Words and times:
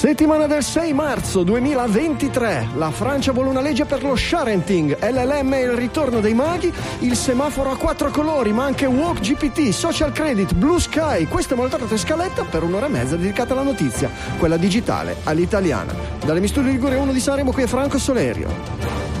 Settimana 0.00 0.46
del 0.46 0.62
6 0.62 0.94
marzo 0.94 1.42
2023. 1.42 2.68
La 2.76 2.90
Francia 2.90 3.32
vuole 3.32 3.50
una 3.50 3.60
legge 3.60 3.84
per 3.84 4.02
lo 4.02 4.16
sharenting, 4.16 4.96
LLM 4.98 5.52
e 5.52 5.60
il 5.60 5.72
ritorno 5.72 6.20
dei 6.20 6.32
maghi, 6.32 6.72
il 7.00 7.14
semaforo 7.14 7.70
a 7.70 7.76
quattro 7.76 8.10
colori, 8.10 8.50
ma 8.50 8.64
anche 8.64 8.86
Walk 8.86 9.20
GPT, 9.20 9.68
Social 9.68 10.12
Credit, 10.12 10.54
Blue 10.54 10.80
Sky. 10.80 11.26
Questa 11.26 11.52
è 11.52 11.56
moltata 11.58 11.84
scaletta 11.98 12.44
per 12.44 12.62
un'ora 12.62 12.86
e 12.86 12.88
mezza 12.88 13.16
dedicata 13.16 13.52
alla 13.52 13.62
notizia, 13.62 14.10
quella 14.38 14.56
digitale, 14.56 15.16
all'italiana. 15.24 15.94
Dalle 16.24 16.40
Misturi 16.40 16.70
Ligure 16.70 16.96
1 16.96 17.12
di 17.12 17.20
Sanremo 17.20 17.52
qui 17.52 17.64
è 17.64 17.66
Franco 17.66 17.98
Solerio. 17.98 18.48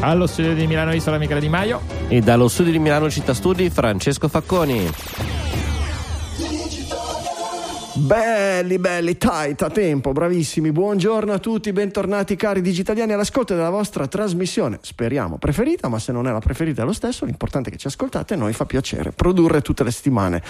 Allo 0.00 0.26
studio 0.26 0.54
di 0.54 0.66
Milano 0.66 0.94
Isola 0.94 1.18
Michele 1.18 1.40
Di 1.40 1.50
Maio. 1.50 1.82
E 2.08 2.20
dallo 2.20 2.48
studio 2.48 2.72
di 2.72 2.78
Milano 2.78 3.10
Città 3.10 3.34
Studi 3.34 3.68
Francesco 3.68 4.28
Facconi. 4.28 4.90
Belli, 8.00 8.78
belli, 8.78 9.18
tight, 9.18 9.60
a 9.60 9.68
tempo, 9.68 10.12
bravissimi. 10.12 10.72
Buongiorno 10.72 11.34
a 11.34 11.38
tutti, 11.38 11.70
bentornati 11.70 12.34
cari 12.34 12.62
digitaliani 12.62 13.12
all'ascolto 13.12 13.54
della 13.54 13.68
vostra 13.68 14.06
trasmissione, 14.06 14.78
speriamo 14.80 15.36
preferita, 15.36 15.88
ma 15.88 15.98
se 15.98 16.10
non 16.10 16.26
è 16.26 16.32
la 16.32 16.38
preferita 16.38 16.80
è 16.80 16.86
lo 16.86 16.94
stesso, 16.94 17.26
l'importante 17.26 17.68
è 17.68 17.72
che 17.72 17.78
ci 17.78 17.88
ascoltate 17.88 18.32
e 18.32 18.36
noi 18.38 18.54
fa 18.54 18.64
piacere 18.64 19.12
produrre 19.12 19.60
tutte 19.60 19.84
le 19.84 19.90
settimane 19.90 20.42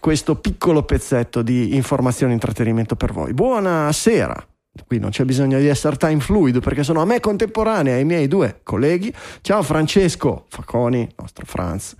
questo 0.00 0.36
piccolo 0.36 0.82
pezzetto 0.84 1.42
di 1.42 1.76
informazione 1.76 2.32
e 2.32 2.36
intrattenimento 2.36 2.96
per 2.96 3.12
voi. 3.12 3.34
Buonasera. 3.34 4.46
Qui 4.86 4.98
non 4.98 5.10
c'è 5.10 5.24
bisogno 5.24 5.58
di 5.58 5.66
essere 5.66 5.96
time 5.96 6.20
fluido 6.20 6.60
perché 6.60 6.82
sono 6.82 7.02
a 7.02 7.04
me 7.04 7.20
contemporanea 7.20 7.96
ai 7.96 8.04
miei 8.06 8.28
due 8.28 8.60
colleghi. 8.62 9.14
Ciao 9.42 9.62
Francesco 9.62 10.46
Facconi, 10.48 11.06
nostro 11.16 11.44
Franz 11.44 11.94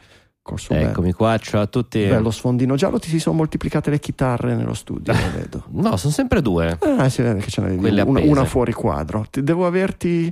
col 0.44 0.58
suo 0.58 0.74
Eccomi 0.74 1.06
bello, 1.06 1.16
qua, 1.16 1.38
ciao 1.38 1.62
a 1.62 1.66
tutti. 1.66 2.04
Bello 2.04 2.30
sfondino 2.30 2.76
giallo, 2.76 2.98
ti 2.98 3.08
si 3.08 3.18
sono 3.18 3.36
moltiplicate 3.36 3.88
le 3.88 3.98
chitarre 3.98 4.54
nello 4.54 4.74
studio, 4.74 5.14
lo 5.14 5.18
vedo. 5.34 5.64
No, 5.70 5.96
sono 5.96 6.12
sempre 6.12 6.42
due. 6.42 6.78
Ah, 6.82 7.08
si 7.08 7.22
vede 7.22 7.40
che 7.40 7.50
ce 7.50 7.62
n'avevi 7.62 8.00
una, 8.00 8.20
una, 8.20 8.44
fuori 8.44 8.72
quadro. 8.74 9.26
Devo 9.30 9.66
averti... 9.66 10.30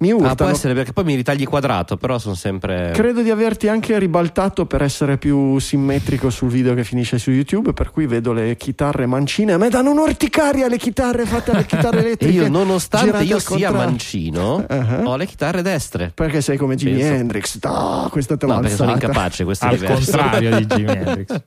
Mi 0.00 0.12
urtano. 0.12 0.30
Ah, 0.30 0.34
può 0.34 0.46
essere 0.48 0.74
perché 0.74 0.92
poi 0.92 1.04
mi 1.04 1.14
ritagli 1.14 1.46
quadrato, 1.46 1.96
però 1.96 2.18
sono 2.18 2.34
sempre... 2.34 2.90
Credo 2.92 3.22
di 3.22 3.30
averti 3.30 3.66
anche 3.68 3.98
ribaltato 3.98 4.66
per 4.66 4.82
essere 4.82 5.16
più 5.16 5.58
simmetrico 5.58 6.28
sul 6.28 6.50
video 6.50 6.74
che 6.74 6.84
finisce 6.84 7.16
su 7.16 7.30
YouTube, 7.30 7.72
per 7.72 7.90
cui 7.90 8.06
vedo 8.06 8.34
le 8.34 8.58
chitarre 8.58 9.06
mancine. 9.06 9.54
A 9.54 9.58
me 9.58 9.70
danno 9.70 9.90
un'orticaria 9.90 10.68
le 10.68 10.76
chitarre 10.76 11.24
fatte 11.24 11.52
alle 11.52 11.64
chitarre 11.64 12.00
elettriche. 12.04 12.40
e 12.40 12.42
io, 12.42 12.48
nonostante 12.50 13.22
io 13.22 13.38
sia 13.38 13.70
mancino, 13.70 14.66
uh-huh. 14.68 15.08
ho 15.08 15.16
le 15.16 15.24
chitarre 15.24 15.62
destre. 15.62 16.12
Perché 16.14 16.42
sei 16.42 16.58
come 16.58 16.76
Jimi 16.76 16.98
Penso. 16.98 17.14
Hendrix. 17.14 17.58
No, 17.62 18.08
questa 18.10 18.36
te 18.36 18.44
l'ho 18.44 18.52
no, 18.52 18.58
alzata. 18.58 18.76
perché 18.76 18.92
sono 18.92 19.08
incapace 19.08 19.44
questo 19.46 19.64
Al 19.64 19.82
contrario 19.82 20.58
di 20.58 20.66
Jimi 20.66 20.92
Hendrix. 20.92 21.42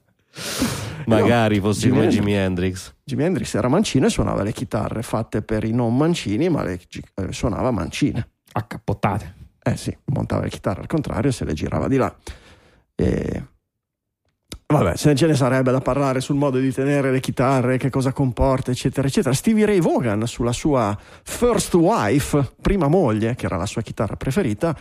Magari 1.05 1.57
no, 1.57 1.61
fossi 1.63 1.89
come 1.89 2.07
Jimi 2.07 2.33
Hendrix. 2.33 2.93
Jimi 3.03 3.23
Hendrix 3.23 3.53
era 3.53 3.67
mancino 3.67 4.07
e 4.07 4.09
suonava 4.09 4.43
le 4.43 4.51
chitarre 4.51 5.01
fatte 5.01 5.41
per 5.41 5.63
i 5.63 5.71
non 5.71 5.95
mancini, 5.95 6.49
ma 6.49 6.63
le 6.63 6.79
eh, 7.15 7.31
suonava 7.31 7.71
mancine. 7.71 8.27
Accappottate. 8.51 9.35
Eh 9.61 9.77
sì, 9.77 9.95
montava 10.05 10.43
le 10.43 10.49
chitarre 10.49 10.81
al 10.81 10.87
contrario 10.87 11.29
e 11.29 11.33
se 11.33 11.45
le 11.45 11.53
girava 11.53 11.87
di 11.87 11.97
là. 11.97 12.15
E... 12.95 13.43
Vabbè, 14.71 14.95
se 14.97 15.15
ce 15.15 15.25
ne 15.25 15.33
sarebbe 15.33 15.71
da 15.71 15.79
parlare 15.79 16.21
sul 16.21 16.35
modo 16.35 16.59
di 16.59 16.71
tenere 16.71 17.11
le 17.11 17.19
chitarre, 17.19 17.77
che 17.77 17.89
cosa 17.89 18.11
comporta, 18.11 18.69
eccetera, 18.69 19.07
eccetera. 19.07 19.33
Stevie 19.33 19.65
Ray 19.65 19.81
Vaughan, 19.81 20.27
sulla 20.27 20.51
sua 20.51 20.95
first 21.23 21.73
wife, 21.73 22.53
prima 22.61 22.87
moglie, 22.87 23.33
che 23.33 23.47
era 23.47 23.57
la 23.57 23.65
sua 23.65 23.81
chitarra 23.81 24.15
preferita, 24.15 24.77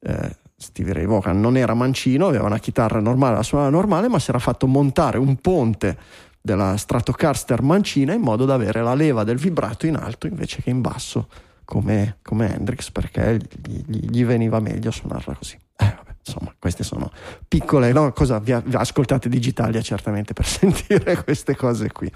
eh, 0.00 0.36
Stevie 0.60 0.92
Ray 0.92 1.06
Vaughan 1.06 1.40
non 1.40 1.56
era 1.56 1.72
mancino, 1.72 2.26
aveva 2.26 2.44
una 2.44 2.58
chitarra 2.58 3.00
normale, 3.00 3.36
la 3.36 3.42
suonava 3.42 3.70
normale, 3.70 4.08
ma 4.08 4.18
si 4.18 4.28
era 4.28 4.38
fatto 4.38 4.66
montare 4.66 5.16
un 5.16 5.36
ponte 5.36 5.96
della 6.38 6.76
Stratocaster 6.76 7.62
mancina 7.62 8.12
in 8.12 8.20
modo 8.20 8.44
da 8.44 8.54
avere 8.54 8.82
la 8.82 8.94
leva 8.94 9.24
del 9.24 9.38
vibrato 9.38 9.86
in 9.86 9.96
alto 9.96 10.26
invece 10.26 10.62
che 10.62 10.68
in 10.68 10.82
basso 10.82 11.28
come, 11.64 12.18
come 12.22 12.54
Hendrix 12.54 12.90
perché 12.90 13.38
gli, 13.38 13.82
gli, 13.86 14.10
gli, 14.10 14.24
veniva 14.24 14.60
meglio 14.60 14.90
suonarla 14.90 15.34
così. 15.34 15.54
Eh, 15.76 15.94
vabbè, 15.96 16.14
insomma, 16.24 16.54
queste 16.58 16.84
sono 16.84 17.10
piccole, 17.48 17.92
no? 17.92 18.12
Cosa 18.12 18.38
vi, 18.38 18.54
vi 18.62 18.76
ascoltate 18.76 19.30
Digitalia 19.30 19.80
certamente 19.80 20.34
per 20.34 20.44
sentire 20.46 21.22
queste 21.24 21.56
cose 21.56 21.90
qui. 21.90 22.12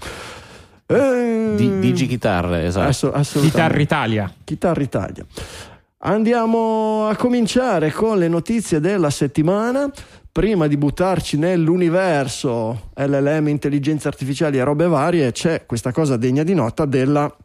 Eh, 0.85 1.53
Di, 1.55 1.79
Digi 1.79 2.05
chitarre, 2.05 2.65
esatto. 2.65 3.11
Ass- 3.11 3.39
Chitarra 3.39 3.79
Italia. 3.79 4.31
Chitarra 4.43 4.81
Italia. 4.81 5.25
Andiamo 6.05 7.07
a 7.07 7.15
cominciare 7.15 7.91
con 7.91 8.19
le 8.19 8.27
notizie 8.27 8.79
della 8.79 9.09
settimana. 9.09 9.91
Prima 10.31 10.67
di 10.67 10.77
buttarci 10.77 11.35
nell'universo 11.35 12.91
LLM, 12.93 13.47
intelligenze 13.47 14.07
artificiali 14.07 14.59
e 14.59 14.63
robe 14.63 14.85
varie, 14.85 15.31
c'è 15.31 15.65
questa 15.65 15.91
cosa 15.91 16.15
degna 16.15 16.43
di 16.43 16.53
nota 16.53 16.85
della 16.85 17.35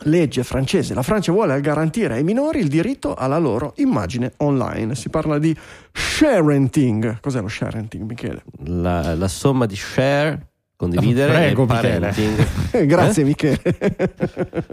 legge 0.00 0.44
francese. 0.44 0.92
La 0.92 1.00
Francia 1.00 1.32
vuole 1.32 1.58
garantire 1.62 2.16
ai 2.16 2.22
minori 2.22 2.58
il 2.60 2.68
diritto 2.68 3.14
alla 3.14 3.38
loro 3.38 3.72
immagine 3.76 4.34
online. 4.38 4.94
Si 4.94 5.08
parla 5.08 5.38
di 5.38 5.56
sharenting. 5.90 7.18
Cos'è 7.20 7.40
lo 7.40 7.48
sharenting, 7.48 8.04
Michele? 8.04 8.44
La, 8.66 9.14
la 9.14 9.28
somma 9.28 9.64
di 9.64 9.74
share 9.74 10.48
condividere 10.76 11.32
prego, 11.32 11.64
e 11.64 11.66
parenting. 11.66 12.46
Grazie 12.86 13.22
eh? 13.22 13.26
Michele. 13.26 13.58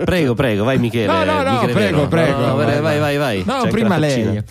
prego, 0.05 0.35
prego, 0.35 0.63
vai 0.63 0.77
Michele. 0.77 1.07
No, 1.07 1.23
no, 1.25 1.43
no, 1.43 1.51
Michele 1.51 1.73
prego, 1.73 1.97
Vero. 1.97 2.07
prego. 2.09 2.39
No, 2.39 2.47
no, 2.47 2.55
vai, 2.55 2.81
vai, 2.81 2.99
vai, 2.99 3.17
vai. 3.17 3.43
No, 3.45 3.61
C'è 3.63 3.69
prima 3.69 3.97
lei. 3.97 4.41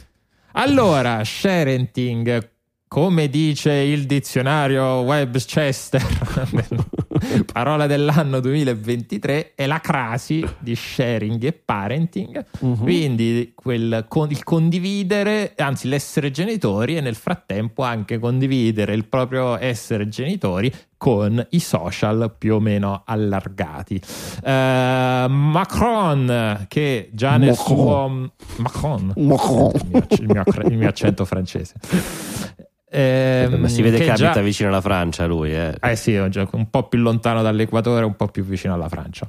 Allora, 0.52 1.22
sharenting, 1.24 2.50
come 2.88 3.28
dice 3.28 3.72
il 3.72 4.06
dizionario 4.06 4.84
Webchester, 5.00 6.02
parola 7.50 7.86
dell'anno 7.86 8.40
2023, 8.40 9.52
è 9.54 9.66
la 9.66 9.80
crasi 9.80 10.44
di 10.58 10.74
sharing 10.74 11.42
e 11.44 11.52
parenting, 11.52 12.44
uh-huh. 12.60 12.76
quindi 12.76 13.52
quel, 13.54 14.06
il 14.28 14.44
condividere, 14.44 15.54
anzi 15.56 15.88
l'essere 15.88 16.30
genitori 16.30 16.96
e 16.96 17.00
nel 17.00 17.14
frattempo 17.14 17.82
anche 17.82 18.18
condividere 18.18 18.94
il 18.94 19.06
proprio 19.06 19.58
essere 19.58 20.08
genitori 20.08 20.72
con 20.96 21.44
i 21.50 21.58
social 21.58 22.32
più 22.38 22.54
o 22.54 22.60
meno 22.60 23.02
allargati. 23.04 24.00
Uh, 24.44 25.26
Macron, 25.28 26.64
che 26.68 27.10
già 27.12 27.36
nel 27.38 27.56
Macron. 27.58 27.76
suo... 27.76 28.32
Macron. 28.58 29.12
Macron. 29.16 29.72
Il, 29.74 29.86
mio, 29.88 30.06
il, 30.10 30.26
mio, 30.28 30.44
il 30.68 30.78
mio 30.78 30.88
accento 30.88 31.24
francese. 31.24 31.74
Eh, 32.94 33.48
Ma 33.50 33.68
si 33.68 33.80
vede 33.80 33.96
che, 33.96 34.04
che 34.04 34.10
abita 34.10 34.34
già... 34.34 34.42
vicino 34.42 34.68
alla 34.68 34.82
Francia 34.82 35.24
lui. 35.24 35.54
Eh, 35.54 35.74
eh 35.80 35.96
sì, 35.96 36.14
un 36.14 36.66
po' 36.68 36.88
più 36.88 36.98
lontano 36.98 37.40
dall'equatore, 37.40 38.04
un 38.04 38.16
po' 38.16 38.28
più 38.28 38.44
vicino 38.44 38.74
alla 38.74 38.90
Francia. 38.90 39.26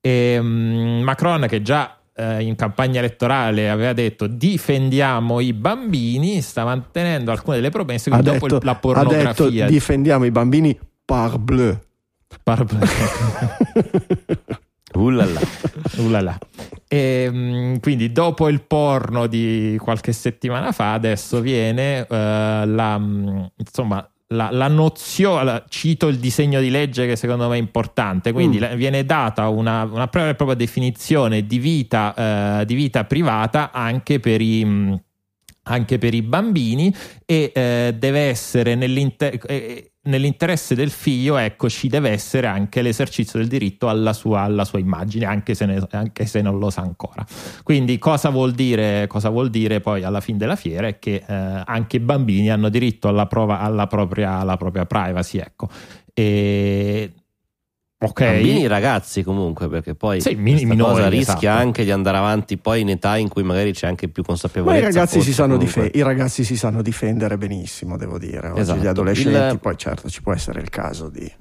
E, 0.00 0.36
um, 0.36 1.00
Macron 1.04 1.46
che 1.48 1.62
già 1.62 1.96
eh, 2.12 2.42
in 2.42 2.56
campagna 2.56 2.98
elettorale 2.98 3.70
aveva 3.70 3.92
detto 3.92 4.26
difendiamo 4.26 5.38
i 5.38 5.52
bambini, 5.52 6.40
sta 6.40 6.64
mantenendo 6.64 7.30
alcune 7.30 7.54
delle 7.56 7.70
promesse, 7.70 8.10
dopo 8.10 8.48
detto, 8.48 8.58
la 8.64 8.74
pornografia... 8.74 9.24
Ha 9.24 9.48
detto 9.48 9.70
difendiamo 9.70 10.24
i 10.24 10.32
bambini 10.32 10.76
par 11.04 11.38
bleu. 11.38 11.78
Ullala. 14.94 15.40
Ullala. 15.98 16.38
E, 16.88 17.24
ehm, 17.26 17.80
quindi 17.80 18.12
dopo 18.12 18.48
il 18.48 18.62
porno 18.62 19.26
di 19.26 19.76
qualche 19.80 20.12
settimana 20.12 20.72
fa, 20.72 20.92
adesso 20.92 21.40
viene 21.40 22.00
uh, 22.00 22.06
la, 22.08 23.00
insomma, 23.56 24.08
la, 24.28 24.50
la 24.50 24.68
nozione, 24.68 25.64
cito 25.68 26.08
il 26.08 26.18
disegno 26.18 26.60
di 26.60 26.70
legge 26.70 27.06
che 27.06 27.16
secondo 27.16 27.48
me 27.48 27.56
è 27.56 27.58
importante, 27.58 28.32
quindi 28.32 28.58
mm. 28.58 28.74
viene 28.74 29.04
data 29.04 29.48
una, 29.48 29.84
una 29.84 30.08
propria 30.08 30.54
definizione 30.54 31.46
di 31.46 31.58
vita, 31.58 32.60
uh, 32.60 32.64
di 32.64 32.74
vita 32.74 33.04
privata 33.04 33.72
anche 33.72 34.20
per 34.20 34.40
i 34.40 35.02
anche 35.66 35.96
per 35.96 36.12
i 36.12 36.20
bambini 36.20 36.94
e 37.24 37.50
eh, 37.54 37.94
deve 37.96 38.20
essere 38.20 38.74
nell'interesse 38.74 39.93
nell'interesse 40.04 40.74
del 40.74 40.90
figlio, 40.90 41.36
ecco, 41.36 41.68
ci 41.68 41.88
deve 41.88 42.10
essere 42.10 42.46
anche 42.46 42.82
l'esercizio 42.82 43.38
del 43.38 43.48
diritto 43.48 43.88
alla 43.88 44.12
sua, 44.12 44.40
alla 44.40 44.64
sua 44.64 44.78
immagine, 44.78 45.26
anche 45.26 45.54
se, 45.54 45.66
ne, 45.66 45.86
anche 45.90 46.26
se, 46.26 46.40
non 46.40 46.58
lo 46.58 46.70
sa 46.70 46.82
ancora. 46.82 47.24
Quindi, 47.62 47.98
cosa 47.98 48.30
vuol 48.30 48.52
dire, 48.52 49.06
cosa 49.06 49.28
vuol 49.28 49.50
dire 49.50 49.80
poi 49.80 50.02
alla 50.02 50.20
fine 50.20 50.38
della 50.38 50.56
fiera? 50.56 50.86
È 50.86 50.98
che 50.98 51.24
eh, 51.26 51.62
anche 51.64 51.96
i 51.96 52.00
bambini 52.00 52.50
hanno 52.50 52.68
diritto 52.68 53.08
alla, 53.08 53.26
prova, 53.26 53.60
alla, 53.60 53.86
propria, 53.86 54.38
alla 54.38 54.56
propria 54.56 54.84
privacy, 54.86 55.38
ecco. 55.38 55.68
E 56.12 57.12
Okay. 57.96 58.42
Bambini 58.42 58.66
ragazzi 58.66 59.22
comunque 59.22 59.68
perché 59.68 59.94
poi 59.94 60.20
sì, 60.20 60.34
min- 60.34 60.68
minori, 60.68 60.92
cosa 60.92 61.08
rischia 61.08 61.34
esatto. 61.34 61.62
anche 61.62 61.84
di 61.84 61.90
andare 61.90 62.18
avanti 62.18 62.58
poi 62.58 62.82
in 62.82 62.90
età 62.90 63.16
in 63.16 63.28
cui 63.28 63.42
magari 63.42 63.72
c'è 63.72 63.86
anche 63.86 64.08
più 64.08 64.22
consapevolezza. 64.22 64.82
Ma 64.82 64.88
i 64.88 64.92
ragazzi, 64.92 65.20
si 65.22 65.32
sanno, 65.32 65.56
dif- 65.56 65.90
i 65.94 66.02
ragazzi 66.02 66.44
si 66.44 66.56
sanno 66.56 66.82
difendere 66.82 67.38
benissimo, 67.38 67.96
devo 67.96 68.18
dire. 68.18 68.48
Oggi 68.48 68.60
esatto. 68.60 68.80
gli 68.80 68.86
adolescenti, 68.86 69.54
il... 69.54 69.58
poi 69.60 69.76
certo 69.78 70.10
ci 70.10 70.20
può 70.20 70.34
essere 70.34 70.60
il 70.60 70.68
caso 70.68 71.08
di 71.08 71.32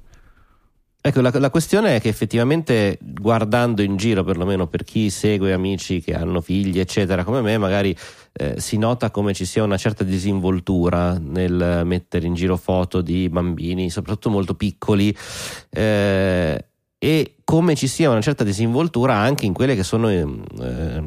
Ecco, 1.06 1.20
la, 1.20 1.32
la, 1.34 1.50
questione 1.50 1.98
è 1.98 2.00
che 2.00 2.08
effettivamente 2.08 2.98
guardando 3.02 3.82
in 3.82 3.98
giro, 3.98 4.24
perlomeno 4.24 4.68
per 4.68 4.86
chi 4.86 5.10
segue 5.10 5.52
amici 5.52 6.00
che 6.00 6.14
hanno 6.14 6.40
figli, 6.40 6.80
eccetera, 6.80 7.26
come 7.26 7.42
me, 7.42 7.58
magari 7.58 7.94
eh, 8.34 8.60
si 8.60 8.78
nota 8.78 9.12
come 9.12 9.34
ci 9.34 9.46
sia 9.46 9.64
una 9.64 9.78
certa 9.78 10.04
disinvoltura 10.04 11.18
nel 11.20 11.84
mettere 11.86 12.26
in 12.26 12.34
giro 12.34 12.58
foto 12.58 13.02
di 13.02 13.30
bambini, 13.30 13.90
soprattutto 13.90 14.32
molto 14.32 14.56
piccoli, 14.56 15.16
eh, 15.70 16.66
e 16.98 17.36
come 17.44 17.76
ci 17.76 17.88
sia 17.88 18.10
una 18.10 18.22
certa 18.22 18.44
disinvoltura 18.44 19.16
anche 19.16 19.46
in 19.46 19.54
quelle 19.54 19.76
che 19.76 19.84
sono 19.84 20.10
eh, 20.10 21.04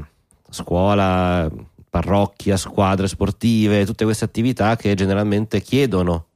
scuola, 0.51 1.51
parrocchia, 1.91 2.57
squadre 2.57 3.09
sportive, 3.09 3.87
tutte 3.87 4.05
queste 4.05 4.25
attività 4.25 4.77
che 4.77 4.95
generalmente 4.95 5.61
chiedono 5.61 6.27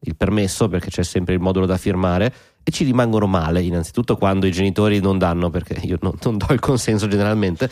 il 0.00 0.14
permesso 0.14 0.68
perché 0.68 0.90
c'è 0.90 1.02
sempre 1.02 1.34
il 1.34 1.40
modulo 1.40 1.66
da 1.66 1.76
firmare 1.76 2.32
e 2.62 2.70
ci 2.70 2.84
rimangono 2.84 3.26
male 3.26 3.62
innanzitutto 3.62 4.16
quando 4.16 4.46
i 4.46 4.52
genitori 4.52 5.00
non 5.00 5.18
danno 5.18 5.50
perché 5.50 5.80
io 5.82 5.98
non, 6.02 6.12
non 6.22 6.36
do 6.36 6.46
il 6.50 6.60
consenso 6.60 7.08
generalmente 7.08 7.68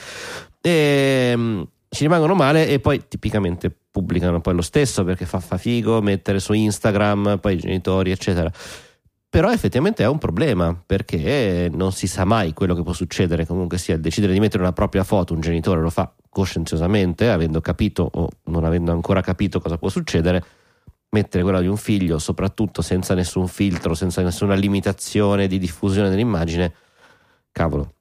e, 0.60 1.30
ehm, 1.32 1.68
ci 1.96 2.02
rimangono 2.02 2.34
male 2.34 2.68
e 2.68 2.78
poi 2.78 3.08
tipicamente 3.08 3.74
pubblicano 3.90 4.40
poi 4.40 4.54
lo 4.54 4.62
stesso 4.62 5.02
perché 5.02 5.24
fa, 5.24 5.40
fa 5.40 5.56
figo 5.56 6.00
mettere 6.02 6.38
su 6.38 6.52
Instagram 6.52 7.38
poi 7.40 7.54
i 7.54 7.58
genitori 7.58 8.10
eccetera 8.10 8.52
però 9.28 9.50
effettivamente 9.50 10.04
è 10.04 10.06
un 10.06 10.18
problema 10.18 10.80
perché 10.86 11.70
non 11.72 11.92
si 11.92 12.06
sa 12.06 12.24
mai 12.24 12.52
quello 12.52 12.74
che 12.74 12.82
può 12.82 12.92
succedere 12.92 13.46
comunque 13.46 13.78
sia 13.78 13.96
decidere 13.96 14.32
di 14.34 14.40
mettere 14.40 14.62
una 14.62 14.72
propria 14.72 15.02
foto 15.02 15.32
un 15.32 15.40
genitore 15.40 15.80
lo 15.80 15.90
fa 15.90 16.12
coscienziosamente 16.28 17.30
avendo 17.30 17.60
capito 17.60 18.08
o 18.12 18.28
non 18.44 18.64
avendo 18.64 18.92
ancora 18.92 19.22
capito 19.22 19.58
cosa 19.58 19.78
può 19.78 19.88
succedere 19.88 20.44
mettere 21.08 21.42
quella 21.42 21.60
di 21.60 21.66
un 21.66 21.76
figlio, 21.76 22.18
soprattutto 22.18 22.82
senza 22.82 23.14
nessun 23.14 23.48
filtro, 23.48 23.94
senza 23.94 24.20
nessuna 24.22 24.54
limitazione 24.54 25.46
di 25.46 25.58
diffusione 25.58 26.10
dell'immagine, 26.10 26.72
cavolo. 27.52 27.94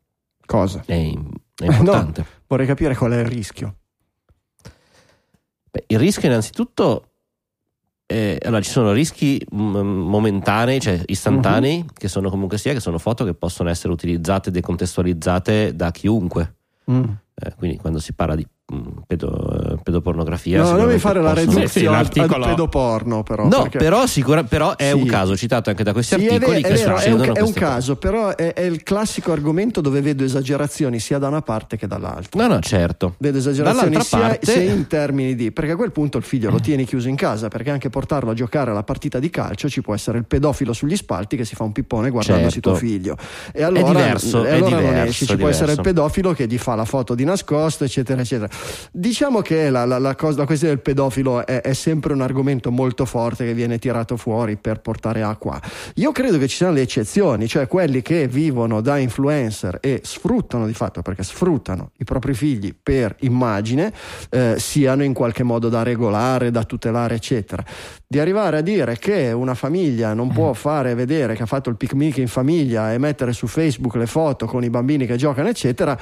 Cosa? 0.45 0.83
È, 0.86 0.94
è 0.94 1.65
importante. 1.65 2.21
No, 2.21 2.27
vorrei 2.48 2.68
capire 2.68 2.95
qual 2.95 3.12
è 3.12 3.19
il 3.19 3.25
rischio. 3.25 3.75
Beh, 5.75 5.83
il 5.88 6.00
rischio 6.00 6.30
innanzitutto 6.30 7.10
eh, 8.06 8.39
allora 8.45 8.62
ci 8.62 8.69
sono 8.69 8.94
rischi 8.94 9.45
m- 9.51 9.80
momentanei, 9.80 10.80
cioè 10.80 11.01
istantanei, 11.06 11.80
uh-huh. 11.80 11.94
che 11.94 12.07
sono 12.07 12.30
comunque 12.30 12.57
sia, 12.57 12.72
che 12.72 12.80
sono 12.80 12.98
foto 12.98 13.25
che 13.25 13.33
possono 13.33 13.69
essere 13.69 13.92
utilizzate, 13.92 14.51
decontestualizzate 14.51 15.75
da 15.75 15.92
chiunque. 15.92 16.56
Mm. 16.89 17.04
Eh, 17.33 17.54
quindi 17.57 17.77
quando 17.77 18.00
si 18.00 18.13
parla 18.13 18.36
di 18.36 18.45
Mm, 18.45 18.54
pedo, 19.06 19.79
pedopornografia. 19.83 20.63
No, 20.63 20.71
non 20.71 20.88
devi 20.88 21.00
fare 21.00 21.21
la 21.21 21.33
reduzione 21.33 21.67
sì, 21.67 21.79
sì, 21.79 21.85
al, 21.85 22.09
al 22.12 22.39
pedoporno, 22.39 23.21
però. 23.21 23.47
No, 23.47 23.63
perché... 23.63 23.77
però, 23.77 24.06
sicura, 24.07 24.44
però 24.44 24.75
è 24.75 24.89
sì. 24.89 24.94
un 24.94 25.06
caso 25.06 25.38
citato 25.38 25.69
anche 25.69 25.83
da 25.83 25.94
questi 25.94 26.19
sì, 26.19 26.27
articoli. 26.27 26.62
È, 26.62 26.67
è, 26.67 26.73
vero, 26.73 26.97
è, 26.97 27.12
un, 27.12 27.31
è 27.33 27.41
un, 27.41 27.53
caso, 27.53 27.95
però 27.95 28.35
è, 28.35 28.53
è, 28.53 28.62
il 28.62 28.81
classico 28.81 29.31
argomento 29.31 29.81
dove 29.81 30.01
vedo 30.01 30.23
esagerazioni 30.23 31.00
sia 31.00 31.19
da 31.19 31.27
una 31.27 31.41
parte 31.41 31.77
che 31.77 31.85
dall'altra. 31.85 32.41
No, 32.41 32.56
no, 32.56 32.59
certo. 32.62 33.15
Vedo 33.19 33.38
esagerazioni 33.38 34.01
sia, 34.01 34.19
parte... 34.19 34.51
sia, 34.51 34.62
in 34.62 34.88
termini 34.88 35.35
di. 35.35 35.51
Perché 35.51 35.71
a 35.71 35.75
quel 35.75 35.91
punto 35.91 36.17
il 36.17 36.23
figlio 36.23 36.50
lo 36.50 36.59
tieni 36.59 36.85
chiuso 36.85 37.07
in 37.07 37.15
casa, 37.15 37.50
perché 37.50 37.69
anche 37.69 37.89
portarlo 37.89 38.31
a 38.31 38.33
giocare 38.33 38.71
alla 38.71 38.83
partita 38.83 39.19
di 39.19 39.29
calcio 39.29 39.69
ci 39.69 39.81
può 39.81 39.94
essere 39.94 40.17
il 40.17 40.25
pedofilo 40.25 40.73
sugli 40.73 40.95
spalti 40.95 41.38
che 41.38 41.45
si 41.45 41.56
fa 41.56 41.63
un 41.63 41.71
pippone 41.71 42.09
guardandosi 42.09 42.53
certo. 42.53 42.69
tuo 42.71 42.79
figlio. 42.79 43.15
E 43.51 43.62
allora, 43.62 43.85
è 43.85 43.91
diverso, 43.91 44.44
e 44.44 44.53
allora 44.53 44.77
diverso, 44.77 44.91
non 44.91 45.07
esci. 45.07 45.25
Ci 45.27 45.38
può 45.38 45.47
essere 45.47 45.73
il 45.73 45.81
pedofilo 45.81 46.33
che 46.33 46.47
gli 46.47 46.57
fa 46.57 46.73
la 46.73 46.85
foto 46.85 47.13
di 47.13 47.23
nascosto, 47.23 47.83
eccetera, 47.83 48.21
eccetera. 48.21 48.50
Diciamo 48.91 49.41
che 49.41 49.69
la, 49.69 49.85
la, 49.85 49.99
la, 49.99 50.15
cosa, 50.15 50.39
la 50.39 50.45
questione 50.45 50.73
del 50.73 50.81
pedofilo 50.81 51.45
è, 51.45 51.61
è, 51.61 51.73
sempre 51.73 52.13
un 52.13 52.21
argomento 52.21 52.71
molto 52.71 53.05
forte 53.05 53.45
che 53.45 53.53
viene 53.53 53.77
tirato 53.77 54.15
fuori 54.17 54.55
per 54.55 54.79
portare 54.79 55.21
acqua. 55.21 55.59
Io 55.95 56.11
credo 56.11 56.37
che 56.37 56.47
ci 56.47 56.57
siano 56.57 56.73
le 56.73 56.81
eccezioni, 56.81 57.47
cioè 57.47 57.67
quelli 57.67 58.01
che 58.01 58.27
vivono 58.27 58.81
da 58.81 58.97
influencer 58.97 59.79
e 59.81 60.01
sfruttano 60.03 60.65
di 60.65 60.73
fatto, 60.73 61.01
perché 61.01 61.23
sfruttano 61.23 61.91
i 61.97 62.03
propri 62.03 62.33
figli 62.33 62.73
per 62.81 63.15
immagine, 63.19 63.91
eh, 64.29 64.55
siano 64.57 65.03
in 65.03 65.13
qualche 65.13 65.43
modo 65.43 65.69
da 65.69 65.83
regolare, 65.83 66.51
da 66.51 66.63
tutelare, 66.63 67.15
eccetera. 67.15 67.63
Di 68.07 68.19
arrivare 68.19 68.57
a 68.57 68.61
dire 68.61 68.97
che 68.97 69.31
una 69.31 69.55
famiglia 69.55 70.13
non 70.13 70.31
può 70.31 70.51
mm. 70.51 70.53
fare 70.53 70.95
vedere 70.95 71.35
che 71.35 71.43
ha 71.43 71.47
fatto 71.47 71.69
il 71.69 71.75
picnic 71.75 72.17
in 72.17 72.27
famiglia 72.27 72.93
e 72.93 72.97
mettere 72.97 73.33
su 73.33 73.47
Facebook 73.47 73.95
le 73.95 74.07
foto 74.07 74.45
con 74.45 74.63
i 74.63 74.69
bambini 74.69 75.05
che 75.05 75.17
giocano, 75.17 75.49
eccetera 75.49 75.97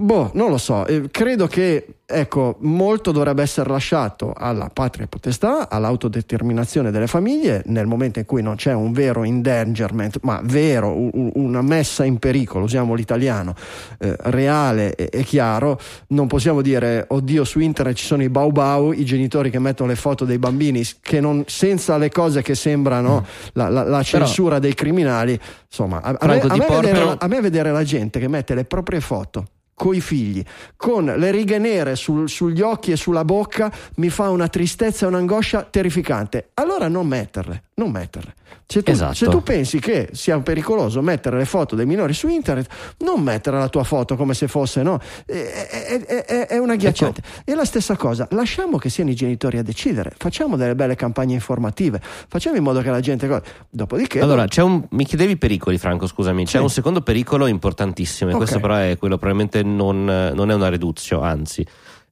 Boh, 0.00 0.30
non 0.34 0.50
lo 0.50 0.58
so, 0.58 0.86
eh, 0.86 1.08
credo 1.10 1.48
che 1.48 1.94
ecco, 2.06 2.54
molto 2.60 3.10
dovrebbe 3.10 3.42
essere 3.42 3.68
lasciato 3.68 4.32
alla 4.32 4.70
patria 4.72 5.08
potestà, 5.08 5.68
all'autodeterminazione 5.68 6.92
delle 6.92 7.08
famiglie 7.08 7.64
nel 7.66 7.86
momento 7.86 8.20
in 8.20 8.24
cui 8.24 8.40
non 8.40 8.54
c'è 8.54 8.72
un 8.72 8.92
vero 8.92 9.24
endangerment, 9.24 10.20
ma 10.22 10.40
vero, 10.44 10.96
un, 10.96 11.32
una 11.34 11.62
messa 11.62 12.04
in 12.04 12.18
pericolo, 12.18 12.62
usiamo 12.62 12.94
l'italiano, 12.94 13.56
eh, 13.98 14.14
reale 14.20 14.94
e, 14.94 15.08
e, 15.10 15.24
chiaro, 15.24 15.80
non 16.10 16.28
possiamo 16.28 16.62
dire 16.62 17.04
oddio 17.08 17.42
su 17.42 17.58
internet 17.58 17.96
ci 17.96 18.06
sono 18.06 18.22
i 18.22 18.28
bau 18.28 18.52
bau, 18.52 18.92
i 18.92 19.04
genitori 19.04 19.50
che 19.50 19.58
mettono 19.58 19.88
le 19.88 19.96
foto 19.96 20.24
dei 20.24 20.38
bambini 20.38 20.84
che 21.00 21.20
non, 21.20 21.42
senza 21.48 21.96
le 21.96 22.08
cose 22.08 22.40
che 22.40 22.54
sembrano 22.54 23.22
mm. 23.22 23.48
la, 23.54 23.68
la, 23.68 23.82
la, 23.82 24.02
censura 24.04 24.50
Però, 24.50 24.60
dei 24.60 24.74
criminali, 24.74 25.36
insomma, 25.66 26.00
a, 26.02 26.16
a, 26.20 26.26
me, 26.28 26.40
a, 26.40 26.56
me 26.56 26.66
vedere, 26.68 27.16
a 27.18 27.26
me 27.26 27.40
vedere 27.40 27.72
la 27.72 27.82
gente 27.82 28.20
che 28.20 28.28
mette 28.28 28.54
le 28.54 28.64
proprie 28.64 29.00
foto 29.00 29.44
coi 29.78 30.00
figli, 30.00 30.44
con 30.76 31.04
le 31.04 31.30
righe 31.30 31.58
nere 31.58 31.94
sul, 31.94 32.28
sugli 32.28 32.60
occhi 32.60 32.90
e 32.90 32.96
sulla 32.96 33.24
bocca, 33.24 33.72
mi 33.96 34.10
fa 34.10 34.28
una 34.28 34.48
tristezza 34.48 35.04
e 35.04 35.08
un'angoscia 35.08 35.68
terrificante. 35.70 36.50
Allora 36.54 36.88
non 36.88 37.06
metterle, 37.06 37.62
non 37.78 37.90
metterle. 37.90 38.34
Se 38.66 38.82
tu, 38.82 38.90
esatto. 38.90 39.14
se 39.14 39.28
tu, 39.28 39.42
pensi 39.42 39.80
che 39.80 40.10
sia 40.12 40.38
pericoloso 40.40 41.00
mettere 41.00 41.38
le 41.38 41.46
foto 41.46 41.74
dei 41.74 41.86
minori 41.86 42.12
su 42.12 42.28
internet, 42.28 42.70
non 42.98 43.22
mettere 43.22 43.56
la 43.56 43.68
tua 43.68 43.82
foto 43.82 44.14
come 44.14 44.34
se 44.34 44.46
fosse, 44.46 44.82
no? 44.82 45.00
È, 45.24 45.32
è, 45.32 46.24
è, 46.24 46.46
è 46.48 46.58
una 46.58 46.76
ghiacciata. 46.76 47.20
Ecco. 47.20 47.50
E 47.50 47.54
la 47.54 47.64
stessa 47.64 47.96
cosa, 47.96 48.28
lasciamo 48.32 48.76
che 48.76 48.90
siano 48.90 49.10
i 49.10 49.14
genitori 49.14 49.56
a 49.56 49.62
decidere, 49.62 50.12
facciamo 50.18 50.56
delle 50.56 50.74
belle 50.74 50.96
campagne 50.96 51.32
informative, 51.32 52.00
facciamo 52.02 52.56
in 52.56 52.62
modo 52.62 52.82
che 52.82 52.90
la 52.90 53.00
gente. 53.00 53.26
Dopodiché. 53.70 54.20
Allora, 54.20 54.46
un, 54.58 54.86
mi 54.90 55.04
chiedevi 55.04 55.38
pericoli, 55.38 55.78
Franco, 55.78 56.06
scusami. 56.06 56.44
C'è 56.44 56.58
sì. 56.58 56.62
un 56.62 56.70
secondo 56.70 57.00
pericolo 57.00 57.46
importantissimo, 57.46 58.30
e 58.30 58.34
okay. 58.34 58.46
questo 58.46 58.60
però 58.60 58.76
è 58.76 58.98
quello 58.98 59.16
probabilmente 59.16 59.62
non, 59.62 60.04
non 60.04 60.50
è 60.50 60.54
una 60.54 60.68
reduzione, 60.68 61.26
anzi 61.26 61.66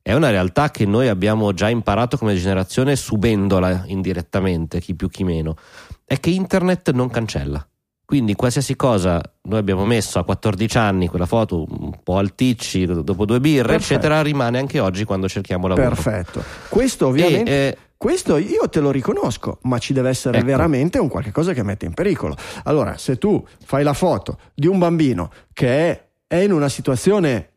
è 0.06 0.14
una 0.14 0.30
realtà 0.30 0.70
che 0.70 0.86
noi 0.86 1.08
abbiamo 1.08 1.52
già 1.52 1.68
imparato 1.68 2.16
come 2.16 2.36
generazione 2.36 2.94
subendola 2.94 3.82
indirettamente, 3.86 4.78
chi 4.78 4.94
più 4.94 5.08
chi 5.08 5.24
meno, 5.24 5.56
è 6.04 6.20
che 6.20 6.30
internet 6.30 6.92
non 6.92 7.10
cancella. 7.10 7.66
Quindi 8.04 8.36
qualsiasi 8.36 8.76
cosa 8.76 9.20
noi 9.42 9.58
abbiamo 9.58 9.84
messo 9.84 10.20
a 10.20 10.24
14 10.24 10.78
anni, 10.78 11.08
quella 11.08 11.26
foto 11.26 11.66
un 11.68 11.98
po' 12.04 12.18
alticci, 12.18 12.86
dopo 12.86 13.24
due 13.24 13.40
birre, 13.40 13.66
Perfetto. 13.66 13.94
eccetera, 13.94 14.22
rimane 14.22 14.58
anche 14.60 14.78
oggi 14.78 15.02
quando 15.02 15.28
cerchiamo 15.28 15.66
lavoro. 15.66 15.88
Perfetto. 15.88 16.40
Questo 16.68 17.08
ovviamente... 17.08 17.50
E, 17.50 17.54
eh, 17.54 17.78
questo 17.96 18.36
io 18.36 18.68
te 18.68 18.78
lo 18.78 18.92
riconosco, 18.92 19.58
ma 19.62 19.78
ci 19.78 19.92
deve 19.92 20.10
essere 20.10 20.36
ecco. 20.36 20.46
veramente 20.46 20.98
un 21.00 21.08
qualche 21.08 21.32
cosa 21.32 21.52
che 21.52 21.64
mette 21.64 21.84
in 21.84 21.94
pericolo. 21.94 22.36
Allora, 22.64 22.96
se 22.96 23.18
tu 23.18 23.44
fai 23.64 23.82
la 23.82 23.94
foto 23.94 24.38
di 24.54 24.68
un 24.68 24.78
bambino 24.78 25.32
che 25.52 25.90
è, 25.90 26.06
è 26.28 26.36
in 26.36 26.52
una 26.52 26.68
situazione 26.68 27.54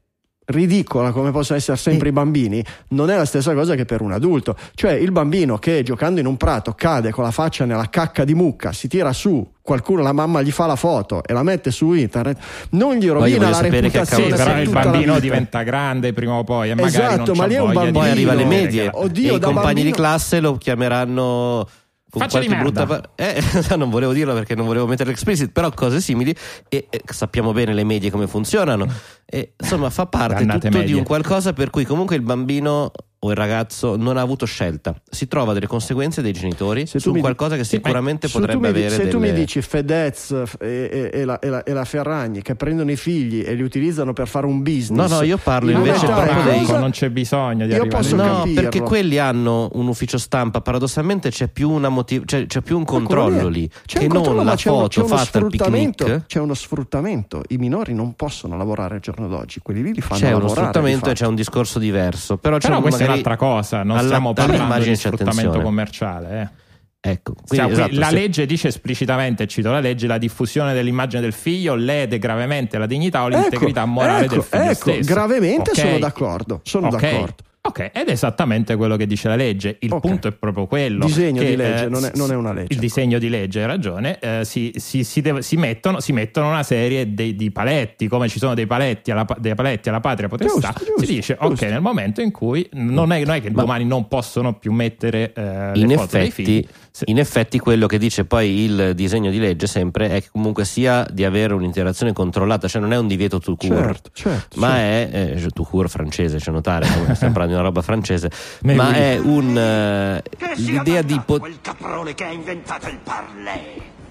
ridicola 0.49 1.11
come 1.11 1.31
possono 1.31 1.57
essere 1.57 1.77
sempre 1.77 2.09
i 2.09 2.11
bambini, 2.11 2.63
non 2.89 3.09
è 3.09 3.15
la 3.15 3.25
stessa 3.25 3.53
cosa 3.53 3.75
che 3.75 3.85
per 3.85 4.01
un 4.01 4.11
adulto. 4.11 4.55
Cioè 4.73 4.91
il 4.91 5.11
bambino 5.11 5.57
che 5.57 5.83
giocando 5.83 6.19
in 6.19 6.25
un 6.25 6.37
prato 6.37 6.73
cade 6.73 7.11
con 7.11 7.23
la 7.23 7.31
faccia 7.31 7.65
nella 7.65 7.89
cacca 7.89 8.23
di 8.23 8.33
mucca, 8.33 8.71
si 8.71 8.87
tira 8.87 9.13
su, 9.13 9.47
qualcuno, 9.61 10.01
la 10.01 10.13
mamma 10.13 10.41
gli 10.41 10.51
fa 10.51 10.65
la 10.65 10.75
foto 10.75 11.23
e 11.23 11.33
la 11.33 11.43
mette 11.43 11.71
su 11.71 11.93
internet, 11.93 12.39
non 12.71 12.95
gli 12.95 13.07
rovina 13.07 13.49
la 13.49 13.61
reputazione. 13.61 14.35
Sì, 14.35 14.43
però 14.43 14.59
il 14.59 14.69
bambino 14.69 15.19
diventa 15.19 15.61
grande 15.63 16.13
prima 16.13 16.33
o 16.33 16.43
poi 16.43 16.71
e 16.71 16.75
magari 16.75 17.13
esatto, 17.15 17.33
ma 17.35 17.45
lì 17.45 17.55
è 17.55 17.59
un 17.59 17.73
bambino. 17.73 17.99
Poi 17.99 18.09
arriva 18.09 18.31
alle 18.31 18.45
medie 18.45 18.89
Oddio, 18.91 19.33
e 19.33 19.37
i 19.37 19.39
compagni 19.39 19.63
bambino... 19.65 19.85
di 19.85 19.91
classe 19.91 20.39
lo 20.39 20.55
chiameranno 20.55 21.67
con 22.09 22.21
Faccia 22.21 22.39
qualche 22.39 22.55
brutta 22.55 23.11
eh, 23.15 23.41
non 23.77 23.89
volevo 23.89 24.13
dirlo 24.13 24.33
perché 24.33 24.55
non 24.55 24.65
volevo 24.65 24.87
mettere 24.87 25.09
l'explicit 25.09 25.51
però 25.51 25.69
cose 25.71 26.01
simili 26.01 26.35
e, 26.67 26.87
e 26.89 27.01
sappiamo 27.05 27.51
bene 27.51 27.73
le 27.73 27.83
medie 27.83 28.09
come 28.09 28.27
funzionano 28.27 28.87
e, 29.25 29.53
insomma 29.57 29.89
fa 29.89 30.07
parte 30.07 30.45
tutto 30.45 30.69
medie. 30.69 30.85
di 30.85 30.93
un 30.93 31.03
qualcosa 31.03 31.53
per 31.53 31.69
cui 31.69 31.85
comunque 31.85 32.15
il 32.15 32.23
bambino 32.23 32.91
o 33.21 33.31
il 33.31 33.35
ragazzo 33.35 33.97
non 33.97 34.15
ha 34.15 34.21
avuto 34.21 34.45
scelta, 34.45 34.95
si 35.09 35.27
trova 35.27 35.51
delle 35.51 35.67
conseguenze 35.67 36.21
dei 36.21 36.31
genitori 36.31 36.85
se 36.85 36.99
su 36.99 37.13
qualcosa 37.13 37.57
che 37.57 37.65
sicuramente 37.65 38.27
sì, 38.27 38.39
potrebbe 38.39 38.69
avere. 38.69 38.89
Se 38.91 38.97
delle... 38.97 39.09
tu 39.09 39.19
mi 39.19 39.33
dici 39.33 39.61
Fedez 39.61 40.31
e, 40.59 41.09
e, 41.13 41.25
la, 41.25 41.39
e, 41.39 41.49
la, 41.49 41.63
e, 41.63 41.73
la, 41.73 41.83
Ferragni 41.83 42.41
che 42.41 42.55
prendono 42.55 42.91
i 42.91 42.95
figli 42.95 43.43
e 43.45 43.55
li 43.55 43.61
utilizzano 43.61 44.13
per 44.13 44.27
fare 44.27 44.45
un 44.45 44.61
business, 44.61 45.09
no, 45.09 45.17
no, 45.17 45.23
io 45.23 45.37
parlo 45.37 45.71
invece 45.71 46.07
no, 46.07 46.15
proprio 46.15 46.43
dei. 46.43 46.67
Non 46.69 46.91
c'è 46.91 47.09
bisogno 47.09 47.65
di 47.65 47.73
io 47.73 47.81
arrivare 47.81 48.03
posso 48.03 48.15
No, 48.15 48.37
capirlo. 48.37 48.61
perché 48.61 48.81
quelli 48.81 49.17
hanno 49.17 49.69
un 49.73 49.87
ufficio 49.87 50.17
stampa, 50.17 50.61
paradossalmente 50.61 51.29
c'è 51.29 51.49
più, 51.49 51.69
una 51.69 51.89
motiv- 51.89 52.23
c'è, 52.25 52.45
c'è 52.45 52.61
più 52.61 52.77
un 52.77 52.85
controllo 52.85 53.47
lì 53.49 53.69
c'è 53.85 53.99
che 53.99 54.05
un 54.05 54.11
controllo, 54.11 54.37
non 54.37 54.45
la 54.45 54.55
c'è 54.55 54.69
foto 54.69 55.01
un, 55.01 55.07
c'è 55.07 55.15
fatta 55.15 55.39
al 55.39 55.47
picnic. 55.47 56.25
C'è 56.25 56.39
uno 56.39 56.53
sfruttamento, 56.53 57.43
i 57.49 57.57
minori 57.57 57.93
non 57.93 58.13
possono 58.13 58.55
lavorare 58.55 58.95
al 58.95 59.01
giorno 59.01 59.27
d'oggi, 59.27 59.59
quelli 59.61 59.81
lì 59.81 59.93
li 59.93 60.01
fanno 60.01 60.19
c'è 60.19 60.29
lavorare. 60.29 60.47
C'è 60.47 60.59
uno 60.59 60.69
sfruttamento 60.69 61.09
e 61.09 61.13
c'è 61.13 61.25
un 61.25 61.35
discorso 61.35 61.79
diverso, 61.79 62.37
però, 62.37 62.57
però 62.57 62.81
c'è 62.81 63.08
è 63.08 63.08
un'altra 63.11 63.35
cosa 63.35 63.83
non 63.83 63.97
alla, 63.97 64.07
stiamo 64.07 64.33
parlando 64.33 64.83
di 64.83 64.95
sfruttamento 64.95 65.61
commerciale. 65.61 66.41
Eh. 66.41 66.67
Ecco, 67.01 67.33
quindi, 67.47 67.71
esatto, 67.71 67.95
la 67.97 68.07
se- 68.09 68.13
legge 68.13 68.45
dice 68.45 68.67
esplicitamente, 68.67 69.47
cito 69.47 69.71
la 69.71 69.79
legge, 69.79 70.05
la 70.05 70.17
diffusione 70.17 70.73
dell'immagine 70.73 71.21
del 71.21 71.31
figlio 71.31 71.75
lede 71.75 72.19
gravemente 72.19 72.77
la 72.77 72.85
dignità 72.87 73.23
o 73.23 73.29
l'integrità 73.29 73.85
morale 73.85 74.25
ecco, 74.25 74.33
del 74.33 74.43
figlio 74.43 74.63
ecco, 74.63 74.73
stesso. 74.91 75.13
gravemente 75.13 75.71
Ok? 75.71 75.77
sono 75.77 75.97
d'accordo. 75.97 76.59
Sono 76.63 76.87
Ok. 76.87 76.99
d'accordo. 76.99 77.35
Ok, 77.61 77.91
ed 77.93 78.07
è 78.07 78.11
esattamente 78.11 78.75
quello 78.77 78.95
che 78.95 79.05
dice 79.05 79.27
la 79.27 79.35
legge. 79.35 79.75
Il 79.81 79.91
Ok. 79.91 79.99
punto 79.99 80.27
è 80.29 80.31
proprio 80.31 80.65
quello. 80.65 81.05
Disegno 81.05 81.41
che, 81.41 81.49
di 81.49 81.55
legge, 81.57 81.85
eh, 81.85 81.89
non 81.89 82.05
è- 82.05 82.11
non 82.15 82.31
è 82.31 82.35
una 82.35 82.53
legge. 82.53 82.73
Il 82.73 82.79
disegno 82.79 83.19
di 83.19 83.27
legge, 83.29 83.59
hai 83.61 83.67
ragione. 83.67 84.17
eh, 84.19 84.45
si, 84.45 84.71
si- 84.77 85.03
si 85.03 85.19
deve- 85.21 85.41
mettono, 85.57 85.99
si 85.99 86.13
mettono 86.13 86.47
una 86.49 86.63
serie 86.63 87.13
dei- 87.13 87.35
di 87.35 87.51
paletti, 87.51 88.07
come 88.07 88.29
ci 88.29 88.39
sono 88.39 88.53
dei 88.53 88.65
paletti 88.65 89.11
alla, 89.11 89.27
dei 89.37 89.55
paletti 89.55 89.89
alla 89.89 89.99
patria 89.99 90.29
potestà. 90.29 90.69
Giusto, 90.69 90.85
giusto, 90.85 91.05
si 91.05 91.13
dice, 91.15 91.37
giusto. 91.39 91.65
ok, 91.65 91.69
nel 91.69 91.81
momento 91.81 92.21
in 92.21 92.31
cui 92.31 92.67
non 92.73 93.11
è, 93.11 93.23
non 93.25 93.35
è 93.35 93.41
che 93.41 93.51
Ma- 93.51 93.61
domani 93.61 93.83
non 93.85 94.07
possono 94.07 94.53
più 94.57 94.71
mettere 94.71 95.33
eh, 95.33 95.71
le 95.75 95.79
in 95.83 95.89
foto 95.97 96.17
dei 96.17 96.31
figli. 96.31 96.57
effetti, 96.59 96.67
In 97.05 97.17
effetti 97.19 97.59
quello 97.59 97.87
che 97.87 97.97
dice 97.97 98.25
poi 98.25 98.63
il 98.63 98.93
disegno 98.95 99.29
di 99.31 99.39
legge 99.39 99.67
sempre 99.67 100.09
è 100.09 100.21
che 100.21 100.29
comunque 100.31 100.65
sia 100.65 101.05
di 101.09 101.23
avere 101.23 101.53
un'interazione 101.53 102.13
controllata, 102.13 102.67
cioè 102.67 102.81
non 102.81 102.91
è 102.93 102.97
un 102.97 103.07
divieto 103.07 103.39
tout 103.39 103.67
court, 103.67 103.77
Certo, 103.79 104.09
certo. 104.13 104.59
ma 104.59 104.75
certo. 104.75 105.15
è 105.15 105.35
eh, 105.37 105.49
tout 105.53 105.69
court 105.69 105.89
francese, 105.89 106.37
c'è 106.37 106.51
notare, 106.51 106.85
stiamo 106.85 107.15
parlando 107.33 107.47
di 107.47 107.53
una 107.53 107.61
roba 107.61 107.81
francese, 107.81 108.29
ma 108.63 108.93
è 108.93 109.17
un 109.17 109.57
eh, 109.57 110.23
l'idea 110.55 111.01
di 111.01 111.19
pot- 111.25 111.47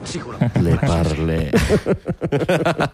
Sicuramente. 0.02 0.60
le 0.60 0.78
parle. 0.84 1.50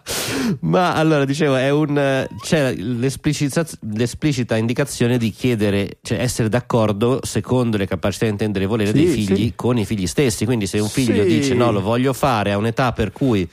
Ma 0.61 0.95
allora 0.95 1.25
dicevo, 1.25 1.55
è 1.55 1.69
un, 1.69 2.27
c'è 2.41 2.73
l'esplicita, 2.75 3.65
l'esplicita 3.93 4.55
indicazione 4.57 5.17
di 5.17 5.29
chiedere, 5.31 5.97
cioè 6.01 6.19
essere 6.19 6.49
d'accordo 6.49 7.19
secondo 7.23 7.77
le 7.77 7.87
capacità 7.87 8.25
di 8.25 8.31
intendere 8.31 8.65
e 8.65 8.67
volere 8.67 8.91
Sì, 8.91 8.95
dei 8.97 9.07
figli 9.07 9.35
sì. 9.45 9.53
con 9.55 9.77
i 9.77 9.85
figli 9.85 10.07
stessi. 10.07 10.45
Quindi, 10.45 10.67
se 10.67 10.79
un 10.79 10.89
figlio 10.89 11.23
Sì. 11.23 11.29
dice 11.29 11.53
no, 11.53 11.71
lo 11.71 11.81
voglio 11.81 12.13
fare 12.13 12.51
a 12.51 12.57
un'età 12.57 12.91
per 12.91 13.11
cui 13.11 13.47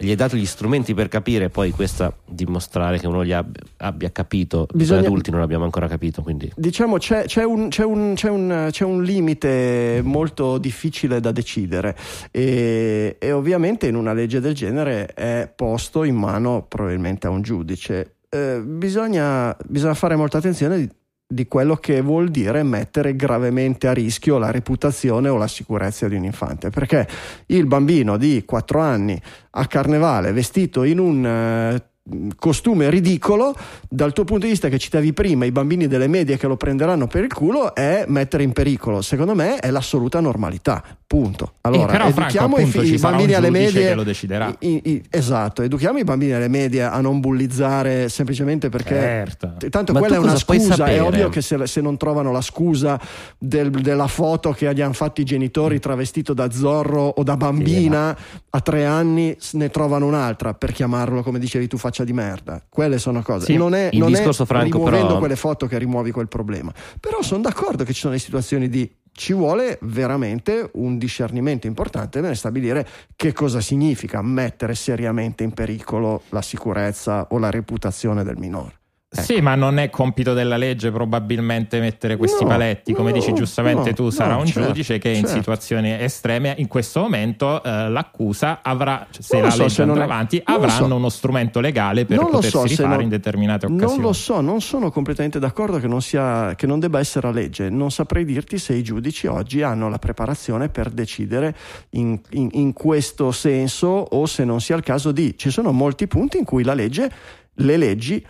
gli 0.00 0.08
hai 0.08 0.16
dato 0.16 0.34
gli 0.34 0.46
strumenti 0.46 0.94
per 0.94 1.08
capire, 1.08 1.50
poi 1.50 1.72
questa 1.72 2.14
dimostrare 2.26 2.98
che 2.98 3.06
uno 3.06 3.20
li 3.20 3.34
abbia, 3.34 3.60
abbia 3.76 4.10
capito, 4.10 4.66
Bisogna- 4.72 5.00
noi 5.00 5.08
adulti 5.08 5.30
non 5.30 5.40
l'abbiamo 5.40 5.64
ancora 5.64 5.88
capito. 5.88 6.22
Quindi 6.22 6.50
Diciamo 6.56 6.96
c'è, 6.96 7.24
c'è 7.26 7.44
un, 7.44 7.68
c'è, 7.68 7.84
un, 7.84 8.14
c'è, 8.16 8.30
un, 8.30 8.68
c'è 8.70 8.84
un 8.84 9.02
limite 9.02 10.00
molto 10.02 10.56
difficile 10.56 11.20
da 11.20 11.32
decidere 11.32 11.94
e, 12.30 13.16
e 13.18 13.32
ovviamente 13.32 13.88
in 13.88 13.94
una 13.94 14.14
legge 14.14 14.40
del 14.40 14.54
genere 14.54 15.06
è 15.08 15.52
posto 15.54 16.04
in 16.04 16.16
mano 16.16 16.64
probabilmente 16.66 17.26
a 17.26 17.30
un 17.30 17.42
giudice. 17.42 18.14
Eh, 18.30 18.62
bisogna, 18.64 19.54
bisogna 19.66 19.94
fare 19.94 20.16
molta 20.16 20.38
attenzione 20.38 20.88
di, 21.30 21.46
quello 21.46 21.76
che 21.76 22.00
vuol 22.00 22.28
dire 22.30 22.62
mettere 22.62 23.14
gravemente 23.14 23.86
a 23.86 23.92
rischio 23.92 24.38
la 24.38 24.50
reputazione 24.50 25.28
o 25.28 25.36
la 25.36 25.46
sicurezza 25.46 26.08
di 26.08 26.16
un 26.16 26.24
infante, 26.24 26.70
perché 26.70 27.06
il 27.46 27.66
bambino 27.66 28.16
di 28.16 28.42
4 28.44 28.80
anni 28.80 29.20
a 29.50 29.66
carnevale 29.66 30.32
vestito 30.32 30.82
in 30.82 30.98
un 30.98 31.24
eh, 31.24 31.89
costume 32.36 32.90
ridicolo 32.90 33.54
dal 33.88 34.12
tuo 34.12 34.24
punto 34.24 34.44
di 34.44 34.50
vista 34.52 34.68
che 34.68 34.78
citavi 34.78 35.12
prima 35.12 35.44
i 35.44 35.52
bambini 35.52 35.86
delle 35.86 36.08
medie 36.08 36.36
che 36.38 36.46
lo 36.46 36.56
prenderanno 36.56 37.06
per 37.06 37.24
il 37.24 37.32
culo 37.32 37.74
è 37.74 38.04
mettere 38.08 38.42
in 38.42 38.52
pericolo. 38.52 39.00
Secondo 39.02 39.34
me 39.34 39.56
è 39.58 39.70
l'assoluta 39.70 40.18
normalità. 40.20 40.82
Punto. 41.06 41.54
Allora 41.62 41.82
Eh, 41.82 41.86
però, 41.86 42.04
Franco, 42.10 42.20
educhiamo 42.22 42.56
i, 42.56 42.60
appunto, 42.62 42.82
i 42.82 42.98
sarà 42.98 43.16
bambini 43.16 43.34
alle 43.34 43.50
medie 43.50 43.86
che 43.88 43.94
lo 43.94 44.02
deciderà. 44.04 44.54
i- 44.60 44.80
i- 44.84 45.02
esatto 45.10 45.62
educhiamo 45.62 45.98
i 45.98 46.04
bambini 46.04 46.32
alle 46.32 46.46
medie 46.48 46.82
a 46.84 47.00
non 47.00 47.18
bullizzare 47.18 48.08
semplicemente 48.08 48.68
perché 48.68 48.94
Certo. 48.94 49.54
T- 49.58 49.68
Tanto 49.70 49.92
Ma 49.92 49.98
quella 49.98 50.14
è 50.16 50.18
una 50.18 50.36
scusa, 50.36 50.84
è 50.86 51.02
ovvio 51.02 51.28
che 51.28 51.42
se, 51.42 51.66
se 51.66 51.80
non 51.80 51.96
trovano 51.96 52.30
la 52.30 52.40
scusa 52.40 52.98
del- 53.38 53.70
della 53.70 54.06
foto 54.06 54.52
che 54.52 54.72
gli 54.72 54.80
hanno 54.80 54.92
fatto 54.92 55.20
i 55.20 55.24
genitori 55.24 55.80
travestito 55.80 56.32
da 56.32 56.48
zorro 56.50 57.02
o 57.08 57.22
da 57.24 57.36
bambina 57.36 58.16
a 58.50 58.60
tre 58.60 58.84
anni, 58.84 59.36
ne 59.52 59.68
trovano 59.70 60.06
un'altra 60.06 60.54
per 60.54 60.70
chiamarlo, 60.72 61.22
come 61.24 61.38
dicevi 61.40 61.66
tu, 61.66 61.76
faccia 61.90 62.04
di 62.04 62.12
merda. 62.12 62.62
Quelle 62.68 62.98
sono 62.98 63.20
cose. 63.22 63.46
Sì, 63.46 63.56
non 63.56 63.74
è, 63.74 63.90
il 63.92 63.98
non 63.98 64.08
è 64.08 64.12
discorso, 64.12 64.44
Franco, 64.44 64.78
rimuovendo 64.78 65.06
però- 65.06 65.18
quelle 65.18 65.36
foto 65.36 65.66
che 65.66 65.76
rimuovi 65.76 66.12
quel 66.12 66.28
problema. 66.28 66.72
Però 66.98 67.20
sono 67.22 67.42
d'accordo 67.42 67.84
che 67.84 67.92
ci 67.92 68.00
sono 68.00 68.12
le 68.14 68.20
situazioni 68.20 68.68
di 68.68 68.90
ci 69.12 69.34
vuole 69.34 69.78
veramente 69.82 70.70
un 70.74 70.96
discernimento 70.96 71.66
importante 71.66 72.20
nel 72.20 72.36
stabilire 72.36 72.86
che 73.16 73.32
cosa 73.32 73.60
significa 73.60 74.22
mettere 74.22 74.74
seriamente 74.74 75.42
in 75.42 75.52
pericolo 75.52 76.22
la 76.28 76.40
sicurezza 76.40 77.26
o 77.30 77.38
la 77.38 77.50
reputazione 77.50 78.22
del 78.22 78.38
minore. 78.38 78.79
Ecco. 79.12 79.22
Sì, 79.24 79.40
ma 79.40 79.56
non 79.56 79.78
è 79.80 79.90
compito 79.90 80.34
della 80.34 80.56
legge 80.56 80.92
probabilmente 80.92 81.80
mettere 81.80 82.16
questi 82.16 82.44
No, 82.44 82.50
paletti, 82.50 82.92
come 82.92 83.10
no, 83.10 83.16
dici 83.16 83.32
giustamente 83.32 83.88
no, 83.88 83.94
tu, 83.96 84.10
sarà 84.10 84.36
un 84.36 84.46
certo, 84.46 84.68
giudice 84.68 84.98
che 84.98 85.08
in 85.08 85.24
certo. 85.24 85.30
situazioni 85.34 85.90
estreme, 86.00 86.54
in 86.58 86.68
questo 86.68 87.00
momento 87.00 87.60
eh, 87.60 87.88
l'accusa 87.88 88.60
avrà, 88.62 89.04
cioè, 89.10 89.20
se 89.20 89.40
la 89.40 89.50
so 89.50 89.62
legge 89.62 89.82
andrà 89.82 90.04
avanti, 90.04 90.40
avranno 90.44 90.86
so. 90.86 90.94
uno 90.94 91.08
strumento 91.08 91.58
legale 91.58 92.04
per 92.04 92.18
Non 92.18 92.26
potersi 92.26 92.50
so 92.50 92.62
rifare 92.62 92.88
non- 92.88 93.02
in 93.02 93.08
determinate 93.08 93.66
occasioni. 93.66 93.92
Non 93.94 94.00
lo 94.00 94.12
so, 94.12 94.40
non 94.40 94.60
sono 94.60 94.92
completamente 94.92 95.40
d'accordo 95.40 95.78
che 95.80 95.88
non, 95.88 96.00
sia, 96.02 96.54
che 96.54 96.68
non 96.68 96.78
debba 96.78 97.00
essere 97.00 97.26
a 97.26 97.32
legge. 97.32 97.68
Non 97.68 97.90
saprei 97.90 98.24
dirti 98.24 98.58
se 98.58 98.74
i 98.74 98.84
giudici 98.84 99.26
oggi 99.26 99.62
hanno 99.62 99.88
la 99.88 99.98
preparazione 99.98 100.68
per 100.68 100.88
decidere 100.88 101.52
in, 101.90 102.16
in- 102.30 102.50
in 102.52 102.72
questo 102.72 103.32
senso 103.32 103.88
o 103.88 104.24
se 104.26 104.44
non 104.44 104.60
sia 104.60 104.76
il 104.76 104.84
caso 104.84 105.10
di. 105.10 105.36
Ci 105.36 105.50
sono 105.50 105.72
molti 105.72 106.06
punti 106.06 106.38
in 106.38 106.44
cui 106.44 106.62
la 106.62 106.74
legge, 106.74 107.10
le 107.54 107.76
leggi 107.76 108.24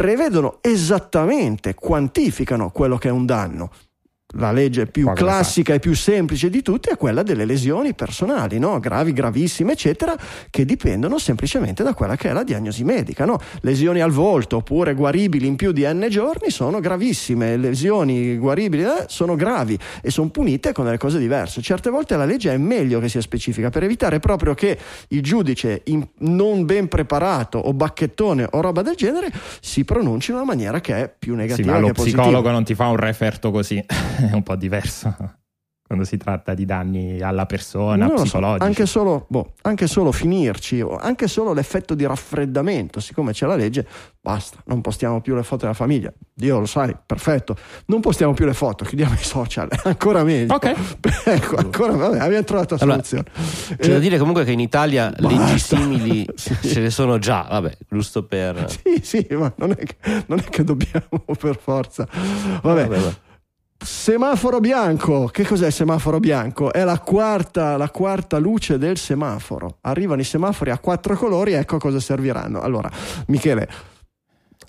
prevedono 0.00 0.60
esattamente, 0.62 1.74
quantificano 1.74 2.70
quello 2.70 2.96
che 2.96 3.08
è 3.08 3.12
un 3.12 3.26
danno. 3.26 3.70
La 4.34 4.52
legge 4.52 4.86
più 4.86 5.06
da 5.06 5.12
classica 5.12 5.74
e 5.74 5.80
più 5.80 5.94
semplice 5.94 6.50
di 6.50 6.62
tutte 6.62 6.90
è 6.90 6.96
quella 6.96 7.22
delle 7.24 7.44
lesioni 7.44 7.94
personali, 7.94 8.58
no? 8.60 8.78
gravi, 8.78 9.12
gravissime, 9.12 9.72
eccetera, 9.72 10.14
che 10.50 10.64
dipendono 10.64 11.18
semplicemente 11.18 11.82
da 11.82 11.94
quella 11.94 12.14
che 12.16 12.28
è 12.30 12.32
la 12.32 12.44
diagnosi 12.44 12.84
medica. 12.84 13.24
no? 13.24 13.38
Lesioni 13.62 14.00
al 14.00 14.12
volto 14.12 14.56
oppure 14.58 14.94
guaribili 14.94 15.46
in 15.46 15.56
più 15.56 15.72
di 15.72 15.84
n 15.84 16.06
giorni 16.10 16.50
sono 16.50 16.78
gravissime, 16.80 17.56
lesioni 17.56 18.36
guaribili 18.36 18.84
eh, 18.84 19.04
sono 19.08 19.34
gravi 19.34 19.76
e 20.00 20.10
sono 20.10 20.28
punite 20.30 20.72
con 20.72 20.84
delle 20.84 20.98
cose 20.98 21.18
diverse. 21.18 21.60
Certe 21.60 21.90
volte 21.90 22.16
la 22.16 22.24
legge 22.24 22.52
è 22.52 22.56
meglio 22.56 23.00
che 23.00 23.08
sia 23.08 23.20
specifica 23.20 23.68
per 23.70 23.82
evitare 23.82 24.20
proprio 24.20 24.54
che 24.54 24.78
il 25.08 25.22
giudice 25.22 25.80
in- 25.86 26.06
non 26.18 26.64
ben 26.64 26.86
preparato 26.86 27.58
o 27.58 27.72
bacchettone 27.72 28.46
o 28.52 28.60
roba 28.60 28.82
del 28.82 28.94
genere 28.94 29.30
si 29.60 29.84
pronunci 29.84 30.30
in 30.30 30.36
una 30.36 30.46
maniera 30.46 30.80
che 30.80 30.94
è 30.94 31.12
più 31.18 31.32
Sì, 31.32 31.38
negativa 31.38 31.72
ma 31.72 31.78
che 31.78 31.86
lo 31.86 31.92
positiva. 31.92 32.22
psicologo 32.22 32.50
non 32.50 32.64
ti 32.64 32.74
fa 32.76 32.86
un 32.86 32.96
referto 32.96 33.50
così, 33.50 33.84
è 34.28 34.32
un 34.34 34.42
po' 34.42 34.56
diverso 34.56 35.14
quando 35.90 36.06
si 36.06 36.18
tratta 36.18 36.54
di 36.54 36.64
danni 36.64 37.20
alla 37.20 37.46
persona, 37.46 38.04
Non 38.06 38.10
lo 38.12 38.18
so, 38.18 38.22
psicologici. 38.22 38.62
anche, 38.64 38.86
solo, 38.86 39.26
boh, 39.28 39.54
anche 39.62 39.88
solo 39.88 40.12
finirci, 40.12 40.80
o 40.82 40.96
anche 40.96 41.26
solo 41.26 41.52
l'effetto 41.52 41.96
di 41.96 42.06
raffreddamento, 42.06 43.00
siccome 43.00 43.32
c'è 43.32 43.44
la 43.44 43.56
legge, 43.56 43.84
basta, 44.20 44.58
non 44.66 44.82
postiamo 44.82 45.20
più 45.20 45.34
le 45.34 45.42
foto 45.42 45.62
della 45.62 45.72
famiglia. 45.74 46.12
Dio 46.32 46.60
lo 46.60 46.66
sai, 46.66 46.94
perfetto. 47.04 47.56
Non 47.86 47.98
postiamo 47.98 48.34
più 48.34 48.44
le 48.46 48.54
foto, 48.54 48.84
chiudiamo 48.84 49.14
i 49.14 49.24
social, 49.24 49.68
ancora 49.82 50.22
meglio. 50.22 50.54
Ok. 50.54 50.74
ecco, 51.24 51.56
ancora, 51.56 51.92
vabbè, 51.96 52.18
abbiamo 52.20 52.44
trovato 52.44 52.76
la 52.76 52.82
Allora, 52.84 53.02
soluzione. 53.02 53.76
c'è 53.76 53.88
da 53.90 53.96
Eh, 53.96 53.98
dire 53.98 54.16
comunque 54.18 54.44
che 54.44 54.52
in 54.52 54.60
Italia 54.60 55.12
leggi 55.16 55.58
simili 55.58 56.24
Sì. 56.36 56.54
ce 56.68 56.82
ne 56.82 56.90
sono 56.90 57.18
già, 57.18 57.48
vabbè, 57.50 57.76
giusto 57.88 58.24
per... 58.24 58.64
Sì, 58.70 59.00
sì, 59.02 59.26
ma 59.32 59.52
non 59.56 59.72
è 59.72 59.76
che, 59.84 59.96
non 60.26 60.38
è 60.38 60.44
che 60.44 60.62
dobbiamo 60.62 61.24
per 61.36 61.58
forza. 61.60 62.06
Vabbè. 62.62 62.86
Vabbè, 62.86 62.86
vabbè. 62.86 63.14
Semaforo 63.82 64.60
bianco, 64.60 65.26
che 65.32 65.46
cos'è 65.46 65.66
il 65.68 65.72
semaforo 65.72 66.20
bianco? 66.20 66.70
È 66.72 66.84
la 66.84 66.98
quarta, 66.98 67.76
la 67.78 67.88
quarta 67.90 68.36
luce 68.38 68.76
del 68.76 68.98
semaforo. 68.98 69.78
Arrivano 69.82 70.20
i 70.20 70.24
semafori 70.24 70.70
a 70.70 70.78
quattro 70.78 71.16
colori, 71.16 71.52
ecco 71.54 71.76
a 71.76 71.78
cosa 71.78 71.98
serviranno. 71.98 72.60
Allora, 72.60 72.90
Michele, 73.28 73.68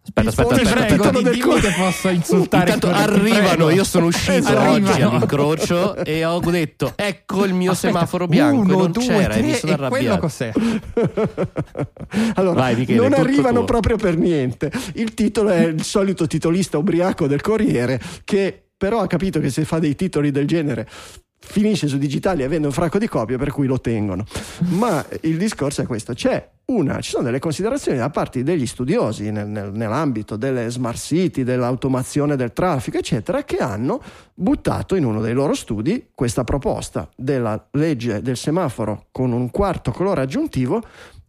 Aspetta, 0.04 0.30
aspetta, 0.30 0.56
aspetta, 0.56 0.74
prego, 0.86 1.04
titolo 1.04 1.18
di- 1.20 1.24
del 1.26 1.34
dimmi 1.34 1.60
che 1.60 1.74
posso 1.78 2.08
insultare 2.10 2.72
Intanto 2.72 2.90
arrivano, 2.96 3.48
prego. 3.66 3.70
io 3.70 3.84
sono 3.84 4.06
uscito 4.08 4.48
Arrivano. 4.48 4.72
oggi 4.90 5.02
all'incrocio 5.02 5.96
e 5.98 6.26
ho 6.26 6.40
detto 6.40 6.94
ecco 6.96 7.46
il 7.46 7.54
mio 7.54 7.72
Aspetta, 7.72 7.94
semaforo 7.94 8.26
bianco 8.28 8.62
uno, 8.62 8.74
e 8.74 8.78
non 8.78 8.92
due, 8.92 9.06
c'era 9.06 9.34
e 9.36 9.42
mi 9.42 9.50
tre, 9.50 9.58
sono 9.60 9.72
e 9.74 9.76
quello 9.90 10.14
arrabbiato. 10.14 10.20
cos'è? 10.22 10.52
allora, 12.36 12.60
Vai, 12.62 12.76
Michele, 12.78 12.98
non 13.10 13.14
arrivano 13.14 13.58
tuo. 13.58 13.66
proprio 13.66 13.98
per 13.98 14.18
niente. 14.18 14.72
Il 14.96 15.14
titolo 15.14 15.50
è 15.50 15.66
il 15.66 15.84
solito 15.84 16.26
titolista 16.26 16.80
ubriaco 16.80 17.28
del 17.28 17.42
Corriere 17.42 18.02
che 18.24 18.71
però 18.82 19.02
ha 19.02 19.06
capito 19.06 19.40
che 19.40 19.52
se 19.52 19.64
fa 19.64 19.78
dei 19.78 19.94
titoli 19.94 20.32
del 20.32 20.48
genere 20.48 20.90
finisce 21.38 21.88
su 21.88 22.00
digitali 22.00 22.48
vende 22.48 22.66
un 22.66 22.74
fracco 22.74 22.98
di 22.98 23.08
copie 23.08 23.38
per 23.38 23.52
cui 23.52 23.68
lo 23.68 23.80
tengono. 23.80 24.26
Ma 24.70 25.06
il 25.22 25.38
discorso 25.38 25.84
è 25.84 25.86
questo, 25.86 26.16
c'è 26.16 26.50
una, 26.66 27.00
ci 27.00 27.12
sono 27.12 27.26
delle 27.26 27.38
considerazioni 27.38 28.00
da 28.00 28.10
parte 28.10 28.42
degli 28.42 28.66
studiosi 28.66 29.30
nel- 29.30 29.46
nel- 29.46 29.72
nell'ambito 29.72 30.36
delle 30.36 30.68
smart 30.72 30.98
city, 30.98 31.44
dell'automazione 31.44 32.36
del 32.36 32.54
traffico, 32.54 32.98
eccetera, 32.98 33.44
che 33.44 33.58
hanno 33.58 34.02
buttato 34.34 34.96
in 34.96 35.06
uno 35.06 35.22
dei 35.22 35.34
loro 35.34 35.54
studi 35.54 36.08
questa 36.16 36.44
proposta 36.44 37.08
della 37.16 37.64
legge 37.74 38.24
del 38.24 38.36
semaforo 38.36 39.10
con 39.12 39.32
un 39.32 39.52
quarto 39.52 39.92
colore 39.92 40.22
aggiuntivo 40.22 40.82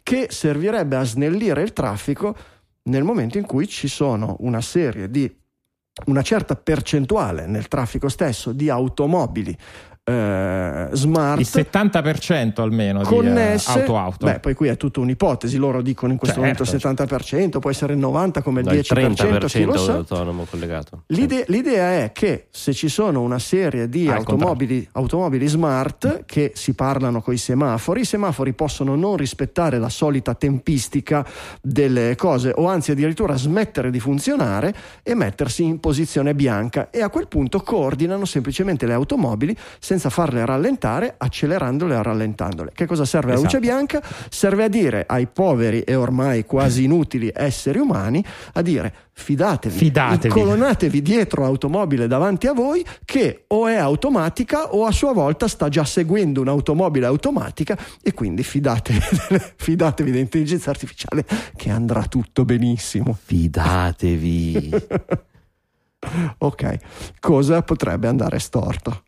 che 0.02 0.28
servirebbe 0.30 0.96
a 0.96 1.04
snellire 1.04 1.60
il 1.60 1.74
traffico 1.74 2.34
nel 2.84 3.04
momento 3.04 3.36
in 3.36 3.44
cui 3.44 3.68
ci 3.68 3.88
sono 3.88 4.36
una 4.40 4.62
serie 4.62 5.10
di 5.10 5.40
una 6.06 6.22
certa 6.22 6.56
percentuale 6.56 7.46
nel 7.46 7.68
traffico 7.68 8.08
stesso 8.08 8.52
di 8.52 8.70
automobili 8.70 9.56
eh, 10.04 10.88
smart 10.92 11.38
Il 11.40 11.46
70% 11.50 12.60
almeno 12.60 13.02
connesse, 13.02 13.72
di 13.72 13.78
eh, 13.78 13.82
auto-auto. 13.82 14.26
beh, 14.26 14.40
poi 14.40 14.54
qui 14.54 14.68
è 14.68 14.76
tutta 14.76 15.00
un'ipotesi, 15.00 15.56
loro 15.58 15.80
dicono 15.80 16.12
in 16.12 16.18
questo 16.18 16.40
Certo. 16.40 16.64
momento 16.64 16.76
il 16.76 17.06
70%, 17.54 17.58
può 17.60 17.70
essere 17.70 17.92
il 17.94 18.00
90% 18.00 18.42
come 18.42 18.60
il 18.60 18.66
No, 18.66 18.72
il 18.72 18.80
10%, 18.80 19.44
chi 19.46 19.64
lo 19.64 19.72
30% 19.74 19.78
sa. 19.78 19.92
autonomo 19.94 20.44
collegato. 20.48 21.02
L'ide- 21.06 21.44
l'idea 21.48 22.02
è 22.02 22.10
che 22.12 22.46
se 22.50 22.72
ci 22.72 22.88
sono 22.88 23.20
una 23.22 23.38
serie 23.38 23.88
di 23.88 24.08
Ah, 24.08 24.12
il 24.12 24.16
automobili, 24.18 24.88
automobili 24.92 25.46
smart 25.46 26.24
che 26.26 26.50
si 26.54 26.74
parlano 26.74 27.20
con 27.22 27.34
i 27.34 27.38
semafori, 27.38 28.00
i 28.00 28.04
semafori 28.04 28.52
possono 28.54 28.96
non 28.96 29.16
rispettare 29.16 29.78
la 29.78 29.88
solita 29.88 30.34
tempistica 30.34 31.24
delle 31.60 32.16
cose 32.16 32.52
o 32.54 32.66
anzi 32.66 32.90
addirittura 32.90 33.36
smettere 33.36 33.90
di 33.90 34.00
funzionare 34.00 34.74
e 35.02 35.14
mettersi 35.14 35.62
in 35.62 35.78
posizione 35.78 36.34
bianca 36.34 36.90
e 36.90 37.02
a 37.02 37.08
quel 37.08 37.28
punto 37.28 37.60
coordinano 37.60 38.24
semplicemente 38.24 38.86
le 38.86 38.92
automobili 38.94 39.56
senza 39.92 40.08
farle 40.08 40.46
rallentare, 40.46 41.16
accelerandole 41.18 41.94
o 41.94 42.00
rallentandole. 42.02 42.70
Che 42.74 42.86
cosa 42.86 43.04
serve 43.04 43.32
la 43.34 43.40
luce 43.40 43.58
Esatto. 43.58 43.60
bianca? 43.60 44.02
Serve 44.30 44.64
a 44.64 44.68
dire 44.68 45.04
ai 45.06 45.26
poveri 45.26 45.82
e 45.82 45.94
ormai 45.94 46.46
quasi 46.46 46.84
inutili 46.84 47.30
esseri 47.34 47.78
umani 47.78 48.24
a 48.54 48.62
dire 48.62 48.94
fidatevi, 49.12 49.76
Fidatevi. 49.76 50.28
incolonatevi 50.28 51.02
dietro 51.02 51.44
automobile 51.44 52.06
davanti 52.06 52.46
a 52.46 52.54
voi 52.54 52.82
che 53.04 53.44
o 53.48 53.68
è 53.68 53.76
automatica 53.76 54.72
o 54.72 54.86
a 54.86 54.92
sua 54.92 55.12
volta 55.12 55.46
sta 55.46 55.68
già 55.68 55.84
seguendo 55.84 56.40
un'automobile 56.40 57.04
automatica 57.04 57.76
e 58.02 58.14
quindi 58.14 58.42
fidatevi, 58.42 58.98
fidatevi 59.56 60.10
dell'intelligenza 60.10 60.70
artificiale 60.70 61.26
che 61.54 61.68
andrà 61.68 62.04
tutto 62.04 62.46
benissimo. 62.46 63.14
Fidatevi. 63.22 64.70
Ok, 66.38 66.78
cosa 67.20 67.62
potrebbe 67.62 68.08
andare 68.08 68.40
storto? 68.40 69.04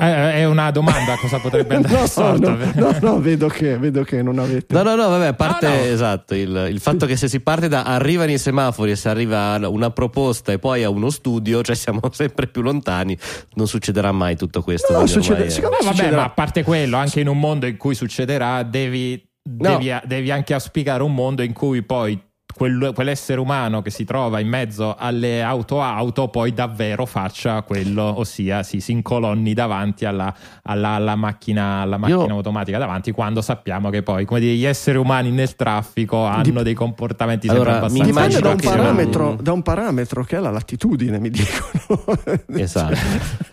Eh, 0.00 0.32
è 0.34 0.44
una 0.46 0.70
domanda 0.70 1.16
cosa 1.20 1.38
potrebbe 1.38 1.74
andare 1.76 1.94
no, 2.00 2.06
storto. 2.06 2.50
no, 2.50 2.72
no, 2.74 2.96
no, 3.00 3.20
vedo 3.20 3.48
che, 3.48 3.76
vedo 3.78 4.02
che 4.02 4.22
non 4.22 4.38
avete... 4.38 4.74
No, 4.74 4.82
no, 4.82 4.94
no, 4.94 5.08
vabbè, 5.08 5.26
a 5.26 5.34
parte 5.34 5.68
No, 5.68 5.74
no. 5.74 5.80
esatto 5.80 6.34
il, 6.34 6.68
il 6.70 6.80
fatto 6.80 7.06
che 7.06 7.16
se 7.16 7.28
si 7.28 7.40
parte 7.40 7.68
da 7.68 7.82
arrivano 7.84 8.30
i 8.30 8.38
semafori 8.38 8.92
e 8.92 8.96
se 8.96 9.08
arriva 9.08 9.58
una 9.68 9.90
proposta 9.90 10.52
e 10.52 10.58
poi 10.58 10.82
a 10.84 10.88
uno 10.90 11.10
studio, 11.10 11.62
cioè 11.62 11.76
siamo 11.76 12.00
sempre 12.12 12.46
più 12.46 12.62
lontani, 12.62 13.16
non 13.54 13.66
succederà 13.66 14.10
mai 14.12 14.36
tutto 14.36 14.62
questo. 14.62 14.92
No, 14.92 15.06
succede- 15.06 15.34
ormai 15.34 15.50
secondo 15.50 15.76
No, 15.80 15.84
vabbè, 15.84 15.96
succederà. 15.96 16.20
ma 16.22 16.26
a 16.26 16.30
parte 16.30 16.62
quello, 16.62 16.96
anche 16.96 17.20
in 17.20 17.28
un 17.28 17.38
mondo 17.38 17.66
in 17.66 17.76
cui 17.76 17.94
succederà, 17.94 18.62
devi, 18.62 19.22
No. 19.50 19.76
devi, 19.78 19.92
devi 20.04 20.30
anche 20.30 20.54
auspicare 20.54 21.02
un 21.02 21.14
mondo 21.14 21.42
in 21.42 21.52
cui 21.52 21.82
poi 21.82 22.18
quel- 22.54 22.92
quell'essere 22.94 23.40
umano 23.40 23.82
che 23.82 23.90
si 23.90 24.04
trova 24.04 24.40
in 24.40 24.48
mezzo 24.48 24.94
alle 24.98 25.42
auto-auto 25.42 26.28
poi 26.28 26.52
davvero 26.52 27.06
faccia 27.06 27.62
quello, 27.62 28.02
ossia 28.18 28.62
si, 28.62 28.80
si 28.80 28.92
incolonni 28.92 29.54
davanti 29.54 30.04
alla, 30.04 30.34
alla- 30.62 30.90
alla 30.90 31.14
macchina, 31.16 31.80
alla 31.80 31.96
macchina 31.98 32.24
Io- 32.24 32.34
automatica 32.34 32.78
davanti, 32.78 33.12
quando 33.12 33.40
sappiamo 33.42 33.90
che 33.90 34.02
poi 34.02 34.24
come 34.24 34.40
dire, 34.40 34.54
gli 34.54 34.64
esseri 34.66 34.98
umani 34.98 35.30
nel 35.30 35.54
traffico 35.56 36.24
hanno 36.24 36.42
Dip- 36.42 36.62
dei 36.62 36.74
comportamenti 36.74 37.48
Allora, 37.48 37.72
sempre 37.88 37.90
mi 37.92 38.00
abbastanza 38.00 38.40
da 38.40 38.48
un, 38.50 38.56
che- 38.56 38.68
parametro, 38.68 39.38
da 39.40 39.52
un 39.52 39.62
parametro 39.62 40.24
che 40.24 40.36
è 40.36 40.40
la 40.40 40.50
latitudine, 40.50 41.18
mi 41.18 41.30
dicono. 41.30 42.16
Esatto. 42.60 42.96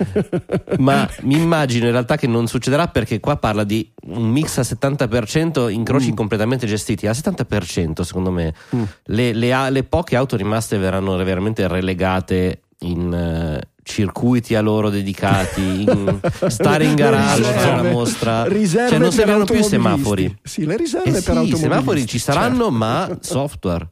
Ma 0.79 1.07
mi 1.21 1.35
immagino 1.35 1.85
in 1.85 1.91
realtà 1.91 2.17
che 2.17 2.27
non 2.27 2.47
succederà 2.47 2.87
perché 2.87 3.19
qua 3.19 3.37
parla 3.37 3.63
di 3.63 3.89
un 4.07 4.29
mix 4.29 4.57
a 4.57 4.61
70% 4.61 5.69
incroci 5.71 6.11
Mm. 6.11 6.15
completamente 6.15 6.65
gestiti. 6.67 7.07
Al 7.07 7.15
70% 7.15 8.01
secondo 8.01 8.31
me 8.31 8.53
Mm. 8.75 8.83
Le, 9.05 9.33
le 9.33 9.69
le 9.69 9.83
poche 9.83 10.15
auto 10.15 10.35
rimaste 10.35 10.77
verranno 10.77 11.15
veramente 11.17 11.67
relegate 11.67 12.61
in 12.79 13.13
eh, 13.13 13.69
circuiti 13.83 14.53
a 14.53 14.61
loro 14.61 14.89
dedicati, 14.89 15.83
in 15.83 16.19
stare 16.47 16.83
in 16.85 16.95
garage, 16.95 17.43
fare 17.43 17.79
una 17.79 17.91
mostra. 17.91 18.43
Cioè 18.43 18.97
non 18.97 19.11
serviranno 19.11 19.45
più 19.45 19.59
i 19.59 19.63
semafori. 19.63 20.37
Sì, 20.43 20.65
le 20.65 20.75
riserve 20.75 21.09
Eh 21.09 21.11
per 21.13 21.21
sì, 21.21 21.29
i 21.29 21.29
automobilisti. 21.29 21.61
semafori 21.61 22.05
ci 22.05 22.19
saranno, 22.19 22.63
certo. 22.63 22.71
ma 22.71 23.17
software. 23.21 23.89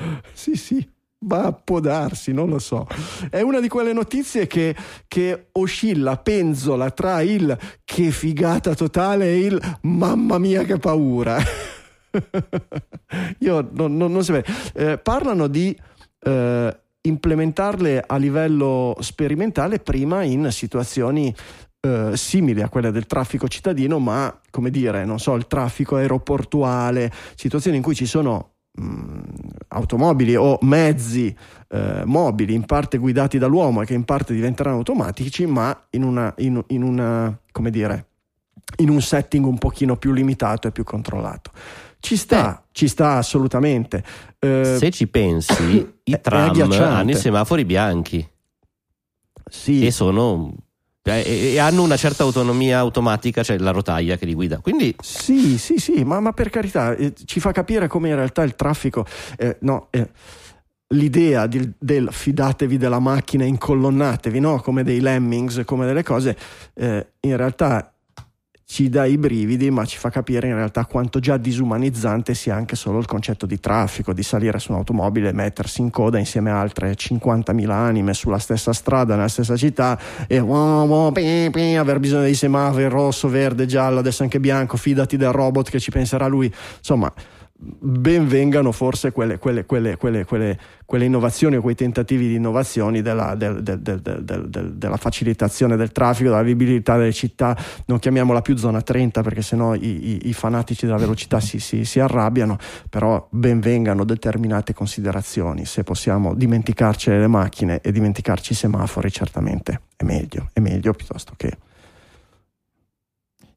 Sì, 0.32 0.54
sì. 0.56 0.88
Ma 1.22 1.52
può 1.52 1.80
darsi, 1.80 2.32
non 2.32 2.48
lo 2.48 2.58
so. 2.58 2.86
È 3.28 3.42
una 3.42 3.60
di 3.60 3.68
quelle 3.68 3.92
notizie 3.92 4.46
che, 4.46 4.74
che 5.06 5.48
oscilla, 5.52 6.16
penzola 6.16 6.90
tra 6.90 7.20
il 7.20 7.58
che 7.84 8.10
figata 8.10 8.74
totale 8.74 9.26
e 9.26 9.40
il 9.40 9.78
mamma 9.82 10.38
mia 10.38 10.62
che 10.62 10.78
paura. 10.78 11.36
Io 13.38 13.68
non, 13.72 13.96
non, 13.96 14.12
non 14.12 14.24
bene. 14.26 14.44
Eh, 14.74 14.98
parlano 14.98 15.46
di 15.46 15.76
eh, 16.22 16.80
implementarle 17.02 18.04
a 18.06 18.16
livello 18.16 18.96
sperimentale 19.00 19.78
prima 19.78 20.22
in 20.22 20.50
situazioni 20.50 21.34
eh, 21.80 22.10
simili 22.14 22.60
a 22.62 22.68
quelle 22.68 22.90
del 22.90 23.06
traffico 23.06 23.48
cittadino, 23.48 23.98
ma 23.98 24.38
come 24.50 24.70
dire, 24.70 25.04
non 25.04 25.18
so, 25.18 25.34
il 25.34 25.46
traffico 25.46 25.96
aeroportuale, 25.96 27.10
situazioni 27.34 27.78
in 27.78 27.82
cui 27.82 27.94
ci 27.94 28.06
sono 28.06 28.52
mh, 28.72 29.20
automobili 29.68 30.36
o 30.36 30.58
mezzi 30.62 31.34
eh, 31.68 32.02
mobili 32.04 32.54
in 32.54 32.66
parte 32.66 32.98
guidati 32.98 33.38
dall'uomo 33.38 33.82
e 33.82 33.86
che 33.86 33.94
in 33.94 34.04
parte 34.04 34.34
diventeranno 34.34 34.76
automatici, 34.76 35.46
ma 35.46 35.86
in 35.90 36.02
una, 36.02 36.32
in, 36.38 36.62
in 36.68 36.82
una 36.82 37.38
come 37.50 37.70
dire, 37.70 38.06
in 38.76 38.90
un 38.90 39.00
setting 39.00 39.44
un 39.46 39.58
pochino 39.58 39.96
più 39.96 40.12
limitato 40.12 40.68
e 40.68 40.72
più 40.72 40.84
controllato. 40.84 41.50
Ci 42.00 42.16
sta, 42.16 42.64
ci 42.72 42.88
sta 42.88 43.16
assolutamente. 43.16 44.02
Eh, 44.38 44.76
Se 44.78 44.90
ci 44.90 45.06
pensi, 45.06 45.80
è 46.02 46.10
i 46.10 46.20
tram 46.20 46.58
hanno 46.72 47.10
i 47.10 47.14
semafori 47.14 47.64
bianchi. 47.64 48.26
sì, 49.50 49.86
e 49.86 49.90
sono 49.90 50.52
e, 51.02 51.52
e 51.54 51.58
hanno 51.58 51.82
una 51.82 51.96
certa 51.96 52.22
autonomia 52.22 52.78
automatica, 52.78 53.42
cioè 53.42 53.58
la 53.58 53.70
rotaia 53.70 54.16
che 54.16 54.26
li 54.26 54.34
guida. 54.34 54.58
Quindi 54.60 54.94
Sì, 55.00 55.58
sì, 55.58 55.78
sì, 55.78 56.04
ma, 56.04 56.20
ma 56.20 56.32
per 56.32 56.50
carità, 56.50 56.94
eh, 56.94 57.12
ci 57.24 57.40
fa 57.40 57.52
capire 57.52 57.86
come 57.88 58.08
in 58.08 58.14
realtà 58.16 58.42
il 58.42 58.54
traffico, 58.54 59.04
eh, 59.38 59.56
no, 59.60 59.88
eh, 59.90 60.08
l'idea 60.88 61.46
di- 61.46 61.72
del 61.78 62.08
fidatevi 62.10 62.76
della 62.76 62.98
macchina, 62.98 63.44
incolonnatevi, 63.44 64.40
no? 64.40 64.60
come 64.60 64.82
dei 64.82 65.00
lemmings, 65.00 65.62
come 65.64 65.86
delle 65.86 66.02
cose, 66.02 66.36
eh, 66.74 67.12
in 67.20 67.36
realtà 67.36 67.92
ci 68.70 68.88
dà 68.88 69.04
i 69.04 69.18
brividi, 69.18 69.68
ma 69.68 69.84
ci 69.84 69.98
fa 69.98 70.10
capire 70.10 70.46
in 70.46 70.54
realtà 70.54 70.84
quanto 70.84 71.18
già 71.18 71.36
disumanizzante 71.36 72.34
sia 72.34 72.54
anche 72.54 72.76
solo 72.76 73.00
il 73.00 73.06
concetto 73.06 73.44
di 73.44 73.58
traffico, 73.58 74.12
di 74.12 74.22
salire 74.22 74.60
su 74.60 74.70
un'automobile 74.70 75.30
e 75.30 75.32
mettersi 75.32 75.80
in 75.80 75.90
coda 75.90 76.18
insieme 76.18 76.52
a 76.52 76.60
altre 76.60 76.92
50.000 76.92 77.68
anime 77.68 78.14
sulla 78.14 78.38
stessa 78.38 78.72
strada, 78.72 79.16
nella 79.16 79.26
stessa 79.26 79.56
città 79.56 79.98
e 80.28 80.38
wow, 80.38 80.86
wow, 80.86 81.10
pi, 81.10 81.48
pi, 81.50 81.74
aver 81.74 81.98
bisogno 81.98 82.22
dei 82.22 82.34
semafori 82.34 82.86
rosso, 82.86 83.28
verde, 83.28 83.66
giallo, 83.66 83.98
adesso 83.98 84.22
anche 84.22 84.38
bianco, 84.38 84.76
fidati 84.76 85.16
del 85.16 85.32
robot 85.32 85.68
che 85.68 85.80
ci 85.80 85.90
penserà 85.90 86.28
lui. 86.28 86.46
Insomma, 86.78 87.12
ben 87.62 88.26
vengano 88.26 88.72
forse 88.72 89.12
quelle, 89.12 89.38
quelle, 89.38 89.66
quelle, 89.66 89.96
quelle, 89.98 91.04
innovazioni 91.04 91.56
o 91.56 91.60
quei 91.60 91.74
tentativi 91.74 92.26
di 92.26 92.36
innovazioni 92.36 93.02
della, 93.02 93.34
del- 93.34 93.62
del- 93.62 93.80
del- 93.80 94.00
del- 94.00 94.24
del- 94.24 94.48
del- 94.48 94.72
della 94.72 94.96
facilitazione 94.96 95.76
del 95.76 95.92
traffico, 95.92 96.30
della 96.30 96.42
vivibilità 96.42 96.96
delle 96.96 97.12
città, 97.12 97.54
non 97.86 97.98
chiamiamola 97.98 98.40
più 98.40 98.56
zona 98.56 98.80
30 98.80 99.22
perché 99.22 99.42
sennò 99.42 99.74
i, 99.74 99.80
i, 100.24 100.28
i 100.28 100.32
fanatici 100.32 100.86
della 100.86 100.96
velocità 100.96 101.38
si, 101.38 101.60
si, 101.60 101.84
si 101.84 102.00
arrabbiano, 102.00 102.56
però 102.88 103.26
ben 103.30 103.60
vengano 103.60 104.04
determinate 104.04 104.72
considerazioni, 104.72 105.66
se 105.66 105.84
possiamo 105.84 106.34
dimenticarci 106.34 107.10
le 107.10 107.26
macchine 107.26 107.80
e 107.82 107.92
dimenticarci 107.92 108.52
i 108.52 108.56
semafori 108.56 109.12
certamente 109.12 109.82
è 109.96 110.04
meglio, 110.04 110.48
è 110.54 110.60
meglio 110.60 110.92
piuttosto 110.92 111.34
che... 111.36 111.58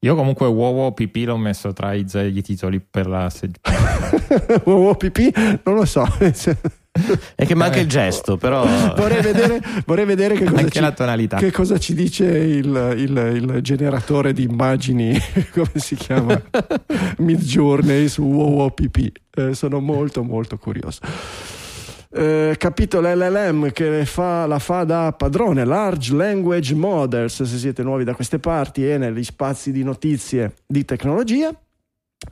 Io 0.03 0.15
comunque 0.15 0.47
Wow 0.47 0.93
PP 0.93 1.15
l'ho 1.25 1.37
messo 1.37 1.71
tra 1.71 1.93
i, 1.93 2.05
i 2.13 2.41
titoli 2.41 2.81
per 2.81 3.07
la 3.07 3.29
seg- 3.29 3.55
Uovo 4.65 4.95
pipì, 4.95 5.31
non 5.63 5.75
lo 5.75 5.85
so. 5.85 6.05
è 7.35 7.45
che 7.45 7.55
manca 7.55 7.79
il 7.79 7.87
gesto, 7.87 8.35
però 8.35 8.65
vorrei, 8.97 9.21
vedere, 9.21 9.61
vorrei 9.85 10.03
vedere 10.03 10.35
che 10.35 10.43
cosa, 10.43 10.67
ci, 10.67 10.79
la 10.81 10.91
tonalità. 10.91 11.37
che 11.37 11.51
cosa 11.51 11.77
ci 11.79 11.93
dice 11.93 12.25
il, 12.25 12.95
il- 12.97 13.31
il 13.53 13.59
generatore 13.61 14.33
di 14.33 14.43
immagini, 14.43 15.17
come 15.53 15.71
si 15.75 15.95
chiama? 15.95 16.39
Midjourney 17.19 18.09
su 18.09 18.23
WoWPP. 18.23 19.11
Eh, 19.35 19.53
sono 19.53 19.79
molto 19.79 20.21
molto 20.23 20.57
curioso. 20.57 20.99
Eh, 22.15 22.53
capitolo 22.59 23.11
LLM 23.11 23.71
che 23.71 24.05
fa- 24.05 24.45
la 24.45 24.59
fa 24.59 24.83
da 24.83 25.13
padrone, 25.13 25.65
Large 25.65 26.13
Language 26.13 26.75
Models, 26.75 27.41
se 27.41 27.57
siete 27.57 27.81
nuovi 27.81 28.03
da 28.03 28.13
queste 28.13 28.37
parti 28.37 28.87
e 28.87 28.99
negli 28.99 29.23
spazi 29.23 29.71
di 29.71 29.83
notizie 29.83 30.53
di 30.67 30.85
tecnologia. 30.85 31.51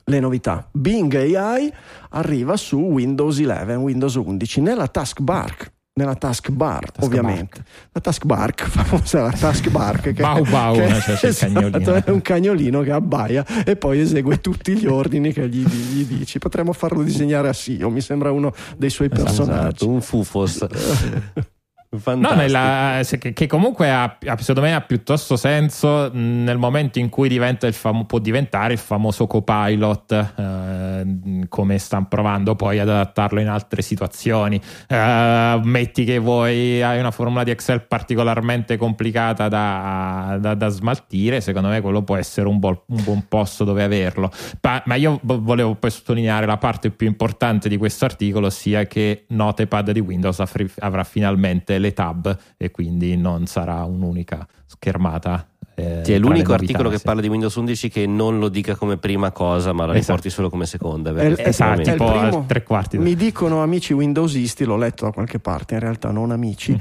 Le 0.06 0.20
novità. 0.20 0.70
Bing 0.72 1.14
AI 1.16 1.74
arriva 2.12 2.56
su 2.58 2.78
Windows 2.78 3.40
11, 3.40 3.74
Windows 3.74 4.16
11 4.16 4.62
nella 4.62 4.88
taskbar. 4.88 5.72
Nella 5.94 6.16
taskbar, 6.16 6.90
Taskbar. 6.90 7.04
ovviamente. 7.06 7.64
La 7.92 8.00
taskbar, 8.00 8.54
famosa 8.56 9.24
la 9.24 9.32
taskbar. 9.32 10.00
Che, 10.00 10.14
Bau 10.14 10.44
bau, 10.46 10.76
che- 10.76 10.88
no? 10.88 11.00
Cioè, 11.02 11.18
il 11.22 11.30
esatto, 11.30 11.52
cagnolino. 11.54 11.94
è 12.06 12.10
un 12.12 12.22
cagnolino 12.22 12.82
che 12.82 12.92
abbaia 12.92 13.46
e 13.66 13.76
poi 13.76 14.00
esegue 14.00 14.40
tutti 14.40 14.74
gli 14.78 14.86
ordini 14.86 15.34
che 15.34 15.50
gli, 15.50 15.66
gli 15.68 16.06
dici. 16.06 16.40
Potremmo 16.40 16.72
farlo 16.72 17.04
disegnare 17.04 17.50
a 17.50 17.54
Sio, 17.54 17.90
mi 17.90 18.00
sembra 18.00 18.32
uno 18.32 18.54
dei 18.78 18.90
suoi 18.90 19.10
personaggi. 19.10 19.52
esatto, 19.76 19.90
un 19.90 20.02
fufos. 20.02 20.66
No, 21.94 22.00
Fantastico. 22.00 22.42
nella- 22.42 23.00
se- 23.04 23.18
che, 23.18 23.34
che 23.34 23.48
comunque 23.48 23.92
ha, 23.92 24.18
secondo 24.38 24.62
me 24.62 24.74
ha 24.74 24.80
piuttosto 24.80 25.36
senso 25.36 26.10
nel 26.14 26.58
momento 26.58 27.00
in 27.00 27.10
cui 27.10 27.28
diventa 27.28 27.68
il 27.68 27.74
famo- 27.74 28.06
può 28.06 28.18
diventare 28.20 28.72
il 28.72 28.80
famoso 28.80 29.28
copilot, 29.28 30.12
eh, 30.38 31.46
come 31.50 31.78
stanno 31.80 32.06
provando 32.08 32.56
poi 32.56 32.80
ad 32.80 32.88
adattarlo 32.88 33.42
in 33.42 33.50
altre 33.50 33.82
situazioni. 33.82 34.58
Eh, 34.88 35.60
metti 35.64 36.06
che 36.06 36.18
vuoi, 36.18 36.82
hai 36.82 36.98
una 36.98 37.12
formula 37.12 37.44
di 37.44 37.52
Excel 37.52 37.82
particolarmente 37.86 38.78
complicata 38.78 39.50
da, 39.50 40.38
da- 40.40 40.54
da 40.54 40.68
smaltire, 40.70 41.42
secondo 41.42 41.68
me 41.68 41.82
quello 41.82 42.04
può 42.04 42.16
essere 42.16 42.48
un, 42.48 42.58
buon- 42.58 42.80
un 42.88 43.04
buon 43.04 43.26
posto 43.28 43.66
dove 43.66 43.84
averlo. 43.84 44.32
Pa- 44.62 44.82
ma 44.86 44.96
io 44.96 45.20
vo- 45.24 45.42
volevo 45.42 45.76
poi 45.76 45.92
sottolineare 45.92 46.46
la 46.46 46.56
parte 46.58 46.90
più 46.90 47.08
importante 47.08 47.68
di 47.68 47.76
questo 47.76 48.06
articolo, 48.06 48.50
sia 48.50 48.86
che 48.86 49.26
Notepad 49.28 49.92
di 49.92 50.00
Windows 50.00 50.42
avrà 50.80 51.04
finalmente 51.04 51.80
le 51.82 51.92
tab 51.94 52.38
e 52.56 52.72
quindi 52.72 53.18
non 53.18 53.46
sarà 53.48 53.84
un'unica 53.84 54.48
schermata. 54.66 55.46
eh, 55.76 56.02
Sì, 56.04 56.14
è 56.14 56.18
l'unico 56.20 56.54
articolo 56.54 56.90
che 56.90 57.00
parla 57.00 57.22
di 57.22 57.28
Windows 57.28 57.56
11 57.56 57.90
che 57.90 58.06
non 58.06 58.40
lo 58.40 58.50
dica 58.50 58.76
come 58.76 58.98
prima 58.98 59.32
cosa, 59.32 59.72
ma 59.74 59.86
la 59.86 59.94
Esatto. 59.94 60.00
riporti 60.12 60.30
solo 60.30 60.50
come 60.50 60.66
seconda. 60.66 61.14
È- 61.16 61.34
Esatto, 61.48 61.80
è 61.82 61.84
il 61.84 61.92
tipo 61.92 62.12
primo- 62.12 62.44
tre 62.48 62.64
quarti. 62.64 62.98
Mi 62.98 63.16
dicono 63.16 63.62
amici 63.64 63.94
windowsisti, 63.94 64.64
l'ho 64.66 64.78
letto 64.78 65.06
da 65.06 65.12
qualche 65.12 65.40
parte, 65.40 65.74
in 65.76 65.80
realtà 65.80 66.12
non 66.12 66.32
amici, 66.32 66.78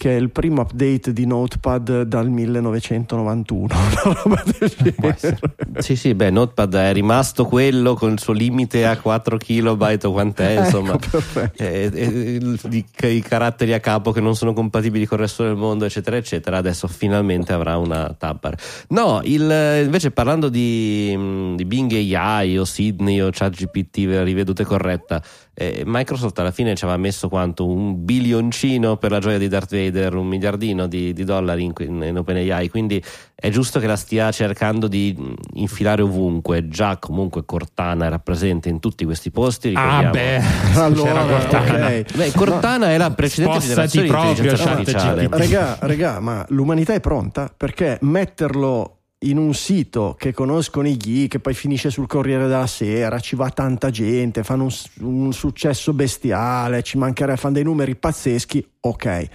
che 0.00 0.16
è 0.16 0.18
il 0.18 0.30
primo 0.30 0.62
update 0.62 1.12
di 1.12 1.26
Notepad 1.26 2.04
dal 2.04 2.30
1991. 2.30 3.66
una 4.04 4.12
roba 4.22 4.42
del 4.46 4.94
Può 4.94 5.08
essere. 5.10 5.38
genere. 5.38 5.82
Sì, 5.82 5.94
sì, 5.94 6.14
beh, 6.14 6.30
Notepad 6.30 6.74
è 6.74 6.92
rimasto 6.94 7.44
quello 7.44 7.92
con 7.92 8.12
il 8.12 8.18
suo 8.18 8.32
limite 8.32 8.86
a 8.86 8.96
4 8.96 9.36
kilobyte 9.36 10.06
o 10.06 10.12
quant'è, 10.12 10.60
insomma. 10.64 10.94
Ecco, 10.94 11.06
perfetto. 11.10 11.62
Eh, 11.62 11.90
eh, 11.92 12.04
il- 12.06 12.58
di- 12.66 12.84
i 13.02 13.20
caratteri 13.20 13.74
a 13.74 13.80
capo 13.80 14.10
che 14.10 14.22
non 14.22 14.34
sono 14.36 14.54
compatibili 14.54 15.04
con 15.04 15.18
il 15.18 15.24
resto 15.24 15.42
del 15.42 15.56
mondo, 15.56 15.84
eccetera, 15.84 16.16
eccetera. 16.16 16.56
Adesso 16.56 16.88
finalmente 16.88 17.52
avrà 17.52 17.76
una 17.76 18.14
tab. 18.18 18.54
No, 18.88 19.20
il- 19.24 19.82
invece 19.84 20.12
parlando 20.12 20.48
di, 20.48 21.54
di 21.56 21.64
Bing 21.66 21.92
AI 21.92 22.56
o 22.56 22.64
Sydney 22.64 23.20
o 23.20 23.28
ChatGPT, 23.30 24.06
ve 24.06 24.14
la 24.14 24.22
rivedute 24.24 24.64
corretta. 24.64 25.22
Eh, 25.54 25.82
Microsoft 25.84 26.38
alla 26.38 26.52
fine 26.52 26.74
ci 26.74 26.84
aveva 26.84 26.98
messo 26.98 27.28
quanto? 27.28 27.66
Un 27.66 28.04
bilioncino 28.04 28.96
per 28.96 29.10
la 29.10 29.18
gioia 29.18 29.38
di 29.38 29.48
Darth 29.48 29.70
Vader, 29.70 30.14
un 30.14 30.26
miliardino 30.26 30.86
di, 30.86 31.12
di 31.12 31.24
dollari 31.24 31.64
in, 31.64 31.72
in, 31.80 32.02
in 32.02 32.16
OpenAI. 32.18 32.68
Quindi 32.68 33.02
è 33.34 33.50
giusto 33.50 33.78
che 33.78 33.86
la 33.86 33.96
stia 33.96 34.30
cercando 34.30 34.88
di 34.88 35.14
mh, 35.16 35.34
infilare 35.54 36.02
ovunque. 36.02 36.68
Già 36.68 36.96
comunque 36.98 37.44
Cortana 37.44 38.06
era 38.06 38.18
presente 38.18 38.68
in 38.68 38.80
tutti 38.80 39.04
questi 39.04 39.30
posti. 39.30 39.72
Ah, 39.74 40.08
beh, 40.10 40.40
Allora, 40.76 41.24
Cortana. 41.24 41.86
ok. 41.86 42.16
Beh, 42.16 42.32
Cortana 42.32 42.90
è 42.90 42.96
la 42.96 43.10
precedente 43.10 43.58
generazione 43.58 44.06
di 44.06 44.12
proprio, 44.12 44.30
intelligenza 44.30 44.64
chat 44.64 44.78
artificiale. 44.78 45.26
GPT. 45.26 45.38
Regà, 45.38 45.78
regà, 45.80 46.20
ma 46.20 46.44
l'umanità 46.48 46.94
è 46.94 47.00
pronta 47.00 47.52
perché 47.54 47.98
metterlo 48.02 48.99
in 49.22 49.36
un 49.36 49.52
sito 49.52 50.14
che 50.18 50.32
conoscono 50.32 50.88
i 50.88 50.96
geek, 50.96 51.32
che 51.32 51.40
poi 51.40 51.52
finisce 51.52 51.90
sul 51.90 52.06
Corriere 52.06 52.46
della 52.46 52.66
Sera, 52.66 53.18
ci 53.18 53.36
va 53.36 53.50
tanta 53.50 53.90
gente, 53.90 54.42
fanno 54.44 54.64
un, 54.64 54.72
un 55.00 55.32
successo 55.32 55.92
bestiale, 55.92 56.82
ci 56.82 56.96
mancherebbe, 56.96 57.38
fanno 57.38 57.54
dei 57.54 57.64
numeri 57.64 57.96
pazzeschi, 57.96 58.66
ok. 58.80 59.28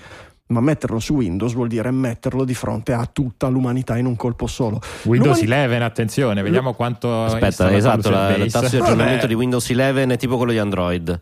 Ma 0.47 0.59
metterlo 0.59 0.99
su 0.99 1.15
Windows 1.15 1.53
vuol 1.53 1.67
dire 1.67 1.89
metterlo 1.89 2.45
di 2.45 2.53
fronte 2.53 2.93
a 2.93 3.07
tutta 3.11 3.47
l'umanità 3.47 3.97
in 3.97 4.05
un 4.05 4.15
colpo 4.15 4.47
solo. 4.47 4.79
Windows 5.03 5.41
L'umani- 5.41 5.65
11, 5.65 5.83
attenzione, 5.83 6.41
vediamo 6.43 6.73
quanto. 6.73 7.23
Aspetta, 7.23 7.75
esatto, 7.75 8.09
la, 8.09 8.35
il 8.35 8.51
tasso 8.51 8.69
di 8.69 8.81
aggiornamento 8.81 9.27
di 9.27 9.33
Windows 9.33 9.67
11 9.67 10.13
è 10.13 10.17
tipo 10.17 10.37
quello 10.37 10.51
di 10.51 10.59
Android. 10.59 11.19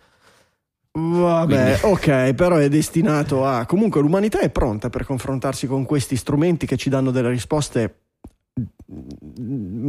Vabbè, 0.92 1.80
ok, 1.84 2.34
però 2.34 2.58
è 2.58 2.70
destinato 2.70 3.46
a... 3.46 3.66
Comunque 3.66 4.00
l'umanità 4.00 4.40
è 4.40 4.50
pronta 4.50 4.90
per 4.90 5.06
confrontarsi 5.06 5.68
con 5.68 5.86
questi 5.86 6.16
strumenti 6.16 6.68
che 6.68 6.78
ci 6.78 6.90
danno 6.90 7.10
delle 7.10 7.30
risposte 7.30 8.03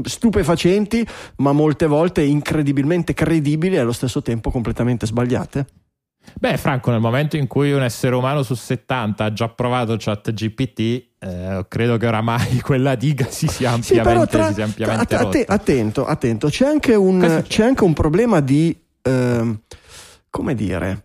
stupefacenti, 0.03 1.07
ma 1.37 1.53
molte 1.53 1.87
volte 1.87 2.23
incredibilmente 2.23 3.15
credibili 3.15 3.77
e 3.77 3.81
allo 3.81 3.93
stesso 3.93 4.23
tempo 4.23 4.51
completamente 4.51 5.07
sbagliate. 5.07 5.67
Beh, 6.41 6.57
Franco, 6.57 6.91
nel 6.91 7.01
momento 7.01 7.37
in 7.37 7.47
cui 7.47 7.73
un 7.73 7.83
essere 7.83 8.15
umano 8.15 8.43
su 8.43 8.55
70 8.55 9.25
ha 9.25 9.33
già 9.33 9.49
provato 9.51 9.95
ChatGPT, 9.99 10.81
eh, 11.19 11.67
credo 11.69 11.99
che 11.99 12.07
oramai 12.07 12.61
quella 12.65 12.95
diga 12.95 13.27
si 13.29 13.47
sia 13.47 13.79
Sì, 13.81 13.99
ampiamente, 13.99 14.27
tra- 14.29 14.47
si 14.47 14.55
sia 14.55 14.65
ampiamente 14.65 15.15
att- 15.17 15.23
att- 15.35 15.45
attento, 15.51 16.07
attento, 16.07 16.49
c'è 16.49 16.67
anche 16.67 16.95
un, 16.95 17.43
c'è? 17.47 17.65
anche 17.65 17.85
un 17.85 17.93
problema 17.93 18.41
di, 18.41 18.75
ehm, 19.03 19.61
come 20.31 20.55
dire, 20.55 21.04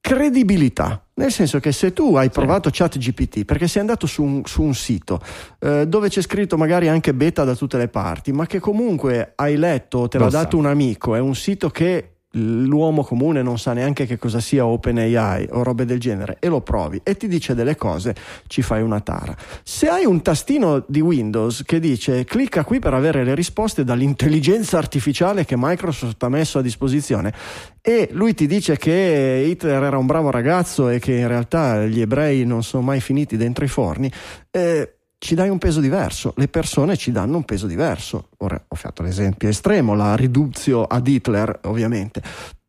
credibilità. 0.00 1.04
Nel 1.14 1.30
senso 1.30 1.60
che 1.60 1.70
se 1.70 1.92
tu 1.92 2.16
hai 2.16 2.30
provato 2.30 2.70
ChatGPT 2.72 3.44
perché 3.44 3.68
sei 3.68 3.82
andato 3.82 4.06
su 4.06 4.22
un, 4.22 4.40
su 4.46 4.62
un 4.62 4.74
sito 4.74 5.20
eh, 5.58 5.86
dove 5.86 6.08
c'è 6.08 6.22
scritto 6.22 6.56
magari 6.56 6.88
anche 6.88 7.12
beta 7.12 7.44
da 7.44 7.54
tutte 7.54 7.76
le 7.76 7.88
parti, 7.88 8.32
ma 8.32 8.46
che 8.46 8.58
comunque 8.58 9.32
hai 9.36 9.56
letto, 9.56 10.08
te 10.08 10.16
l'ha 10.16 10.24
Lo 10.24 10.30
sa. 10.30 10.42
dato 10.42 10.56
un 10.56 10.64
amico, 10.64 11.14
è 11.14 11.20
un 11.20 11.34
sito 11.34 11.68
che 11.68 12.09
l'uomo 12.32 13.02
comune 13.02 13.42
non 13.42 13.58
sa 13.58 13.72
neanche 13.72 14.06
che 14.06 14.16
cosa 14.16 14.40
sia 14.40 14.64
OpenAI 14.64 15.48
o 15.50 15.62
robe 15.62 15.84
del 15.84 15.98
genere 15.98 16.36
e 16.38 16.48
lo 16.48 16.60
provi 16.60 17.00
e 17.02 17.16
ti 17.16 17.26
dice 17.26 17.54
delle 17.54 17.76
cose, 17.76 18.14
ci 18.46 18.62
fai 18.62 18.82
una 18.82 19.00
tara. 19.00 19.34
Se 19.62 19.88
hai 19.88 20.04
un 20.04 20.22
tastino 20.22 20.84
di 20.86 21.00
Windows 21.00 21.62
che 21.64 21.80
dice 21.80 22.24
clicca 22.24 22.64
qui 22.64 22.78
per 22.78 22.94
avere 22.94 23.24
le 23.24 23.34
risposte 23.34 23.82
dall'intelligenza 23.82 24.78
artificiale 24.78 25.44
che 25.44 25.56
Microsoft 25.56 26.22
ha 26.22 26.28
messo 26.28 26.58
a 26.58 26.62
disposizione 26.62 27.32
e 27.80 28.08
lui 28.12 28.34
ti 28.34 28.46
dice 28.46 28.76
che 28.76 29.44
Hitler 29.48 29.82
era 29.82 29.98
un 29.98 30.06
bravo 30.06 30.30
ragazzo 30.30 30.88
e 30.88 30.98
che 30.98 31.14
in 31.14 31.28
realtà 31.28 31.84
gli 31.86 32.00
ebrei 32.00 32.44
non 32.44 32.62
sono 32.62 32.82
mai 32.82 33.00
finiti 33.00 33.36
dentro 33.36 33.64
i 33.64 33.68
forni, 33.68 34.10
eh, 34.50 34.99
ci 35.22 35.34
dai 35.34 35.50
un 35.50 35.58
peso 35.58 35.80
diverso, 35.80 36.32
le 36.36 36.48
persone 36.48 36.96
ci 36.96 37.12
danno 37.12 37.36
un 37.36 37.44
peso 37.44 37.66
diverso. 37.66 38.30
Ora 38.38 38.60
ho 38.66 38.74
fatto 38.74 39.02
l'esempio 39.02 39.48
estremo, 39.50 39.94
la 39.94 40.14
riduzio 40.16 40.84
ad 40.84 41.06
Hitler 41.06 41.60
ovviamente, 41.64 42.22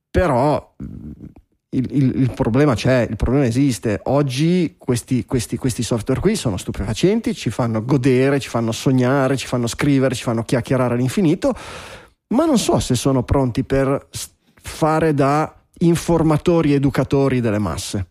però 0.10 0.74
mh, 0.78 0.86
il, 1.74 1.88
il- 1.92 2.14
il 2.20 2.32
problema 2.34 2.76
c'è, 2.76 3.08
il 3.10 3.16
problema 3.16 3.46
esiste. 3.46 4.02
Oggi 4.04 4.76
questi, 4.78 5.24
questi- 5.24 5.56
questi 5.56 5.82
software 5.82 6.20
qui 6.20 6.36
sono 6.36 6.58
stupefacenti, 6.58 7.34
ci 7.34 7.50
fanno 7.50 7.86
godere, 7.86 8.42
ci 8.42 8.50
fanno 8.50 8.74
sognare, 8.74 9.38
ci 9.38 9.48
fanno 9.48 9.68
scrivere, 9.68 10.14
ci 10.14 10.24
fanno 10.24 10.44
chiacchierare 10.44 10.96
all'infinito, 10.96 11.56
ma 12.36 12.46
non 12.46 12.58
so 12.60 12.80
se 12.80 12.96
sono 12.96 13.24
pronti 13.24 13.64
per 13.64 14.10
fare 14.62 15.14
da 15.14 15.56
informatori 15.80 16.74
educatori 16.74 17.40
delle 17.40 17.60
masse. 17.60 18.08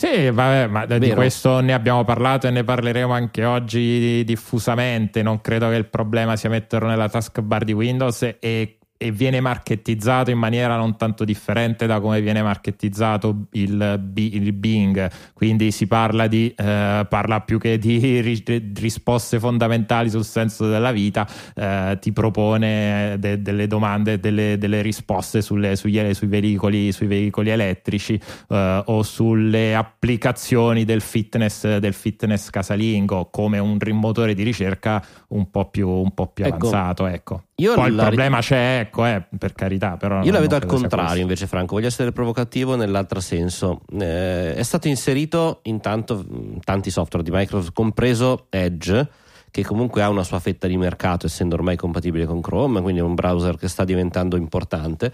Sì, 0.00 0.30
vabbè, 0.30 0.66
ma 0.66 0.86
di 0.86 0.98
Vero. 0.98 1.14
questo 1.16 1.60
ne 1.60 1.74
abbiamo 1.74 2.04
parlato 2.04 2.46
e 2.46 2.50
ne 2.50 2.64
parleremo 2.64 3.12
anche 3.12 3.44
oggi 3.44 4.24
diffusamente. 4.24 5.22
Non 5.22 5.42
credo 5.42 5.68
che 5.68 5.74
il 5.74 5.88
problema 5.88 6.36
sia 6.36 6.48
metterlo 6.48 6.88
nella 6.88 7.10
taskbar 7.10 7.64
di 7.64 7.74
Windows 7.74 8.22
e, 8.22 8.38
e 8.40 8.78
viene 9.10 9.40
markettizzato 9.40 10.30
in 10.30 10.38
maniera 10.38 10.76
non 10.76 10.96
tanto 10.96 11.24
differente 11.24 11.86
da 11.86 12.00
come 12.00 12.20
viene 12.20 12.42
markettizzato 12.42 13.46
il, 13.52 14.10
il 14.14 14.52
Bing. 14.52 15.10
Quindi 15.32 15.70
si 15.70 15.86
parla 15.86 16.26
di 16.26 16.52
eh, 16.54 17.06
parla 17.08 17.40
più 17.40 17.58
che 17.58 17.78
di 17.78 18.20
ri- 18.20 18.72
risposte 18.76 19.38
fondamentali 19.40 20.10
sul 20.10 20.24
senso 20.24 20.68
della 20.68 20.92
vita, 20.92 21.26
eh, 21.54 21.96
ti 22.00 22.12
propone 22.12 23.16
de- 23.18 23.40
delle 23.40 23.66
domande, 23.66 24.20
delle, 24.20 24.58
delle 24.58 24.82
risposte 24.82 25.40
sulle- 25.40 25.76
sugli- 25.76 26.12
sui, 26.12 26.26
veicoli, 26.26 26.92
sui 26.92 27.06
veicoli 27.06 27.48
elettrici 27.48 28.20
eh, 28.48 28.82
o 28.84 29.02
sulle 29.02 29.74
applicazioni 29.74 30.84
del 30.84 31.00
fitness, 31.00 31.78
del 31.78 31.94
fitness 31.94 32.50
casalingo 32.50 33.28
come 33.30 33.58
un 33.58 33.78
motore 33.92 34.34
di 34.34 34.42
ricerca 34.42 35.02
un 35.28 35.50
po' 35.50 35.70
più, 35.70 35.88
un 35.88 36.12
po' 36.12 36.28
più 36.28 36.44
Ecco, 36.44 36.68
avanzato. 36.68 37.06
Ecco. 37.06 37.44
Io 37.60 37.74
Poi 37.74 37.90
il 37.90 37.94
problema 37.94 38.40
c'è, 38.40 38.80
ecco, 38.80 39.04
eh, 39.04 39.22
per 39.38 39.52
carità, 39.52 39.96
però 39.98 40.22
Io 40.22 40.32
la 40.32 40.40
vedo 40.40 40.56
al 40.56 40.64
contrario 40.64 41.20
invece 41.20 41.46
Franco, 41.46 41.74
voglio 41.74 41.88
essere 41.88 42.10
provocativo 42.10 42.74
nell'altro 42.74 43.20
senso. 43.20 43.82
Eh, 43.98 44.54
è 44.54 44.62
stato 44.62 44.88
inserito 44.88 45.60
intanto 45.64 46.24
mh, 46.26 46.60
tanti 46.64 46.90
software 46.90 47.22
di 47.22 47.30
Microsoft, 47.30 47.72
compreso 47.74 48.46
Edge, 48.48 49.08
che 49.50 49.62
comunque 49.62 50.02
ha 50.02 50.08
una 50.08 50.22
sua 50.22 50.38
fetta 50.38 50.66
di 50.66 50.78
mercato 50.78 51.26
essendo 51.26 51.54
ormai 51.54 51.76
compatibile 51.76 52.24
con 52.24 52.40
Chrome, 52.40 52.80
quindi 52.80 53.00
è 53.00 53.04
un 53.04 53.14
browser 53.14 53.56
che 53.56 53.68
sta 53.68 53.84
diventando 53.84 54.36
importante 54.36 55.12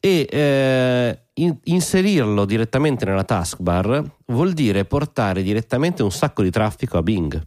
e 0.00 0.26
eh, 0.28 1.18
in- 1.34 1.58
inserirlo 1.64 2.44
direttamente 2.44 3.04
nella 3.04 3.24
taskbar 3.24 4.02
vuol 4.26 4.52
dire 4.54 4.84
portare 4.86 5.42
direttamente 5.42 6.02
un 6.02 6.10
sacco 6.10 6.42
di 6.42 6.50
traffico 6.50 6.98
a 6.98 7.02
Bing. 7.02 7.40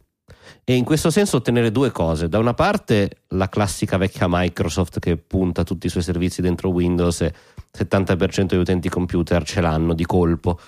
E 0.70 0.76
in 0.76 0.84
questo 0.84 1.10
senso 1.10 1.38
ottenere 1.38 1.72
due 1.72 1.92
cose. 1.92 2.30
Da 2.30 2.38
una 2.38 2.54
parte 2.54 3.24
la 3.30 3.50
classica 3.50 3.98
vecchia 3.98 4.28
Microsoft 4.30 5.00
che 5.00 5.18
punta 5.18 5.64
tutti 5.64 5.88
i 5.88 5.90
suoi 5.90 6.04
servizi 6.04 6.44
dentro 6.44 6.70
Windows 6.70 7.22
e 7.22 7.34
70% 7.76 8.46
degli 8.46 8.60
utenti 8.60 8.88
computer 8.88 9.44
ce 9.44 9.62
l'hanno 9.62 9.96
di 9.96 10.06
colpo. 10.06 10.60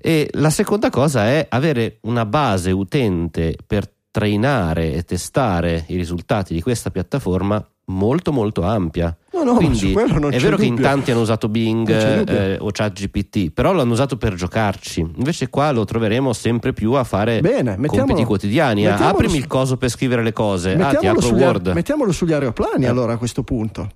E 0.00 0.28
la 0.32 0.50
seconda 0.50 0.90
cosa 0.90 1.26
è 1.26 1.46
avere 1.48 1.98
una 2.00 2.26
base 2.26 2.72
utente 2.72 3.56
per 3.64 3.88
trainare 4.10 4.92
e 4.92 5.04
testare 5.04 5.84
i 5.86 5.94
risultati 5.94 6.52
di 6.52 6.60
questa 6.60 6.90
piattaforma 6.90 7.64
molto 7.86 8.32
molto 8.32 8.62
ampia. 8.62 9.16
No, 9.32 9.42
no, 9.42 9.54
Quindi 9.54 9.92
è 9.92 10.38
vero 10.38 10.56
che 10.56 10.64
in 10.64 10.80
tanti 10.80 11.10
hanno 11.10 11.20
usato 11.20 11.48
Bing 11.48 11.88
eh, 11.90 12.56
o 12.60 12.68
ChatGPT, 12.70 13.50
però 13.50 13.72
l'hanno 13.72 13.92
usato 13.92 14.16
per 14.16 14.34
giocarci. 14.34 15.00
Invece 15.16 15.48
qua 15.50 15.70
lo 15.72 15.84
troveremo 15.84 16.32
sempre 16.32 16.72
più 16.72 16.92
a 16.92 17.04
fare 17.04 17.40
Bene, 17.40 17.76
compiti 17.86 18.24
quotidiani. 18.24 18.86
Ah, 18.86 19.08
Aprimi 19.08 19.32
su- 19.32 19.36
il 19.38 19.46
coso 19.46 19.76
per 19.76 19.90
scrivere 19.90 20.22
le 20.22 20.32
cose. 20.32 20.70
Ah, 20.72 20.76
ti 20.76 20.78
Mettiamolo 20.82 21.10
apro 21.10 21.20
sugli, 21.26 21.40
Word. 21.42 21.68
mettiamolo 21.74 22.12
sugli 22.12 22.32
aeroplani 22.32 22.84
Eh. 22.84 22.88
allora 22.88 23.14
a 23.14 23.16
questo 23.16 23.42
punto. 23.42 23.88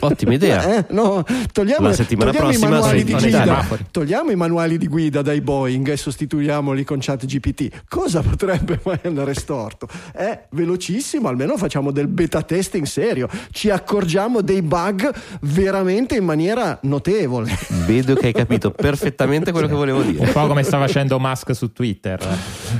Ottima 0.00 0.34
idea. 0.34 0.76
Eh, 0.78 0.84
no, 0.90 1.24
togliamo, 1.52 1.88
La 1.88 1.94
settimana 1.94 2.30
togliamo 2.30 2.50
i 2.50 2.58
prossima 2.58 2.78
manuali 2.78 3.04
sono 3.06 3.18
di 3.20 3.26
guida. 3.30 3.66
Togliamo 3.90 4.30
i 4.30 4.36
manuali 4.36 4.78
di 4.78 4.88
guida 4.88 5.22
dai 5.22 5.40
Boeing 5.40 5.88
e 5.88 5.96
sostituiamoli 5.96 6.84
con 6.84 6.98
chat 7.00 7.24
GPT. 7.24 7.82
Cosa 7.88 8.20
potrebbe 8.22 8.80
mai 8.84 8.98
andare 9.04 9.34
storto? 9.34 9.88
È 10.12 10.46
velocissimo, 10.50 11.28
almeno 11.28 11.56
facciamo 11.56 11.90
del 11.90 12.08
beta 12.08 12.42
testing 12.42 12.84
serio. 12.86 13.28
Ci 13.50 13.70
accorgiamo 13.70 14.40
dei 14.42 14.62
bug 14.62 15.12
veramente 15.42 16.16
in 16.16 16.24
maniera 16.24 16.78
notevole. 16.82 17.56
Vedo 17.86 18.14
che 18.14 18.26
hai 18.26 18.32
capito 18.34 18.70
perfettamente 18.70 19.52
quello 19.52 19.66
che 19.66 19.74
volevo 19.74 20.00
Un 20.00 20.10
dire. 20.12 20.26
po' 20.32 20.46
come 20.46 20.62
sta 20.62 20.78
facendo 20.78 21.18
Musk 21.18 21.54
su 21.54 21.72
Twitter. 21.72 22.18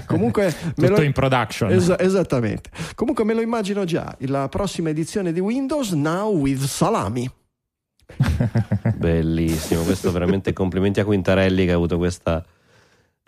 Comunque, 0.06 0.54
me 0.76 0.88
Tutto 0.88 1.00
lo- 1.00 1.06
in 1.06 1.12
production. 1.12 1.70
Esa- 1.70 1.98
esattamente. 1.98 2.70
Comunque 2.94 3.24
me 3.24 3.34
lo 3.34 3.40
immagino 3.40 3.84
già, 3.84 4.14
la 4.20 4.48
prossima 4.48 4.90
edizione 4.90 5.32
di 5.32 5.40
Windows 5.40 5.90
Now 5.92 6.34
with 6.36 6.64
Salami. 7.06 7.30
Bellissimo, 8.96 9.82
questo 9.82 10.10
veramente 10.10 10.52
complimenti 10.52 11.00
a 11.00 11.04
Quintarelli 11.04 11.64
che 11.64 11.72
ha 11.72 11.76
avuto 11.76 11.98
questa 11.98 12.44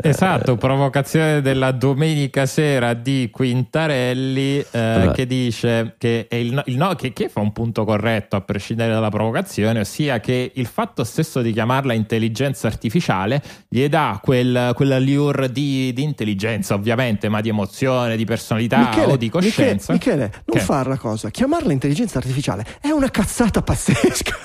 Esatto, 0.01 0.55
provocazione 0.55 1.41
della 1.41 1.73
domenica 1.73 2.47
sera 2.47 2.95
di 2.95 3.31
Quintarelli 3.33 4.65
eh, 4.71 4.79
Allora. 4.79 5.11
che 5.11 5.27
dice 5.27 5.97
che, 5.99 6.29
è 6.29 6.37
il 6.37 6.53
no- 6.53 6.63
il 6.67 6.77
no- 6.77 6.95
che, 6.95 7.13
che 7.13 7.29
fa 7.29 7.41
un 7.41 7.51
punto 7.51 7.85
corretto 7.85 8.37
a 8.37 8.41
prescindere 8.41 8.93
dalla 8.93 9.09
provocazione, 9.09 9.81
ossia 9.81 10.21
che 10.21 10.53
il 10.55 10.67
fatto 10.67 11.03
stesso 11.03 11.43
di 11.43 11.53
chiamarla 11.53 11.95
intelligenza 11.95 12.69
artificiale 12.69 13.43
gli 13.67 13.85
dà 13.89 14.21
quel, 14.23 14.71
quell'allure 14.77 15.51
di, 15.51 15.93
di 15.93 16.05
intelligenza 16.05 16.75
ovviamente, 16.75 17.29
ma 17.29 17.41
di 17.41 17.49
emozione, 17.49 18.17
di 18.17 18.25
personalità 18.25 18.93
o 19.05 19.17
di 19.17 19.29
coscienza. 19.29 19.93
Michele, 19.93 20.17
Michele, 20.27 20.43
non 20.45 20.59
Che? 20.59 20.61
fare 20.61 20.91
la 20.91 20.97
cosa, 20.97 21.31
chiamarla 21.31 21.73
intelligenza 21.73 22.19
artificiale 22.19 22.65
è 22.81 22.91
una 22.91 23.11
cazzata 23.11 23.63
pazzesca. 23.63 24.37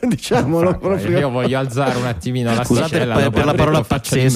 Diciamolo 0.06 0.72
Fa- 0.72 0.76
proprio. 0.76 1.18
Io 1.18 1.30
voglio 1.30 1.58
alzare 1.58 1.96
un 1.96 2.04
attimino 2.04 2.54
la 2.54 2.64
Scusate 2.64 3.00
scusate 3.00 3.30
per, 3.30 3.44
la 3.46 3.54
parola 3.54 3.82
faccia 3.82 4.16
di 4.16 4.28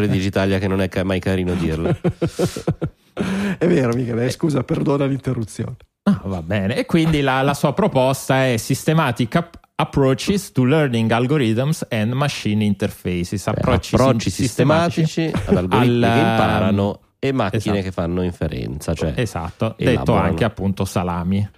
merda. 0.00 0.02
ascoltatori 0.02 0.08
digitali, 0.08 0.58
che 0.58 0.68
non 0.68 0.80
è 0.80 1.02
mai 1.04 1.20
carino 1.20 1.54
dirla. 1.54 1.96
è 3.58 3.66
vero, 3.66 3.94
Michele, 3.94 4.26
eh, 4.26 4.30
scusa, 4.30 4.62
perdona 4.64 5.06
l'interruzione. 5.06 5.76
Ah, 6.04 6.20
va 6.24 6.42
bene. 6.42 6.76
E 6.76 6.84
quindi 6.86 7.20
la, 7.22 7.40
la 7.42 7.54
sua 7.54 7.72
proposta 7.72 8.46
è 8.46 8.56
Systematic 8.56 9.34
Ap- 9.36 9.58
Approaches 9.76 10.52
to 10.52 10.64
Learning 10.64 11.10
Algorithms 11.10 11.86
and 11.90 12.12
Machine 12.12 12.62
Interfaces. 12.64 13.46
Approcci, 13.46 13.94
Approcci 13.94 14.30
sim- 14.30 14.44
sistematici 14.46 15.30
ad 15.32 15.56
algoritmi 15.56 16.04
al- 16.04 16.12
che 16.12 16.18
imparano 16.18 17.00
e 17.18 17.32
macchine 17.32 17.58
Esatto. 17.78 17.80
che 17.82 17.90
fanno 17.90 18.22
inferenza. 18.22 18.92
Cioè 18.94 19.14
Esatto, 19.16 19.74
detto 19.78 19.90
elaborano. 19.90 20.26
anche 20.28 20.44
appunto 20.44 20.84
salami. 20.84 21.48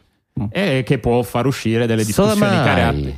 Mm. 0.41 0.45
E 0.51 0.83
che 0.87 0.99
può 0.99 1.23
far 1.23 1.47
uscire 1.47 1.87
delle 1.87 2.05
discussioni, 2.05 3.03
sì, 3.03 3.17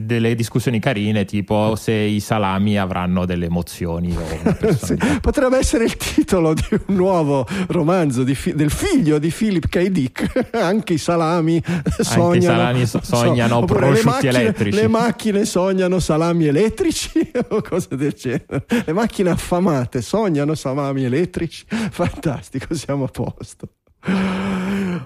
delle 0.00 0.34
discussioni 0.34 0.78
carine, 0.80 1.24
tipo 1.24 1.74
se 1.76 1.92
i 1.92 2.20
salami 2.20 2.78
avranno 2.78 3.24
delle 3.24 3.46
emozioni 3.46 4.16
Sì, 4.78 4.96
potrebbe 5.20 5.58
essere 5.58 5.84
il 5.84 5.96
titolo 5.96 6.54
di 6.54 6.64
un 6.86 6.94
nuovo 6.94 7.46
romanzo 7.68 8.24
di 8.24 8.34
fi- 8.34 8.54
del 8.54 8.70
figlio 8.70 9.18
di 9.18 9.30
Philip 9.30 9.68
K. 9.68 9.88
Dick. 9.88 10.48
Anche 10.56 10.94
i 10.94 10.98
salami 10.98 11.62
sognano, 12.00 12.34
i 12.34 12.42
salami 12.42 12.86
so- 12.86 13.00
sognano 13.02 13.56
oppure 13.58 13.78
prosciutti 13.80 14.04
le 14.04 14.10
macchine, 14.10 14.40
elettrici. 14.40 14.80
Le 14.80 14.88
macchine 14.88 15.44
sognano 15.44 15.98
salami 15.98 16.46
elettrici 16.46 17.30
o 17.48 17.62
cose 17.62 17.96
del 17.96 18.12
genere. 18.12 18.64
Le 18.84 18.92
macchine 18.92 19.30
affamate 19.30 20.02
sognano 20.02 20.54
salami 20.54 21.04
elettrici. 21.04 21.64
Fantastico, 21.68 22.74
siamo 22.74 23.04
a 23.04 23.08
posto. 23.08 23.68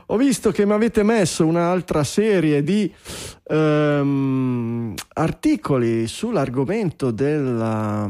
Ho 0.06 0.16
visto 0.16 0.50
che 0.50 0.66
mi 0.66 0.72
avete 0.72 1.02
messo 1.02 1.46
un'altra 1.46 2.04
serie 2.04 2.62
di 2.62 2.92
ehm, 3.44 4.94
articoli 5.14 6.06
sull'argomento 6.06 7.10
della, 7.10 8.08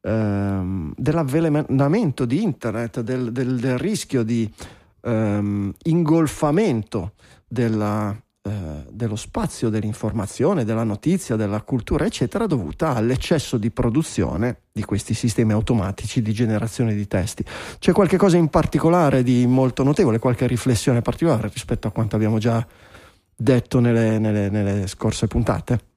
ehm, 0.00 0.94
dell'avvelenamento 0.96 2.24
di 2.24 2.42
internet, 2.42 3.00
del, 3.00 3.30
del- 3.32 3.58
del 3.58 3.78
rischio 3.78 4.22
di 4.22 4.50
ehm, 5.02 5.72
ingolfamento 5.82 7.12
della, 7.46 8.16
eh, 8.46 8.84
dello 8.90 9.16
spazio 9.16 9.70
dell'informazione, 9.70 10.64
della 10.64 10.84
notizia, 10.84 11.34
della 11.34 11.62
cultura, 11.62 12.04
eccetera, 12.04 12.46
dovuta 12.46 12.94
all'eccesso 12.94 13.56
di 13.56 13.70
produzione 13.70 14.64
di 14.70 14.84
questi 14.84 15.14
sistemi 15.14 15.52
automatici 15.52 16.20
di 16.20 16.32
generazione 16.34 16.94
di 16.94 17.08
testi. 17.08 17.42
C'è 17.78 17.92
qualche 17.92 18.18
cosa 18.18 18.36
in 18.36 18.48
particolare 18.48 19.22
di 19.22 19.46
molto 19.46 19.82
notevole, 19.82 20.18
qualche 20.18 20.46
riflessione 20.46 21.00
particolare 21.00 21.48
rispetto 21.48 21.88
a 21.88 21.90
quanto 21.90 22.16
abbiamo 22.16 22.36
già 22.36 22.66
detto 23.34 23.80
nelle, 23.80 24.18
nelle- 24.18 24.50
nelle 24.50 24.86
scorse 24.88 25.26
puntate? 25.26 25.93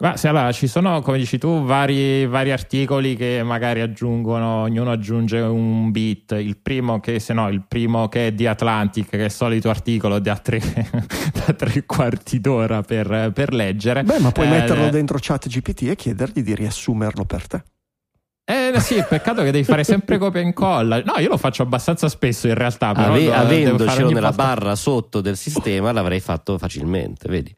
Ma 0.00 0.16
se 0.16 0.28
allora 0.28 0.52
ci 0.52 0.68
sono, 0.68 1.02
come 1.02 1.18
dici 1.18 1.38
tu, 1.38 1.64
vari, 1.64 2.24
vari 2.26 2.52
articoli 2.52 3.16
che 3.16 3.42
magari 3.44 3.80
aggiungono, 3.80 4.62
ognuno 4.62 4.92
aggiunge 4.92 5.38
un 5.40 5.90
bit. 5.90 6.32
Il 6.38 6.56
primo 6.58 7.00
che, 7.00 7.18
se 7.18 7.32
no, 7.32 7.48
il 7.48 7.64
primo 7.66 8.08
che 8.08 8.28
è 8.28 8.32
di 8.32 8.46
Atlantic, 8.46 9.08
che 9.08 9.18
è 9.18 9.24
il 9.24 9.30
solito 9.32 9.70
articolo 9.70 10.20
da 10.20 10.36
tre, 10.36 10.60
da 11.44 11.52
tre 11.52 11.84
quarti 11.84 12.38
d'ora 12.40 12.82
per, 12.82 13.32
per 13.34 13.52
leggere. 13.52 14.04
Beh, 14.04 14.20
ma 14.20 14.30
puoi 14.30 14.46
Eh, 14.46 14.50
metterlo 14.50 14.88
dentro 14.88 15.18
chat 15.20 15.48
GPT 15.48 15.82
e 15.88 15.96
chiedergli 15.96 16.42
di 16.42 16.54
riassumerlo 16.54 17.24
per 17.24 17.46
te. 17.48 17.62
Eh 18.44 18.72
sì, 18.80 19.04
peccato 19.06 19.42
che 19.42 19.50
devi 19.50 19.64
fare 19.64 19.82
sempre 19.84 20.16
copia 20.16 20.40
e 20.40 20.44
incolla. 20.44 21.02
No, 21.02 21.18
io 21.18 21.28
lo 21.28 21.36
faccio 21.36 21.62
abbastanza 21.64 22.08
spesso 22.08 22.46
in 22.46 22.54
realtà. 22.54 22.92
Però 22.92 23.08
Ave- 23.12 23.26
fare 23.26 23.36
avendocelo 23.36 24.10
nella 24.10 24.28
volta. 24.30 24.44
barra 24.44 24.74
sotto 24.76 25.20
del 25.20 25.36
sistema 25.36 25.90
l'avrei 25.92 26.20
fatto 26.20 26.56
facilmente, 26.56 27.28
vedi? 27.28 27.52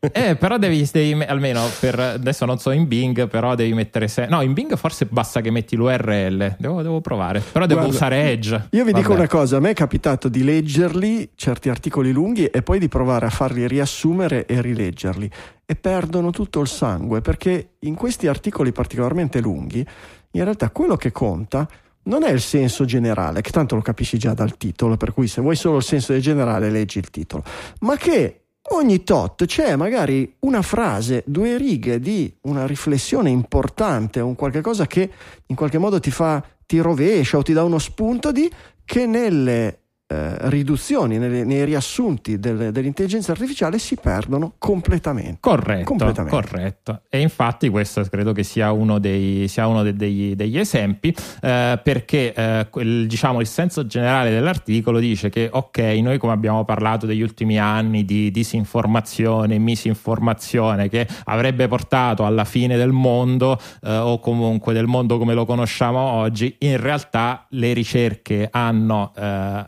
Eh, 0.00 0.34
però 0.36 0.56
devi, 0.56 0.88
devi 0.90 1.14
me- 1.14 1.26
almeno 1.26 1.62
per 1.78 2.00
adesso 2.00 2.46
non 2.46 2.58
so 2.58 2.70
in 2.70 2.88
Bing, 2.88 3.28
però 3.28 3.54
devi 3.54 3.74
mettere 3.74 4.08
se... 4.08 4.24
No, 4.26 4.40
in 4.40 4.54
Bing 4.54 4.74
forse 4.76 5.04
basta 5.04 5.42
che 5.42 5.50
metti 5.50 5.76
l'URL. 5.76 6.56
Devo, 6.58 6.80
devo 6.80 7.02
provare. 7.02 7.40
Però 7.40 7.66
devo 7.66 7.80
Guarda, 7.80 7.96
usare 7.96 8.30
Edge. 8.30 8.68
Io 8.70 8.84
vi 8.84 8.92
dico 8.94 9.08
Vabbè. 9.08 9.20
una 9.20 9.28
cosa, 9.28 9.58
a 9.58 9.60
me 9.60 9.70
è 9.70 9.74
capitato 9.74 10.30
di 10.30 10.42
leggerli, 10.42 11.32
certi 11.34 11.68
articoli 11.68 12.12
lunghi, 12.12 12.46
e 12.46 12.62
poi 12.62 12.78
di 12.78 12.88
provare 12.88 13.26
a 13.26 13.30
farli 13.30 13.68
riassumere 13.68 14.46
e 14.46 14.62
rileggerli. 14.62 15.30
E 15.66 15.76
perdono 15.76 16.30
tutto 16.30 16.60
il 16.60 16.68
sangue, 16.68 17.20
perché 17.20 17.72
in 17.80 17.94
questi 17.94 18.26
articoli 18.26 18.72
particolarmente 18.72 19.40
lunghi, 19.40 19.86
in 20.30 20.44
realtà 20.44 20.70
quello 20.70 20.96
che 20.96 21.12
conta 21.12 21.68
non 22.04 22.24
è 22.24 22.30
il 22.30 22.40
senso 22.40 22.86
generale, 22.86 23.42
che 23.42 23.50
tanto 23.50 23.74
lo 23.74 23.82
capisci 23.82 24.16
già 24.16 24.32
dal 24.32 24.56
titolo, 24.56 24.96
per 24.96 25.12
cui 25.12 25.28
se 25.28 25.42
vuoi 25.42 25.56
solo 25.56 25.76
il 25.76 25.82
senso 25.82 26.18
generale 26.18 26.70
leggi 26.70 26.98
il 26.98 27.10
titolo, 27.10 27.44
ma 27.80 27.96
che 27.96 28.36
ogni 28.68 29.02
tot 29.02 29.44
c'è 29.46 29.76
magari 29.76 30.36
una 30.40 30.62
frase, 30.62 31.22
due 31.26 31.56
righe 31.56 31.98
di 31.98 32.32
una 32.42 32.66
riflessione 32.66 33.30
importante, 33.30 34.20
un 34.20 34.34
qualche 34.34 34.60
cosa 34.60 34.86
che 34.86 35.10
in 35.46 35.56
qualche 35.56 35.78
modo 35.78 35.98
ti 35.98 36.10
fa, 36.10 36.44
ti 36.66 36.78
rovescia 36.78 37.38
o 37.38 37.42
ti 37.42 37.52
dà 37.52 37.64
uno 37.64 37.78
spunto 37.78 38.32
di 38.32 38.50
che 38.84 39.06
nelle 39.06 39.78
eh, 40.12 40.48
riduzioni, 40.48 41.18
nelle- 41.18 41.44
nei 41.44 41.64
riassunti 41.64 42.40
del- 42.40 42.72
dell'intelligenza 42.72 43.30
artificiale 43.30 43.78
si 43.78 43.94
perdono 43.94 44.54
completamente. 44.58 45.36
Corretto, 45.40 45.84
Completamente. 45.84 46.30
corretto. 46.34 47.00
E 47.08 47.20
infatti 47.20 47.68
questo 47.68 48.02
credo 48.10 48.32
che 48.32 48.42
sia 48.42 48.72
uno 48.72 48.98
dei- 48.98 49.46
sia 49.46 49.68
uno 49.68 49.84
de- 49.84 49.94
degli, 49.94 50.34
degli 50.34 50.58
esempi 50.58 51.14
eh, 51.42 51.78
perché 51.80 52.34
eh, 52.34 52.66
quel- 52.70 53.06
diciamo, 53.06 53.40
il 53.40 53.46
senso 53.46 53.86
generale 53.86 54.30
dell'articolo 54.30 54.98
dice 54.98 55.28
che 55.30 55.48
ok, 55.52 55.78
noi 56.02 56.18
come 56.18 56.32
abbiamo 56.32 56.64
parlato 56.64 57.06
degli 57.06 57.22
ultimi 57.22 57.58
anni 57.60 58.04
di 58.04 58.32
disinformazione, 58.32 59.58
misinformazione 59.58 60.88
che 60.88 61.06
avrebbe 61.24 61.68
portato 61.68 62.24
alla 62.26 62.44
fine 62.44 62.76
del 62.76 62.90
mondo 62.92 63.58
eh, 63.82 63.94
o 63.96 64.18
comunque 64.18 64.72
del 64.72 64.86
mondo 64.86 65.18
come 65.18 65.34
lo 65.34 65.44
conosciamo 65.44 65.98
oggi, 66.00 66.56
in 66.60 66.78
realtà 66.80 67.46
le 67.50 67.72
ricerche 67.72 68.48
hanno, 68.50 69.12
eh, 69.16 69.64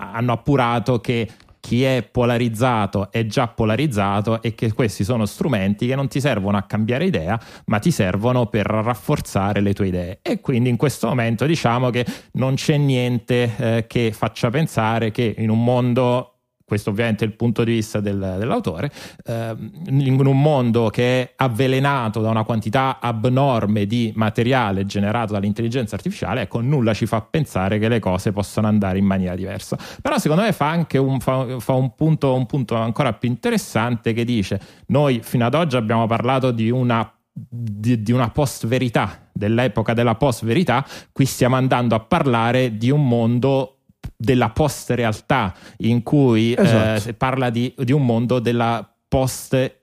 hanno 0.00 0.32
appurato 0.32 1.00
che 1.00 1.28
chi 1.60 1.84
è 1.84 2.02
polarizzato 2.10 3.12
è 3.12 3.26
già 3.26 3.46
polarizzato 3.46 4.42
e 4.42 4.54
che 4.54 4.72
questi 4.72 5.04
sono 5.04 5.26
strumenti 5.26 5.86
che 5.86 5.94
non 5.94 6.08
ti 6.08 6.20
servono 6.20 6.56
a 6.56 6.62
cambiare 6.62 7.04
idea, 7.04 7.38
ma 7.66 7.78
ti 7.78 7.90
servono 7.90 8.46
per 8.46 8.66
rafforzare 8.66 9.60
le 9.60 9.74
tue 9.74 9.88
idee. 9.88 10.18
E 10.22 10.40
quindi 10.40 10.70
in 10.70 10.76
questo 10.76 11.08
momento 11.08 11.44
diciamo 11.44 11.90
che 11.90 12.06
non 12.32 12.54
c'è 12.54 12.78
niente 12.78 13.54
eh, 13.56 13.84
che 13.86 14.10
faccia 14.12 14.48
pensare 14.48 15.10
che 15.10 15.34
in 15.36 15.50
un 15.50 15.62
mondo 15.62 16.29
questo 16.70 16.90
ovviamente 16.90 17.24
è 17.24 17.26
il 17.26 17.34
punto 17.34 17.64
di 17.64 17.72
vista 17.72 17.98
del, 17.98 18.36
dell'autore, 18.38 18.92
eh, 19.26 19.56
in 19.88 20.24
un 20.24 20.40
mondo 20.40 20.88
che 20.88 21.22
è 21.22 21.32
avvelenato 21.34 22.20
da 22.20 22.30
una 22.30 22.44
quantità 22.44 23.00
abnorme 23.00 23.86
di 23.86 24.12
materiale 24.14 24.86
generato 24.86 25.32
dall'intelligenza 25.32 25.96
artificiale, 25.96 26.42
ecco, 26.42 26.60
nulla 26.60 26.94
ci 26.94 27.06
fa 27.06 27.22
pensare 27.22 27.80
che 27.80 27.88
le 27.88 27.98
cose 27.98 28.30
possano 28.30 28.68
andare 28.68 28.98
in 28.98 29.04
maniera 29.04 29.34
diversa. 29.34 29.76
Però 30.00 30.16
secondo 30.18 30.44
me 30.44 30.52
fa 30.52 30.68
anche 30.68 30.96
un, 30.96 31.18
fa, 31.18 31.58
fa 31.58 31.72
un, 31.72 31.92
punto, 31.96 32.34
un 32.34 32.46
punto 32.46 32.76
ancora 32.76 33.14
più 33.14 33.28
interessante 33.28 34.12
che 34.12 34.24
dice, 34.24 34.60
noi 34.86 35.22
fino 35.24 35.44
ad 35.44 35.54
oggi 35.54 35.74
abbiamo 35.74 36.06
parlato 36.06 36.52
di 36.52 36.70
una 36.70 37.12
di, 37.32 38.00
di, 38.00 38.12
una 38.12 38.30
post 38.30 38.68
verità, 38.68 39.28
dell'epoca 39.32 39.92
della 39.92 40.14
post 40.14 40.44
verità, 40.44 40.86
qui 41.10 41.24
stiamo 41.24 41.56
andando 41.56 41.96
a 41.96 42.00
parlare 42.00 42.76
di 42.76 42.90
un 42.90 43.08
mondo 43.08 43.79
della 44.16 44.50
post 44.50 44.90
realtà 44.90 45.54
in 45.78 46.02
cui 46.02 46.52
eh, 46.52 46.62
esatto. 46.62 47.08
eh, 47.08 47.14
parla 47.14 47.50
di, 47.50 47.74
di, 47.76 47.92
un 47.92 48.04
mondo 48.04 48.38
della 48.38 48.88
post 49.08 49.78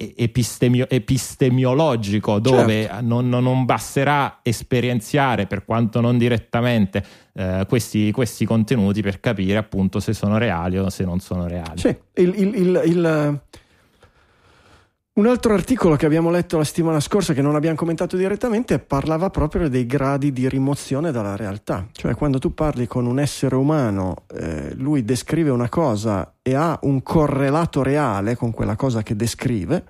epistemio, 0.00 0.88
epistemiologico 0.88 2.38
dove 2.38 2.84
certo. 2.84 3.04
non, 3.04 3.28
non, 3.28 3.64
basterà 3.64 4.40
esperienziare 4.42 5.46
per 5.46 5.64
quanto 5.64 6.00
non 6.00 6.16
direttamente 6.16 7.04
eh, 7.34 7.66
questi, 7.68 8.10
questi, 8.10 8.44
contenuti 8.46 9.02
per 9.02 9.20
capire 9.20 9.58
appunto 9.58 10.00
se 10.00 10.14
sono 10.14 10.38
reali 10.38 10.78
o 10.78 10.88
se 10.88 11.04
non 11.04 11.20
sono 11.20 11.46
reali. 11.46 11.78
Sì, 11.78 11.96
il, 12.14 12.32
il, 12.36 12.54
il, 12.54 12.82
il 12.86 13.40
un 15.20 15.26
altro 15.26 15.52
articolo 15.52 15.96
che 15.96 16.06
abbiamo 16.06 16.30
letto 16.30 16.56
la 16.56 16.64
settimana 16.64 16.98
scorsa, 16.98 17.34
che 17.34 17.42
non 17.42 17.54
abbiamo 17.54 17.76
commentato 17.76 18.16
direttamente, 18.16 18.78
parlava 18.78 19.28
proprio 19.28 19.68
dei 19.68 19.84
gradi 19.84 20.32
di 20.32 20.48
rimozione 20.48 21.12
dalla 21.12 21.36
realtà. 21.36 21.86
Cioè, 21.92 22.14
quando 22.14 22.38
tu 22.38 22.54
parli 22.54 22.86
con 22.86 23.04
un 23.04 23.20
essere 23.20 23.54
umano, 23.54 24.24
eh, 24.34 24.72
lui 24.76 25.04
descrive 25.04 25.50
una 25.50 25.68
cosa 25.68 26.36
e 26.40 26.54
ha 26.54 26.78
un 26.84 27.02
correlato 27.02 27.82
reale 27.82 28.34
con 28.34 28.50
quella 28.50 28.76
cosa 28.76 29.02
che 29.02 29.14
descrive, 29.14 29.84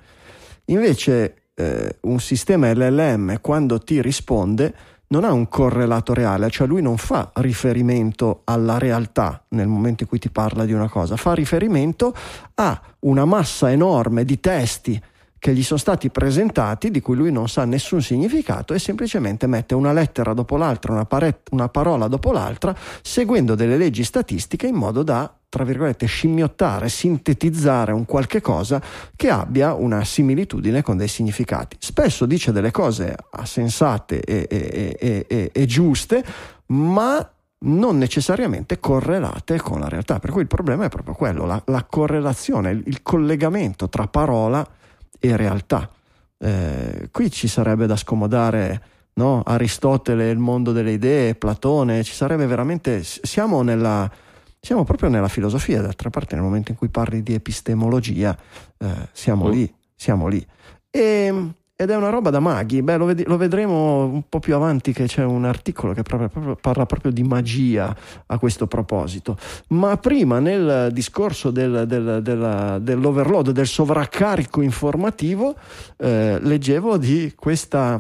invece 0.65 1.45
eh, 1.55 1.99
un 2.01 2.19
sistema 2.19 2.73
LLM, 2.73 3.41
quando 3.41 3.79
ti 3.79 4.03
risponde, 4.03 4.75
non 5.11 5.23
ha 5.23 5.33
un 5.33 5.49
correlato 5.49 6.13
reale, 6.13 6.51
cioè 6.51 6.67
lui 6.67 6.83
non 6.83 6.97
fa 6.97 7.31
riferimento 7.35 8.43
alla 8.47 8.79
realtà 8.79 9.45
nel 9.51 9.69
momento 9.69 10.03
in 10.03 10.09
cui 10.09 10.19
ti 10.19 10.31
parla 10.31 10.65
di 10.65 10.73
una 10.73 10.89
cosa, 10.89 11.17
fa 11.17 11.35
riferimento 11.35 12.13
a 12.55 12.81
una 13.01 13.25
massa 13.25 13.71
enorme 13.71 14.25
di 14.25 14.41
testi 14.41 15.01
che 15.41 15.55
gli 15.55 15.63
sono 15.63 15.81
stati 15.81 16.11
presentati, 16.11 16.91
di 16.91 17.01
cui 17.01 17.17
lui 17.17 17.33
non 17.33 17.49
sa 17.49 17.65
nessun 17.65 18.03
significato, 18.03 18.75
e 18.75 18.79
semplicemente 18.79 19.47
mette 19.47 19.75
una 19.75 19.93
lettera 19.93 20.35
dopo 20.35 20.57
l'altra, 20.57 20.93
una, 20.93 21.07
pare- 21.07 21.41
una 21.51 21.69
parola 21.69 22.07
dopo 22.09 22.31
l'altra, 22.31 22.77
seguendo 23.01 23.55
delle 23.55 23.79
leggi 23.79 24.05
statistiche 24.05 24.67
in 24.67 24.75
modo 24.77 25.03
da 25.03 25.35
tra 25.51 25.65
virgolette, 25.65 26.07
scimmiottare, 26.07 26.89
sintetizzare 26.89 27.91
un 27.91 28.05
qualche 28.05 28.41
cosa 28.41 28.81
che 29.17 29.31
abbia 29.31 29.75
una 29.75 30.05
similitudine 30.05 30.81
con 30.81 30.97
dei 30.97 31.09
significati. 31.09 31.77
Spesso 31.81 32.25
dice 32.25 32.53
delle 32.53 32.71
cose 32.71 33.17
sensate 33.43 34.21
e, 34.21 34.47
e, 34.49 35.27
e, 35.27 35.51
e 35.53 35.67
giuste, 35.67 36.25
ma 36.67 37.29
non 37.63 37.99
necessariamente 37.99 38.79
correlate 38.79 39.59
con 39.59 39.81
la 39.81 39.89
realtà. 39.89 40.21
Per 40.21 40.31
cui 40.31 40.43
il 40.43 40.47
problema 40.47 40.85
è 40.85 40.89
proprio 40.89 41.15
quello, 41.15 41.47
la, 41.47 41.61
la 41.67 41.83
correlazione, 41.83 42.71
il, 42.71 42.83
il 42.87 43.03
collegamento 43.03 43.89
tra 43.89 44.07
parola 44.07 44.65
e 44.65 44.80
realtà. 45.21 45.91
Eh, 46.39 47.09
qui 47.11 47.31
ci 47.31 47.49
sarebbe 47.49 47.87
da 47.87 47.97
scomodare 47.97 48.83
no? 49.15 49.43
Aristotele, 49.45 50.31
il 50.31 50.39
mondo 50.39 50.73
delle 50.73 50.93
idee, 50.93 51.35
Platone, 51.35 52.03
ci 52.03 52.15
sarebbe 52.15 52.47
veramente, 52.47 53.03
siamo, 53.03 53.63
nella, 53.63 54.11
siamo 54.59 54.85
proprio 54.85 55.11
nella 55.11 55.29
filosofia, 55.29 55.83
d'altra 55.83 56.11
parte 56.11 56.35
nel 56.35 56.45
momento 56.45 56.71
in 56.71 56.79
cui 56.79 56.89
parli 56.89 57.23
di 57.23 57.35
epistemologia, 57.35 58.37
eh, 58.79 59.09
siamo 59.13 59.45
oh. 59.45 59.51
lì, 59.51 59.73
siamo 59.95 60.27
lì. 60.27 60.45
E 60.91 61.53
ed 61.81 61.89
è 61.89 61.97
una 61.97 62.11
roba 62.11 62.29
da 62.29 62.41
maghi. 62.41 62.83
Beh, 62.83 62.99
lo, 62.99 63.07
ved- 63.07 63.27
lo, 63.27 63.39
vedremo 63.39 64.05
un 64.05 64.25
po' 64.29 64.39
più 64.39 64.55
avanti 64.55 64.93
che 64.93 65.07
c'è 65.07 65.25
un 65.25 65.47
articolo 65.47 65.95
che 65.95 66.03
proprio, 66.03 66.29
proprio, 66.29 66.55
parla 66.61 66.85
proprio 66.85 67.11
di 67.11 67.23
magia 67.23 67.97
a 68.27 68.39
questo 68.39 68.67
proposito. 68.67 69.39
Ma 69.69 69.97
prima 69.97 70.41
nel 70.41 70.91
discorso 70.93 71.51
del, 71.51 71.85
del, 71.87 72.21
del, 72.23 72.81
dell'overload, 72.83 73.53
del 73.53 73.67
sovraccarico 73.67 74.61
informativo, 74.61 75.55
eh, 75.97 76.39
leggevo 76.43 76.99
di 76.99 77.33
questa 77.35 77.99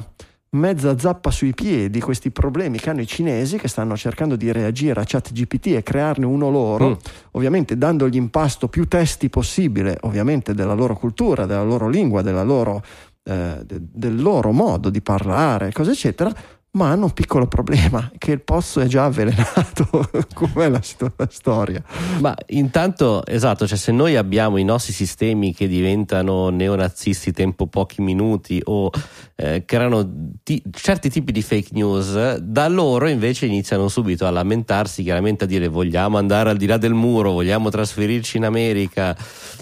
mezza 0.50 0.98
zappa 0.98 1.30
sui 1.30 1.54
piedi, 1.54 2.00
questi 2.00 2.30
problemi 2.30 2.78
che 2.78 2.90
hanno 2.90 3.02
i 3.02 3.06
cinesi 3.06 3.56
che 3.56 3.68
stanno 3.68 3.96
cercando 3.96 4.34
di 4.34 4.50
reagire 4.50 5.00
a 5.00 5.04
ChatGPT 5.06 5.66
e 5.68 5.82
crearne 5.82 6.26
uno 6.26 6.50
loro, 6.50 6.88
mm. 6.88 6.94
ovviamente 7.32 7.78
dandogli 7.78 8.16
in 8.16 8.30
pasto 8.30 8.66
più 8.68 8.88
testi 8.88 9.28
possibile, 9.28 9.96
ovviamente 10.02 10.52
della 10.52 10.74
loro 10.74 10.96
cultura, 10.96 11.46
della 11.46 11.62
loro 11.62 11.88
lingua, 11.88 12.22
della 12.22 12.42
loro 12.42 12.82
eh, 13.22 13.62
de, 13.64 13.78
del 13.80 14.20
loro 14.20 14.52
modo 14.52 14.90
di 14.90 15.00
parlare, 15.00 15.72
cose 15.72 15.92
eccetera, 15.92 16.32
ma 16.72 16.90
hanno 16.90 17.06
un 17.06 17.12
piccolo 17.12 17.48
problema, 17.48 18.12
che 18.16 18.30
il 18.30 18.42
pozzo 18.42 18.78
è 18.78 18.86
già 18.86 19.04
avvelenato, 19.06 19.88
com'è 20.34 20.68
la, 20.68 20.80
la, 21.16 21.28
storia. 21.28 21.82
Ma 22.20 22.36
intanto, 22.48 23.26
esatto, 23.26 23.66
cioè 23.66 23.76
se 23.76 23.90
noi 23.90 24.14
abbiamo 24.14 24.56
i 24.56 24.62
nostri 24.62 24.92
sistemi 24.92 25.52
che 25.52 25.66
diventano 25.66 26.48
neonazisti 26.50 27.32
tempo 27.32 27.66
pochi 27.66 28.02
minuti 28.02 28.60
o 28.66 28.88
eh, 29.34 29.64
creano 29.64 30.08
ti, 30.44 30.62
certi 30.70 31.10
tipi 31.10 31.32
di 31.32 31.42
fake 31.42 31.70
news, 31.72 32.36
da 32.36 32.68
loro 32.68 33.08
invece 33.08 33.46
iniziano 33.46 33.88
subito 33.88 34.24
a 34.26 34.30
lamentarsi, 34.30 35.02
chiaramente 35.02 35.44
a 35.44 35.46
dire 35.48 35.66
vogliamo 35.66 36.18
andare 36.18 36.50
al 36.50 36.56
di 36.56 36.66
là 36.66 36.76
del 36.76 36.94
muro, 36.94 37.32
vogliamo 37.32 37.68
trasferirci 37.68 38.36
in 38.36 38.44
America, 38.44 39.16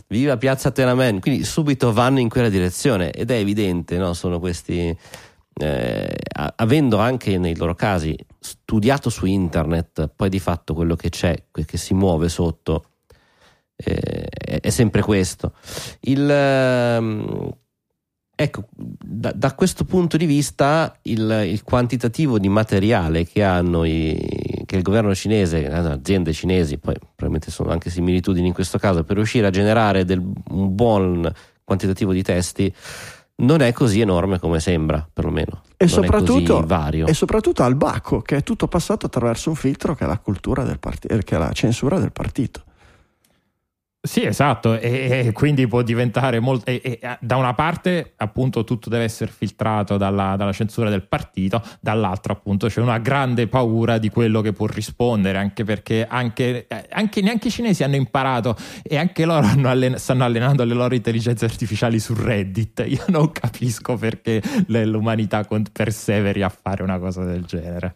viva 0.08 0.36
Piazza 0.36 0.70
Tenamen, 0.70 1.20
quindi 1.20 1.42
subito 1.44 1.90
vanno 1.90 2.18
in 2.18 2.28
quella 2.28 2.50
direzione 2.50 3.12
ed 3.12 3.30
è 3.30 3.36
evidente, 3.36 3.96
no? 3.96 4.12
sono 4.12 4.38
questi 4.38 4.94
eh, 5.58 6.16
avendo 6.56 6.98
anche 6.98 7.38
nei 7.38 7.56
loro 7.56 7.74
casi 7.74 8.16
studiato 8.38 9.10
su 9.10 9.26
internet, 9.26 10.10
poi 10.14 10.28
di 10.28 10.38
fatto 10.38 10.74
quello 10.74 10.96
che 10.96 11.10
c'è, 11.10 11.44
che 11.50 11.76
si 11.76 11.94
muove 11.94 12.28
sotto, 12.28 12.84
eh, 13.76 14.26
è 14.60 14.70
sempre 14.70 15.02
questo. 15.02 15.52
Il, 16.00 16.28
ehm, 16.28 17.50
ecco, 18.34 18.64
da, 18.70 19.32
da, 19.32 19.54
questo 19.54 19.84
punto 19.84 20.16
di 20.16 20.26
vista 20.26 20.96
il, 21.02 21.42
il, 21.46 21.62
quantitativo 21.62 22.38
di 22.38 22.48
materiale 22.48 23.24
che 23.24 23.42
hanno 23.42 23.84
i, 23.84 24.62
che 24.64 24.76
il 24.76 24.82
governo 24.82 25.14
cinese, 25.14 25.66
aziende 25.68 26.32
cinesi, 26.32 26.78
poi 26.78 26.94
probabilmente 26.94 27.50
sono 27.50 27.70
anche 27.70 27.90
similitudini 27.90 28.48
in 28.48 28.54
questo 28.54 28.78
caso, 28.78 29.04
per 29.04 29.16
riuscire 29.16 29.46
a 29.46 29.50
generare 29.50 30.04
del, 30.04 30.20
un 30.20 30.74
buon 30.74 31.32
quantitativo 31.64 32.12
di 32.12 32.22
testi, 32.22 32.74
non 33.40 33.60
è 33.60 33.72
così 33.72 34.00
enorme 34.00 34.38
come 34.38 34.60
sembra, 34.60 35.06
perlomeno. 35.12 35.62
E 35.76 35.86
soprattutto, 35.86 36.66
e 37.06 37.14
soprattutto, 37.14 37.62
al 37.62 37.76
Bacco, 37.76 38.20
che 38.20 38.36
è 38.36 38.42
tutto 38.42 38.66
passato 38.66 39.06
attraverso 39.06 39.50
un 39.50 39.56
filtro 39.56 39.94
che 39.94 40.04
è 40.04 40.06
la 40.08 40.18
cultura 40.18 40.64
del 40.64 40.78
partito, 40.78 41.16
che 41.18 41.36
è 41.36 41.38
la 41.38 41.52
censura 41.52 41.98
del 41.98 42.12
partito. 42.12 42.64
Sì, 44.00 44.24
esatto, 44.24 44.78
e, 44.78 45.26
e, 45.26 45.32
quindi 45.32 45.66
può 45.66 45.82
diventare 45.82 46.38
molto... 46.38 46.70
E, 46.70 46.80
e, 46.84 47.18
da 47.20 47.34
una 47.34 47.52
parte 47.52 48.12
appunto 48.16 48.62
tutto 48.62 48.88
deve 48.88 49.02
essere 49.02 49.28
filtrato 49.30 49.96
dalla, 49.96 50.36
dalla, 50.36 50.52
censura 50.52 50.88
del 50.88 51.02
partito, 51.02 51.60
dall'altra 51.80 52.32
appunto 52.32 52.68
c'è 52.68 52.80
una 52.80 52.98
grande 52.98 53.48
paura 53.48 53.98
di 53.98 54.08
quello 54.08 54.40
che 54.40 54.52
può 54.52 54.66
rispondere, 54.66 55.38
anche 55.38 55.64
perché 55.64 56.06
anche, 56.08 56.68
anche 56.90 57.20
neanche 57.22 57.48
i 57.48 57.50
cinesi 57.50 57.82
hanno 57.82 57.96
imparato 57.96 58.56
e 58.84 58.96
anche 58.96 59.24
loro 59.24 59.48
allen- 59.64 59.98
stanno 59.98 60.22
allenando 60.22 60.62
le 60.62 60.74
loro 60.74 60.94
intelligenze 60.94 61.44
artificiali 61.44 61.98
su 61.98 62.14
Reddit. 62.14 62.84
Io 62.86 63.04
non 63.08 63.32
capisco 63.32 63.96
perché 63.96 64.40
l'umanità 64.68 65.44
perseveri 65.72 66.42
a 66.42 66.48
fare 66.48 66.84
una 66.84 67.00
cosa 67.00 67.24
del 67.24 67.44
genere. 67.44 67.94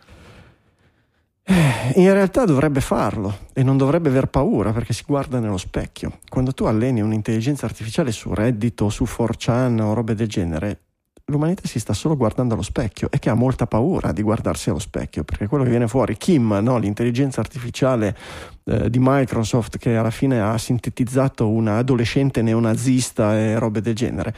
Eh, 1.52 2.00
in 2.00 2.10
realtà 2.14 2.46
dovrebbe 2.46 2.80
farlo 2.80 3.40
e 3.52 3.62
non 3.62 3.76
dovrebbe 3.76 4.08
aver 4.08 4.28
paura 4.28 4.72
perché 4.72 4.94
si 4.94 5.02
guarda 5.06 5.38
nello 5.38 5.58
specchio. 5.58 6.20
Quando 6.26 6.52
tu 6.52 6.64
alleni 6.64 7.02
un'intelligenza 7.02 7.66
artificiale 7.66 8.10
su 8.10 8.32
Reddit 8.32 8.80
o 8.80 8.88
su 8.88 9.04
4chan 9.04 9.78
o 9.82 9.92
robe 9.92 10.14
del 10.14 10.28
genere, 10.28 10.80
l'umanità 11.26 11.68
si 11.68 11.78
sta 11.78 11.92
solo 11.92 12.16
guardando 12.16 12.54
allo 12.54 12.62
specchio 12.62 13.10
e 13.10 13.18
che 13.18 13.28
ha 13.28 13.34
molta 13.34 13.66
paura 13.66 14.12
di 14.12 14.22
guardarsi 14.22 14.70
allo 14.70 14.78
specchio 14.78 15.24
perché 15.24 15.46
quello 15.46 15.64
che 15.64 15.68
viene 15.68 15.88
fuori, 15.88 16.16
Kim, 16.16 16.58
no? 16.62 16.78
l'intelligenza 16.78 17.40
artificiale 17.40 18.16
eh, 18.64 18.88
di 18.88 18.98
Microsoft 18.98 19.76
che 19.76 19.94
alla 19.94 20.10
fine 20.10 20.40
ha 20.40 20.56
sintetizzato 20.56 21.50
una 21.50 21.76
adolescente 21.76 22.40
neonazista 22.40 23.36
e 23.36 23.58
robe 23.58 23.82
del 23.82 23.94
genere, 23.94 24.34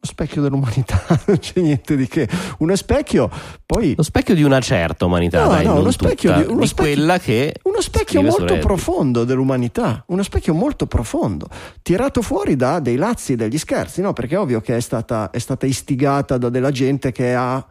specchio 0.00 0.40
dell'umanità, 0.40 1.02
non 1.26 1.38
c'è 1.38 1.60
niente 1.60 1.96
di 1.96 2.06
che. 2.08 2.28
Uno 2.58 2.74
specchio, 2.74 3.30
poi. 3.66 3.94
Lo 3.96 4.02
specchio 4.02 4.34
di 4.34 4.42
una 4.42 4.60
certa 4.60 5.04
umanità, 5.04 5.42
no, 5.42 5.48
dai, 5.48 5.64
no, 5.64 5.78
uno 5.78 5.90
specchio 5.90 6.30
tutta, 6.30 6.42
di, 6.42 6.50
uno 6.50 6.60
di 6.60 6.66
specchio, 6.66 6.94
quella 6.94 7.18
che. 7.18 7.54
Uno 7.62 7.80
specchio 7.80 8.22
molto 8.22 8.58
profondo 8.58 9.24
dell'umanità, 9.24 10.02
uno 10.08 10.22
specchio 10.22 10.54
molto 10.54 10.86
profondo, 10.86 11.48
tirato 11.82 12.22
fuori 12.22 12.56
da 12.56 12.80
dei 12.80 12.96
lazzi 12.96 13.32
e 13.32 13.36
degli 13.36 13.58
scherzi, 13.58 14.00
no? 14.00 14.12
Perché 14.12 14.34
è 14.34 14.38
ovvio 14.38 14.60
che 14.60 14.76
è 14.76 14.80
stata, 14.80 15.30
è 15.30 15.38
stata 15.38 15.66
istigata 15.66 16.38
da 16.38 16.48
della 16.48 16.70
gente 16.70 17.12
che 17.12 17.34
ha 17.34 17.64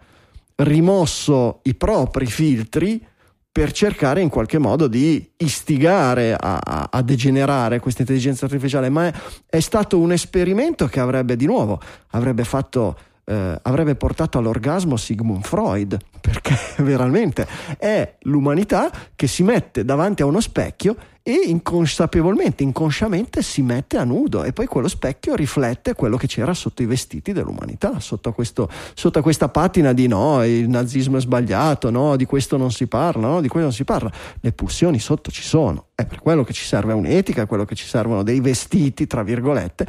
rimosso 0.55 1.59
i 1.63 1.73
propri 1.75 2.25
filtri 2.25 3.05
per 3.51 3.71
cercare 3.71 4.21
in 4.21 4.29
qualche 4.29 4.57
modo 4.57 4.87
di 4.87 5.31
istigare 5.37 6.33
a, 6.33 6.59
a- 6.63 6.87
a 6.91 7.01
degenerare 7.01 7.79
questa 7.79 8.01
intelligenza 8.01 8.45
artificiale, 8.45 8.89
ma 8.89 9.07
è, 9.07 9.13
è 9.47 9.59
stato 9.59 9.99
un 9.99 10.11
esperimento 10.11 10.87
che 10.87 10.99
avrebbe 10.99 11.35
di 11.35 11.45
nuovo, 11.45 11.79
avrebbe 12.11 12.43
fatto 12.43 12.97
eh, 13.29 13.59
avrebbe 13.61 13.93
portato 13.93 14.39
all'orgasmo 14.39 14.97
Sigmund 14.97 15.43
Freud, 15.43 15.97
perché 16.19 16.57
veramente 16.83 17.47
è 17.77 18.15
l'umanità 18.21 18.91
che 19.15 19.27
si 19.27 19.43
mette 19.43 19.85
davanti 19.85 20.23
a 20.23 20.25
uno 20.25 20.41
specchio 20.41 20.95
e 21.21 21.41
inconsapevolmente, 21.45 22.63
inconsciamente 22.63 23.43
si 23.43 23.61
mette 23.61 23.97
a 23.97 24.03
nudo 24.03 24.43
e 24.43 24.51
poi 24.51 24.65
quello 24.65 24.87
specchio 24.87 25.35
riflette 25.35 25.93
quello 25.93 26.17
che 26.17 26.25
c'era 26.25 26.55
sotto 26.55 26.81
i 26.81 26.87
vestiti 26.87 27.31
dell'umanità, 27.31 27.99
sotto, 27.99 28.31
questo, 28.31 28.67
sotto 28.95 29.21
questa 29.21 29.47
patina 29.49 29.93
di 29.93 30.07
no, 30.07 30.43
il 30.43 30.67
nazismo 30.67 31.17
è 31.17 31.21
sbagliato, 31.21 31.91
no, 31.91 32.15
di 32.15 32.25
questo 32.25 32.57
non 32.57 32.71
si 32.71 32.87
parla, 32.87 33.27
no, 33.27 33.41
di 33.41 33.47
questo 33.47 33.67
non 33.67 33.75
si 33.75 33.83
parla. 33.83 34.11
Le 34.39 34.51
pulsioni 34.53 34.97
sotto 34.97 35.29
ci 35.29 35.43
sono, 35.43 35.89
è 35.93 36.07
per 36.07 36.19
quello 36.19 36.43
che 36.43 36.53
ci 36.53 36.63
serve 36.63 36.93
un'etica, 36.93 37.43
è 37.43 37.45
quello 37.45 37.65
che 37.65 37.75
ci 37.75 37.85
servono 37.85 38.23
dei 38.23 38.39
vestiti, 38.39 39.05
tra 39.05 39.21
virgolette, 39.21 39.85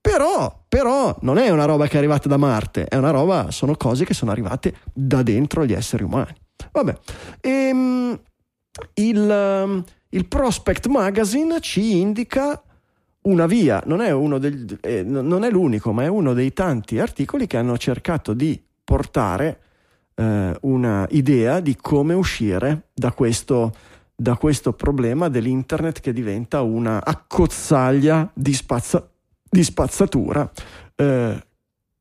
però, 0.00 0.64
però 0.68 1.16
non 1.22 1.38
è 1.38 1.50
una 1.50 1.64
roba 1.64 1.86
che 1.86 1.94
è 1.94 1.98
arrivata 1.98 2.28
da 2.28 2.36
Marte, 2.36 2.86
è 2.86 2.96
una 2.96 3.10
roba, 3.10 3.50
sono 3.50 3.76
cose 3.76 4.04
che 4.04 4.14
sono 4.14 4.30
arrivate 4.30 4.76
da 4.92 5.22
dentro 5.22 5.64
gli 5.64 5.72
esseri 5.72 6.02
umani. 6.04 6.34
Vabbè, 6.72 6.98
ehm, 7.40 8.20
il, 8.94 9.84
il 10.08 10.28
Prospect 10.28 10.86
Magazine 10.86 11.60
ci 11.60 11.98
indica 11.98 12.62
una 13.22 13.46
via, 13.46 13.82
non 13.86 14.00
è, 14.00 14.10
del- 14.38 14.78
eh, 14.80 15.02
non 15.02 15.44
è 15.44 15.50
l'unico, 15.50 15.92
ma 15.92 16.04
è 16.04 16.08
uno 16.08 16.32
dei 16.32 16.52
tanti 16.52 16.98
articoli 16.98 17.46
che 17.46 17.56
hanno 17.56 17.76
cercato 17.76 18.32
di 18.32 18.60
portare 18.84 19.60
eh, 20.14 20.56
una 20.62 21.06
idea 21.10 21.60
di 21.60 21.76
come 21.76 22.14
uscire 22.14 22.88
da 22.94 23.12
questo, 23.12 23.74
da 24.14 24.36
questo 24.36 24.72
problema 24.72 25.28
dell'internet 25.28 26.00
che 26.00 26.12
diventa 26.12 26.62
una 26.62 27.04
accozzaglia 27.04 28.30
di, 28.32 28.54
spazza- 28.54 29.10
di 29.50 29.62
spazzatura, 29.62 30.50
eh, 30.94 31.46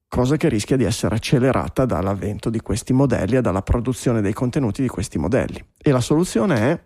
cosa 0.07 0.37
che 0.37 0.49
rischia 0.49 0.77
di 0.77 0.83
essere 0.83 1.15
accelerata 1.15 1.85
dall'avvento 1.85 2.49
di 2.49 2.59
questi 2.59 2.93
modelli 2.93 3.35
e 3.35 3.41
dalla 3.41 3.61
produzione 3.61 4.21
dei 4.21 4.33
contenuti 4.33 4.81
di 4.81 4.87
questi 4.87 5.17
modelli. 5.17 5.63
E 5.81 5.91
la 5.91 6.01
soluzione 6.01 6.55
è 6.55 6.79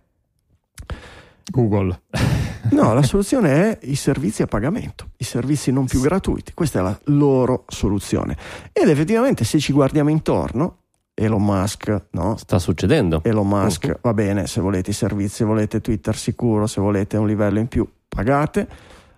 Google. 1.50 2.02
No, 2.72 2.94
la 2.94 3.02
soluzione 3.02 3.50
è 3.50 3.88
i 3.88 3.96
servizi 3.96 4.44
a 4.44 4.48
pagamento, 4.48 5.10
i 5.18 5.24
servizi 5.24 5.72
non 5.72 5.88
più 5.88 6.00
gratuiti. 6.00 6.54
Questa 6.54 6.80
è 6.80 6.82
la 6.82 6.98
loro 7.06 7.66
soluzione. 7.68 8.38
Ed 8.72 8.88
effettivamente, 8.88 9.44
se 9.44 9.60
ci 9.60 9.74
guardiamo 9.74 10.10
intorno, 10.10 10.78
Elon 11.14 11.44
Musk, 11.44 12.06
no? 12.12 12.38
Sta 12.38 12.60
succedendo. 12.60 13.22
Elon 13.24 13.48
Musk, 13.48 14.00
va 14.02 14.14
bene, 14.14 14.48
se 14.48 14.62
volete 14.62 14.92
i 14.92 14.94
servizi, 14.94 15.44
volete 15.44 15.82
Twitter 15.82 16.16
sicuro, 16.16 16.68
se 16.68 16.80
volete 16.80 17.18
un 17.18 17.28
livello 17.28 17.60
in 17.60 17.68
più, 17.68 17.88
pagate. 18.08 18.68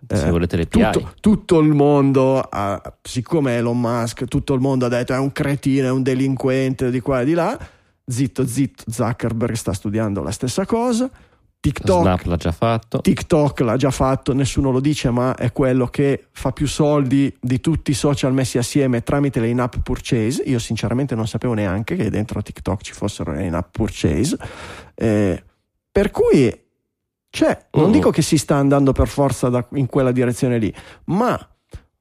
Se 0.07 0.27
Eh, 0.27 0.31
volete 0.31 0.55
le 0.57 0.63
API. 0.63 0.91
tutto, 0.91 1.13
tutto 1.19 1.59
il 1.59 1.73
mondo, 1.73 2.39
ha- 2.39 2.81
siccome 3.01 3.55
Elon 3.57 3.79
Musk, 3.79 4.25
tutto 4.25 4.53
il 4.53 4.59
mondo 4.59 4.85
ha 4.85 4.89
detto 4.89 5.13
è 5.13 5.17
un 5.17 5.31
cretino, 5.31 5.87
è 5.87 5.91
un 5.91 6.03
delinquente 6.03 6.91
di 6.91 6.99
qua 6.99 7.21
e 7.21 7.25
di 7.25 7.33
là. 7.33 7.57
Zitto, 8.05 8.45
zitto, 8.45 8.83
Zuckerberg 8.91 9.53
sta 9.55 9.71
studiando 9.73 10.21
la 10.21 10.31
stessa 10.31 10.65
cosa. 10.65 11.09
TikTok, 11.61 12.01
Snap 12.01 12.23
l'ha 12.25 12.35
già 12.35 12.51
fatto. 12.51 12.99
TikTok 12.99 13.61
l'ha 13.61 13.77
già 13.77 13.89
fatto, 13.91 14.33
nessuno 14.33 14.69
lo 14.71 14.81
dice, 14.81 15.09
ma 15.11 15.33
è 15.35 15.53
quello 15.53 15.87
che 15.87 16.25
fa 16.33 16.51
più 16.51 16.67
soldi 16.67 17.33
di 17.39 17.61
tutti 17.61 17.91
i 17.91 17.93
social 17.93 18.33
messi 18.33 18.57
assieme 18.57 19.01
tramite 19.03 19.39
le 19.39 19.47
in-app 19.47 19.75
purchase. 19.81 20.43
Io 20.45 20.59
sinceramente 20.59 21.15
non 21.15 21.25
sapevo 21.25 21.53
neanche 21.53 21.95
che 21.95 22.09
dentro 22.09 22.41
TikTok 22.41 22.81
ci 22.81 22.91
fossero 22.91 23.31
le 23.31 23.45
in-app 23.45 23.67
purchase. 23.71 24.37
Eh, 24.93 25.41
per 25.89 26.11
cui 26.11 26.53
c'è, 27.35 27.65
non 27.71 27.89
Mm. 27.89 27.91
dico 27.93 28.11
che 28.11 28.21
si 28.21 28.37
sta 28.37 28.57
andando 28.57 28.91
per 28.91 29.07
forza 29.07 29.49
da- 29.49 29.65
in 29.73 29.87
quella 29.87 30.11
direzione 30.11 30.59
lì, 30.59 30.71
ma 31.05 31.35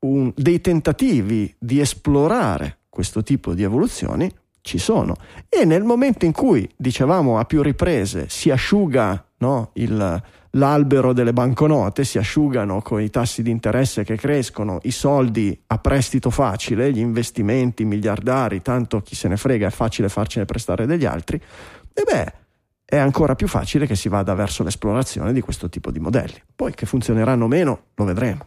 un- 0.01 0.31
dei 0.37 0.61
tentativi 0.61 1.55
di 1.59 1.81
esplorare 1.81 2.81
questo 2.91 3.23
tipo 3.23 3.55
di 3.55 3.63
evoluzioni 3.63 4.31
ci 4.61 4.77
sono. 4.77 5.17
E 5.49 5.65
nel 5.65 5.85
momento 5.85 6.27
in 6.27 6.33
cui, 6.33 6.69
dicevamo 6.77 7.39
a 7.39 7.47
più 7.47 7.63
riprese, 7.63 8.27
si 8.29 8.51
asciuga 8.51 9.25
no, 9.39 9.71
il- 9.77 10.23
l'albero 10.51 11.15
delle 11.15 11.33
banconote, 11.33 12.05
si 12.05 12.19
asciugano 12.19 12.83
con 12.83 13.01
i 13.01 13.09
tassi 13.09 13.43
di 13.43 13.51
interesse 13.51 14.05
che 14.05 14.17
crescono, 14.17 14.81
i 14.83 14.91
soldi 14.91 15.59
a 15.69 15.79
prestito 15.79 16.29
facile, 16.29 16.93
gli 16.93 16.99
investimenti 16.99 17.87
miliardari, 17.87 18.61
tanto 18.61 19.01
chi 19.01 19.15
se 19.15 19.29
ne 19.29 19.39
frega, 19.39 19.69
è 19.69 19.71
facile 19.71 20.11
farcene 20.11 20.45
prestare 20.45 20.85
degli 20.85 21.07
altri, 21.07 21.41
e 21.95 22.03
beh, 22.05 22.33
è 22.93 22.99
ancora 22.99 23.35
più 23.35 23.49
facile 23.49 23.87
che 23.87 23.97
si 23.97 24.11
vada 24.11 24.35
verso 24.35 24.63
l'esplorazione 24.63 25.33
di 25.33 25.41
questo 25.41 25.71
tipo 25.71 25.91
di 25.91 25.99
modelli. 25.99 26.35
Poi 26.55 26.75
che 26.75 26.85
funzioneranno 26.85 27.45
o 27.45 27.49
meno, 27.49 27.85
lo 27.95 28.05
vedremo. 28.05 28.47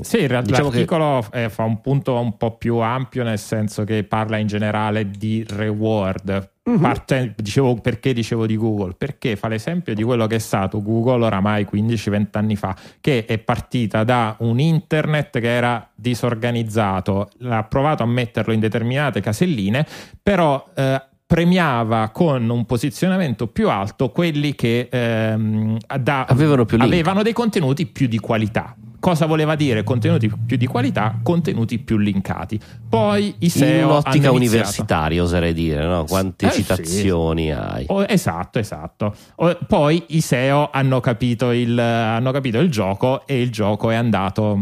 Sì, 0.00 0.22
in 0.22 0.26
realtà 0.26 0.48
Diciamo 0.50 0.70
che- 0.70 0.78
l'articolo 0.78 1.24
eh, 1.32 1.48
fa 1.48 1.62
un 1.62 1.80
punto 1.80 2.18
un 2.18 2.36
po' 2.36 2.56
più 2.56 2.78
ampio, 2.78 3.22
nel 3.22 3.38
senso 3.38 3.84
che 3.84 4.02
parla 4.02 4.38
in 4.38 4.48
generale 4.48 5.08
di 5.10 5.44
reward. 5.48 6.50
Mhm. 6.64 6.80
Parte- 6.80 7.34
dicevo, 7.36 7.76
perché 7.76 8.12
dicevo 8.12 8.46
di 8.46 8.56
Google? 8.56 8.94
Perché 8.98 9.36
fa 9.36 9.46
l'esempio 9.46 9.94
di 9.94 10.02
quello 10.02 10.26
che 10.26 10.36
è 10.36 10.40
stato 10.40 10.82
Google 10.82 11.24
oramai 11.24 11.64
15-20 11.64 12.38
anni 12.38 12.56
fa, 12.56 12.74
che 13.00 13.26
è 13.26 13.38
partita 13.38 14.02
da 14.02 14.34
un 14.40 14.58
internet 14.58 15.38
che 15.38 15.48
era 15.54 15.88
disorganizzato, 15.94 17.28
ha 17.44 17.62
provato 17.64 18.02
a 18.02 18.06
metterlo 18.06 18.52
in 18.52 18.58
determinate 18.60 19.20
caselline, 19.20 19.86
però 20.20 20.68
eh, 20.74 21.00
premiava 21.32 22.10
con 22.12 22.46
un 22.50 22.66
posizionamento 22.66 23.46
più 23.46 23.70
alto 23.70 24.10
quelli 24.10 24.54
che 24.54 24.88
ehm, 24.90 25.78
da- 25.98 26.26
Avevano 26.26 26.66
avevano 26.76 27.22
dei 27.22 27.32
contenuti 27.32 27.86
più 27.86 28.06
di 28.06 28.18
qualità. 28.18 28.76
Cosa 29.00 29.24
voleva 29.24 29.54
dire 29.54 29.82
contenuti 29.82 30.30
più 30.46 30.58
di 30.58 30.66
qualità? 30.66 31.18
Contenuti 31.22 31.78
più 31.78 31.96
linkati. 31.96 32.60
Poi 32.86 33.34
i 33.38 33.48
SEO 33.48 33.78
In 33.78 33.84
un'ottica 33.84 34.30
universitaria, 34.30 35.22
oserei 35.22 35.54
dire, 35.54 35.86
no? 35.86 36.04
Quante 36.04 36.48
Eh, 36.48 36.50
sì. 36.50 36.60
citazioni 36.60 37.50
hai? 37.50 37.86
Oh, 37.88 38.04
esatto, 38.06 38.58
esatto. 38.58 39.14
Oh, 39.36 39.56
poi 39.66 40.04
i 40.08 40.20
SEO 40.20 40.68
hanno 40.70 41.00
capito, 41.00 41.50
il, 41.50 41.78
hanno 41.78 42.30
capito 42.30 42.58
il 42.58 42.70
gioco 42.70 43.26
e 43.26 43.40
il 43.40 43.50
gioco 43.50 43.88
è 43.88 43.94
andato. 43.94 44.58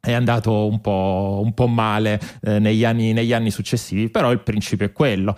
È 0.00 0.12
andato 0.12 0.68
un 0.68 0.80
po', 0.80 1.40
un 1.42 1.52
po' 1.52 1.66
male 1.66 2.20
eh, 2.42 2.60
negli, 2.60 2.84
anni, 2.84 3.12
negli 3.12 3.32
anni 3.32 3.50
successivi, 3.50 4.08
però 4.08 4.30
il 4.30 4.38
principio 4.38 4.86
è 4.86 4.92
quello. 4.92 5.36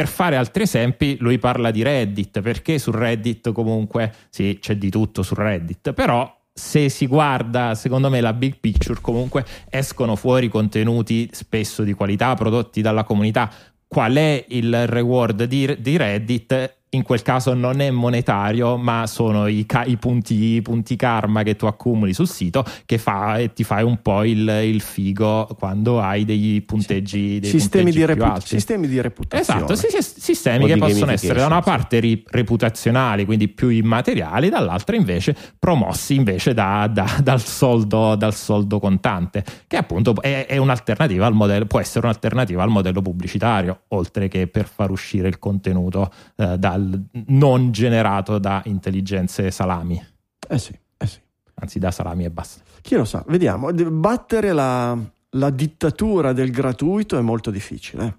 Per 0.00 0.08
fare 0.08 0.36
altri 0.36 0.62
esempi, 0.62 1.18
lui 1.20 1.38
parla 1.38 1.70
di 1.70 1.82
Reddit, 1.82 2.40
perché 2.40 2.78
su 2.78 2.90
Reddit 2.90 3.52
comunque 3.52 4.10
sì, 4.30 4.56
c'è 4.58 4.76
di 4.76 4.88
tutto 4.88 5.22
su 5.22 5.34
Reddit, 5.34 5.92
però 5.92 6.40
se 6.50 6.88
si 6.88 7.06
guarda, 7.06 7.74
secondo 7.74 8.08
me, 8.08 8.22
la 8.22 8.32
big 8.32 8.56
picture, 8.58 8.98
comunque 9.02 9.44
escono 9.68 10.16
fuori 10.16 10.48
contenuti 10.48 11.28
spesso 11.30 11.82
di 11.82 11.92
qualità 11.92 12.34
prodotti 12.34 12.80
dalla 12.80 13.04
comunità. 13.04 13.52
Qual 13.86 14.14
è 14.14 14.42
il 14.48 14.86
reward 14.86 15.44
di, 15.44 15.76
di 15.78 15.98
Reddit? 15.98 16.79
In 16.92 17.02
quel 17.02 17.22
caso 17.22 17.54
non 17.54 17.80
è 17.80 17.88
monetario, 17.92 18.76
ma 18.76 19.06
sono 19.06 19.46
i, 19.46 19.64
ca- 19.64 19.84
i 19.84 19.96
punti, 19.96 20.54
i 20.56 20.62
punti 20.62 20.96
karma 20.96 21.44
che 21.44 21.54
tu 21.54 21.66
accumuli 21.66 22.12
sul 22.12 22.26
sito 22.28 22.64
che 22.84 22.98
fa, 22.98 23.38
e 23.38 23.52
ti 23.52 23.62
fai 23.62 23.84
un 23.84 24.02
po' 24.02 24.24
il, 24.24 24.48
il 24.64 24.80
figo 24.80 25.46
quando 25.56 26.00
hai 26.00 26.24
dei 26.24 26.60
punteggi, 26.62 27.38
dei 27.38 27.48
Sistemi 27.48 27.84
punteggi 27.92 27.98
di, 27.98 28.04
più 28.04 28.06
repu- 28.06 28.34
alti. 28.34 28.46
sistemi 28.48 28.88
di 28.88 29.00
reputazione. 29.00 29.60
Esatto, 29.60 29.76
sì, 29.76 29.86
sì, 29.90 30.20
sistemi 30.20 30.64
O 30.64 30.66
che 30.66 30.76
possono 30.78 31.12
essere 31.12 31.38
da 31.38 31.46
una 31.46 31.60
parte 31.60 32.00
ri- 32.00 32.24
reputazionali, 32.26 33.24
quindi 33.24 33.46
più 33.46 33.68
immateriali, 33.68 34.48
dall'altra 34.48 34.96
invece 34.96 35.36
promossi 35.60 36.16
invece 36.16 36.54
da- 36.54 36.88
da- 36.92 37.20
dal, 37.22 37.40
soldo, 37.40 38.16
dal 38.16 38.34
soldo 38.34 38.80
contante, 38.80 39.44
che 39.68 39.76
appunto 39.76 40.20
è, 40.20 40.46
è 40.46 40.56
un'alternativa 40.56 41.24
al 41.24 41.34
modello, 41.34 41.66
può 41.66 41.78
essere 41.78 42.06
un'alternativa 42.06 42.64
al 42.64 42.68
modello 42.70 43.00
pubblicitario, 43.00 43.82
oltre 43.88 44.26
che 44.26 44.48
per 44.48 44.66
far 44.66 44.90
uscire 44.90 45.28
il 45.28 45.38
contenuto 45.38 46.10
eh, 46.36 46.58
dal, 46.58 46.78
non 47.26 47.72
generato 47.72 48.38
da 48.38 48.62
intelligenze 48.66 49.50
salami, 49.50 50.02
Eh 50.48 50.58
sì, 50.58 50.76
eh 50.96 51.06
sì. 51.06 51.18
anzi 51.54 51.78
da 51.78 51.90
salami 51.90 52.24
e 52.24 52.30
basta. 52.30 52.62
Chi 52.80 52.94
lo 52.94 53.04
sa, 53.04 53.24
vediamo. 53.28 53.72
Battere 53.72 54.52
la, 54.52 54.96
la 55.30 55.50
dittatura 55.50 56.32
del 56.32 56.50
gratuito 56.50 57.18
è 57.18 57.20
molto 57.20 57.50
difficile. 57.50 58.04
eh. 58.04 58.14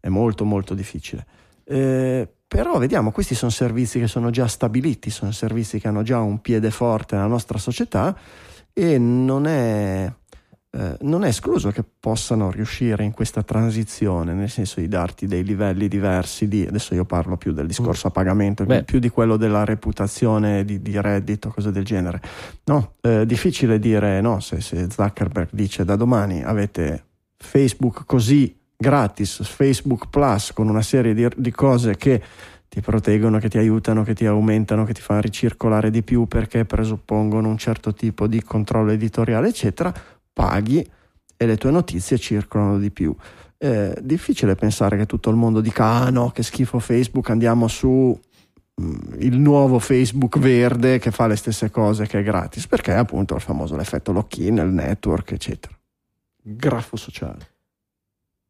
È 0.00 0.08
molto, 0.08 0.44
molto 0.44 0.74
difficile. 0.74 1.24
Eh, 1.64 2.28
però 2.48 2.78
vediamo, 2.78 3.12
questi 3.12 3.34
sono 3.34 3.50
servizi 3.50 3.98
che 3.98 4.08
sono 4.08 4.30
già 4.30 4.46
stabiliti, 4.46 5.08
sono 5.10 5.30
servizi 5.30 5.78
che 5.78 5.88
hanno 5.88 6.02
già 6.02 6.18
un 6.20 6.40
piede 6.40 6.70
forte 6.70 7.14
nella 7.14 7.28
nostra 7.28 7.56
società 7.56 8.14
e 8.74 8.98
non 8.98 9.46
è, 9.46 10.12
eh, 10.74 10.96
non 11.02 11.22
è 11.22 11.28
escluso 11.28 11.70
che 11.70 11.84
possano 12.00 12.50
riuscire 12.50 13.04
in 13.04 13.12
questa 13.12 13.42
transizione, 13.42 14.32
nel 14.32 14.48
senso 14.48 14.80
di 14.80 14.88
darti 14.88 15.26
dei 15.26 15.44
livelli 15.44 15.86
diversi 15.86 16.48
di, 16.48 16.64
adesso 16.66 16.94
io 16.94 17.04
parlo 17.04 17.36
più 17.36 17.52
del 17.52 17.66
discorso 17.66 18.06
a 18.06 18.10
pagamento, 18.10 18.64
Beh. 18.64 18.84
più 18.84 18.98
di 18.98 19.10
quello 19.10 19.36
della 19.36 19.64
reputazione 19.64 20.64
di, 20.64 20.80
di 20.80 20.98
Reddit 20.98 21.44
o 21.44 21.50
cose 21.50 21.72
del 21.72 21.84
genere. 21.84 22.22
No, 22.64 22.94
eh, 23.02 23.26
difficile 23.26 23.78
dire 23.78 24.22
no, 24.22 24.40
se, 24.40 24.62
se 24.62 24.88
Zuckerberg 24.90 25.50
dice 25.52 25.84
da 25.84 25.94
domani 25.94 26.42
avete 26.42 27.04
Facebook 27.36 28.04
così 28.06 28.58
gratis, 28.74 29.42
Facebook 29.42 30.08
Plus 30.08 30.54
con 30.54 30.68
una 30.68 30.82
serie 30.82 31.12
di, 31.12 31.28
di 31.36 31.50
cose 31.50 31.96
che 31.96 32.22
ti 32.66 32.80
proteggono, 32.80 33.38
che 33.38 33.50
ti 33.50 33.58
aiutano, 33.58 34.02
che 34.02 34.14
ti 34.14 34.24
aumentano, 34.24 34.84
che 34.84 34.94
ti 34.94 35.02
fanno 35.02 35.20
ricircolare 35.20 35.90
di 35.90 36.02
più 36.02 36.24
perché 36.24 36.64
presuppongono 36.64 37.46
un 37.46 37.58
certo 37.58 37.92
tipo 37.92 38.26
di 38.26 38.42
controllo 38.42 38.92
editoriale, 38.92 39.48
eccetera, 39.48 39.92
paghi 40.32 40.88
e 41.36 41.46
le 41.46 41.56
tue 41.56 41.70
notizie 41.70 42.18
circolano 42.18 42.78
di 42.78 42.90
più. 42.90 43.14
È 43.56 43.94
difficile 44.00 44.54
pensare 44.54 44.96
che 44.96 45.06
tutto 45.06 45.30
il 45.30 45.36
mondo 45.36 45.60
dica 45.60 45.84
ah 45.84 46.10
no, 46.10 46.30
che 46.30 46.42
schifo 46.42 46.78
Facebook, 46.78 47.30
andiamo 47.30 47.68
su 47.68 48.18
mm, 48.80 48.94
il 49.18 49.38
nuovo 49.38 49.78
Facebook 49.78 50.38
verde 50.38 50.98
che 50.98 51.10
fa 51.10 51.26
le 51.26 51.36
stesse 51.36 51.70
cose 51.70 52.06
che 52.06 52.20
è 52.20 52.22
gratis, 52.22 52.66
perché 52.66 52.92
è 52.92 52.96
appunto 52.96 53.34
il 53.34 53.40
famoso 53.40 53.76
l'effetto 53.76 54.12
lock-in, 54.12 54.56
il 54.56 54.72
network, 54.72 55.32
eccetera. 55.32 55.76
Grafo 56.42 56.96
sociale. 56.96 57.50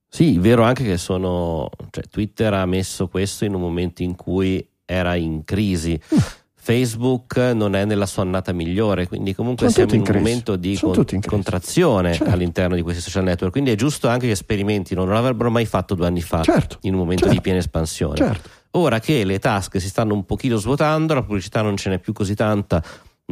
Sì, 0.08 0.38
vero 0.38 0.62
anche 0.62 0.84
che 0.84 0.98
sono. 0.98 1.70
Cioè, 1.90 2.04
Twitter 2.04 2.52
ha 2.52 2.66
messo 2.66 3.08
questo 3.08 3.46
in 3.46 3.54
un 3.54 3.62
momento 3.62 4.02
in 4.02 4.14
cui 4.14 4.66
era 4.84 5.14
in 5.14 5.44
crisi. 5.44 5.98
Facebook 6.64 7.36
non 7.54 7.74
è 7.74 7.84
nella 7.84 8.06
sua 8.06 8.22
annata 8.22 8.52
migliore, 8.52 9.08
quindi 9.08 9.34
comunque 9.34 9.68
Sono 9.68 9.88
siamo 9.88 10.00
in 10.04 10.08
un 10.08 10.16
momento 10.22 10.54
di 10.54 10.78
con- 10.78 11.04
contrazione 11.26 12.12
Certo. 12.14 12.32
all'interno 12.32 12.76
di 12.76 12.82
questi 12.82 13.02
social 13.02 13.24
network. 13.24 13.50
Quindi 13.50 13.72
è 13.72 13.74
giusto 13.74 14.06
anche 14.06 14.28
che 14.28 14.36
sperimentino, 14.36 15.02
non 15.04 15.14
l'avrebbero 15.14 15.50
mai 15.50 15.66
fatto 15.66 15.96
due 15.96 16.06
anni 16.06 16.20
fa 16.20 16.40
Certo, 16.44 16.78
in 16.82 16.92
un 16.92 17.00
momento 17.00 17.22
certo. 17.24 17.34
di 17.36 17.42
piena 17.42 17.58
espansione. 17.58 18.14
certo. 18.14 18.48
Ora 18.74 19.00
che 19.00 19.24
le 19.24 19.40
tasche 19.40 19.80
si 19.80 19.88
stanno 19.88 20.14
un 20.14 20.24
pochino 20.24 20.56
svuotando, 20.56 21.14
la 21.14 21.24
pubblicità 21.24 21.62
non 21.62 21.76
ce 21.76 21.90
n'è 21.90 21.98
più 21.98 22.12
così 22.12 22.36
tanta, 22.36 22.80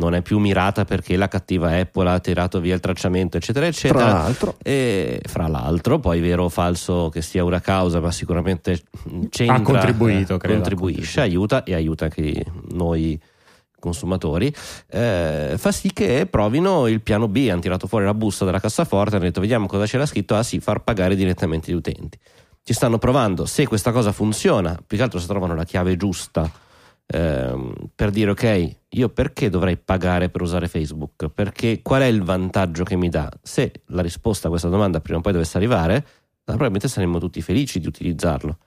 non 0.00 0.14
è 0.14 0.22
più 0.22 0.38
mirata 0.38 0.84
perché 0.84 1.16
la 1.16 1.28
cattiva 1.28 1.76
Apple 1.78 2.08
ha 2.08 2.18
tirato 2.18 2.58
via 2.58 2.74
il 2.74 2.80
tracciamento, 2.80 3.36
eccetera, 3.36 3.66
Tra 3.66 3.74
eccetera. 3.74 4.04
l'altro, 4.06 4.56
E 4.62 5.20
fra 5.26 5.46
l'altro, 5.46 5.98
poi 6.00 6.20
vero 6.20 6.44
o 6.44 6.48
falso 6.48 7.10
che 7.10 7.20
sia 7.22 7.44
una 7.44 7.60
causa, 7.60 8.00
ma 8.00 8.10
sicuramente 8.10 8.82
c'entra, 9.28 9.56
Ha 9.56 9.62
contribuito, 9.62 10.38
credo, 10.38 10.54
contribuisce, 10.54 11.20
aiuta 11.20 11.62
e 11.64 11.74
aiuta 11.74 12.06
anche 12.06 12.44
noi 12.70 13.20
consumatori, 13.78 14.52
eh, 14.90 15.54
fa 15.56 15.72
sì 15.72 15.92
che 15.92 16.26
provino 16.28 16.86
il 16.86 17.00
piano 17.00 17.28
B, 17.28 17.48
hanno 17.50 17.60
tirato 17.60 17.86
fuori 17.86 18.04
la 18.04 18.14
busta 18.14 18.44
della 18.44 18.60
cassaforte, 18.60 19.16
hanno 19.16 19.24
detto 19.24 19.40
vediamo 19.40 19.66
cosa 19.66 19.86
c'era 19.86 20.06
scritto, 20.06 20.34
ah 20.34 20.42
sì, 20.42 20.60
far 20.60 20.82
pagare 20.82 21.14
direttamente 21.16 21.70
gli 21.70 21.74
utenti. 21.74 22.18
Ci 22.62 22.72
stanno 22.74 22.98
provando, 22.98 23.46
se 23.46 23.66
questa 23.66 23.90
cosa 23.90 24.12
funziona, 24.12 24.78
più 24.86 24.96
che 24.96 25.02
altro 25.02 25.18
se 25.18 25.26
trovano 25.26 25.54
la 25.54 25.64
chiave 25.64 25.96
giusta 25.96 26.50
ehm, 27.10 27.72
per 27.94 28.10
dire 28.10 28.30
ok, 28.30 28.76
io 28.90 29.08
perché 29.08 29.48
dovrei 29.50 29.76
pagare 29.76 30.28
per 30.28 30.42
usare 30.42 30.68
Facebook? 30.68 31.28
Perché 31.28 31.80
qual 31.82 32.02
è 32.02 32.06
il 32.06 32.22
vantaggio 32.22 32.84
che 32.84 32.96
mi 32.96 33.08
dà? 33.08 33.28
Se 33.42 33.72
la 33.86 34.02
risposta 34.02 34.46
a 34.46 34.50
questa 34.50 34.68
domanda 34.68 35.00
prima 35.00 35.18
o 35.18 35.22
poi 35.22 35.32
dovesse 35.32 35.56
arrivare, 35.56 36.06
probabilmente 36.44 36.88
saremmo 36.88 37.18
tutti 37.18 37.42
felici 37.42 37.80
di 37.80 37.86
utilizzarlo 37.86 38.58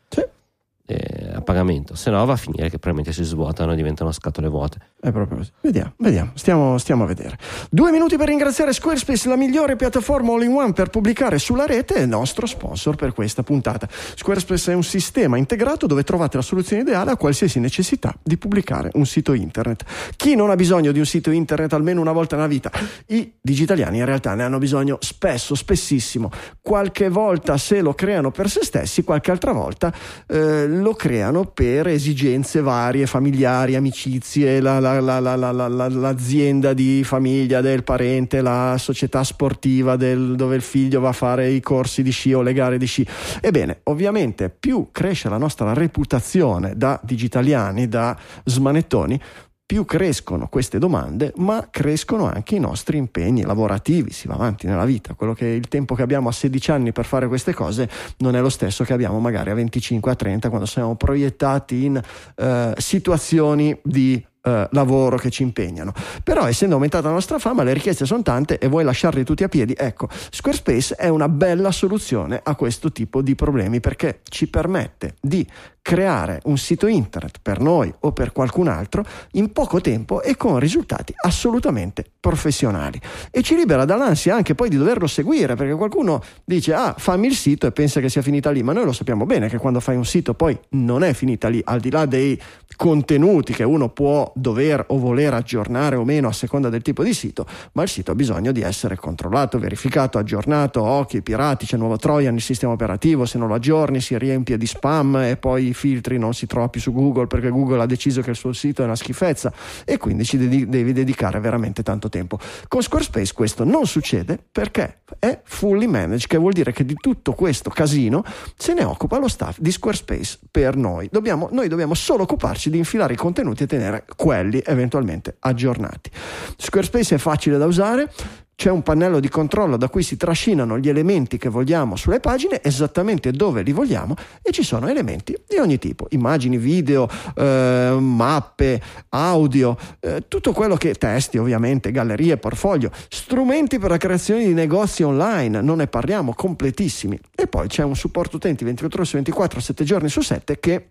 eh, 0.85 1.31
a 1.33 1.41
pagamento, 1.41 1.95
se 1.95 2.09
no 2.09 2.25
va 2.25 2.33
a 2.33 2.37
finire 2.37 2.69
che 2.69 2.77
probabilmente 2.77 3.13
si 3.13 3.23
svuotano 3.23 3.71
e 3.71 3.75
diventano 3.75 4.11
scatole 4.11 4.49
vuote. 4.49 4.77
è 4.99 5.11
proprio 5.11 5.37
così. 5.37 5.51
Vediamo, 5.61 5.93
vediamo, 5.97 6.31
stiamo, 6.33 6.77
stiamo 6.77 7.03
a 7.03 7.07
vedere. 7.07 7.37
Due 7.69 7.91
minuti 7.91 8.17
per 8.17 8.27
ringraziare 8.27 8.73
Squarespace, 8.73 9.29
la 9.29 9.37
migliore 9.37 9.75
piattaforma 9.75 10.33
all-in-one 10.33 10.73
per 10.73 10.89
pubblicare 10.89 11.39
sulla 11.39 11.65
rete 11.65 11.95
e 11.95 12.01
il 12.01 12.09
nostro 12.09 12.45
sponsor 12.45 12.95
per 12.95 13.13
questa 13.13 13.43
puntata. 13.43 13.87
Squarespace 13.89 14.73
è 14.73 14.75
un 14.75 14.83
sistema 14.83 15.37
integrato 15.37 15.87
dove 15.87 16.03
trovate 16.03 16.35
la 16.37 16.43
soluzione 16.43 16.81
ideale 16.81 17.11
a 17.11 17.17
qualsiasi 17.17 17.59
necessità 17.59 18.13
di 18.21 18.37
pubblicare 18.37 18.89
un 18.95 19.05
sito 19.05 19.33
internet. 19.33 19.85
Chi 20.17 20.35
non 20.35 20.49
ha 20.49 20.55
bisogno 20.55 20.91
di 20.91 20.99
un 20.99 21.05
sito 21.05 21.31
internet 21.31 21.71
almeno 21.73 22.01
una 22.01 22.11
volta 22.11 22.35
nella 22.35 22.47
vita? 22.47 22.69
I 23.07 23.33
digitaliani 23.41 23.99
in 23.99 24.05
realtà 24.05 24.33
ne 24.33 24.43
hanno 24.43 24.57
bisogno 24.57 24.97
spesso, 24.99 25.55
spessissimo. 25.55 26.29
Qualche 26.61 27.07
volta 27.07 27.57
se 27.57 27.79
lo 27.79 27.93
creano 27.93 28.31
per 28.31 28.49
se 28.49 28.63
stessi, 28.63 29.03
qualche 29.03 29.31
altra 29.31 29.53
volta 29.53 29.93
eh, 30.27 30.72
lo 30.81 30.93
creano 30.93 31.45
per 31.45 31.87
esigenze 31.87 32.61
varie, 32.61 33.05
familiari, 33.05 33.75
amicizie, 33.75 34.59
la- 34.59 34.79
la- 34.79 34.99
la- 34.99 35.19
la- 35.19 35.35
la- 35.35 35.51
la- 35.51 35.67
la- 35.67 35.87
l'azienda 35.89 36.73
di 36.73 37.03
famiglia 37.03 37.61
del 37.61 37.83
parente, 37.83 38.41
la 38.41 38.75
società 38.77 39.23
sportiva 39.23 39.95
del- 39.95 40.35
dove 40.35 40.55
il 40.55 40.61
figlio 40.61 40.99
va 40.99 41.09
a 41.09 41.13
fare 41.13 41.49
i 41.49 41.59
corsi 41.61 42.03
di 42.03 42.11
sci 42.11 42.33
o 42.33 42.41
le 42.41 42.53
gare 42.53 42.77
di 42.77 42.85
sci. 42.85 43.05
Ebbene, 43.41 43.79
ovviamente 43.83 44.49
più 44.49 44.89
cresce 44.91 45.29
la 45.29 45.37
nostra 45.37 45.73
reputazione 45.73 46.73
da 46.75 46.99
digitaliani, 47.03 47.87
da 47.87 48.17
smanettoni, 48.43 49.19
più 49.65 49.85
crescono 49.85 50.47
queste 50.47 50.77
domande, 50.77 51.33
ma 51.37 51.67
crescono 51.71 52.25
anche 52.25 52.55
i 52.55 52.59
nostri 52.59 52.97
impegni 52.97 53.43
lavorativi, 53.43 54.11
si 54.11 54.27
va 54.27 54.35
avanti 54.35 54.67
nella 54.67 54.85
vita. 54.85 55.13
Quello 55.13 55.33
che 55.33 55.47
il 55.47 55.67
tempo 55.67 55.95
che 55.95 56.01
abbiamo 56.01 56.29
a 56.29 56.31
16 56.31 56.71
anni 56.71 56.91
per 56.91 57.05
fare 57.05 57.27
queste 57.27 57.53
cose 57.53 57.89
non 58.17 58.35
è 58.35 58.41
lo 58.41 58.49
stesso 58.49 58.83
che 58.83 58.93
abbiamo 58.93 59.19
magari 59.19 59.49
a 59.51 59.53
25, 59.53 60.11
a 60.11 60.15
30, 60.15 60.49
quando 60.49 60.65
siamo 60.65 60.95
proiettati 60.95 61.85
in 61.85 62.01
eh, 62.35 62.73
situazioni 62.77 63.79
di 63.83 64.23
eh, 64.43 64.67
lavoro 64.71 65.17
che 65.17 65.29
ci 65.29 65.41
impegnano. 65.43 65.93
Però 66.23 66.45
essendo 66.47 66.75
aumentata 66.75 67.07
la 67.07 67.13
nostra 67.13 67.39
fama, 67.39 67.63
le 67.63 67.73
richieste 67.73 68.05
sono 68.05 68.21
tante 68.21 68.57
e 68.57 68.67
vuoi 68.67 68.83
lasciarli 68.83 69.23
tutti 69.23 69.43
a 69.43 69.47
piedi. 69.47 69.73
Ecco, 69.75 70.09
Squarespace 70.29 70.95
è 70.95 71.07
una 71.07 71.29
bella 71.29 71.71
soluzione 71.71 72.39
a 72.43 72.55
questo 72.55 72.91
tipo 72.91 73.21
di 73.21 73.35
problemi 73.35 73.79
perché 73.79 74.19
ci 74.27 74.49
permette 74.49 75.15
di 75.21 75.47
creare 75.83 76.39
un 76.45 76.57
sito 76.57 76.87
internet 76.87 77.39
per 77.41 77.59
noi 77.59 77.93
o 77.99 78.13
per 78.13 78.31
qualcun 78.31 78.69
altro 78.69 79.03
in 79.31 79.51
poco 79.51 79.81
tempo 79.81 80.21
e 80.21 80.37
con 80.37 80.57
risultati 80.57 81.13
assolutamente 81.25 82.05
professionali. 82.21 82.99
E 83.29 83.41
ci 83.43 83.55
libera 83.55 83.83
dall'ansia 83.83 84.33
anche 84.33 84.55
poi 84.55 84.69
di 84.69 84.77
doverlo 84.77 85.07
seguire 85.07 85.55
perché 85.55 85.73
qualcuno 85.73 86.23
dice 86.45 86.73
ah 86.73 86.95
fammi 86.97 87.27
il 87.27 87.35
sito 87.35 87.67
e 87.67 87.73
pensa 87.73 87.99
che 87.99 88.07
sia 88.07 88.21
finita 88.21 88.49
lì. 88.49 88.63
Ma 88.63 88.71
noi 88.71 88.85
lo 88.85 88.93
sappiamo 88.93 89.25
bene 89.25 89.49
che 89.49 89.57
quando 89.57 89.81
fai 89.81 89.97
un 89.97 90.05
sito 90.05 90.33
poi 90.33 90.57
non 90.69 91.03
è 91.03 91.13
finita 91.13 91.49
lì 91.49 91.61
al 91.65 91.81
di 91.81 91.91
là 91.91 92.05
dei 92.05 92.41
contenuti 92.75 93.53
che 93.53 93.63
uno 93.63 93.89
può 93.89 94.31
dover 94.35 94.85
o 94.87 94.97
voler 94.97 95.33
aggiornare 95.33 95.95
o 95.95 96.03
meno 96.03 96.27
a 96.27 96.31
seconda 96.31 96.69
del 96.69 96.81
tipo 96.81 97.03
di 97.03 97.13
sito 97.13 97.45
ma 97.73 97.83
il 97.83 97.89
sito 97.89 98.11
ha 98.11 98.15
bisogno 98.15 98.51
di 98.51 98.61
essere 98.61 98.95
controllato 98.95 99.59
verificato 99.59 100.17
aggiornato 100.17 100.81
occhi 100.81 101.21
pirati 101.21 101.65
c'è 101.65 101.77
nuovo 101.77 101.97
Trojan 101.97 102.33
nel 102.33 102.41
sistema 102.41 102.73
operativo 102.73 103.25
se 103.25 103.37
non 103.37 103.47
lo 103.47 103.53
aggiorni 103.53 104.01
si 104.01 104.17
riempie 104.17 104.57
di 104.57 104.65
spam 104.65 105.17
e 105.17 105.37
poi 105.37 105.72
i 105.73 105.75
filtri 105.75 106.17
non 106.17 106.33
si 106.33 106.45
trova 106.45 106.69
più 106.69 106.79
su 106.79 106.93
Google 106.93 107.27
perché 107.27 107.49
Google 107.49 107.81
ha 107.81 107.85
deciso 107.85 108.21
che 108.21 108.29
il 108.29 108.35
suo 108.35 108.53
sito 108.53 108.81
è 108.81 108.85
una 108.85 108.95
schifezza 108.95 109.51
e 109.83 109.97
quindi 109.97 110.23
ci 110.23 110.37
dedi- 110.37 110.69
devi 110.69 110.93
dedicare 110.93 111.39
veramente 111.39 111.83
tanto 111.83 112.09
tempo. 112.09 112.39
Con 112.67 112.81
Squarespace 112.81 113.33
questo 113.33 113.63
non 113.63 113.85
succede 113.85 114.39
perché 114.51 115.01
è 115.19 115.41
fully 115.43 115.87
managed, 115.87 116.27
che 116.27 116.37
vuol 116.37 116.53
dire 116.53 116.71
che 116.71 116.85
di 116.85 116.95
tutto 116.95 117.33
questo 117.33 117.69
casino 117.69 118.23
se 118.55 118.73
ne 118.73 118.83
occupa 118.83 119.17
lo 119.17 119.27
staff 119.27 119.57
di 119.59 119.71
Squarespace 119.71 120.39
per 120.49 120.75
noi. 120.75 121.09
Dobbiamo, 121.11 121.49
noi 121.51 121.67
dobbiamo 121.67 121.93
solo 121.93 122.23
occuparci 122.23 122.69
di 122.69 122.77
infilare 122.77 123.13
i 123.13 123.17
contenuti 123.17 123.63
e 123.63 123.67
tenere 123.67 124.05
quelli 124.15 124.61
eventualmente 124.63 125.35
aggiornati. 125.39 126.09
Squarespace 126.57 127.15
è 127.15 127.17
facile 127.17 127.57
da 127.57 127.65
usare, 127.65 128.11
c'è 128.55 128.69
un 128.69 128.81
pannello 128.83 129.19
di 129.19 129.29
controllo 129.29 129.77
da 129.77 129.89
cui 129.89 130.03
si 130.03 130.17
trascinano 130.17 130.77
gli 130.77 130.89
elementi 130.89 131.37
che 131.37 131.49
vogliamo 131.49 131.95
sulle 131.95 132.19
pagine, 132.19 132.61
esattamente 132.61 133.31
dove 133.31 133.61
li 133.61 133.71
vogliamo, 133.71 134.15
e 134.41 134.51
ci 134.51 134.63
sono 134.63 134.87
elementi 134.87 135.35
di 135.47 135.57
ogni 135.57 135.77
tipo, 135.79 136.07
immagini, 136.11 136.57
video, 136.57 137.07
eh, 137.35 137.97
mappe, 137.99 138.81
audio, 139.09 139.77
eh, 139.99 140.25
tutto 140.27 140.51
quello 140.53 140.75
che 140.75 140.93
testi 140.93 141.37
ovviamente, 141.37 141.91
gallerie, 141.91 142.37
portfolio, 142.37 142.91
strumenti 143.09 143.79
per 143.79 143.89
la 143.89 143.97
creazione 143.97 144.45
di 144.45 144.53
negozi 144.53 145.03
online, 145.03 145.61
non 145.61 145.77
ne 145.77 145.87
parliamo, 145.87 146.33
completissimi. 146.33 147.19
E 147.35 147.47
poi 147.47 147.67
c'è 147.67 147.83
un 147.83 147.95
supporto 147.95 148.37
utenti 148.37 148.63
24 148.63 148.99
ore 148.99 149.07
su 149.07 149.15
24, 149.15 149.59
7 149.59 149.83
giorni 149.83 150.09
su 150.09 150.21
7 150.21 150.59
che 150.59 150.87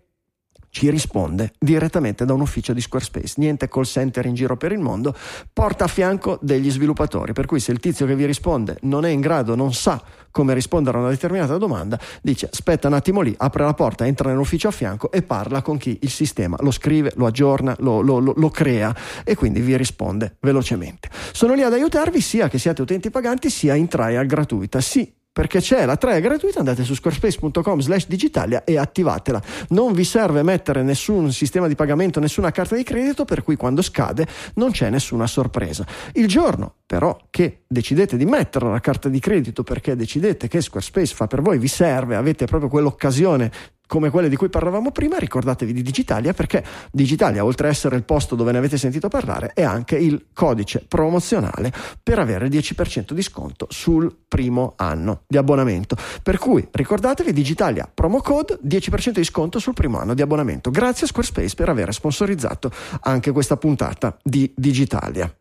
ci 0.73 0.89
risponde 0.89 1.53
direttamente 1.59 2.25
da 2.25 2.33
un 2.33 2.41
ufficio 2.41 2.73
di 2.73 2.81
Squarespace, 2.81 3.35
niente 3.37 3.67
call 3.67 3.83
center 3.83 4.25
in 4.25 4.33
giro 4.33 4.57
per 4.57 4.71
il 4.71 4.79
mondo, 4.79 5.15
porta 5.53 5.83
a 5.83 5.87
fianco 5.87 6.39
degli 6.41 6.71
sviluppatori, 6.71 7.31
per 7.31 7.45
cui 7.45 7.59
se 7.59 7.71
il 7.71 7.79
tizio 7.79 8.07
che 8.07 8.15
vi 8.15 8.25
risponde 8.25 8.77
non 8.81 9.05
è 9.05 9.09
in 9.09 9.21
grado, 9.21 9.53
non 9.53 9.71
sa 9.71 10.01
come 10.31 10.55
rispondere 10.55 10.97
a 10.97 11.01
una 11.01 11.11
determinata 11.11 11.59
domanda, 11.59 11.99
dice 12.23 12.49
aspetta 12.51 12.87
un 12.87 12.95
attimo 12.95 13.21
lì, 13.21 13.35
apre 13.37 13.63
la 13.65 13.75
porta, 13.75 14.07
entra 14.07 14.31
nell'ufficio 14.31 14.67
a 14.67 14.71
fianco 14.71 15.11
e 15.11 15.21
parla 15.21 15.61
con 15.61 15.77
chi 15.77 15.99
il 16.01 16.09
sistema 16.09 16.57
lo 16.59 16.71
scrive, 16.71 17.13
lo 17.17 17.27
aggiorna, 17.27 17.75
lo, 17.77 18.01
lo- 18.01 18.17
lo- 18.17 18.33
lo 18.35 18.49
crea 18.49 18.95
e 19.23 19.35
quindi 19.35 19.61
vi 19.61 19.77
risponde 19.77 20.37
velocemente. 20.39 21.07
Sono 21.33 21.53
lì 21.53 21.61
ad 21.61 21.73
aiutarvi 21.73 22.19
sia 22.19 22.49
che 22.49 22.57
siate 22.57 22.81
utenti 22.81 23.11
paganti 23.11 23.51
sia 23.51 23.75
in 23.75 23.87
trial 23.87 24.25
gratuita, 24.25 24.81
sì 24.81 25.21
perché 25.33 25.59
c'è 25.59 25.85
la 25.85 25.97
trial 25.97 26.21
gratuita, 26.21 26.59
andate 26.59 26.83
su 26.83 26.93
squarespace.com 26.93 27.79
slash 27.79 28.07
digitalia 28.07 28.63
e 28.63 28.77
attivatela. 28.77 29.41
Non 29.69 29.91
vi 29.91 30.03
serve 30.03 30.43
mettere 30.43 30.83
nessun 30.83 31.33
sistema 31.33 31.67
di 31.67 31.73
pagamento, 31.73 32.19
nessuna 32.19 32.51
carta 32.51 32.75
di 32.75 32.83
credito, 32.83 33.25
per 33.25 33.43
cui 33.43 33.55
quando 33.55 33.81
scade 33.81 34.27
non 34.55 34.69
c'è 34.69 34.91
nessuna 34.91 35.25
sorpresa. 35.25 35.85
Il 36.13 36.27
giorno 36.27 36.75
però 36.85 37.17
che 37.31 37.63
decidete 37.67 38.15
di 38.15 38.25
mettere 38.25 38.69
la 38.69 38.79
carta 38.79 39.09
di 39.09 39.19
credito 39.19 39.63
perché 39.63 39.95
decidete 39.95 40.47
che 40.47 40.61
Squarespace 40.61 41.15
fa 41.15 41.25
per 41.25 41.41
voi, 41.41 41.57
vi 41.57 41.67
serve, 41.67 42.15
avete 42.15 42.45
proprio 42.45 42.69
quell'occasione 42.69 43.51
come 43.93 44.09
quelle 44.09 44.27
di 44.27 44.35
cui 44.35 44.49
parlavamo 44.49 44.89
prima, 44.89 45.19
ricordatevi 45.19 45.71
di 45.71 45.83
Digitalia 45.83 46.33
perché 46.33 46.65
Digitalia, 46.91 47.45
oltre 47.45 47.67
a 47.67 47.69
essere 47.69 47.95
il 47.95 48.03
posto 48.03 48.33
dove 48.33 48.51
ne 48.51 48.57
avete 48.57 48.75
sentito 48.75 49.07
parlare, 49.07 49.51
è 49.53 49.61
anche 49.61 49.95
il 49.97 50.29
codice 50.33 50.83
promozionale 50.87 51.71
per 52.01 52.17
avere 52.17 52.47
il 52.47 52.51
10% 52.51 53.11
di 53.11 53.21
sconto 53.21 53.67
sul 53.69 54.11
primo 54.27 54.73
anno 54.77 55.25
di 55.27 55.37
abbonamento. 55.37 55.95
Per 56.23 56.39
cui 56.39 56.67
ricordatevi 56.71 57.31
Digitalia 57.31 57.87
promo 57.93 58.19
code 58.21 58.57
10% 58.65 59.11
di 59.11 59.23
sconto 59.23 59.59
sul 59.59 59.73
primo 59.73 59.99
anno 59.99 60.15
di 60.15 60.23
abbonamento. 60.23 60.71
Grazie 60.71 61.05
a 61.05 61.09
Squarespace 61.09 61.53
per 61.53 61.69
aver 61.69 61.93
sponsorizzato 61.93 62.71
anche 63.01 63.31
questa 63.31 63.57
puntata 63.57 64.17
di 64.23 64.51
Digitalia. 64.55 65.31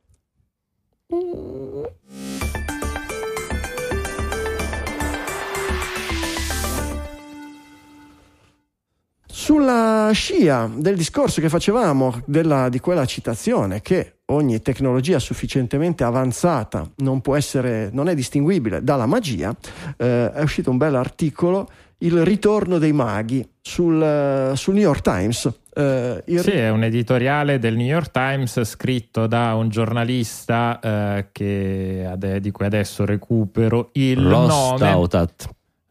Sulla 9.42 10.08
scia 10.12 10.70
del 10.72 10.94
discorso 10.94 11.40
che 11.40 11.48
facevamo 11.48 12.22
della, 12.26 12.68
di 12.68 12.78
quella 12.78 13.04
citazione 13.06 13.80
che 13.80 14.18
ogni 14.26 14.62
tecnologia 14.62 15.18
sufficientemente 15.18 16.04
avanzata 16.04 16.88
non 16.98 17.20
può 17.20 17.34
essere, 17.34 17.90
non 17.92 18.08
è 18.08 18.14
distinguibile 18.14 18.84
dalla 18.84 19.04
magia, 19.04 19.52
eh, 19.96 20.30
è 20.30 20.42
uscito 20.42 20.70
un 20.70 20.76
bel 20.76 20.94
articolo, 20.94 21.68
Il 21.98 22.24
ritorno 22.24 22.78
dei 22.78 22.92
maghi, 22.92 23.44
sul, 23.60 24.52
sul 24.54 24.74
New 24.74 24.82
York 24.84 25.00
Times. 25.00 25.52
Eh, 25.74 26.22
il... 26.26 26.38
Sì, 26.38 26.52
è 26.52 26.70
un 26.70 26.84
editoriale 26.84 27.58
del 27.58 27.74
New 27.74 27.86
York 27.86 28.12
Times 28.12 28.62
scritto 28.62 29.26
da 29.26 29.56
un 29.56 29.70
giornalista 29.70 30.78
eh, 30.78 31.26
che, 31.32 32.08
di 32.40 32.50
cui 32.52 32.64
adesso 32.64 33.04
recupero 33.04 33.90
il 33.94 34.22
Lost 34.22 34.80
nome. 34.80 35.08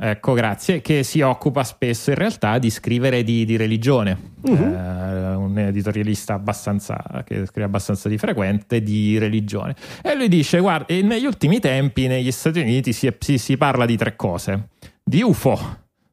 Ecco, 0.03 0.33
grazie, 0.33 0.81
che 0.81 1.03
si 1.03 1.21
occupa 1.21 1.63
spesso 1.63 2.09
in 2.09 2.15
realtà 2.15 2.57
di 2.57 2.71
scrivere 2.71 3.21
di, 3.21 3.45
di 3.45 3.55
religione. 3.55 4.33
Uh-huh. 4.41 4.55
Eh, 4.55 5.35
un 5.35 5.55
editorialista 5.59 6.33
abbastanza, 6.33 7.23
che 7.23 7.45
scrive 7.45 7.67
abbastanza 7.67 8.09
di 8.09 8.17
frequente 8.17 8.81
di 8.81 9.19
religione. 9.19 9.75
E 10.01 10.15
lui 10.15 10.27
dice: 10.27 10.59
Guarda, 10.59 10.91
negli 11.03 11.25
ultimi 11.25 11.59
tempi 11.59 12.07
negli 12.07 12.31
Stati 12.31 12.61
Uniti 12.61 12.93
si, 12.93 13.13
si, 13.19 13.37
si 13.37 13.57
parla 13.57 13.85
di 13.85 13.95
tre 13.95 14.15
cose: 14.15 14.69
di 15.03 15.21
UFO, 15.21 15.59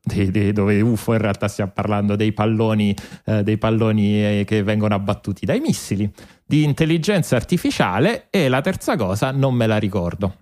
di, 0.03 0.31
di, 0.31 0.53
dove 0.53 0.79
UFO 0.83 1.15
in 1.15 1.21
realtà 1.21 1.49
stiamo 1.49 1.71
parlando 1.73 2.15
dei 2.15 2.35
palloni, 2.35 2.95
eh, 3.25 3.43
dei 3.43 3.57
palloni 3.57 4.41
eh, 4.41 4.45
che 4.47 4.63
vengono 4.63 4.97
abbattuti 4.97 5.47
dai 5.47 5.61
missili, 5.61 6.13
di 6.45 6.63
intelligenza 6.63 7.37
artificiale 7.37 8.27
e 8.29 8.49
la 8.49 8.61
terza 8.61 8.97
cosa 8.97 9.31
non 9.31 9.55
me 9.55 9.67
la 9.67 9.79
ricordo. 9.79 10.35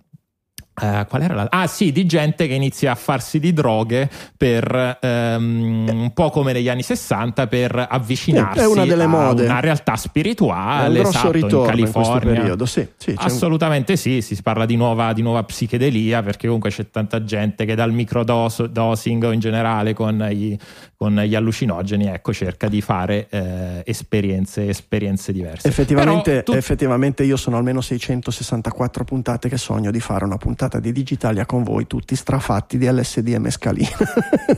Uh, 0.79 1.07
qual 1.07 1.23
era 1.23 1.33
la... 1.33 1.47
Ah 1.49 1.65
sì, 1.65 1.91
di 1.91 2.05
gente 2.05 2.45
che 2.45 2.53
inizia 2.53 2.91
a 2.91 2.95
farsi 2.95 3.39
di 3.39 3.51
droghe 3.51 4.07
per 4.37 4.99
um, 5.01 5.87
un 5.89 6.11
po' 6.13 6.29
come 6.29 6.53
negli 6.53 6.69
anni 6.69 6.83
60 6.83 7.47
per 7.47 7.87
avvicinarsi 7.89 8.59
a 8.59 8.69
una 8.69 9.59
realtà 9.59 9.95
spirituale. 9.95 10.97
È 10.97 11.01
un 11.01 11.07
esatto, 11.07 11.31
ritorno 11.31 11.63
in 11.63 11.67
California. 11.67 12.29
in 12.29 12.37
periodo, 12.37 12.65
sì, 12.67 12.87
sì, 12.95 13.11
Assolutamente 13.17 13.93
un... 13.93 13.97
sì, 13.97 14.21
si 14.21 14.39
parla 14.43 14.67
di 14.67 14.75
nuova, 14.75 15.13
di 15.13 15.23
nuova, 15.23 15.41
psichedelia 15.41 16.21
perché 16.21 16.45
comunque 16.45 16.69
c'è 16.69 16.91
tanta 16.91 17.23
gente 17.23 17.65
che 17.65 17.73
dal 17.73 17.91
microdosing 17.91 19.23
o 19.23 19.31
in 19.31 19.39
generale 19.39 19.95
con 19.95 20.27
i, 20.29 20.55
con 20.97 21.15
gli 21.15 21.35
allucinogeni 21.35 22.07
ecco, 22.07 22.33
cerca 22.33 22.67
di 22.67 22.81
fare 22.81 23.27
eh, 23.29 23.83
esperienze, 23.85 24.67
esperienze, 24.67 25.31
diverse. 25.31 25.67
Effettivamente, 25.67 26.41
tu... 26.41 26.53
effettivamente 26.53 27.23
io 27.23 27.37
sono 27.37 27.55
almeno 27.55 27.81
664 27.81 29.03
puntate 29.03 29.47
che 29.47 29.57
sogno 29.57 29.91
di 29.91 29.99
fare 29.99 30.25
una 30.25 30.37
puntata 30.37 30.79
di 30.79 30.91
Digitalia 30.91 31.45
con 31.45 31.61
voi 31.61 31.85
tutti 31.85 32.15
strafatti 32.15 32.79
di 32.79 32.89
LSD 32.89 33.27
e 33.27 33.37
mescalina. 33.37 33.89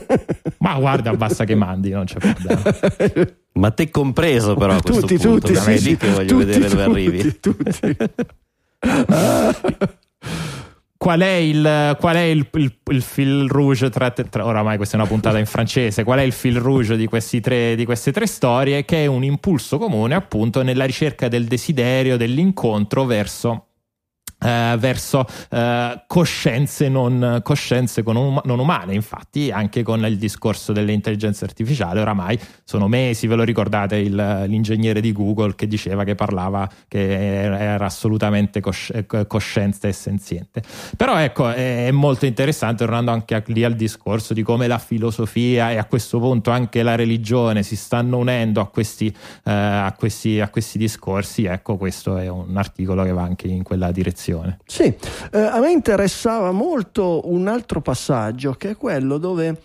Ma 0.60 0.78
guarda, 0.78 1.12
basta 1.12 1.44
che 1.44 1.54
mandi, 1.54 1.90
non 1.90 2.06
c'è 2.06 2.18
problema. 2.18 2.62
Ma 3.52 3.70
te 3.72 3.90
compreso 3.90 4.54
però 4.54 4.76
a 4.76 4.80
questo 4.80 5.02
tutti, 5.02 5.18
punto, 5.18 5.48
tutti, 5.48 5.56
sì, 5.56 5.78
sì, 5.78 5.96
che 5.98 6.08
voglio 6.08 6.38
tutti, 6.38 6.44
vedere 6.44 6.68
dove 6.68 6.84
tutti, 6.84 6.98
arrivi. 6.98 7.40
Tutti. 7.40 7.96
qual 11.02 11.20
è 11.20 11.32
il, 11.32 11.96
qual 11.98 12.14
è 12.14 12.20
il, 12.20 12.46
il, 12.52 12.76
il 12.90 13.00
fil 13.00 13.48
rouge 13.48 13.88
tra, 13.88 14.10
tra, 14.10 14.44
oramai 14.44 14.76
questa 14.76 14.98
è 14.98 15.00
una 15.00 15.08
puntata 15.08 15.38
in 15.38 15.46
francese 15.46 16.04
qual 16.04 16.18
è 16.18 16.22
il 16.22 16.32
fil 16.32 16.58
rouge 16.58 16.94
di, 16.98 17.08
tre, 17.40 17.74
di, 17.74 17.86
queste 17.86 18.12
tre 18.12 18.26
storie 18.26 18.84
che 18.84 19.04
è 19.04 19.06
un 19.06 19.24
impulso 19.24 19.78
comune 19.78 20.14
appunto 20.14 20.60
nella 20.60 20.84
ricerca 20.84 21.28
del 21.28 21.46
desiderio 21.46 22.18
dell'incontro 22.18 23.06
verso 23.06 23.69
Uh, 24.40 24.78
verso 24.78 25.26
uh, 25.50 26.00
coscienze, 26.06 26.88
non, 26.88 27.40
coscienze 27.42 28.02
non, 28.06 28.40
non, 28.42 28.58
umane. 28.58 28.94
Infatti, 28.94 29.50
anche 29.50 29.82
con 29.82 30.02
il 30.06 30.16
discorso 30.16 30.72
dell'intelligenza 30.72 31.44
artificiale, 31.44 32.00
oramai 32.00 32.40
sono 32.64 32.88
mesi, 32.88 33.26
ve 33.26 33.34
lo 33.34 33.42
ricordate, 33.42 33.96
il, 33.96 34.44
l'ingegnere 34.46 35.02
di 35.02 35.12
Google 35.12 35.54
che 35.54 35.66
diceva 35.66 36.04
che 36.04 36.14
parlava 36.14 36.66
che 36.88 37.42
era 37.42 37.84
assolutamente 37.84 38.60
cosci- 38.60 39.04
coscienza 39.26 39.88
e 39.88 39.92
senziente. 39.92 40.62
Però 40.96 41.18
ecco, 41.18 41.50
è, 41.50 41.88
è 41.88 41.90
molto 41.90 42.24
interessante, 42.24 42.84
tornando 42.84 43.10
anche 43.10 43.42
lì 43.48 43.62
al 43.62 43.74
discorso 43.74 44.32
di 44.32 44.42
come 44.42 44.66
la 44.68 44.78
filosofia 44.78 45.70
e 45.70 45.76
a 45.76 45.84
questo 45.84 46.18
punto 46.18 46.50
anche 46.50 46.82
la 46.82 46.94
religione 46.94 47.62
si 47.62 47.76
stanno 47.76 48.16
unendo 48.16 48.62
a 48.62 48.68
questi, 48.68 49.08
uh, 49.08 49.40
a 49.42 49.94
questi, 49.98 50.40
a 50.40 50.48
questi 50.48 50.78
discorsi. 50.78 51.44
Ecco, 51.44 51.76
questo 51.76 52.16
è 52.16 52.28
un 52.28 52.56
articolo 52.56 53.02
che 53.02 53.12
va 53.12 53.22
anche 53.22 53.46
in 53.46 53.62
quella 53.62 53.90
direzione 53.90 54.28
trasmissione. 54.30 54.58
Sì, 54.64 54.94
eh, 55.32 55.38
a 55.38 55.58
me 55.58 55.70
interessava 55.70 56.52
molto 56.52 57.22
un 57.24 57.48
altro 57.48 57.80
passaggio 57.80 58.52
che 58.52 58.70
è 58.70 58.76
quello 58.76 59.18
dove, 59.18 59.60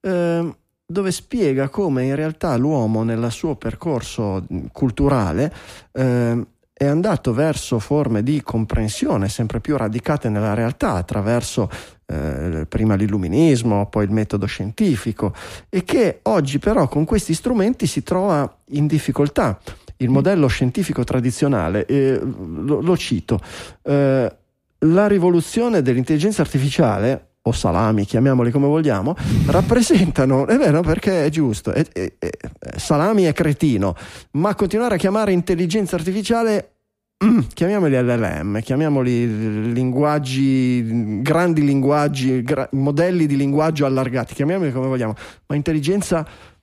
eh, 0.00 0.54
dove 0.86 1.10
spiega 1.10 1.68
come 1.68 2.04
in 2.04 2.14
realtà 2.14 2.56
l'uomo 2.56 3.02
nel 3.02 3.30
suo 3.30 3.56
percorso 3.56 4.44
culturale 4.72 5.52
eh, 5.92 6.46
è 6.76 6.86
andato 6.86 7.32
verso 7.32 7.78
forme 7.78 8.24
di 8.24 8.42
comprensione 8.42 9.28
sempre 9.28 9.60
più 9.60 9.76
radicate 9.76 10.28
nella 10.28 10.54
realtà 10.54 10.94
attraverso 10.94 11.70
eh, 12.06 12.66
prima 12.68 12.96
l'illuminismo, 12.96 13.86
poi 13.88 14.04
il 14.04 14.10
metodo 14.10 14.46
scientifico 14.46 15.32
e 15.68 15.84
che 15.84 16.18
oggi 16.22 16.58
però 16.58 16.88
con 16.88 17.04
questi 17.04 17.32
strumenti 17.32 17.86
si 17.86 18.02
trova 18.02 18.52
in 18.70 18.88
difficoltà 18.88 19.58
il 20.04 20.10
modello 20.10 20.46
scientifico 20.46 21.02
tradizionale, 21.02 21.86
eh, 21.86 22.20
lo, 22.20 22.80
lo, 22.80 22.96
cito, 22.96 23.40
eh, 23.82 24.36
la 24.78 25.06
rivoluzione 25.06 25.82
dell'intelligenza 25.82 26.42
artificiale 26.42 27.28
o 27.46 27.52
salami, 27.52 28.04
chiamiamoli 28.04 28.50
come 28.50 28.66
vogliamo, 28.66 29.14
rappresentano, 29.46 30.46
è 30.46 30.56
vero 30.56 30.80
perché 30.80 31.26
è 31.26 31.28
giusto, 31.28 31.72
è, 31.72 31.84
è, 31.92 32.12
è, 32.18 32.30
salami 32.76 33.24
è 33.24 33.32
cretino, 33.32 33.94
ma 34.32 34.54
continuare 34.54 34.94
a 34.94 34.98
chiamare 34.98 35.32
intelligenza 35.32 35.96
artificiale 35.96 36.76
mm, 37.22 37.40
chiamiamoli 37.52 37.94
LLM, 37.96 38.60
chiamiamoli 38.60 39.72
linguaggi, 39.72 41.20
grandi 41.22 41.64
linguaggi, 41.64 42.42
gra- 42.42 42.68
modelli 42.72 43.26
di 43.26 43.36
linguaggio 43.36 43.84
allargati, 43.84 44.32
chiamiamoli 44.32 44.72
come 44.72 44.86
vogliamo, 44.86 45.14
ma 45.46 45.54
intelligenza 45.54 46.18
artificiale 46.18 46.53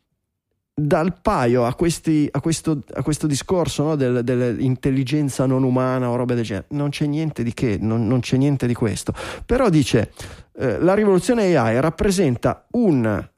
dal 0.73 1.19
paio 1.21 1.65
a, 1.65 1.73
questi, 1.75 2.27
a, 2.31 2.39
questo, 2.39 2.81
a 2.93 3.03
questo, 3.03 3.27
discorso 3.27 3.83
no, 3.83 3.95
del, 3.95 4.23
dell'intelligenza 4.23 5.45
non 5.45 5.63
umana 5.63 6.09
o 6.09 6.15
roba 6.15 6.33
del 6.33 6.43
genere, 6.43 6.65
non 6.69 6.89
c'è 6.89 7.05
niente 7.05 7.43
di 7.43 7.53
che, 7.53 7.77
non, 7.79 8.07
non 8.07 8.21
c'è 8.21 8.37
niente 8.37 8.67
di 8.67 8.73
questo. 8.73 9.13
Però 9.45 9.69
dice, 9.69 10.11
eh, 10.57 10.79
la 10.79 10.93
rivoluzione 10.93 11.55
AI 11.55 11.79
rappresenta 11.79 12.65
un 12.71 13.29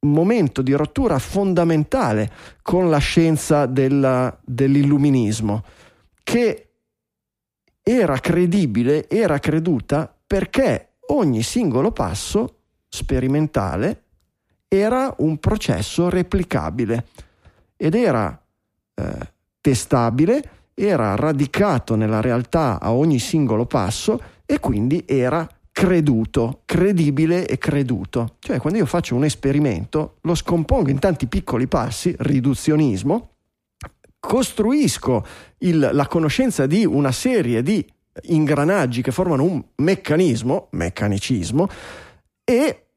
momento 0.00 0.62
di 0.62 0.72
rottura 0.72 1.18
fondamentale 1.18 2.30
con 2.62 2.88
la 2.88 2.98
scienza 2.98 3.66
della, 3.66 4.36
dell'illuminismo, 4.44 5.64
che 6.22 6.68
era 7.82 8.18
credibile, 8.18 9.08
era 9.08 9.38
creduta 9.38 10.12
perché 10.26 10.96
ogni 11.08 11.42
singolo 11.42 11.90
passo 11.90 12.56
sperimentale 12.88 14.04
era 14.68 15.14
un 15.18 15.38
processo 15.38 16.10
replicabile 16.10 17.06
ed 17.76 17.94
era 17.94 18.38
eh, 18.94 19.32
testabile, 19.60 20.42
era 20.74 21.14
radicato 21.16 21.94
nella 21.96 22.20
realtà 22.20 22.78
a 22.80 22.92
ogni 22.92 23.18
singolo 23.18 23.64
passo 23.64 24.20
e 24.44 24.60
quindi 24.60 25.04
era 25.06 25.48
creduto, 25.72 26.62
credibile 26.64 27.46
e 27.46 27.56
creduto. 27.56 28.36
Cioè 28.40 28.58
quando 28.58 28.78
io 28.78 28.86
faccio 28.86 29.14
un 29.14 29.24
esperimento 29.24 30.16
lo 30.22 30.34
scompongo 30.34 30.90
in 30.90 30.98
tanti 30.98 31.26
piccoli 31.26 31.66
passi, 31.66 32.14
riduzionismo, 32.18 33.30
costruisco 34.18 35.24
il, 35.58 35.90
la 35.92 36.06
conoscenza 36.06 36.66
di 36.66 36.84
una 36.84 37.12
serie 37.12 37.62
di 37.62 37.84
ingranaggi 38.22 39.02
che 39.02 39.12
formano 39.12 39.44
un 39.44 39.62
meccanismo, 39.76 40.68
meccanicismo, 40.72 41.68
e 42.44 42.87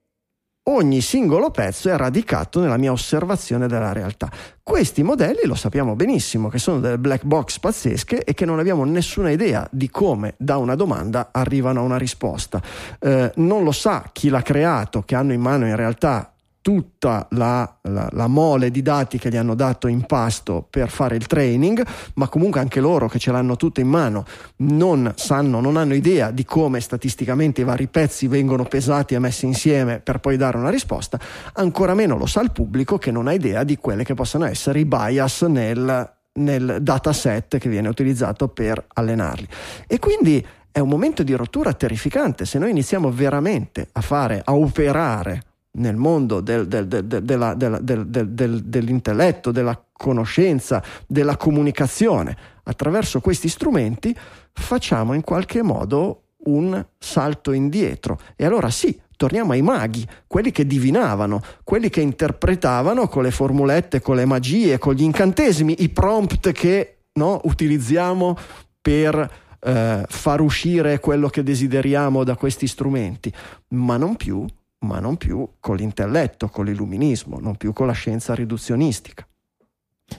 ogni 0.76 1.02
singolo 1.02 1.52
pezzo 1.52 1.90
è 1.90 1.96
radicato 1.96 2.60
nella 2.60 2.78
mia 2.78 2.92
osservazione 2.92 3.68
della 3.68 3.92
realtà. 3.92 4.30
Questi 4.64 5.04
modelli 5.04 5.42
lo 5.46 5.56
sappiamo 5.56 5.96
benissimo, 5.96 6.50
che 6.50 6.58
sono 6.58 6.80
delle 6.80 6.98
black 6.98 7.24
box 7.24 7.60
pazzesche 7.60 8.24
e 8.24 8.34
che 8.34 8.46
non 8.46 8.60
abbiamo 8.60 8.84
nessuna 8.86 9.30
idea 9.30 9.68
di 9.72 9.90
come 9.90 10.36
da 10.38 10.58
una 10.58 10.76
domanda 10.76 11.30
arrivano 11.32 11.82
a 11.82 11.84
una 11.84 11.98
risposta. 11.98 12.62
Eh, 13.00 13.32
non 13.36 13.64
lo 13.64 13.72
sa 13.72 14.10
chi 14.12 14.30
l'ha 14.30 14.42
creato, 14.42 15.02
che 15.04 15.16
hanno 15.16 15.34
in 15.34 15.42
mano 15.42 15.66
in 15.66 15.76
realtà 15.76 16.32
tutta 16.62 17.28
la, 17.32 17.78
la, 17.84 18.08
la, 18.12 18.28
mole 18.28 18.70
di 18.70 18.82
dati 18.82 19.18
che 19.18 19.30
gli 19.30 19.36
hanno 19.36 19.56
dato 19.56 19.88
in 19.88 20.06
pasto 20.06 20.66
per 20.70 20.90
fare 20.90 21.16
il 21.16 21.26
training, 21.26 21.84
ma 22.16 22.28
comunque 22.28 22.60
anche 22.60 22.80
loro 22.80 23.08
che 23.08 23.18
ce 23.18 23.32
l'hanno 23.32 23.56
tutte 23.56 23.82
in 23.82 23.88
mano 23.88 24.26
non 24.58 25.12
sanno, 25.16 25.60
non 25.60 25.76
hanno 25.76 25.96
idea 25.96 26.30
di 26.30 26.46
come 26.46 26.80
statisticamente 26.80 27.62
i 27.62 27.64
vari 27.64 27.88
pezzi 27.88 28.28
vengono 28.28 28.64
pesati 28.64 29.16
e 29.16 29.20
messi 29.20 29.46
insieme 29.46 30.00
per 30.00 30.20
poi 30.20 30.38
dare 30.38 30.58
una 30.58 30.70
risposta, 30.70 31.20
ancora 31.54 31.96
meno 31.96 32.18
lo 32.18 32.28
sa 32.28 32.42
il 32.42 32.52
pubblico 32.52 32.98
che 32.98 33.12
non 33.12 33.28
ha 33.28 33.34
idea 33.34 33.64
di 33.64 33.78
quelle 33.78 34.04
che 34.04 34.14
possono 34.14 34.46
essere 34.46 34.80
i 34.80 34.86
bias 34.86 35.42
nel, 35.44 36.14
nel 36.34 36.78
dataset 36.82 37.58
che 37.58 37.70
viene 37.70 37.90
utilizzato 37.90 38.48
per 38.50 38.86
allenarli. 38.94 39.48
E 39.88 39.98
quindi 39.98 40.46
è 40.72 40.80
un 40.80 40.88
momento 40.88 41.24
di 41.24 41.34
rottura 41.34 41.74
terrificante 41.74 42.46
se 42.46 42.60
noi 42.60 42.70
iniziamo 42.70 43.12
veramente 43.12 43.90
a 43.92 44.02
fare, 44.02 44.42
a 44.44 44.54
operare 44.54 45.44
nel 45.74 45.96
mondo 45.96 46.42
del, 46.42 46.68
del, 46.68 46.88
del, 46.88 47.06
della, 47.06 47.54
della, 47.54 47.80
dell'intelletto, 47.80 49.52
della 49.52 49.82
conoscenza, 49.92 50.84
della 51.08 51.38
comunicazione, 51.38 52.36
attraverso 52.64 53.22
questi 53.22 53.48
strumenti 53.48 54.16
facciamo 54.54 55.14
in 55.14 55.22
qualche 55.22 55.62
modo 55.62 56.24
un 56.46 56.84
salto 56.98 57.52
indietro. 57.52 58.20
E 58.36 58.46
allora 58.46 58.70
sì, 58.70 59.00
torniamo 59.16 59.52
ai 59.52 59.62
maghi, 59.62 60.06
quelli 60.28 60.52
che 60.52 60.66
divinavano, 60.66 61.42
quelli 61.64 61.90
che 61.90 62.02
interpretavano 62.02 63.08
con 63.08 63.24
le 63.24 63.32
formulette, 63.32 64.02
con 64.02 64.16
le 64.16 64.26
magie, 64.26 64.78
con 64.78 64.94
gli 64.94 65.04
incantesimi, 65.04 65.84
i 65.84 65.90
prompt 65.90 66.52
che 66.52 67.04
no, 67.14 67.40
utilizziamo 67.44 68.36
per 68.82 69.32
eh, 69.60 70.06
far 70.08 70.42
uscire 70.42 71.00
quello 71.00 71.30
che 71.30 71.44
desideriamo 71.44 72.24
da 72.24 72.36
questi 72.36 72.66
strumenti, 72.66 73.32
ma 73.70 73.98
non 73.98 74.16
più 74.16 74.46
ma 74.82 75.00
non 75.00 75.18
più 75.18 75.48
con 75.60 75.76
l'intelletto, 75.76 76.48
con 76.48 76.66
l'illuminismo, 76.66 77.40
non 77.40 77.56
più 77.56 77.74
con 77.74 77.88
la 77.88 77.94
scienza 77.94 78.34
riduzionistica. 78.34 79.26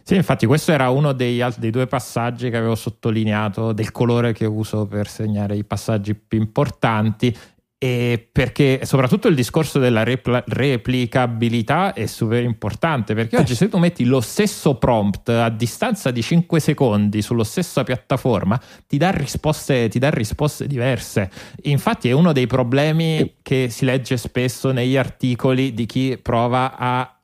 Sì, 0.03 0.15
infatti 0.15 0.47
questo 0.47 0.73
era 0.73 0.89
uno 0.89 1.13
dei, 1.13 1.45
dei, 1.59 1.71
due 1.71 1.87
passaggi 1.87 2.49
che 2.49 2.57
avevo 2.57 2.75
sottolineato 2.75 3.73
del 3.73 3.93
colore 3.93 4.33
che 4.33 4.47
uso 4.47 4.87
per 4.87 5.07
segnare 5.07 5.57
i 5.57 5.65
passaggi 5.65 6.15
più 6.15 6.39
importanti 6.39 7.37
e 7.83 8.29
perché 8.31 8.83
soprattutto 8.85 9.27
il 9.27 9.35
discorso 9.35 9.81
della 9.81 10.05
repl- 10.05 10.45
replicabilità 10.47 11.93
è 11.95 12.07
super 12.07 12.41
importante 12.45 13.13
perché 13.13 13.37
oggi 13.37 13.57
se 13.57 13.69
tu 13.69 13.79
metti 13.79 14.05
lo 14.05 14.21
stesso 14.21 14.77
prompt 14.77 15.31
a 15.31 15.49
distanza 15.49 16.13
di 16.13 16.23
5 16.23 16.61
secondi 16.61 17.23
sulla 17.23 17.43
stessa 17.43 17.83
piattaforma 17.83 18.57
ti 18.87 18.99
dà 18.99 19.11
risposte, 19.11 19.89
ti 19.89 19.99
dà 19.99 20.11
risposte 20.11 20.69
diverse. 20.69 21.29
Infatti 21.63 22.09
è 22.09 22.13
uno 22.13 22.31
dei 22.31 22.47
problemi 22.47 23.39
che 23.43 23.69
si 23.69 23.85
legge 23.85 24.17
spesso 24.17 24.71
negli 24.71 24.97
articoli 24.97 25.75
di 25.75 25.85
chi 25.85 26.17
prova 26.23 26.77
a 26.79 27.17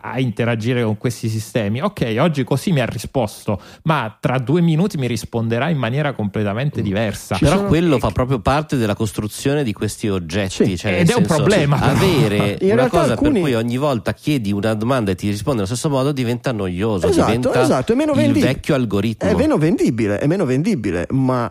a 0.00 0.18
interagire 0.20 0.82
con 0.82 0.96
questi 0.98 1.28
sistemi. 1.28 1.80
Ok, 1.80 2.16
oggi 2.18 2.44
così 2.44 2.72
mi 2.72 2.80
ha 2.80 2.86
risposto, 2.86 3.60
ma 3.84 4.16
tra 4.20 4.38
due 4.38 4.60
minuti 4.60 4.96
mi 4.98 5.06
risponderà 5.06 5.68
in 5.68 5.78
maniera 5.78 6.12
completamente 6.12 6.80
mm. 6.80 6.84
diversa. 6.84 7.36
Però 7.38 7.56
sono... 7.56 7.68
quello 7.68 7.98
fa 7.98 8.10
proprio 8.10 8.40
parte 8.40 8.76
della 8.76 8.94
costruzione 8.94 9.64
di 9.64 9.72
questi 9.72 10.08
oggetti. 10.08 10.64
Sì, 10.64 10.76
cioè 10.76 11.00
ed 11.00 11.10
è 11.10 11.14
un 11.14 11.26
problema. 11.26 11.80
Avere 11.80 12.58
una 12.62 12.88
cosa 12.88 13.12
alcuni... 13.12 13.32
per 13.32 13.40
cui 13.42 13.54
ogni 13.54 13.76
volta 13.76 14.12
chiedi 14.14 14.52
una 14.52 14.74
domanda 14.74 15.10
e 15.10 15.14
ti 15.14 15.28
risponde 15.28 15.58
allo 15.58 15.68
stesso 15.68 15.88
modo 15.88 16.12
diventa 16.12 16.52
noioso, 16.52 17.08
esatto, 17.08 17.26
diventa 17.26 17.62
esatto, 17.62 17.92
è 17.92 17.94
meno 17.94 18.12
il 18.12 18.18
vendibile. 18.18 18.46
vecchio 18.46 18.74
algoritmo. 18.74 19.30
È 19.30 19.34
meno 19.34 19.56
vendibile, 19.58 20.18
è 20.18 20.26
meno 20.26 20.44
vendibile, 20.44 21.06
ma 21.10 21.48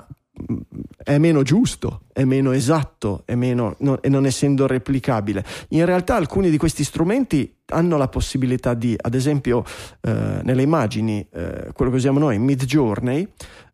è 1.04 1.18
meno 1.20 1.44
giusto, 1.44 2.02
è 2.12 2.24
meno 2.24 2.52
esatto 2.52 3.22
è 3.26 3.36
meno, 3.36 3.76
no, 3.80 4.02
e 4.02 4.10
non 4.10 4.26
essendo 4.26 4.66
replicabile. 4.66 5.46
In 5.70 5.86
realtà 5.86 6.16
alcuni 6.16 6.50
di 6.50 6.58
questi 6.58 6.84
strumenti 6.84 7.56
hanno 7.68 7.98
la 7.98 8.08
possibilità 8.08 8.74
di, 8.74 8.96
ad 9.00 9.14
esempio, 9.14 9.64
eh, 10.02 10.40
nelle 10.44 10.62
immagini, 10.64 11.26
eh, 11.32 11.70
quello 11.74 11.92
che 11.92 11.98
usiamo 11.98 12.20
noi, 12.20 12.40
Mid 12.40 12.64
Journey, 12.66 13.28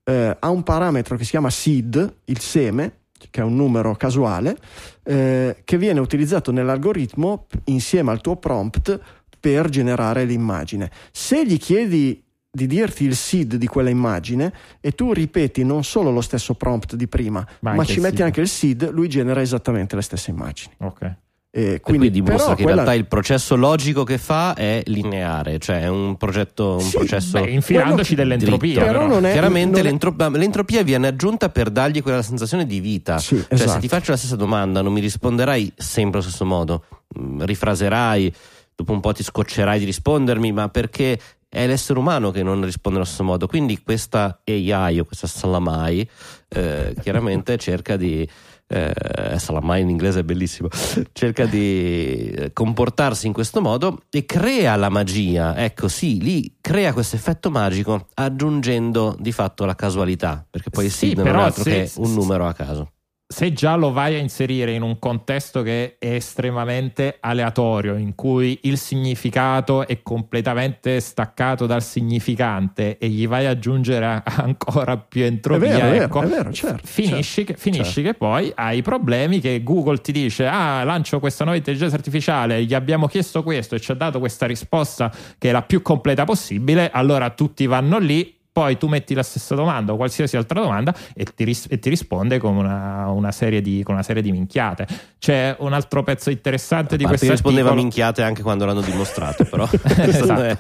eh, 0.04 0.36
ha 0.38 0.50
un 0.50 0.64
parametro 0.64 1.16
che 1.16 1.24
si 1.24 1.32
chiama 1.32 1.50
seed, 1.50 2.18
il 2.26 2.40
seme, 2.40 2.98
che 3.30 3.42
è 3.42 3.44
un 3.44 3.56
numero 3.56 3.96
casuale, 3.96 4.58
eh, 5.04 5.62
che 5.64 5.78
viene 5.78 6.00
utilizzato 6.00 6.52
nell'algoritmo 6.52 7.48
insieme 7.66 8.12
al 8.12 8.22
tuo 8.22 8.38
prompt 8.38 9.00
per 9.40 9.70
generare 9.70 10.26
l'immagine. 10.26 10.92
Se 11.12 11.46
gli 11.46 11.58
chiedi 11.58 12.22
di 12.52 12.66
dirti 12.68 13.04
il 13.04 13.16
seed 13.16 13.56
di 13.56 13.68
quella 13.68 13.90
immagine 13.90 14.52
e 14.82 14.94
tu 14.94 15.14
ripeti 15.14 15.64
non 15.64 15.84
solo 15.84 16.10
lo 16.12 16.22
stesso 16.22 16.56
prompt 16.56 16.96
di 16.96 17.08
prima, 17.08 17.46
ma, 17.60 17.74
ma 17.74 17.84
ci 17.86 18.00
metti 18.00 18.18
seed. 18.18 18.26
anche 18.26 18.42
il 18.42 18.48
seed, 18.48 18.90
lui 18.92 19.08
genera 19.08 19.42
esattamente 19.42 19.96
le 19.96 20.02
stesse 20.02 20.32
immagini. 20.32 20.74
Ok. 20.80 21.16
E 21.52 21.62
quindi, 21.62 21.74
e 21.74 21.82
quindi 21.82 22.12
dimostra 22.12 22.54
che 22.54 22.62
quella... 22.62 22.82
in 22.82 22.86
realtà 22.86 22.94
il 22.94 23.08
processo 23.08 23.56
logico 23.56 24.04
che 24.04 24.20
fa 24.20 24.54
è 24.54 24.84
lineare, 24.86 25.58
cioè 25.58 25.82
è 25.82 25.88
un 25.88 26.16
progetto, 26.16 26.74
un 26.74 26.82
sì, 26.82 26.98
processo 26.98 27.42
beh, 27.42 27.50
infilandoci 27.50 28.14
dell'entropia. 28.14 28.84
Però 28.84 29.08
però. 29.08 29.20
È, 29.20 29.32
Chiaramente 29.32 29.82
l'entropia, 29.82 30.30
l'entropia, 30.30 30.84
viene 30.84 31.08
aggiunta 31.08 31.50
per 31.50 31.72
dargli 31.72 32.04
quella 32.04 32.22
sensazione 32.22 32.68
di 32.68 32.80
vita. 32.80 33.18
Sì, 33.18 33.38
cioè, 33.38 33.46
esatto. 33.50 33.72
se 33.72 33.80
ti 33.80 33.88
faccio 33.88 34.12
la 34.12 34.18
stessa 34.18 34.36
domanda, 34.36 34.84
non 34.84 34.94
mi 34.94 35.00
risponderai 35.00 35.74
sempre 35.76 36.20
allo 36.20 36.28
stesso 36.28 36.46
modo, 36.46 36.84
mm, 37.20 37.42
rifraserai, 37.42 38.34
dopo 38.76 38.92
un 38.92 39.00
po' 39.00 39.12
ti 39.12 39.24
scoccerai 39.24 39.80
di 39.80 39.86
rispondermi, 39.86 40.52
ma 40.52 40.70
perché 40.70 41.20
è 41.50 41.66
l'essere 41.66 41.98
umano 41.98 42.30
che 42.30 42.44
non 42.44 42.64
risponde 42.64 43.00
allo 43.00 43.08
stesso 43.08 43.24
modo. 43.24 43.48
Quindi 43.48 43.82
questa 43.82 44.42
AI 44.46 45.00
o 45.00 45.06
questa 45.06 45.28
Salamai 45.28 46.08
eh, 46.48 46.96
chiaramente 47.02 47.58
cerca 47.60 47.98
di. 47.98 48.28
Eh, 48.72 49.40
Salamai 49.40 49.82
in 49.82 49.90
inglese 49.90 50.20
è 50.20 50.24
bellissimo. 50.24 50.68
Cerca 51.12 51.48
di 51.48 52.52
comportarsi 52.54 53.26
in 53.26 53.34
questo 53.34 53.62
modo 53.62 54.04
e 54.12 54.26
crea 54.26 54.76
la 54.76 54.90
magia. 54.90 55.58
Ecco, 55.58 55.88
sì, 55.88 56.22
lì 56.22 56.58
crea 56.62 56.94
questo 56.94 57.16
effetto 57.16 57.50
magico 57.50 58.10
aggiungendo 58.14 59.18
di 59.20 59.32
fatto 59.32 59.66
la 59.66 59.74
casualità, 59.74 60.46
perché 60.48 60.70
poi 60.70 60.88
sì, 60.90 61.16
non 61.16 61.26
è 61.26 61.32
altro 61.32 61.64
se, 61.64 61.72
che 61.72 61.92
un 61.96 62.14
numero 62.14 62.46
a 62.46 62.54
caso 62.54 62.92
se 63.32 63.54
già 63.54 63.76
lo 63.76 63.92
vai 63.92 64.16
a 64.16 64.18
inserire 64.18 64.74
in 64.74 64.82
un 64.82 64.98
contesto 64.98 65.62
che 65.62 65.98
è 66.00 66.14
estremamente 66.16 67.18
aleatorio, 67.20 67.96
in 67.96 68.16
cui 68.16 68.58
il 68.64 68.80
significato 68.80 69.86
è 69.86 70.02
completamente 70.02 71.00
staccato 71.00 71.68
dal 71.68 71.84
significante 71.84 72.98
e 72.98 73.08
gli 73.08 73.28
vai 73.28 73.46
ad 73.46 73.52
aggiungere 73.52 74.24
ancora 74.26 74.98
più 74.98 75.24
entropia, 75.24 75.78
è 75.78 75.92
vero, 75.92 76.04
ecco, 76.06 76.22
è 76.24 76.26
vero, 76.26 76.52
certo, 76.52 76.88
finisci, 76.88 77.46
certo, 77.46 77.54
che, 77.54 77.60
finisci 77.60 78.02
certo. 78.02 78.10
che, 78.10 78.14
poi 78.16 78.52
hai 78.56 78.82
problemi 78.82 79.40
che 79.40 79.62
Google 79.62 80.02
ti 80.02 80.12
dice 80.12 80.48
ah 80.48 80.84
lancio 80.84 81.20
questa 81.20 81.44
nuova 81.44 81.60
intelligenza 81.60 81.96
artificiale, 81.96 82.64
gli 82.64 82.74
abbiamo 82.74 83.06
chiesto 83.06 83.44
questo 83.44 83.76
e 83.76 83.80
ci 83.80 83.92
ha 83.92 83.96
dato 83.96 84.18
questa 84.18 84.48
risposta 84.48 85.14
che 85.38 85.50
è 85.50 85.52
la 85.52 85.62
più 85.62 85.84
completa 85.84 86.26
possibile, 86.26 86.90
allora 86.92 87.30
tutti 87.30 87.68
vanno 87.68 88.00
lì 88.00 88.38
poi 88.52 88.78
tu 88.78 88.88
metti 88.88 89.14
la 89.14 89.24
stessa 89.24 89.56
domanda 89.56 89.94
o 89.94 89.96
qualsiasi 89.96 90.36
altra 90.36 90.60
domanda 90.60 90.94
e 91.14 91.24
ti, 91.24 91.44
ris- 91.44 91.68
e 91.70 91.80
ti 91.80 91.90
risponde 91.90 92.40
con 92.40 92.56
una, 92.56 93.10
una, 93.10 93.32
serie 93.32 93.62
di, 93.62 93.82
con 93.84 93.94
una, 93.94 94.04
serie 94.04 94.22
di, 94.22 94.32
minchiate. 94.32 94.88
C'è 95.18 95.56
un 95.60 95.74
altro 95.74 96.04
pezzo 96.04 96.30
interessante 96.30 96.98
di 96.98 97.06
questo 97.06 97.30
rispondeva 97.30 97.74
minchiate 97.74 98.22
anche 98.22 98.42
quando 98.42 98.66
l'hanno 98.66 98.82
dimostrato, 98.82 99.46
però 99.46 99.68
esatto. 99.72 100.42
è, 100.42 100.58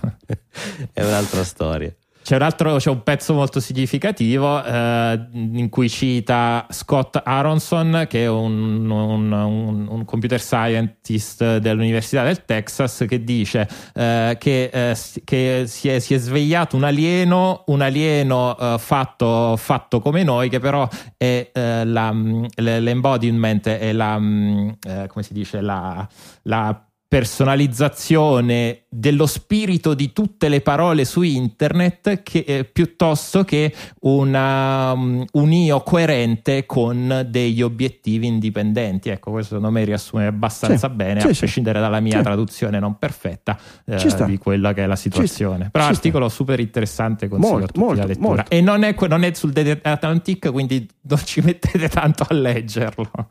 è 0.93 1.03
un'altra 1.03 1.43
storia. 1.43 1.93
C'è 2.29 2.35
un, 2.35 2.43
altro, 2.43 2.75
c'è 2.75 2.91
un 2.91 3.01
pezzo 3.01 3.33
molto 3.33 3.59
significativo 3.59 4.63
eh, 4.63 5.19
in 5.33 5.67
cui 5.69 5.89
cita 5.89 6.67
Scott 6.69 7.19
Aronson, 7.23 8.05
che 8.07 8.25
è 8.25 8.29
un, 8.29 8.87
un, 8.87 9.31
un, 9.31 9.87
un 9.89 10.05
computer 10.05 10.39
scientist 10.39 11.57
dell'Università 11.57 12.23
del 12.23 12.45
Texas, 12.45 13.03
che 13.07 13.23
dice 13.23 13.67
eh, 13.95 14.37
che, 14.39 14.69
eh, 14.71 14.95
che 15.23 15.63
si, 15.65 15.89
è, 15.89 15.97
si, 15.97 16.13
è, 16.13 16.17
svegliato 16.19 16.75
un 16.75 16.83
alieno, 16.83 17.63
un 17.65 17.81
alieno 17.81 18.55
eh, 18.59 18.75
fatto, 18.77 19.55
fatto, 19.57 19.99
come 19.99 20.21
noi, 20.21 20.49
che 20.49 20.59
però 20.59 20.87
è 21.17 21.49
eh, 21.51 21.83
la, 21.83 22.13
l'embodiment, 22.57 23.69
è 23.69 23.91
la, 23.91 24.17
eh, 24.17 25.07
come 25.07 25.23
si 25.23 25.33
dice, 25.33 25.61
la, 25.61 26.07
la 26.43 26.88
personalizzazione 27.09 28.83
dello 28.87 29.25
spirito 29.25 29.95
di 29.95 30.13
tutte 30.13 30.47
le 30.47 30.61
parole 30.61 31.05
su 31.05 31.23
internet 31.23 32.21
che, 32.21 32.43
eh, 32.47 32.65
piuttosto 32.65 33.43
che 33.43 33.73
una, 34.01 34.91
um, 34.91 35.25
un 35.31 35.51
io 35.51 35.81
coerente 35.81 36.67
con 36.67 37.25
degli 37.27 37.63
obiettivi 37.63 38.27
indipendenti. 38.27 39.09
Ecco, 39.09 39.31
questo 39.31 39.55
secondo 39.55 39.71
me 39.71 39.85
riassume 39.85 40.27
abbastanza 40.27 40.87
sì, 40.87 40.93
bene, 40.93 41.21
sì, 41.21 41.27
a 41.27 41.33
prescindere 41.33 41.79
dalla 41.79 41.99
mia 41.99 42.21
traduzione 42.21 42.77
non 42.77 42.99
perfetta 42.99 43.57
eh, 43.85 44.25
di 44.25 44.37
quella 44.37 44.73
che 44.73 44.83
è 44.83 44.85
la 44.85 44.95
situazione. 44.95 45.69
Però 45.71 45.85
l'articolo 45.85 46.29
super 46.29 46.59
interessante, 46.59 47.27
consiglio 47.27 47.57
molto, 47.57 47.79
molto, 47.79 48.05
lettura. 48.05 48.27
Molto. 48.27 48.51
E 48.51 48.61
non 48.61 48.83
è, 48.83 48.95
non 49.07 49.23
è 49.23 49.33
sul 49.33 49.51
Dead 49.51 49.79
Atlantic, 49.81 50.51
quindi 50.51 50.87
non 51.01 51.19
ci 51.25 51.41
mettete 51.43 51.89
tanto 51.89 52.23
a 52.29 52.33
leggerlo. 52.35 53.29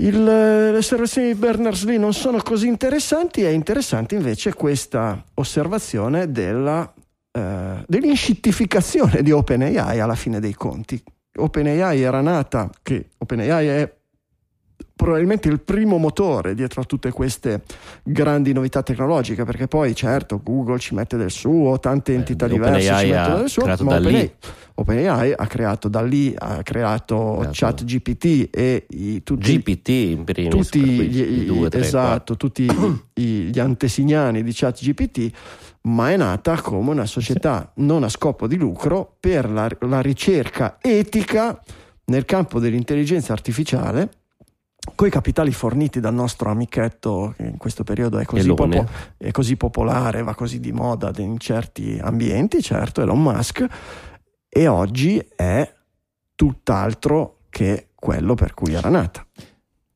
Il, 0.00 0.24
le 0.24 0.76
osservazioni 0.76 1.28
di 1.28 1.38
Berners-Lee 1.38 1.98
non 1.98 2.14
sono 2.14 2.40
così 2.42 2.66
interessanti, 2.66 3.42
è 3.42 3.50
interessante 3.50 4.14
invece 4.14 4.54
questa 4.54 5.22
osservazione 5.34 6.32
della, 6.32 6.90
eh, 7.30 7.84
dell'inscittificazione 7.86 9.22
di 9.22 9.30
OpenAI 9.30 10.00
alla 10.00 10.14
fine 10.14 10.40
dei 10.40 10.54
conti. 10.54 11.02
OpenAI 11.36 12.00
era 12.00 12.22
nata, 12.22 12.70
che 12.82 13.10
OpenAI 13.18 13.66
è 13.66 13.94
probabilmente 14.96 15.48
il 15.48 15.60
primo 15.60 15.98
motore 15.98 16.54
dietro 16.54 16.80
a 16.80 16.84
tutte 16.84 17.10
queste 17.10 17.62
grandi 18.02 18.54
novità 18.54 18.82
tecnologiche, 18.82 19.44
perché 19.44 19.66
poi 19.66 19.94
certo 19.94 20.40
Google 20.42 20.78
ci 20.78 20.94
mette 20.94 21.18
del 21.18 21.30
suo, 21.30 21.78
tante 21.78 22.14
entità 22.14 22.48
diverse 22.48 22.94
ci 22.96 23.10
mettono 23.10 23.36
del 23.36 23.48
suo, 23.50 23.66
ma 23.66 23.74
OpenAI. 23.74 24.32
OpenAI 24.80 25.34
ha 25.36 25.46
creato 25.46 25.88
da 25.88 26.00
lì, 26.00 26.34
ha 26.36 26.62
creato 26.62 27.36
Creato- 27.40 27.52
ChatGPT 27.52 28.48
e 28.50 28.86
i, 28.88 29.22
tutti, 29.22 29.58
GPT 29.58 29.88
in 29.88 30.24
primis, 30.24 30.68
tutti 30.68 30.80
gli, 30.80 31.20
i 31.20 31.44
due, 31.44 31.68
tre, 31.68 31.80
esatto, 31.80 32.36
tutti 32.36 32.66
gli 33.12 33.58
antesignani 33.58 34.42
di 34.42 34.52
ChatGPT, 34.54 35.30
ma 35.82 36.10
è 36.10 36.16
nata 36.16 36.60
come 36.62 36.90
una 36.90 37.04
società 37.06 37.70
non 37.76 38.04
a 38.04 38.08
scopo 38.08 38.46
di 38.46 38.56
lucro 38.56 39.16
per 39.20 39.50
la, 39.50 39.68
la 39.80 40.00
ricerca 40.00 40.78
etica 40.80 41.60
nel 42.06 42.24
campo 42.24 42.58
dell'intelligenza 42.58 43.34
artificiale 43.34 44.08
con 44.94 45.06
i 45.06 45.10
capitali 45.10 45.52
forniti 45.52 46.00
dal 46.00 46.14
nostro 46.14 46.50
amichetto 46.50 47.34
che 47.36 47.42
in 47.42 47.58
questo 47.58 47.84
periodo 47.84 48.18
è 48.18 48.24
così, 48.24 48.54
popo- 48.54 48.88
è 49.18 49.30
così 49.30 49.56
popolare, 49.56 50.22
va 50.22 50.34
così 50.34 50.58
di 50.58 50.72
moda 50.72 51.12
in 51.18 51.38
certi 51.38 51.98
ambienti, 52.02 52.62
certo, 52.62 53.02
Elon 53.02 53.20
Musk, 53.22 53.66
e 54.52 54.66
oggi 54.66 55.24
è 55.36 55.72
tutt'altro 56.34 57.42
che 57.48 57.90
quello 57.94 58.34
per 58.34 58.52
cui 58.52 58.74
era 58.74 58.88
nata. 58.88 59.24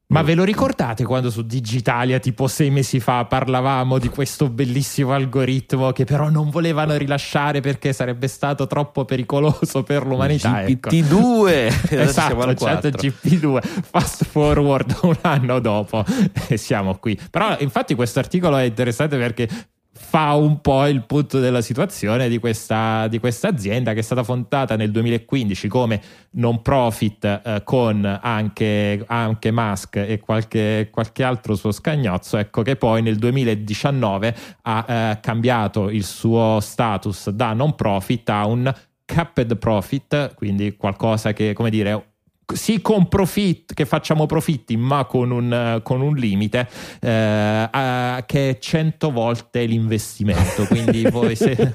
Ma 0.06 0.22
ve 0.22 0.34
lo 0.34 0.44
ricordate 0.44 1.04
quando 1.04 1.28
su 1.28 1.44
Digitalia, 1.44 2.20
tipo 2.20 2.46
sei 2.46 2.70
mesi 2.70 3.00
fa, 3.00 3.24
parlavamo 3.24 3.98
di 3.98 4.08
questo 4.08 4.48
bellissimo 4.48 5.12
algoritmo 5.12 5.90
che 5.90 6.04
però 6.04 6.28
non 6.28 6.50
volevano 6.50 6.96
rilasciare 6.96 7.60
perché 7.60 7.92
sarebbe 7.92 8.28
stato 8.28 8.68
troppo 8.68 9.04
pericoloso 9.04 9.82
per 9.82 10.06
l'umanità? 10.06 10.62
ecco. 10.62 10.90
GPT-2 10.90 11.48
Adesso 11.90 12.12
siamo 12.12 12.44
Esatto, 12.44 12.64
chat 12.64 12.90
4. 12.90 12.90
GP2, 12.90 13.58
fast 13.90 14.24
forward 14.24 14.96
un 15.02 15.16
anno 15.22 15.58
dopo 15.58 16.04
e 16.46 16.58
siamo 16.58 16.96
qui. 16.98 17.18
Però 17.28 17.56
infatti 17.58 17.96
questo 17.96 18.20
articolo 18.20 18.56
è 18.56 18.62
interessante 18.64 19.16
perché 19.16 19.48
fa 19.96 20.34
un 20.34 20.60
po' 20.60 20.86
il 20.86 21.04
punto 21.06 21.38
della 21.38 21.60
situazione 21.60 22.28
di 22.28 22.38
questa, 22.38 23.06
di 23.06 23.20
questa 23.20 23.48
azienda 23.48 23.92
che 23.92 24.00
è 24.00 24.02
stata 24.02 24.24
fondata 24.24 24.74
nel 24.76 24.90
2015 24.90 25.68
come 25.68 26.00
non 26.32 26.62
profit 26.62 27.24
eh, 27.24 27.62
con 27.64 28.04
anche, 28.20 29.04
anche 29.06 29.50
Musk 29.52 29.96
e 29.96 30.18
qualche, 30.18 30.88
qualche 30.90 31.22
altro 31.22 31.54
suo 31.54 31.70
scagnozzo, 31.70 32.36
ecco 32.36 32.62
che 32.62 32.74
poi 32.76 33.02
nel 33.02 33.16
2019 33.16 34.36
ha 34.62 34.84
eh, 34.86 35.20
cambiato 35.20 35.88
il 35.88 36.04
suo 36.04 36.58
status 36.60 37.30
da 37.30 37.52
non 37.52 37.74
profit 37.76 38.28
a 38.30 38.46
un 38.46 38.72
capped 39.04 39.56
profit, 39.58 40.34
quindi 40.34 40.76
qualcosa 40.76 41.32
che, 41.32 41.52
come 41.52 41.70
dire, 41.70 42.13
sì 42.52 42.80
con 42.80 43.08
profit, 43.08 43.72
che 43.74 43.84
facciamo 43.86 44.26
profitti, 44.26 44.76
ma 44.76 45.04
con 45.06 45.30
un, 45.30 45.80
con 45.82 46.00
un 46.00 46.14
limite 46.16 46.68
eh, 47.00 47.68
a- 47.70 48.22
che 48.26 48.50
è 48.50 48.58
100 48.58 49.10
volte 49.10 49.64
l'investimento. 49.64 50.64
Quindi 50.66 51.02
voi 51.10 51.34
se, 51.36 51.72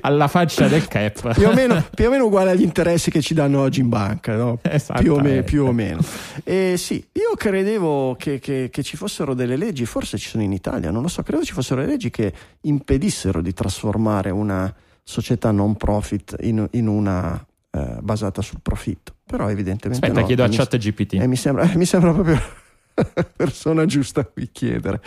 alla 0.00 0.28
faccia 0.28 0.68
del 0.68 0.86
cap. 0.88 1.34
più 1.34 1.48
o, 1.48 1.52
meno, 1.52 1.84
più 1.94 2.06
o 2.06 2.10
meno 2.10 2.26
uguale 2.26 2.50
agli 2.50 2.62
interessi 2.62 3.10
che 3.10 3.20
ci 3.20 3.34
danno 3.34 3.60
oggi 3.60 3.80
in 3.80 3.88
banca, 3.88 4.34
no? 4.36 4.58
Più, 5.00 5.12
o 5.14 5.20
me- 5.20 5.42
più 5.42 5.64
o 5.64 5.72
meno. 5.72 6.00
E 6.44 6.74
sì, 6.76 6.96
io 7.12 7.34
credevo 7.36 8.16
che, 8.18 8.38
che- 8.38 8.68
che 8.70 8.82
ci 8.82 8.96
fossero 8.96 9.34
delle 9.34 9.56
leggi, 9.56 9.84
forse 9.84 10.18
ci 10.18 10.28
sono 10.28 10.42
in 10.42 10.52
Italia, 10.52 10.90
non 10.90 11.02
lo 11.02 11.08
so, 11.08 11.22
credo 11.22 11.44
ci 11.44 11.52
fossero 11.52 11.80
delle 11.80 11.92
leggi 11.92 12.10
che 12.10 12.32
impedissero 12.62 13.40
di 13.40 13.52
trasformare 13.52 14.30
una 14.30 14.72
società 15.02 15.50
non 15.50 15.76
profit 15.76 16.36
in, 16.40 16.66
in 16.72 16.86
una 16.86 17.42
eh, 17.70 17.96
basata 18.00 18.42
sul 18.42 18.58
profitto. 18.62 19.14
Però 19.28 19.50
evidentemente 19.50 20.02
Aspetta, 20.06 20.20
no. 20.20 20.26
chiedo 20.26 20.42
a 20.42 20.48
mi- 20.48 20.56
chat 20.56 20.74
GPT. 20.78 21.12
e 21.14 21.26
mi 21.26 21.36
sembra, 21.36 21.68
mi 21.76 21.84
sembra 21.84 22.12
proprio 22.12 22.40
persona 23.36 23.84
giusta 23.86 24.20
a 24.20 24.24
cui 24.24 24.48
chiedere. 24.52 25.00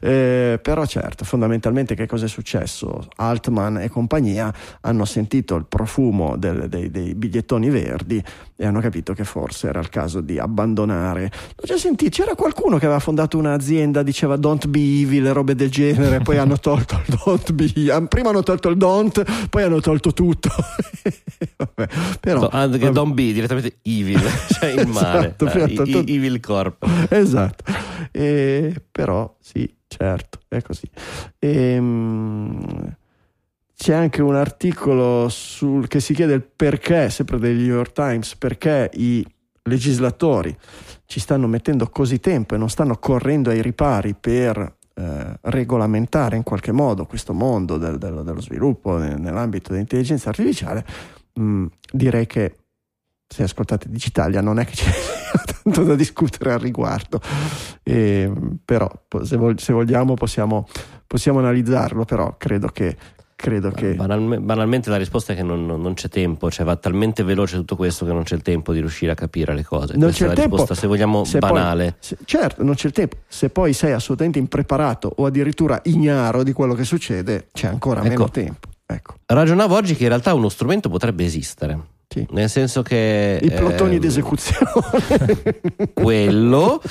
Eh, 0.00 0.58
però 0.62 0.84
certo, 0.86 1.24
fondamentalmente 1.24 1.94
che 1.94 2.06
cosa 2.06 2.24
è 2.26 2.28
successo? 2.28 3.08
Altman 3.16 3.78
e 3.78 3.88
compagnia 3.88 4.52
hanno 4.82 5.04
sentito 5.04 5.56
il 5.56 5.66
profumo 5.66 6.36
del- 6.36 6.68
dei, 6.68 6.90
dei 6.90 7.14
bigliettoni 7.14 7.68
verdi 7.70 8.22
e 8.56 8.66
hanno 8.66 8.80
capito 8.80 9.12
che 9.14 9.24
forse 9.24 9.68
era 9.68 9.80
il 9.80 9.88
caso 9.88 10.20
di 10.20 10.38
abbandonare. 10.38 11.30
L'ho 11.56 11.66
già 11.66 11.76
sentito, 11.76 12.10
c'era 12.22 12.34
qualcuno 12.34 12.78
che 12.78 12.84
aveva 12.84 13.00
fondato 13.00 13.38
un'azienda, 13.38 14.02
diceva 14.02 14.36
don't 14.36 14.66
be 14.66 14.78
evil 14.80 15.26
e 15.26 15.32
robe 15.32 15.54
del 15.54 15.70
genere, 15.70 16.20
poi 16.20 16.36
hanno 16.38 16.58
tolto 16.58 17.00
il 17.06 17.18
don't 17.24 17.52
be, 17.52 17.90
ah, 17.92 18.02
prima 18.06 18.28
hanno 18.30 18.42
tolto 18.42 18.68
il 18.68 18.76
don't, 18.76 19.24
poi 19.48 19.62
hanno 19.62 19.80
tolto 19.80 20.12
tutto. 20.12 20.48
Vabbè, 21.56 21.88
però, 22.20 22.48
vabbè. 22.48 22.90
Don't 22.90 23.14
be 23.14 23.32
direttamente 23.32 23.76
evil, 23.82 24.20
cioè 24.52 24.70
il 24.70 24.86
male, 24.88 25.34
Esatto, 25.38 25.46
prima 25.46 25.66
i- 25.66 25.90
i- 26.10 26.14
Evil 26.16 26.40
Corp. 26.40 26.84
esatto. 27.10 27.29
E, 28.12 28.74
però 28.90 29.36
sì, 29.40 29.72
certo, 29.86 30.40
è 30.48 30.60
così. 30.62 30.88
Ehm, 31.38 32.96
c'è 33.76 33.94
anche 33.94 34.20
un 34.20 34.34
articolo 34.34 35.28
sul, 35.30 35.88
che 35.88 36.00
si 36.00 36.12
chiede 36.12 36.34
il 36.34 36.42
perché, 36.42 37.08
sempre 37.08 37.38
del 37.38 37.56
New 37.56 37.74
York 37.74 37.92
Times, 37.92 38.36
perché 38.36 38.90
i 38.94 39.26
legislatori 39.62 40.54
ci 41.06 41.20
stanno 41.20 41.46
mettendo 41.46 41.88
così 41.88 42.20
tempo 42.20 42.54
e 42.54 42.58
non 42.58 42.68
stanno 42.68 42.98
correndo 42.98 43.50
ai 43.50 43.62
ripari 43.62 44.14
per 44.14 44.76
eh, 44.94 45.38
regolamentare 45.42 46.36
in 46.36 46.42
qualche 46.42 46.72
modo 46.72 47.06
questo 47.06 47.32
mondo 47.32 47.78
del- 47.78 47.96
del- 47.96 48.22
dello 48.22 48.40
sviluppo 48.42 48.98
nel- 48.98 49.18
nell'ambito 49.18 49.70
dell'intelligenza 49.70 50.28
artificiale. 50.28 50.84
Mm, 51.40 51.66
direi 51.90 52.26
che 52.26 52.56
se 53.32 53.44
ascoltate 53.44 53.88
Digitalia 53.88 54.40
non 54.40 54.58
è 54.58 54.64
che 54.66 54.74
ci 54.74 54.84
sia 54.84 54.92
tanto 55.62 55.84
da 55.84 55.94
discutere 55.94 56.52
al 56.52 56.58
riguardo, 56.58 57.20
Eh, 57.84 58.30
però 58.64 58.90
po- 59.06 59.24
se, 59.24 59.36
vol- 59.36 59.58
se 59.60 59.72
vogliamo 59.72 60.14
possiamo, 60.14 60.66
possiamo 61.06 61.38
analizzarlo, 61.38 62.04
però 62.04 62.34
credo 62.36 62.66
che, 62.68 62.96
credo 63.36 63.70
che 63.70 63.94
Banalme- 63.94 64.40
banalmente 64.40 64.90
la 64.90 64.96
risposta 64.96 65.32
è 65.32 65.36
che 65.36 65.44
non, 65.44 65.64
non- 65.64 65.94
c'è 65.94 66.08
tempo, 66.08 66.50
cioè 66.50 66.66
va 66.66 66.74
talmente 66.74 67.22
veloce 67.22 67.54
tutto 67.56 67.76
questo 67.76 68.04
che 68.04 68.12
non 68.12 68.24
c'è 68.24 68.34
il 68.34 68.42
tempo 68.42 68.72
di 68.72 68.80
riuscire 68.80 69.12
a 69.12 69.14
capire 69.14 69.54
le 69.54 69.62
cose. 69.64 69.92
Non 69.92 70.02
Questa 70.08 70.18
c'è 70.18 70.24
è 70.24 70.28
la 70.34 70.40
tempo. 70.40 70.56
risposta, 70.56 70.74
se 70.80 70.86
vogliamo, 70.88 71.24
Se 71.24 71.38
poi- 71.38 71.52
banale. 71.52 71.96
se- 72.00 72.16
certo, 72.24 72.64
non 72.64 72.74
c'è 72.74 72.88
il 72.88 72.92
tempo. 72.92 73.16
Se 73.28 73.48
poi 73.50 73.72
sei 73.74 73.92
assolutamente 73.92 74.40
impreparato 74.40 75.12
o 75.18 75.24
addirittura 75.24 75.80
ignaro 75.84 76.42
di 76.42 76.52
quello 76.52 76.74
che 76.74 76.82
succede, 76.84 77.46
c'è 77.52 77.68
ancora 77.68 78.00
Ecco. 78.00 78.08
meno 78.08 78.28
tempo. 78.28 78.68
Ecco, 78.86 79.14
Ragionavo 79.26 79.76
oggi 79.76 79.94
che 79.94 80.02
in 80.02 80.08
realtà 80.08 80.34
uno 80.34 80.48
strumento 80.48 80.88
potrebbe 80.88 81.24
esistere. 81.24 81.78
Sì. 82.12 82.26
Nel 82.30 82.50
senso 82.50 82.82
che 82.82 83.38
I 83.40 83.50
plotoni 83.52 83.94
ehm, 83.94 84.00
di 84.00 84.06
esecuzione. 84.08 84.72
quello 85.94 86.82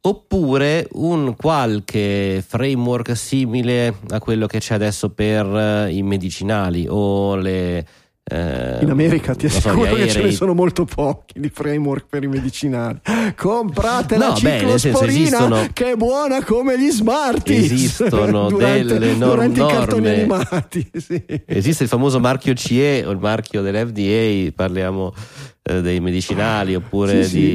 oppure 0.00 0.88
un 0.94 1.36
qualche 1.36 2.42
framework 2.44 3.16
simile 3.16 3.94
a 4.08 4.18
quello 4.18 4.46
che 4.46 4.58
c'è 4.58 4.74
adesso 4.74 5.10
per 5.10 5.46
eh, 5.46 5.92
i 5.92 6.02
medicinali 6.02 6.86
o 6.88 7.36
le 7.36 7.86
eh, 8.26 8.78
In 8.80 8.88
America 8.90 9.34
ti 9.34 9.48
so, 9.50 9.58
assicuro 9.58 9.96
gli 9.96 10.04
che 10.04 10.08
ce 10.08 10.22
ne 10.22 10.30
sono 10.32 10.54
molto 10.54 10.86
pochi 10.86 11.38
di 11.38 11.50
framework 11.52 12.06
per 12.08 12.22
i 12.22 12.26
medicinali. 12.26 12.98
Comprate 13.36 14.16
la 14.16 14.28
No, 14.28 14.32
beh, 14.32 14.38
senso, 14.40 14.78
ciclosporina 14.78 15.20
esistono- 15.22 15.68
che 15.72 15.90
è 15.92 15.94
buona 15.96 16.42
come 16.42 16.78
gli 16.78 16.90
Smarties. 16.90 17.64
Esistono 17.70 18.48
durante, 18.50 18.84
delle 18.98 19.14
nor- 19.14 19.34
durante 19.34 19.60
i 19.60 19.66
cartoni 19.66 20.06
norme. 20.06 20.20
animati. 20.22 20.90
sì. 20.96 21.22
Esiste 21.46 21.82
il 21.82 21.88
famoso 21.88 22.18
marchio 22.18 22.54
CE 22.54 23.04
o 23.06 23.10
il 23.10 23.18
marchio 23.18 23.60
dell'FDA, 23.60 24.52
parliamo 24.54 25.12
eh, 25.62 25.80
dei 25.82 26.00
medicinali 26.00 26.74
oppure 26.74 27.24
Sì, 27.24 27.28
sì. 27.30 27.38
di 27.38 27.48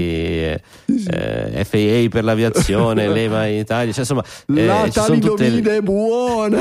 eh, 0.43 0.61
eh, 1.07 1.63
FAA 1.65 2.09
per 2.09 2.23
l'aviazione, 2.23 3.07
l'EMA 3.07 3.45
in 3.47 3.59
Italia, 3.59 3.91
cioè, 3.91 4.01
insomma, 4.01 4.23
eh, 4.55 4.65
La 4.65 4.83
ci 4.85 4.99
sono 4.99 5.17
tutte 5.19 5.35
talidomide 5.45 5.77
è 5.77 5.81
buona. 5.81 6.59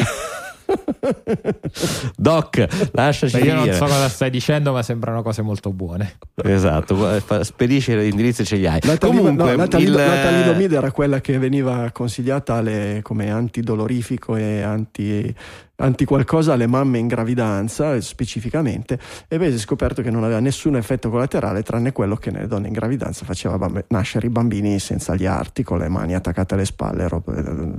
Doc, 2.16 2.90
lasciaci 2.92 3.38
Beh, 3.38 3.46
io 3.46 3.54
non 3.54 3.72
so 3.72 3.84
cosa 3.84 4.08
stai 4.08 4.30
dicendo, 4.30 4.72
ma 4.72 4.82
sembrano 4.82 5.22
cose 5.22 5.42
molto 5.42 5.72
buone. 5.72 6.18
Esatto, 6.42 6.94
fa- 7.20 7.42
spedisci 7.44 7.96
l'indirizzo 7.96 8.42
e 8.42 8.44
ce 8.44 8.56
li 8.56 8.66
hai. 8.66 8.80
La, 8.82 8.96
tali- 8.96 9.16
Comunque, 9.16 9.50
no, 9.52 9.56
la 9.56 9.68
talido- 9.68 9.98
il- 9.98 10.06
la 10.06 10.22
talidomide 10.22 10.76
era 10.76 10.90
quella 10.92 11.20
che 11.20 11.38
veniva 11.38 11.90
consigliata 11.92 12.62
come 13.02 13.30
antidolorifico 13.30 14.36
e 14.36 14.62
anti, 14.62 15.34
anti 15.80 16.04
qualcosa 16.04 16.54
alle 16.54 16.66
mamme 16.66 16.98
in 16.98 17.06
gravidanza 17.06 17.94
eh, 17.94 18.00
specificamente 18.00 18.98
e 19.28 19.38
poi 19.38 19.50
si 19.50 19.56
è 19.56 19.58
scoperto 19.58 20.02
che 20.02 20.10
non 20.10 20.24
aveva 20.24 20.40
nessun 20.40 20.76
effetto 20.76 21.08
collaterale 21.08 21.62
tranne 21.62 21.92
quello 21.92 22.16
che 22.16 22.30
nelle 22.30 22.48
donne 22.48 22.66
in 22.66 22.72
gravidanza 22.72 23.24
faceva 23.24 23.58
bamb- 23.58 23.84
nascere 23.88 24.26
i 24.26 24.30
bambini 24.30 24.78
senza 24.80 25.14
gli 25.14 25.26
arti 25.26 25.62
con 25.62 25.78
le 25.78 25.88
mani 25.88 26.14
attaccate 26.14 26.54
alle 26.54 26.64
spalle 26.64 27.04
eh, 27.04 27.22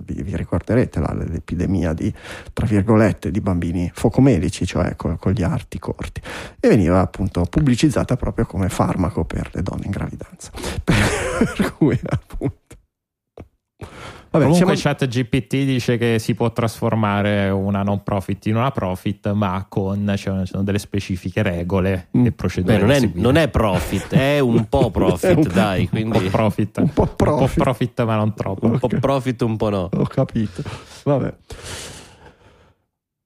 vi, 0.05 0.21
vi 0.21 0.35
ricorderete 0.35 0.99
la- 0.99 1.13
l'epidemia 1.13 1.93
di 1.93 2.13
tra 2.53 2.65
virgolette 2.65 3.31
di 3.31 3.41
bambini 3.41 3.91
focomelici 3.93 4.65
cioè 4.65 4.95
con, 4.95 5.17
con 5.17 5.33
gli 5.33 5.43
arti 5.43 5.77
corti 5.77 6.21
e 6.59 6.67
veniva 6.69 7.01
appunto 7.01 7.43
pubblicizzata 7.43 8.15
proprio 8.15 8.45
come 8.45 8.69
farmaco 8.69 9.25
per 9.25 9.49
le 9.53 9.61
donne 9.61 9.85
in 9.85 9.91
gravidanza. 9.91 10.51
Per 11.39 11.73
cui 11.77 11.97
appunto 12.03 12.58
Vabbè, 14.31 14.45
Comunque 14.45 14.75
siamo- 14.75 14.95
chat 14.97 15.07
GPT 15.07 15.63
dice 15.65 15.97
che 15.97 16.19
si 16.19 16.35
può 16.35 16.51
trasformare 16.51 17.49
una 17.49 17.81
non 17.81 18.03
profit 18.03 18.45
in 18.45 18.57
una 18.57 18.69
profit, 18.69 19.31
ma 19.31 19.65
con 19.67 20.13
cioè, 20.15 20.41
ci 20.45 20.51
sono 20.51 20.63
delle 20.63 20.77
specifiche 20.77 21.41
regole 21.41 22.09
Mm. 22.15 22.25
e 22.27 22.31
procedure. 22.31 22.77
Beh, 22.77 22.81
non, 22.83 22.91
è, 22.91 23.11
non 23.15 23.35
è 23.37 23.47
profit, 23.49 24.13
è 24.13 24.37
un 24.39 24.67
po' 24.69 24.89
profit, 24.91 25.35
un- 25.37 25.51
dai, 25.51 25.81
un 25.81 25.89
quindi 25.89 26.19
po' 26.19 26.29
profit. 26.29 26.77
Un 26.77 26.93
po' 26.93 27.07
profit. 27.07 27.57
profit, 27.63 28.03
ma 28.05 28.15
non 28.17 28.33
troppo. 28.35 28.67
un 28.67 28.77
po' 28.77 28.87
profit, 28.87 29.41
un 29.41 29.57
po' 29.57 29.69
no. 29.69 29.89
Ho 29.91 30.03
capito. 30.03 30.61
Vabbè. 31.03 31.33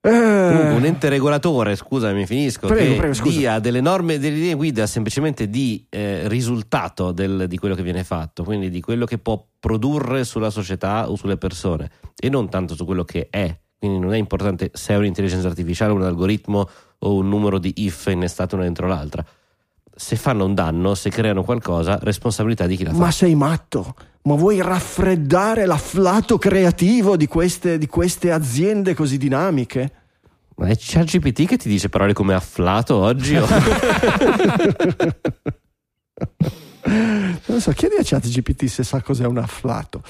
Comunque, 0.06 0.70
Eh, 0.72 0.76
un 0.76 0.84
ente 0.84 1.08
regolatore, 1.08 1.78
scusami, 1.78 2.26
finisco, 2.26 2.68
Prego, 2.68 2.92
che 2.92 2.98
prego, 2.98 3.14
scusa. 3.14 3.38
dia 3.38 3.60
delle 3.60 3.80
norme, 3.80 4.20
delle 4.20 4.36
linee 4.36 4.54
guida 4.56 4.86
semplicemente 4.86 5.50
di 5.50 5.86
eh, 5.90 6.28
risultato 6.28 7.14
del- 7.14 7.46
di 7.48 7.58
quello 7.58 7.74
che 7.74 7.84
viene 7.84 8.04
fatto, 8.04 8.44
quindi 8.44 8.70
di 8.70 8.82
quello 8.82 9.06
che 9.06 9.18
può 9.18 9.42
produrre 9.60 10.26
sulla 10.26 10.50
società 10.50 11.10
o 11.10 11.16
sulle 11.16 11.38
persone 11.38 11.90
e 12.20 12.28
non 12.28 12.50
tanto 12.50 12.76
su 12.76 12.84
quello 12.84 13.06
che 13.06 13.28
è. 13.30 13.58
Quindi 13.80 14.00
non 14.00 14.14
è 14.14 14.18
importante 14.18 14.72
se 14.74 14.94
è 14.94 14.98
un'intelligenza 14.98 15.48
artificiale, 15.48 15.94
un 15.94 16.04
algoritmo 16.04 16.68
o 17.00 17.16
un 17.16 17.30
numero 17.30 17.58
di 17.58 17.72
if 17.78 18.08
innestato 18.08 18.56
una 18.56 18.66
dentro 18.66 18.88
l'altra. 18.88 19.26
Se 19.96 20.16
fanno 20.16 20.46
un 20.46 20.54
danno, 20.56 20.96
se 20.96 21.10
creano 21.10 21.44
qualcosa, 21.44 22.00
responsabilità 22.02 22.66
di 22.66 22.76
chi 22.78 22.84
la 22.84 22.92
fa. 22.92 22.98
ma 22.98 23.12
sei 23.12 23.36
matto? 23.36 23.96
Ma 24.24 24.36
vuoi 24.36 24.62
raffreddare 24.62 25.66
l'afflato 25.66 26.38
creativo 26.38 27.16
di 27.18 27.28
queste, 27.28 27.78
di 27.78 27.88
queste 27.88 28.32
aziende 28.32 28.94
così 28.96 29.18
dinamiche? 29.18 29.92
Ma 30.56 30.68
è 30.68 30.76
ChatGPT 30.78 31.46
che 31.46 31.58
ti 31.58 31.68
dice 31.68 31.90
parole 31.90 32.14
come 32.14 32.34
afflato 32.34 32.96
oggi? 32.96 33.36
o- 33.36 33.46
Non 37.46 37.60
so, 37.62 37.72
chiedi 37.72 37.96
a 37.98 38.04
ChatGPT 38.04 38.66
se 38.66 38.84
sa 38.84 39.02
cos'è 39.02 39.26
un 39.26 39.38
afflato. 39.38 40.02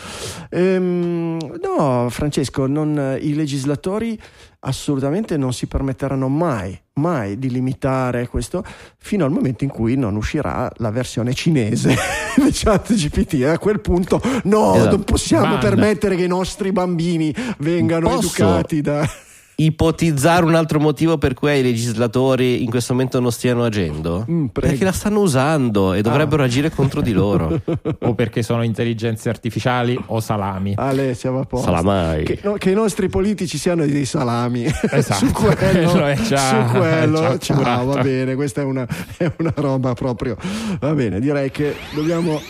Ehm, 0.50 1.38
no, 1.62 2.08
Francesco, 2.10 2.66
non- 2.68 3.18
i 3.22 3.34
legislatori 3.36 4.20
assolutamente 4.66 5.38
non 5.38 5.54
si 5.54 5.68
permetteranno 5.68 6.28
mai, 6.28 6.80
mai 6.94 7.38
di 7.38 7.50
limitare 7.50 8.28
questo 8.28 8.64
fino 8.98 9.26
al 9.26 9.32
momento 9.32 9.64
in 9.64 9.70
cui 9.70 9.96
non 9.96 10.16
uscirà 10.16 10.72
la 10.78 10.90
versione 10.92 11.34
cinese 11.34 11.96
di 12.36 12.50
ChatGPT. 12.52 13.34
E 13.36 13.46
a 13.46 13.58
quel 13.60 13.80
punto, 13.82 14.22
no, 14.44 14.76
Esatto. 14.76 14.96
non 14.96 15.04
possiamo 15.04 15.54
Ban. 15.54 15.60
permettere 15.60 16.16
che 16.16 16.24
i 16.24 16.28
nostri 16.28 16.72
bambini 16.72 17.34
vengano 17.60 18.10
Posso? 18.10 18.44
educati 18.44 18.82
da. 18.82 19.08
Ipotizzare 19.56 20.46
un 20.46 20.56
altro 20.56 20.80
motivo 20.80 21.18
per 21.18 21.34
cui 21.34 21.58
i 21.58 21.62
legislatori 21.62 22.64
in 22.64 22.70
questo 22.70 22.94
momento 22.94 23.20
non 23.20 23.32
stiano 23.32 23.64
agendo? 23.64 24.26
Mm. 24.30 24.46
Perché 24.48 24.84
la 24.84 24.92
stanno 24.92 25.20
usando 25.22 25.94
e 25.94 26.02
dovrebbero 26.02 26.44
agire 26.44 26.70
contro 26.72 27.02
di 27.02 27.12
loro. 27.12 27.62
o 28.02 28.14
perché 28.16 28.44
sono 28.44 28.64
intelligenze 28.64 29.30
artificiali 29.30 29.98
o 30.08 30.20
salami. 30.20 30.74
Ale, 30.76 31.14
siamo 31.14 31.40
a 31.40 31.46
posto. 31.46 31.66
Salamai. 31.66 32.24
Che, 32.24 32.40
no, 32.44 32.54
che 32.54 32.70
i 32.70 32.74
nostri 32.74 33.10
politici 33.10 33.58
siano 33.58 33.86
dei 33.86 34.06
salami 34.06 34.66
Esatto, 34.66 35.26
su 35.26 35.32
quello, 35.32 36.16
già- 36.28 36.68
su 36.68 36.78
quello. 36.78 37.22
è 37.22 37.38
già 37.38 37.54
ciao, 37.56 37.86
va 37.86 38.02
bene 38.02 38.36
questa 38.36 38.62
è 38.62 38.64
una, 38.64 38.88
è 39.18 39.32
una 39.38 39.54
roba 39.56 39.94
proprio 39.94 40.36
va 40.80 40.94
bene 40.94 41.20
direi 41.20 41.52
che 41.52 41.76
dobbiamo 41.94 42.42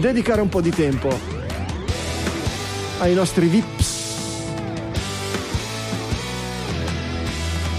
dedicare 0.00 0.40
un 0.40 0.48
po' 0.48 0.60
di 0.60 0.70
tempo 0.70 1.08
ai 2.98 3.14
nostri 3.14 3.46
VIPs 3.46 3.81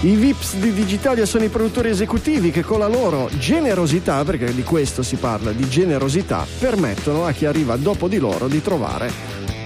I 0.04 0.16
VIPs 0.18 0.56
di 0.56 0.74
Digitalia 0.74 1.26
sono 1.26 1.46
i 1.46 1.50
produttori 1.50 1.90
esecutivi 1.90 2.52
che 2.52 2.62
con 2.62 2.78
la 2.80 2.88
loro 2.88 3.30
generosità, 3.38 4.26
perché 4.26 4.54
di 4.54 4.62
questo 4.62 5.02
si 5.02 5.16
parla, 5.16 5.54
di 5.54 5.70
generosità, 5.70 6.46
permettono 6.60 7.26
a 7.26 7.32
chi 7.32 7.46
arriva 7.46 7.78
dopo 7.78 8.10
di 8.10 8.18
loro 8.18 8.50
di 8.50 8.62
trovare 8.62 9.10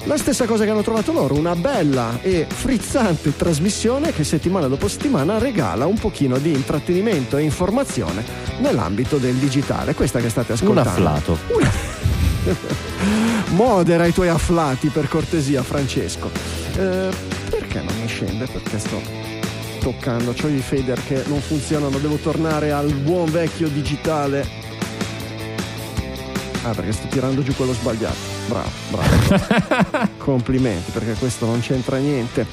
la 0.04 0.16
stessa 0.16 0.46
cosa 0.46 0.64
che 0.64 0.70
hanno 0.70 0.84
trovato 0.84 1.12
loro, 1.12 1.34
una 1.34 1.56
bella 1.56 2.20
e 2.22 2.46
frizzante 2.48 3.36
trasmissione 3.36 4.14
che 4.14 4.24
settimana 4.24 4.68
dopo 4.68 4.88
settimana 4.88 5.40
regala 5.40 5.86
un 5.86 5.98
pochino 5.98 6.38
di 6.38 6.54
intrattenimento 6.54 7.36
e 7.36 7.42
informazione 7.42 8.24
nell'ambito 8.60 9.18
del 9.18 9.36
digitale. 9.36 9.96
Questa 9.96 10.20
che 10.20 10.30
state 10.30 10.54
Un 10.54 10.78
ascoltando. 10.78 10.90
afflato. 10.90 11.38
Modera 13.56 14.06
i 14.06 14.14
tuoi 14.14 14.30
afflati 14.30 14.88
per 14.90 15.10
cortesia, 15.10 15.62
Francesco. 15.62 16.30
Eh, 16.78 17.10
perché 17.50 17.82
non 17.82 17.94
mi 18.00 18.08
scende? 18.08 18.46
Perché 18.46 18.80
sto 18.80 19.37
toccando. 19.92 20.34
C'ho 20.34 20.50
i 20.50 20.60
fader 20.60 21.02
che 21.06 21.24
non 21.28 21.40
funzionano. 21.40 21.98
Devo 21.98 22.18
tornare 22.18 22.72
al 22.72 22.92
buon 22.92 23.32
vecchio 23.32 23.70
digitale. 23.70 24.46
Ah, 26.64 26.72
perché 26.72 26.92
sto 26.92 27.08
tirando 27.08 27.42
giù 27.42 27.56
quello 27.56 27.74
sbagliato. 27.74 28.18
Bravo, 28.48 28.70
bravo. 28.90 30.10
Complimenti, 30.18 30.92
perché 30.92 31.14
questo 31.14 31.46
non 31.46 31.62
c'entra 31.62 31.98
niente. 31.98 32.46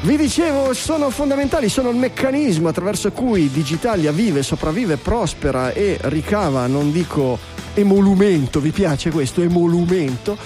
Vi 0.00 0.16
dicevo, 0.16 0.72
sono 0.72 1.10
fondamentali, 1.10 1.68
sono 1.68 1.90
il 1.90 1.96
meccanismo 1.96 2.68
attraverso 2.68 3.10
cui 3.10 3.50
Digitalia 3.50 4.12
vive, 4.12 4.42
sopravvive, 4.42 4.96
prospera 4.96 5.72
e 5.72 5.98
ricava, 6.02 6.66
non 6.66 6.92
dico 6.92 7.38
emolumento, 7.74 8.60
vi 8.60 8.70
piace 8.70 9.10
questo 9.10 9.42
emolumento, 9.42 10.38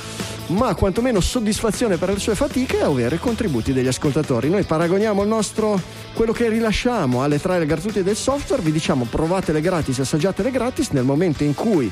ma 0.49 0.74
quantomeno 0.74 1.20
soddisfazione 1.20 1.97
per 1.97 2.11
le 2.11 2.18
sue 2.18 2.34
fatiche 2.34 2.78
e 2.78 2.82
avere 2.82 3.18
contributi 3.18 3.72
degli 3.72 3.86
ascoltatori. 3.86 4.51
Noi 4.51 4.64
paragoniamo 4.64 5.22
il 5.22 5.28
nostro, 5.28 5.80
quello 6.14 6.32
che 6.32 6.49
rilasciamo 6.49 7.22
alle 7.22 7.40
trial 7.40 7.64
gratuite 7.64 8.03
del 8.03 8.16
software, 8.16 8.62
vi 8.62 8.72
diciamo 8.72 9.07
provatele 9.09 9.61
gratis, 9.61 10.01
assaggiatele 10.01 10.51
gratis 10.51 10.90
nel 10.90 11.05
momento 11.05 11.45
in 11.45 11.55
cui 11.55 11.90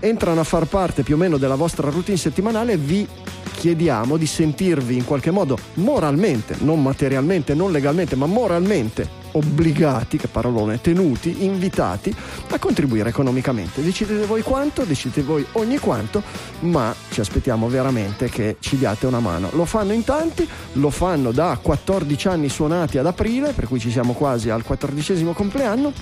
entrano 0.00 0.40
a 0.40 0.44
far 0.44 0.66
parte 0.66 1.02
più 1.02 1.14
o 1.14 1.18
meno 1.18 1.36
della 1.36 1.54
vostra 1.54 1.90
routine 1.90 2.16
settimanale, 2.16 2.76
vi 2.76 3.06
chiediamo 3.54 4.16
di 4.16 4.26
sentirvi 4.26 4.96
in 4.96 5.04
qualche 5.04 5.30
modo 5.30 5.58
moralmente, 5.74 6.56
non 6.60 6.82
materialmente, 6.82 7.54
non 7.54 7.72
legalmente, 7.72 8.16
ma 8.16 8.26
moralmente 8.26 9.23
obbligati, 9.34 10.16
che 10.16 10.28
parolone, 10.28 10.80
tenuti, 10.80 11.44
invitati 11.44 12.14
a 12.50 12.58
contribuire 12.58 13.08
economicamente. 13.08 13.82
Decidete 13.82 14.26
voi 14.26 14.42
quanto, 14.42 14.84
decidete 14.84 15.22
voi 15.22 15.44
ogni 15.52 15.78
quanto, 15.78 16.22
ma 16.60 16.94
ci 17.10 17.20
aspettiamo 17.20 17.68
veramente 17.68 18.28
che 18.28 18.56
ci 18.60 18.76
diate 18.76 19.06
una 19.06 19.20
mano. 19.20 19.50
Lo 19.52 19.64
fanno 19.64 19.92
in 19.92 20.04
tanti, 20.04 20.48
lo 20.74 20.90
fanno 20.90 21.32
da 21.32 21.58
14 21.60 22.28
anni 22.28 22.48
suonati 22.48 22.98
ad 22.98 23.06
aprile, 23.06 23.52
per 23.52 23.68
cui 23.68 23.78
ci 23.78 23.90
siamo 23.90 24.12
quasi 24.12 24.50
al 24.50 24.62
quattordicesimo 24.62 25.32
compleanno 25.32 25.92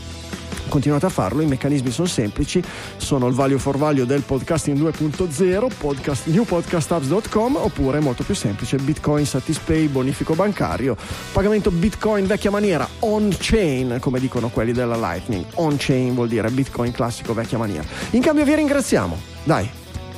continuate 0.73 1.05
a 1.05 1.11
farlo, 1.11 1.43
i 1.43 1.47
meccanismi 1.47 1.91
sono 1.91 2.09
semplici, 2.09 2.65
sono 2.97 3.27
il 3.27 3.35
value 3.35 3.59
for 3.59 3.77
value 3.77 4.07
del 4.07 4.23
podcasting 4.23 4.79
2.0, 4.79 5.71
podcast, 5.77 6.27
newpodcastabs.com 6.29 7.57
oppure 7.57 8.01
molto 8.01 8.23
più 8.23 8.35
semplice, 8.35 8.79
Bitcoin, 8.79 9.27
Satispay, 9.27 9.89
bonifico 9.89 10.33
bancario, 10.33 10.97
pagamento 11.31 11.71
Bitcoin 11.71 12.25
vecchia 12.25 12.51
maniera, 12.51 12.89
on-chain 13.01 13.99
come 14.01 14.19
dicono 14.19 14.49
quelli 14.49 14.73
della 14.73 14.97
Lightning, 14.97 15.45
on-chain 15.57 16.15
vuol 16.15 16.29
dire 16.29 16.49
Bitcoin 16.49 16.91
classico 16.91 17.35
vecchia 17.35 17.59
maniera. 17.59 17.85
In 18.13 18.23
cambio 18.23 18.45
vi 18.45 18.55
ringraziamo, 18.55 19.21
dai, 19.45 19.69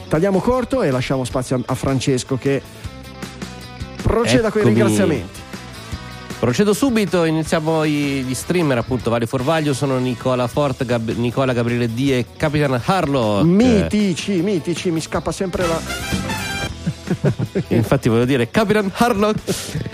tagliamo 0.07 0.39
corto 0.39 0.83
e 0.83 0.93
lasciamo 0.93 1.25
spazio 1.25 1.65
a, 1.67 1.75
Francesco 1.75 2.37
che 2.37 2.63
proceda 4.01 4.53
con 4.53 4.61
i 4.61 4.65
Eccomi. 4.67 4.81
ringraziamenti. 4.81 5.44
Procedo 6.45 6.75
subito, 6.75 7.25
iniziamo 7.25 7.87
gli 7.87 8.35
streamer 8.35 8.77
appunto 8.77 9.09
Vari 9.09 9.25
Forvaglio, 9.25 9.73
sono 9.73 9.97
Nicola 9.97 10.47
Fort, 10.47 10.85
Gab- 10.85 11.17
Nicola 11.17 11.55
Gabriele 11.55 11.89
D 11.89 12.11
e 12.11 12.27
Capitan 12.37 12.79
Harlock. 12.85 13.45
Mitici, 13.45 14.43
mitici, 14.43 14.91
mi 14.91 15.01
scappa 15.01 15.33
sempre 15.33 15.67
la... 15.67 16.34
Infatti 17.69 18.09
voglio 18.09 18.25
dire 18.25 18.51
Capitan 18.51 18.91
Harlock. 18.95 19.41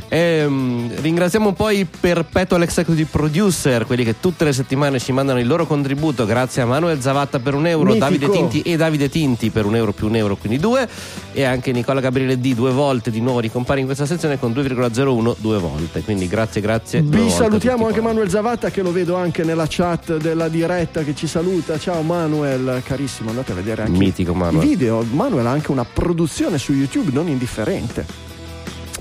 Ehm, 0.09 1.01
ringraziamo 1.01 1.53
poi 1.53 1.87
Perpetual 1.87 2.63
Executive 2.63 3.09
Producer, 3.11 3.87
quelli 3.87 4.05
che 4.05 4.19
tutte 4.21 4.45
le 4.45 4.53
settimane 4.53 4.99
ci 4.99 5.13
mandano 5.13 5.39
il 5.39 5.47
loro 5.47 5.67
contributo. 5.67 6.27
Grazie 6.27 6.63
a 6.63 6.67
Manuel 6.67 7.01
Zavatta 7.01 7.39
per 7.39 7.55
un 7.55 7.67
euro, 7.67 7.93
Mitico. 7.93 8.05
Davide 8.05 8.31
Tinti 8.31 8.63
e 8.63 8.77
Davide 8.77 9.09
Tinti 9.09 9.51
per 9.51 9.67
un 9.67 9.77
euro 9.77 9.93
più 9.93 10.07
un 10.07 10.17
euro, 10.17 10.37
quindi 10.37 10.59
due. 10.59 10.89
E 11.33 11.45
anche 11.45 11.73
Nicola 11.73 12.01
Gabriele 12.01 12.41
D 12.41 12.55
due 12.55 12.73
volte 12.73 13.11
di 13.11 13.21
nuovo 13.21 13.41
ricompare 13.41 13.81
in 13.81 13.87
questa 13.87 14.07
sezione 14.07 14.39
con 14.39 14.53
2,01 14.53 15.37
due 15.39 15.59
volte. 15.59 16.03
Quindi 16.03 16.27
grazie, 16.27 16.61
grazie. 16.61 17.03
Vi 17.03 17.31
salutiamo 17.31 17.87
anche. 17.87 17.99
Manuel 18.01 18.31
Zavatta 18.31 18.71
che 18.71 18.83
lo 18.83 18.93
vedo 18.93 19.17
anche 19.17 19.45
nella 19.45 19.67
chat 19.69 20.17
della 20.17 20.49
diretta 20.49 21.03
che 21.03 21.15
ci 21.15 21.27
saluta. 21.27 21.79
Ciao 21.79 22.01
Manuel, 22.03 22.83
carissimo, 22.85 23.29
andate 23.29 23.53
a 23.53 23.55
vedere 23.55 23.83
anche 23.83 23.99
Mitico 23.99 24.33
i 24.33 24.59
video. 24.59 25.05
Manuel 25.11 25.47
ha 25.47 25.51
anche 25.51 25.71
una 25.71 25.85
produzione 25.85 26.59
su 26.59 26.73
YouTube 26.73 27.00
non 27.11 27.29
indifferente. 27.29 28.05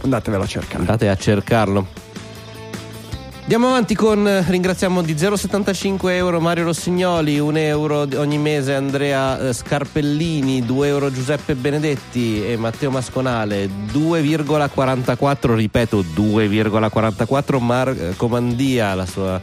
Andatevelo 0.04 0.43
a 0.43 0.47
cercare. 0.47 0.80
Andate 0.80 1.10
a 1.10 1.16
cercarlo. 1.16 2.08
Andiamo 3.41 3.70
avanti 3.70 3.95
con 3.95 4.28
eh, 4.28 4.43
ringraziamo 4.47 5.02
di 5.02 5.16
0,75 5.16 6.10
euro 6.12 6.39
Mario 6.39 6.66
Rossignoli, 6.66 7.39
1 7.39 7.58
euro 7.58 8.08
ogni 8.18 8.38
mese 8.38 8.76
Andrea 8.76 9.39
eh, 9.39 9.54
Scarpellini, 9.54 10.64
2 10.64 10.88
euro 10.88 11.12
Giuseppe 11.12 11.56
Benedetti 11.56 12.45
e 12.45 12.58
Matteo 12.58 12.91
Masconale, 12.91 13.68
2,44 13.91 15.56
ripeto 15.56 16.04
2,44 16.16 17.60
Marco 17.60 18.28
Mandia, 18.28 18.93
la 18.93 19.08
sua, 19.08 19.41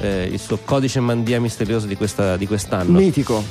eh, 0.00 0.28
il 0.30 0.38
suo 0.38 0.58
codice 0.62 1.00
Mandia 1.00 1.40
misterioso 1.40 1.86
di, 1.86 1.96
questa- 1.96 2.36
di 2.36 2.46
quest'anno. 2.46 2.98
Mitico. 2.98 3.42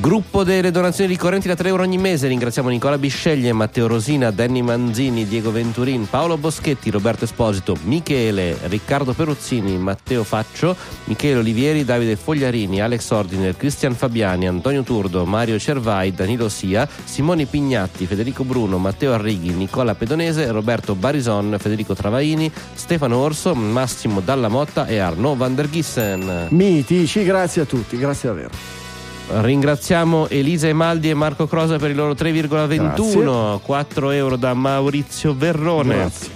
Gruppo 0.00 0.44
delle 0.44 0.70
donazioni 0.70 1.10
ricorrenti 1.10 1.48
da 1.48 1.56
3 1.56 1.68
euro 1.70 1.82
ogni 1.82 1.98
mese. 1.98 2.28
Ringraziamo 2.28 2.68
Nicola 2.68 2.98
Bisceglie, 2.98 3.52
Matteo 3.52 3.88
Rosina, 3.88 4.30
Danny 4.30 4.62
Manzini, 4.62 5.26
Diego 5.26 5.50
Venturin, 5.50 6.06
Paolo 6.08 6.36
Boschetti, 6.36 6.88
Roberto 6.90 7.24
Esposito, 7.24 7.76
Michele, 7.82 8.56
Riccardo 8.68 9.12
Peruzzini, 9.12 9.76
Matteo 9.76 10.22
Faccio, 10.22 10.76
Michele 11.04 11.40
Olivieri, 11.40 11.84
Davide 11.84 12.14
Fogliarini, 12.14 12.80
Alex 12.80 13.10
Ordiner, 13.10 13.56
Cristian 13.56 13.94
Fabiani, 13.94 14.46
Antonio 14.46 14.84
Turdo, 14.84 15.24
Mario 15.24 15.58
Cervai, 15.58 16.12
Danilo 16.12 16.48
Sia, 16.48 16.88
Simone 17.04 17.46
Pignatti, 17.46 18.06
Federico 18.06 18.44
Bruno, 18.44 18.78
Matteo 18.78 19.14
Arrighi, 19.14 19.50
Nicola 19.50 19.96
Pedonese, 19.96 20.52
Roberto 20.52 20.94
Barison, 20.94 21.56
Federico 21.58 21.94
Travaini, 21.94 22.52
Stefano 22.74 23.16
Orso, 23.16 23.52
Massimo 23.54 24.20
Dalla 24.20 24.48
Motta 24.48 24.86
e 24.86 24.98
Arno 24.98 25.34
van 25.34 25.56
der 25.56 25.68
Gissen. 25.68 26.46
Mitici, 26.50 27.24
grazie 27.24 27.62
a 27.62 27.64
tutti, 27.64 27.98
grazie 27.98 28.28
davvero. 28.28 28.86
Ringraziamo 29.30 30.28
Elisa 30.28 30.68
Emaldi 30.68 31.10
e 31.10 31.14
Marco 31.14 31.46
Crosa 31.46 31.76
per 31.76 31.90
il 31.90 31.96
loro 31.96 32.12
3,21, 32.12 33.60
4 33.60 34.10
euro 34.10 34.36
da 34.36 34.54
Maurizio 34.54 35.34
Verrone 35.34 35.94
Grazie. 35.94 36.30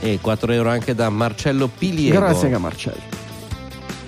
e 0.00 0.18
4 0.20 0.52
euro 0.52 0.68
anche 0.68 0.94
da 0.96 1.08
Marcello 1.10 1.68
Piliego. 1.68 2.18
Grazie 2.18 2.46
anche 2.46 2.56
a 2.56 2.60
Marcello. 2.60 3.13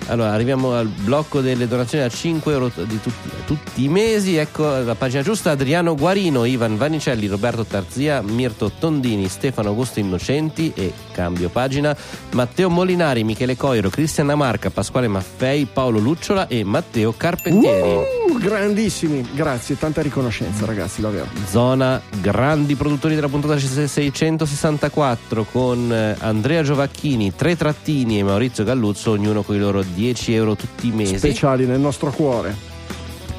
Allora, 0.07 0.31
arriviamo 0.31 0.73
al 0.73 0.87
blocco 0.87 1.41
delle 1.41 1.67
donazioni 1.67 2.03
a 2.03 2.09
5 2.09 2.53
euro 2.53 2.71
di 2.75 3.01
tutti, 3.01 3.29
tutti 3.45 3.83
i 3.83 3.89
mesi. 3.89 4.35
Ecco 4.35 4.65
la 4.79 4.95
pagina 4.95 5.21
giusta: 5.21 5.51
Adriano 5.51 5.95
Guarino, 5.95 6.45
Ivan 6.45 6.77
Vanicelli, 6.77 7.27
Roberto 7.27 7.65
Tarzia, 7.65 8.21
Mirto 8.21 8.71
Tondini, 8.77 9.27
Stefano 9.27 9.69
Augusto 9.69 9.99
Innocenti 9.99 10.71
e 10.75 10.93
cambio 11.11 11.49
pagina. 11.49 11.95
Matteo 12.31 12.69
Molinari, 12.69 13.23
Michele 13.23 13.57
Coiro, 13.57 13.89
Cristian 13.89 14.29
Amarca, 14.29 14.69
Pasquale 14.69 15.07
Maffei, 15.07 15.65
Paolo 15.65 15.99
Lucciola 15.99 16.47
e 16.47 16.63
Matteo 16.63 17.13
Carpentieri. 17.15 17.89
Uh, 17.89 18.37
grandissimi, 18.37 19.27
grazie, 19.33 19.77
tanta 19.77 20.01
riconoscenza 20.01 20.65
ragazzi, 20.65 21.01
davvero. 21.01 21.27
Zona 21.49 22.01
grandi 22.21 22.75
produttori 22.75 23.15
della 23.15 23.29
puntata 23.29 23.57
664 23.57 25.45
con 25.51 25.91
eh, 25.91 26.15
Andrea 26.19 26.63
Giovacchini, 26.63 27.35
Tre 27.35 27.55
Trattini 27.57 28.19
e 28.19 28.23
Maurizio 28.23 28.63
Galluzzo, 28.63 29.11
ognuno 29.11 29.41
con 29.41 29.55
i 29.55 29.59
loro 29.59 29.83
10 29.97 30.33
euro 30.35 30.55
tutti 30.55 30.87
i 30.87 30.91
mesi. 30.91 31.17
Speciali 31.17 31.65
nel 31.65 31.79
nostro 31.79 32.11
cuore. 32.11 32.75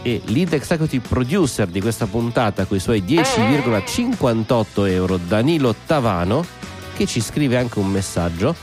e 0.03 0.23
lead 0.27 0.53
executive 0.53 1.07
producer 1.07 1.67
di 1.67 1.81
questa 1.81 2.07
puntata 2.07 2.65
con 2.67 2.77
i 2.77 2.81
suoi 2.81 3.03
10,58 3.03 4.89
euro 4.89 5.17
Danilo 5.17 5.75
Tavano 5.87 6.45
che 6.97 7.05
ci 7.05 7.21
scrive 7.21 7.57
anche 7.57 7.81
un 7.81 7.89
messaggio 7.89 8.55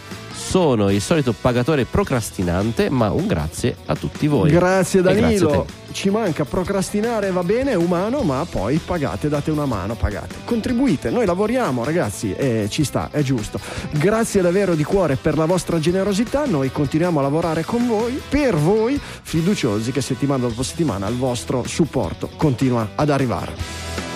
sono 0.55 0.89
il 0.89 1.01
solito 1.01 1.33
pagatore 1.33 1.83
procrastinante 1.83 2.89
ma 2.89 3.11
un 3.11 3.27
grazie 3.27 3.75
a 3.87 3.95
tutti 3.97 4.25
voi 4.27 4.51
Grazie 4.51 5.01
grazie 5.01 5.21
Danilo. 5.21 5.49
te. 5.49 5.83
Ci 5.91 6.09
manca 6.09 6.45
procrastinare, 6.45 7.29
va 7.31 7.43
bene, 7.43 7.71
è 7.71 7.75
umano, 7.75 8.21
ma 8.21 8.45
poi 8.49 8.77
pagate, 8.77 9.27
date 9.27 9.51
una 9.51 9.65
mano, 9.65 9.95
pagate. 9.95 10.35
Contribuite, 10.45 11.09
noi 11.09 11.25
lavoriamo 11.25 11.83
ragazzi 11.83 12.33
e 12.33 12.67
ci 12.69 12.85
sta, 12.85 13.09
è 13.11 13.21
giusto. 13.21 13.59
Grazie 13.91 14.41
davvero 14.41 14.75
di 14.75 14.83
cuore 14.85 15.17
per 15.17 15.37
la 15.37 15.45
vostra 15.45 15.77
generosità, 15.79 16.45
noi 16.45 16.71
continuiamo 16.71 17.19
a 17.19 17.21
lavorare 17.21 17.65
con 17.65 17.85
voi, 17.85 18.21
per 18.29 18.55
voi, 18.55 18.97
fiduciosi 18.99 19.91
che 19.91 20.01
settimana 20.01 20.47
dopo 20.47 20.63
settimana 20.63 21.07
il 21.07 21.17
vostro 21.17 21.63
supporto 21.65 22.29
continua 22.37 22.91
ad 22.95 23.09
arrivare. 23.09 24.14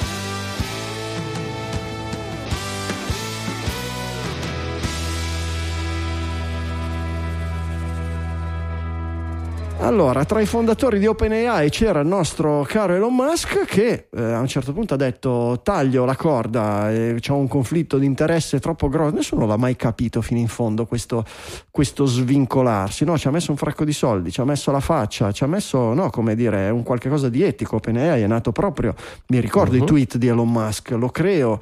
Allora, 9.81 10.25
tra 10.25 10.41
i 10.41 10.45
fondatori 10.45 10.99
di 10.99 11.07
OpenAI 11.07 11.69
c'era 11.69 12.01
il 12.01 12.07
nostro 12.07 12.65
caro 12.67 12.93
Elon 12.93 13.15
Musk 13.15 13.63
che 13.65 14.09
eh, 14.11 14.21
a 14.21 14.39
un 14.39 14.47
certo 14.47 14.73
punto 14.73 14.93
ha 14.93 14.97
detto 14.97 15.61
taglio 15.63 16.03
la 16.03 16.17
corda, 16.17 16.91
e 16.91 17.15
c'è 17.19 17.31
un 17.31 17.47
conflitto 17.47 17.97
di 17.97 18.05
interesse 18.05 18.59
troppo 18.59 18.89
grosso. 18.89 19.15
Nessuno 19.15 19.45
l'ha 19.45 19.55
mai 19.55 19.77
capito 19.77 20.21
fino 20.21 20.39
in 20.39 20.49
fondo 20.49 20.85
questo, 20.85 21.23
questo 21.71 22.05
svincolarsi. 22.05 23.05
No, 23.05 23.17
ci 23.17 23.29
ha 23.29 23.31
messo 23.31 23.51
un 23.51 23.57
fracco 23.57 23.85
di 23.85 23.93
soldi, 23.93 24.31
ci 24.31 24.41
ha 24.41 24.45
messo 24.45 24.69
la 24.71 24.81
faccia, 24.81 25.31
ci 25.31 25.45
ha 25.45 25.47
messo, 25.47 25.93
no, 25.93 26.09
come 26.09 26.35
dire, 26.35 26.69
un 26.69 26.83
qualche 26.83 27.07
cosa 27.07 27.29
di 27.29 27.41
etico. 27.41 27.77
OpenAI 27.77 28.21
è 28.21 28.27
nato 28.27 28.51
proprio, 28.51 28.93
mi 29.27 29.39
ricordo 29.39 29.75
i 29.75 29.79
Mhm. 29.79 29.85
tweet 29.85 30.17
di 30.17 30.27
Elon 30.27 30.51
Musk, 30.51 30.91
lo 30.91 31.07
creo 31.09 31.57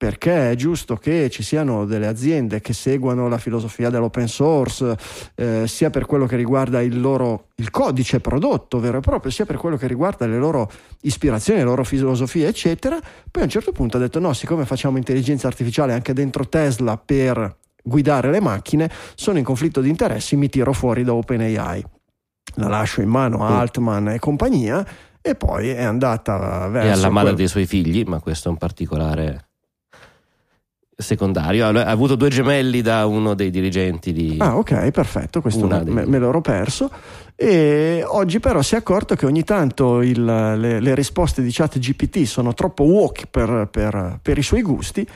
perché 0.00 0.52
è 0.52 0.54
giusto 0.54 0.96
che 0.96 1.28
ci 1.28 1.42
siano 1.42 1.84
delle 1.84 2.06
aziende 2.06 2.62
che 2.62 2.72
seguano 2.72 3.28
la 3.28 3.36
filosofia 3.36 3.90
dell'open 3.90 4.28
source, 4.28 4.96
eh, 5.34 5.64
sia 5.66 5.90
per 5.90 6.06
quello 6.06 6.24
che 6.24 6.36
riguarda 6.36 6.80
il 6.80 6.98
loro 6.98 7.48
il 7.56 7.70
codice 7.70 8.18
prodotto 8.18 8.80
vero 8.80 8.96
e 8.96 9.00
proprio, 9.02 9.30
sia 9.30 9.44
per 9.44 9.58
quello 9.58 9.76
che 9.76 9.86
riguarda 9.86 10.26
le 10.26 10.38
loro 10.38 10.70
ispirazioni, 11.02 11.58
le 11.58 11.66
loro 11.66 11.84
filosofie, 11.84 12.48
eccetera. 12.48 12.98
Poi 13.30 13.42
a 13.42 13.44
un 13.44 13.50
certo 13.50 13.72
punto 13.72 13.98
ha 13.98 14.00
detto: 14.00 14.18
no, 14.20 14.32
siccome 14.32 14.64
facciamo 14.64 14.96
intelligenza 14.96 15.48
artificiale 15.48 15.92
anche 15.92 16.14
dentro 16.14 16.48
Tesla 16.48 16.96
per 16.96 17.58
guidare 17.84 18.30
le 18.30 18.40
macchine, 18.40 18.90
sono 19.14 19.36
in 19.36 19.44
conflitto 19.44 19.82
di 19.82 19.90
interessi, 19.90 20.34
mi 20.34 20.48
tiro 20.48 20.72
fuori 20.72 21.04
da 21.04 21.12
OpenAI. 21.12 21.84
La 22.54 22.68
lascio 22.68 23.02
in 23.02 23.10
mano 23.10 23.44
a 23.44 23.50
Mm. 23.50 23.54
Altman 23.58 24.08
e 24.08 24.18
compagnia. 24.18 24.86
E 25.20 25.34
poi 25.34 25.68
è 25.68 25.82
andata 25.82 26.68
verso 26.68 26.88
e 26.88 26.90
alla 26.90 27.10
madre 27.10 27.34
quel- 27.34 27.36
dei 27.36 27.48
suoi 27.48 27.66
figli 27.66 28.04
ma 28.06 28.18
questo 28.20 28.48
è 28.48 28.50
un 28.50 28.56
particolare 28.56 29.48
secondario 31.00 31.66
ha 31.66 31.84
avuto 31.86 32.14
due 32.14 32.28
gemelli 32.28 32.82
da 32.82 33.06
uno 33.06 33.34
dei 33.34 33.50
dirigenti 33.50 34.12
di 34.12 34.36
Ah, 34.38 34.56
ok, 34.56 34.90
perfetto, 34.90 35.40
questo 35.40 35.66
me, 35.66 35.82
dei- 35.84 35.92
me- 35.92 36.06
me 36.06 36.18
l'ero 36.18 36.40
perso. 36.40 36.90
E 37.34 38.02
oggi 38.06 38.38
però 38.40 38.60
si 38.62 38.74
è 38.74 38.78
accorto 38.78 39.14
che 39.14 39.24
ogni 39.26 39.44
tanto 39.44 40.02
il- 40.02 40.24
le, 40.24 40.80
le 40.80 40.94
risposte 40.94 41.42
di 41.42 41.50
chat 41.50 41.78
GPT 41.78 42.24
sono 42.24 42.52
troppo 42.54 42.84
woke 42.84 43.26
per, 43.30 43.68
per- 43.70 44.18
per 44.20 44.36
i 44.38 44.42
suoi 44.42 44.62
gusti 44.62 45.06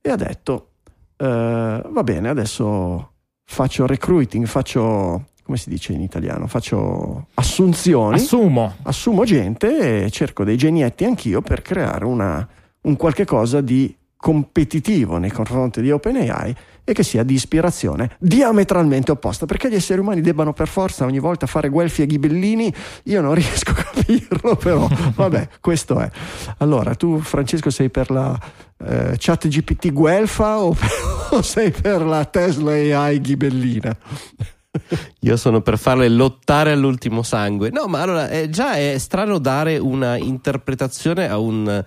e 0.00 0.10
ha 0.10 0.16
detto, 0.16 0.68
eh, 1.16 1.82
va 1.86 2.02
bene, 2.02 2.28
adesso 2.30 3.10
faccio 3.46 3.86
recruiting, 3.86 4.46
faccio, 4.46 5.26
come 5.44 5.58
si 5.58 5.68
dice 5.68 5.92
in 5.92 6.00
italiano, 6.00 6.46
faccio 6.46 7.26
assunzioni, 7.34 8.14
Assumo. 8.16 8.76
assumo 8.82 9.24
gente 9.24 10.04
e 10.04 10.10
cerco 10.10 10.42
dei 10.44 10.56
genietti 10.56 11.04
anch'io 11.04 11.42
per 11.42 11.60
creare 11.60 12.06
una, 12.06 12.46
un 12.82 12.96
qualche 12.96 13.26
cosa 13.26 13.60
di 13.60 13.94
competitivo 14.24 15.18
nei 15.18 15.30
confronti 15.30 15.82
di 15.82 15.90
OpenAI 15.90 16.56
e 16.82 16.94
che 16.94 17.02
sia 17.02 17.22
di 17.24 17.34
ispirazione 17.34 18.16
diametralmente 18.18 19.10
opposta 19.10 19.44
perché 19.44 19.68
gli 19.68 19.74
esseri 19.74 20.00
umani 20.00 20.22
debbano 20.22 20.54
per 20.54 20.66
forza 20.66 21.04
ogni 21.04 21.18
volta 21.18 21.46
fare 21.46 21.68
guelfi 21.68 22.00
e 22.00 22.06
ghibellini 22.06 22.72
io 23.02 23.20
non 23.20 23.34
riesco 23.36 23.72
a 23.72 23.74
capirlo 23.74 24.56
però 24.56 24.88
vabbè 25.14 25.48
questo 25.60 26.00
è 26.00 26.10
allora 26.56 26.94
tu 26.94 27.20
Francesco 27.20 27.68
sei 27.68 27.90
per 27.90 28.10
la 28.10 28.40
eh, 28.82 29.14
chat 29.18 29.46
GPT 29.46 29.92
guelfa 29.92 30.58
o, 30.58 30.74
o 31.28 31.42
sei 31.42 31.70
per 31.70 32.00
la 32.00 32.24
Tesla 32.24 32.72
AI 32.72 33.20
ghibellina 33.20 33.94
Io 35.20 35.36
sono 35.36 35.60
per 35.60 35.78
farle 35.78 36.08
lottare 36.08 36.72
all'ultimo 36.72 37.22
sangue. 37.22 37.70
No, 37.70 37.86
ma 37.86 38.00
allora 38.00 38.28
è 38.28 38.48
già 38.48 38.74
è 38.74 38.98
strano 38.98 39.38
dare 39.38 39.78
una 39.78 40.16
interpretazione 40.16 41.28
a 41.28 41.38
un, 41.38 41.84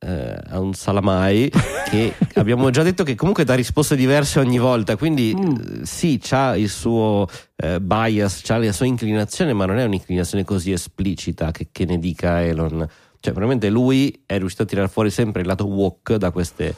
eh, 0.00 0.36
a 0.50 0.60
un 0.60 0.74
Salamai 0.74 1.50
che 1.88 2.14
abbiamo 2.34 2.70
già 2.70 2.82
detto 2.82 3.02
che 3.04 3.14
comunque 3.14 3.44
dà 3.44 3.54
risposte 3.54 3.96
diverse 3.96 4.38
ogni 4.38 4.58
volta. 4.58 4.96
Quindi 4.96 5.34
Mm. 5.36 5.54
eh, 5.82 5.86
sì, 5.86 6.18
c'ha 6.22 6.56
il 6.56 6.68
suo 6.68 7.26
eh, 7.56 7.80
bias, 7.80 8.40
c'ha 8.44 8.58
la 8.58 8.72
sua 8.72 8.86
inclinazione, 8.86 9.52
ma 9.52 9.66
non 9.66 9.78
è 9.78 9.84
un'inclinazione 9.84 10.44
così 10.44 10.72
esplicita 10.72 11.50
che, 11.50 11.68
che 11.72 11.84
ne 11.84 11.98
dica 11.98 12.42
Elon. 12.44 12.86
Cioè, 13.20 13.32
probabilmente 13.32 13.68
lui 13.68 14.22
è 14.26 14.38
riuscito 14.38 14.62
a 14.62 14.66
tirare 14.66 14.88
fuori 14.88 15.10
sempre 15.10 15.40
il 15.40 15.48
lato 15.48 15.66
woke 15.66 16.18
da 16.18 16.30
queste 16.30 16.74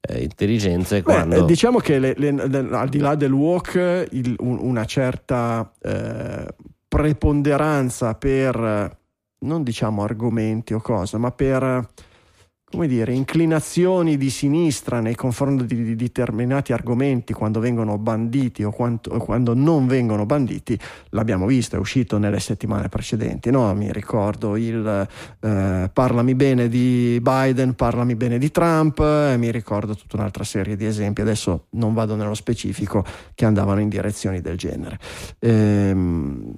eh, 0.00 0.22
intelligenze. 0.22 1.02
Quando... 1.02 1.44
diciamo 1.44 1.78
che 1.78 1.98
le- 1.98 2.14
le- 2.16 2.32
le- 2.48 2.68
al 2.72 2.88
di 2.88 2.98
là 2.98 3.14
del 3.14 3.32
walk, 3.32 4.06
il- 4.12 4.34
un- 4.38 4.58
una 4.60 4.86
certa 4.86 5.70
eh, 5.82 6.46
preponderanza 6.88 8.14
per 8.14 8.96
non 9.40 9.62
diciamo 9.62 10.02
argomenti 10.02 10.72
o 10.72 10.80
cosa, 10.80 11.18
ma 11.18 11.30
per 11.30 11.86
come 12.74 12.88
dire, 12.88 13.12
inclinazioni 13.12 14.16
di 14.16 14.30
sinistra 14.30 15.00
nei 15.00 15.14
confronti 15.14 15.64
di, 15.64 15.94
determinati 15.94 16.72
argomenti 16.72 17.32
quando 17.32 17.60
vengono 17.60 17.98
banditi 17.98 18.64
o, 18.64 18.70
quanto- 18.72 19.10
o 19.10 19.18
quando 19.18 19.54
non 19.54 19.86
vengono 19.86 20.26
banditi, 20.26 20.78
l'abbiamo 21.10 21.46
visto, 21.46 21.76
è 21.76 21.78
uscito 21.78 22.18
nelle 22.18 22.40
settimane 22.40 22.88
precedenti. 22.88 23.50
No? 23.50 23.72
Mi 23.74 23.92
ricordo 23.92 24.56
il 24.56 25.08
eh, 25.40 25.90
parlami 25.92 26.34
bene 26.34 26.68
di 26.68 27.18
Biden, 27.22 27.74
parlami 27.74 28.16
bene 28.16 28.38
di 28.38 28.50
Trump, 28.50 28.98
e 28.98 29.36
mi 29.38 29.52
ricordo 29.52 29.94
tutta 29.94 30.16
un'altra 30.16 30.42
serie 30.42 30.74
di 30.74 30.84
esempi, 30.84 31.20
adesso 31.20 31.66
non 31.70 31.94
vado 31.94 32.16
nello 32.16 32.34
specifico, 32.34 33.04
che 33.34 33.44
andavano 33.44 33.80
in 33.80 33.88
direzioni 33.88 34.40
del 34.40 34.56
genere. 34.56 34.98
Ehm, 35.38 36.54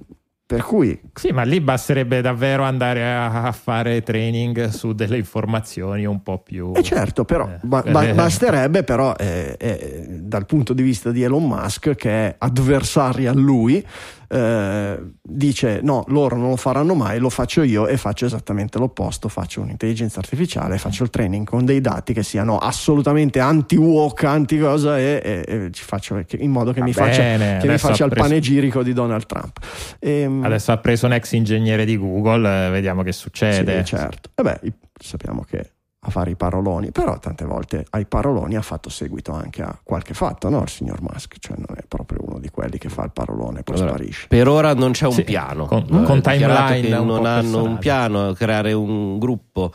per 0.47 0.63
cui 0.63 0.97
Sì, 1.13 1.31
ma 1.31 1.43
lì 1.43 1.59
basterebbe 1.59 2.21
davvero 2.21 2.63
andare 2.63 3.05
a, 3.05 3.51
fare 3.51 4.01
training 4.01 4.69
su 4.69 4.93
delle 4.93 5.17
informazioni 5.17 6.05
un 6.05 6.23
po' 6.23 6.39
più. 6.39 6.71
Eh 6.73 6.83
certo, 6.83 7.25
però 7.25 7.45
Eh, 7.49 7.59
ba- 7.63 7.83
ba- 7.83 8.07
eh, 8.07 8.13
basterebbe 8.13 8.83
però 8.85 9.13
eh, 9.17 9.57
eh, 9.59 10.05
dal 10.21 10.45
punto 10.45 10.71
di 10.73 10.83
vista 10.83 11.11
di 11.11 11.21
Elon 11.21 11.45
Musk 11.45 11.95
che 11.95 12.09
è 12.09 12.35
avversario 12.37 13.29
a 13.29 13.33
lui 13.33 13.85
eh, 14.29 14.99
dice 15.21 15.79
no, 15.81 16.03
loro 16.07 16.35
non 16.35 16.49
lo 16.49 16.55
faranno 16.55 16.93
mai, 16.95 17.19
lo 17.19 17.29
faccio 17.29 17.63
io 17.63 17.87
e 17.87 17.97
faccio 17.97 18.25
esattamente 18.25 18.77
l'opposto, 18.77 19.29
faccio 19.29 19.61
un'intelligenza 19.61 20.19
artificiale, 20.19 20.77
faccio 20.77 21.03
il 21.03 21.09
training 21.09 21.45
con 21.47 21.65
dei 21.65 21.81
dati 21.81 22.13
che 22.13 22.23
siano 22.23 22.57
assolutamente 22.57 23.39
anti-walk, 23.39 24.23
anti-cosa 24.23 24.97
e, 24.99 25.21
e, 25.23 25.53
e 25.65 25.69
ci 25.71 25.83
faccio 25.83 26.21
in 26.39 26.51
modo 26.51 26.71
che 26.73 26.79
Va 26.79 26.85
mi 26.85 26.91
bene, 26.91 27.37
faccia, 27.37 27.57
che 27.59 27.67
mi 27.67 27.77
faccia 27.77 28.03
il 28.03 28.09
preso- 28.11 28.27
panegirico 28.27 28.83
di 28.83 28.93
Donald 28.93 29.25
Trump. 29.25 29.59
Ehm, 29.99 30.43
Adesso 30.43 30.71
ha 30.71 30.77
preso 30.77 31.05
un 31.05 31.13
ex 31.13 31.31
ingegnere 31.31 31.85
di 31.85 31.97
Google, 31.97 32.67
eh, 32.67 32.69
vediamo 32.69 33.03
che 33.03 33.11
succede. 33.11 33.77
sì, 33.79 33.95
certo. 33.95 34.31
E 34.35 34.41
beh, 34.43 34.59
sappiamo 34.99 35.45
che 35.47 35.71
a 35.99 36.09
fare 36.11 36.29
i 36.31 36.35
paroloni, 36.35 36.91
però 36.91 37.17
tante 37.19 37.43
volte 37.43 37.85
ai 37.89 38.05
paroloni 38.05 38.55
ha 38.55 38.61
fatto 38.61 38.87
seguito 38.89 39.31
anche 39.33 39.61
a 39.63 39.77
qualche 39.83 40.13
fatto, 40.13 40.47
no? 40.49 40.61
Il 40.61 40.69
signor 40.69 41.01
Musk, 41.01 41.37
cioè 41.39 41.57
non 41.57 41.75
è 41.77 41.83
proprio 41.87 42.19
uno 42.23 42.39
di 42.39 42.49
quelli 42.49 42.77
che 42.77 42.87
fa 42.89 43.03
il 43.03 43.11
parolone 43.11 43.59
e 43.59 43.63
poi 43.63 43.75
Allora, 43.75 43.91
sparisce. 43.93 44.27
Per 44.27 44.47
ora 44.47 44.73
non 44.73 44.91
c'è 44.91 45.05
un 45.07 45.11
Sì, 45.13 45.23
piano. 45.23 45.65
con- 45.65 45.81
Eh, 45.89 46.03
con 46.03 46.21
timeline 46.21 46.95
un 46.97 47.05
non 47.07 47.21
po' 47.21 47.27
hanno 47.27 47.63
un 47.63 47.77
piano, 47.79 48.33
creare 48.33 48.73
un 48.73 49.17
gruppo, 49.17 49.73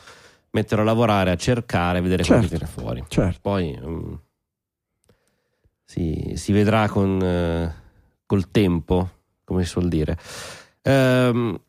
metterlo 0.53 0.83
a 0.85 0.87
lavorare, 0.87 1.33
a 1.33 1.37
cercare, 1.37 2.01
vedere 2.01 2.23
Certo. 2.23 2.43
cosa 2.47 2.57
viene 2.57 2.73
fuori. 2.73 3.05
Certo. 3.09 3.39
Poi 3.43 3.79
mm, 3.85 4.15
si, 5.85 6.33
si 6.37 6.53
vedrà 6.53 6.89
con, 6.89 7.21
eh, 7.23 7.75
col 8.27 8.51
tempo, 8.51 9.09
come 9.45 9.65
si 9.65 9.71
suol 9.71 9.89
dire. 9.89 10.17
Ehm, 10.83 11.61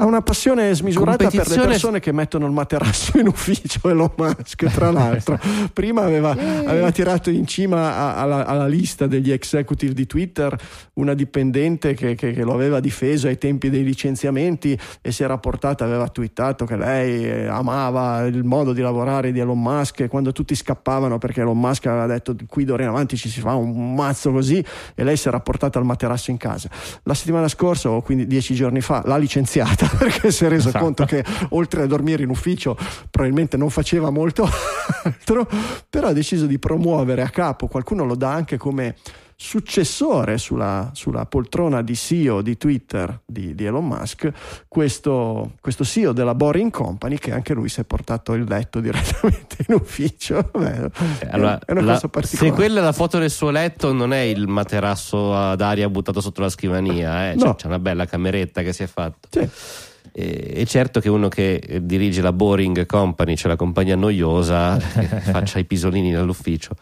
Ha 0.00 0.04
una 0.04 0.22
passione 0.22 0.72
smisurata 0.76 1.16
per 1.28 1.48
le 1.48 1.54
persone 1.72 1.98
che 1.98 2.12
mettono 2.12 2.46
il 2.46 2.52
materasso 2.52 3.18
in 3.18 3.26
ufficio 3.26 3.88
Elon 3.88 4.12
Musk, 4.16 4.66
tra 4.66 4.92
l'altro. 4.92 5.40
Prima 5.72 6.02
aveva, 6.04 6.30
aveva 6.30 6.92
tirato 6.92 7.30
in 7.30 7.48
cima 7.48 7.96
a- 7.96 8.14
alla, 8.14 8.46
alla 8.46 8.68
lista 8.68 9.08
degli 9.08 9.32
executive 9.32 9.94
di 9.94 10.06
Twitter 10.06 10.56
una 10.94 11.14
dipendente 11.14 11.94
che, 11.94 12.14
che- 12.14 12.30
che 12.30 12.42
lo 12.44 12.52
aveva 12.52 12.78
difeso 12.78 13.26
ai 13.26 13.38
tempi 13.38 13.70
dei 13.70 13.82
licenziamenti 13.82 14.78
e 15.00 15.10
si 15.10 15.24
era 15.24 15.36
portata, 15.38 15.84
aveva 15.84 16.06
twittato 16.10 16.64
che 16.64 16.76
lei 16.76 17.24
eh, 17.24 17.46
amava 17.48 18.24
il 18.26 18.44
modo 18.44 18.72
di 18.72 18.80
lavorare 18.82 19.32
di 19.32 19.40
Elon 19.40 19.60
Musk 19.60 19.98
e 19.98 20.06
quando 20.06 20.30
tutti 20.30 20.54
scappavano 20.54 21.18
perché 21.18 21.40
Elon 21.40 21.58
Musk 21.58 21.86
aveva 21.86 22.06
detto 22.06 22.36
qui 22.46 22.64
d'ora 22.64 22.84
in 22.84 22.90
avanti 22.90 23.16
ci 23.16 23.28
si 23.28 23.40
fa 23.40 23.54
un 23.56 23.94
mazzo 23.96 24.30
così 24.30 24.64
e 24.94 25.02
lei 25.02 25.16
si 25.16 25.26
era 25.26 25.40
portata 25.40 25.80
il 25.80 25.84
materasso 25.84 26.30
in 26.30 26.36
casa. 26.36 26.68
La 27.02 27.14
settimana 27.14 27.48
scorsa, 27.48 27.90
o 27.90 28.00
quindi 28.00 28.28
dieci 28.28 28.54
giorni 28.54 28.80
fa, 28.80 29.02
l'ha 29.04 29.16
licenziata 29.16 29.86
perché 29.98 30.30
si 30.30 30.44
è 30.44 30.48
reso 30.48 30.68
Esatto. 30.68 30.84
conto 30.84 31.04
che 31.04 31.24
oltre 31.50 31.82
a 31.82 31.86
dormire 31.86 32.22
in 32.22 32.28
ufficio 32.30 32.76
probabilmente 33.10 33.56
non 33.56 33.70
faceva 33.70 34.10
molto 34.10 34.48
altro, 35.04 35.48
però 35.88 36.08
ha 36.08 36.12
deciso 36.12 36.46
di 36.46 36.58
promuovere 36.58 37.22
a 37.22 37.28
capo, 37.30 37.66
qualcuno 37.66 38.04
lo 38.04 38.14
dà 38.14 38.32
anche 38.32 38.56
come 38.56 38.96
successore 39.40 40.36
sulla, 40.36 40.90
sulla 40.94 41.24
poltrona 41.24 41.80
di 41.80 41.94
CEO 41.94 42.42
di 42.42 42.56
Twitter 42.56 43.20
di, 43.24 43.54
di 43.54 43.64
Elon 43.64 43.86
Musk, 43.86 44.28
questo, 44.66 45.52
questo 45.60 45.84
CEO 45.84 46.12
della 46.12 46.34
Boring 46.34 46.72
Company 46.72 47.18
che 47.18 47.30
anche 47.30 47.54
lui 47.54 47.68
si 47.68 47.80
è 47.80 47.84
portato 47.84 48.32
il 48.34 48.44
letto 48.48 48.80
direttamente 48.80 49.64
in 49.68 49.74
ufficio. 49.76 50.50
Vabbè, 50.52 50.90
eh, 51.20 51.28
allora, 51.30 51.60
è 51.64 51.70
una 51.70 51.82
la- 51.82 51.92
cosa 51.92 52.08
particolare. 52.08 52.48
se 52.50 52.52
quella 52.52 52.80
è 52.80 52.82
la 52.82 52.92
foto 52.92 53.18
del 53.18 53.30
suo 53.30 53.50
letto, 53.50 53.92
non 53.92 54.12
è 54.12 54.18
il 54.20 54.48
materasso 54.48 55.32
ad 55.32 55.60
aria 55.60 55.88
buttato 55.88 56.20
sotto 56.20 56.40
la 56.40 56.48
scrivania, 56.48 57.30
eh. 57.30 57.34
No. 57.36 57.40
Cioè, 57.42 57.54
c'è 57.54 57.66
una 57.68 57.78
bella 57.78 58.06
cameretta 58.06 58.62
che 58.62 58.72
si 58.72 58.82
è 58.82 58.86
fatto. 58.88 59.28
Sì. 59.30 59.48
E, 60.18 60.52
e 60.52 60.66
certo 60.66 60.98
che 60.98 61.08
uno 61.08 61.28
che 61.28 61.60
eh, 61.64 61.86
dirige 61.86 62.20
la 62.20 62.32
Boring 62.32 62.86
Company, 62.86 63.36
cioè 63.36 63.50
la 63.50 63.56
compagnia 63.56 63.94
noiosa, 63.94 64.76
eh, 64.76 65.06
faccia 65.30 65.60
i 65.60 65.64
pisolini 65.64 66.10
dall'ufficio. 66.10 66.74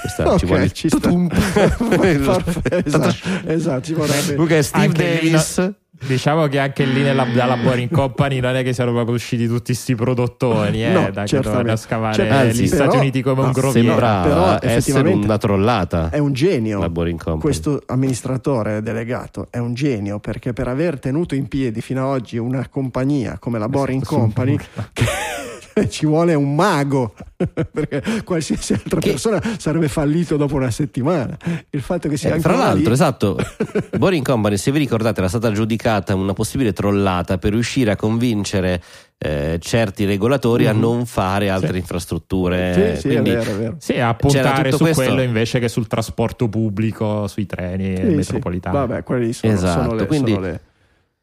Questa 0.00 0.24
Ok, 0.32 0.38
ci 0.38 0.46
vuole 0.46 0.72
ci 0.72 0.88
sta. 0.88 1.10
esatto, 2.00 3.22
esatto, 3.44 3.82
ci 3.84 3.92
vorrebbe. 3.92 4.32
Comunque 4.32 4.62
Steve 4.62 4.86
Anche 4.86 5.20
Davis. 5.20 5.72
Diciamo 6.06 6.48
che 6.48 6.58
anche 6.58 6.84
lì 6.84 7.02
nella, 7.02 7.24
dalla 7.24 7.56
Boring 7.56 7.88
Company 7.90 8.40
non 8.40 8.56
è 8.56 8.62
che 8.62 8.72
siano 8.74 8.92
proprio 8.92 9.14
usciti 9.14 9.46
tutti 9.46 9.72
sti 9.72 9.94
prodottoni, 9.94 10.84
eh, 10.84 10.90
No, 10.92 11.10
da 11.10 11.24
che 11.24 11.40
dovevano 11.40 11.76
scavare 11.76 12.14
Cioè, 12.14 12.28
anzi, 12.28 12.62
gli 12.64 12.66
Stati 12.66 12.88
però- 12.88 13.00
Uniti 13.00 13.22
come 13.22 13.40
un 13.40 13.46
no, 13.46 13.52
groviera. 13.52 13.88
Sembra 13.88 14.20
Però, 14.22 14.54
essere 14.56 14.74
effettivamente, 14.74 15.26
una 15.26 15.38
trollata. 15.38 16.10
È 16.10 16.18
un 16.18 16.32
genio. 16.32 16.92
Questo 17.38 17.82
amministratore 17.86 18.82
delegato 18.82 19.46
è 19.50 19.58
un 19.58 19.72
genio 19.74 20.18
perché 20.18 20.52
per 20.52 20.68
aver 20.68 20.98
tenuto 20.98 21.34
in 21.34 21.46
piedi 21.48 21.80
fino 21.80 22.02
ad 22.02 22.08
oggi 22.20 22.38
una 22.38 22.66
compagnia 22.68 23.38
come 23.38 23.58
la 23.58 23.68
Boring 23.68 24.04
Company 24.04 24.58
che 24.92 25.04
ci 25.88 26.06
vuole 26.06 26.34
un 26.34 26.54
mago 26.54 27.14
perché 27.72 28.02
qualsiasi 28.24 28.72
altra 28.74 29.00
Che- 29.00 29.10
persona 29.10 29.42
sarebbe 29.58 29.88
fallito 29.88 30.36
dopo 30.36 30.54
una 30.56 30.70
settimana. 30.70 31.36
Il 31.70 31.80
fatto 31.80 32.08
che 32.08 32.16
sia 32.16 32.30
Eh, 32.30 32.32
ancora 32.34 32.56
l'altro, 32.56 32.86
lì- 32.88 32.92
esatto, 32.92 33.36
Boring 33.98 34.24
Company, 34.24 34.56
se 34.56 34.70
vi 34.70 34.78
ricordate, 34.78 35.20
era 35.20 35.28
stata 35.28 35.50
giudicata 35.52 36.14
una 36.14 36.32
possibile 36.32 36.72
trollata 36.72 37.38
per 37.38 37.52
riuscire 37.52 37.90
a 37.90 37.96
convincere 37.96 38.82
eh, 39.18 39.58
certi 39.60 40.04
regolatori 40.04 40.66
a 40.66 40.72
Mhm. 40.74 40.80
non 40.80 41.06
fare 41.06 41.48
altre 41.48 41.72
Sì. 41.72 41.78
infrastrutture. 41.78 42.94
Sì, 42.94 43.00
sì, 43.00 43.08
Quindi, 43.08 43.30
è 43.30 43.36
vero, 43.36 43.50
è 43.50 43.54
vero. 43.56 43.76
Sì, 43.78 43.98
a 43.98 44.14
puntare 44.14 44.70
su 44.72 44.78
questo- 44.78 45.02
quello 45.02 45.22
invece 45.22 45.58
che 45.60 45.68
sul 45.68 45.86
trasporto 45.86 46.48
pubblico, 46.48 47.26
sui 47.26 47.46
treni 47.46 47.96
Sì, 47.96 48.02
sì. 48.02 48.14
metropolitani. 48.14 48.76
Vabbè, 48.76 49.02
quelli 49.02 49.32
sono, 49.32 49.52
Esatto, 49.52 49.82
sono 49.82 49.94
le, 49.94 50.06
quindi- 50.06 50.32
sono 50.32 50.44
le 50.44 50.60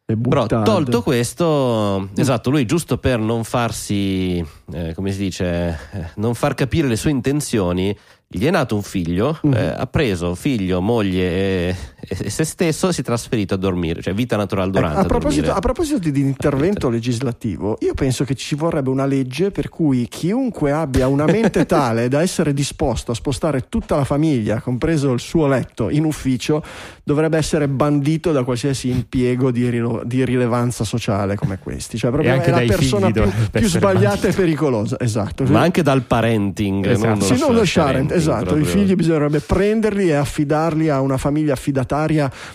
Però 0.05 0.45
tolto 0.65 1.01
questo, 1.03 2.09
esatto, 2.17 2.49
lui 2.49 2.65
giusto 2.65 2.97
per 2.97 3.17
non 3.19 3.43
farsi, 3.45 4.43
eh, 4.73 4.93
come 4.93 5.11
si 5.13 5.19
dice, 5.19 5.45
eh, 5.93 6.05
non 6.15 6.33
far 6.35 6.53
capire 6.53 6.87
le 6.87 6.97
sue 6.97 7.11
intenzioni, 7.11 7.95
gli 8.27 8.45
è 8.45 8.49
nato 8.51 8.75
un 8.75 8.81
figlio, 8.81 9.37
Mhm. 9.43 9.53
eh, 9.53 9.65
ha 9.67 9.87
preso 9.87 10.35
figlio, 10.35 10.81
moglie 10.81 11.29
e, 11.69 11.75
e 12.07 12.29
se 12.29 12.43
stesso 12.43 12.91
si 12.91 13.01
è 13.01 13.03
trasferito 13.03 13.53
a 13.53 13.57
dormire, 13.57 14.01
cioè 14.01 14.13
vita 14.13 14.35
naturale 14.35 14.69
Ecco, 14.69 14.79
durante. 14.79 14.99
a, 14.99 15.05
proposito, 15.05 15.41
dormire. 15.41 15.57
a 15.57 15.59
proposito 15.61 16.09
di 16.09 16.19
intervento 16.19 16.89
legislativo, 16.89 17.77
io 17.81 17.93
penso 17.93 18.23
che 18.23 18.35
ci 18.35 18.55
vorrebbe 18.55 18.89
una 18.89 19.05
legge 19.05 19.51
per 19.51 19.69
cui 19.69 20.07
chiunque 20.07 20.71
abbia 20.71 21.07
una 21.07 21.25
mente 21.25 21.65
tale 21.67 22.07
da 22.07 22.21
essere 22.21 22.53
disposto 22.53 23.11
a 23.11 23.15
spostare 23.15 23.67
tutta 23.69 23.95
la 23.95 24.03
famiglia, 24.03 24.59
compreso 24.61 25.11
il 25.13 25.19
suo 25.19 25.47
letto, 25.47 25.89
in 25.89 26.03
ufficio, 26.03 26.63
dovrebbe 27.03 27.37
essere 27.37 27.67
bandito 27.67 28.31
da 28.31 28.43
qualsiasi 28.43 28.89
impiego 28.89 29.51
di, 29.51 29.69
rilo- 29.69 30.01
di 30.03 30.25
rilevanza 30.25 30.83
sociale 30.83 31.35
come 31.35 31.59
questi. 31.59 31.97
Cioè, 31.97 32.11
proprio 32.11 32.33
è 32.41 32.49
la 32.49 32.63
persona 32.65 33.11
più, 33.11 33.23
più 33.51 33.67
sbagliata 33.67 34.07
bandito. 34.07 34.27
e 34.27 34.33
pericolosa. 34.33 34.97
Esatto. 34.99 35.43
Ma 35.45 35.61
anche 35.61 35.81
dal 35.83 36.01
parenting, 36.01 36.85
Esatto. 36.87 37.07
non 37.07 37.21
Sì, 37.21 37.37
non 37.39 37.53
lo 37.53 37.63
sharing, 37.65 38.11
esatto, 38.11 38.45
proprio. 38.45 38.65
i 38.65 38.67
figli 38.67 38.95
bisognerebbe 38.95 39.39
prenderli 39.39 40.09
e 40.09 40.13
affidarli 40.13 40.89
a 40.89 40.99
una 40.99 41.17
famiglia 41.17 41.53
affidataria 41.53 41.99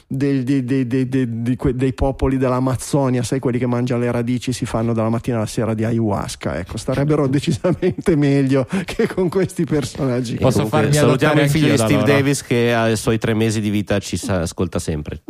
dei, 0.07 0.43
dei- 0.43 0.65
dei- 0.65 0.87
dei- 0.87 1.09
dei- 1.09 1.43
di 1.43 1.57
que- 1.57 1.75
dei 1.75 1.93
popoli 1.93 2.37
dell'Amazzonia, 2.39 3.23
sai 3.23 3.39
quelli 3.39 3.59
che 3.59 3.67
mangiano 3.67 4.01
le 4.01 4.11
radici 4.11 4.53
si 4.53 4.65
fanno 4.67 4.93
dalla 4.93 5.09
mattina 5.09 5.37
alla 5.37 5.47
sera 5.47 5.75
di 5.75 5.85
ayahuasca, 5.85 6.59
ecco, 6.59 6.77
starebbero 6.77 7.27
decisamente 7.29 8.17
meglio 8.17 8.67
che 8.85 9.07
con 9.07 9.29
questi 9.29 9.65
personaggi. 9.65 10.35
E 10.35 10.39
Posso 10.39 10.57
comunque 10.65 10.79
farmi 10.81 10.95
salutiamo 10.95 11.41
il 11.43 11.51
figlio 11.51 11.71
di 11.71 11.77
Steve 11.77 11.93
loro. 11.95 12.07
Davis 12.07 12.43
che 12.43 12.75
ai 12.75 12.97
suoi 12.97 13.19
tre 13.19 13.35
mesi 13.35 13.61
di 13.61 13.71
vita 13.71 13.99
ci 13.99 14.17
sa- 14.17 14.41
ascolta 14.41 14.79
sempre. 14.79 15.23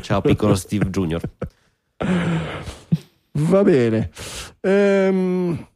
Ciao 0.00 0.20
piccolo 0.22 0.54
Steve 0.54 0.90
Junior. 0.90 1.20
Va 3.34 3.62
bene. 3.62 4.10
Ehm, 4.60 5.66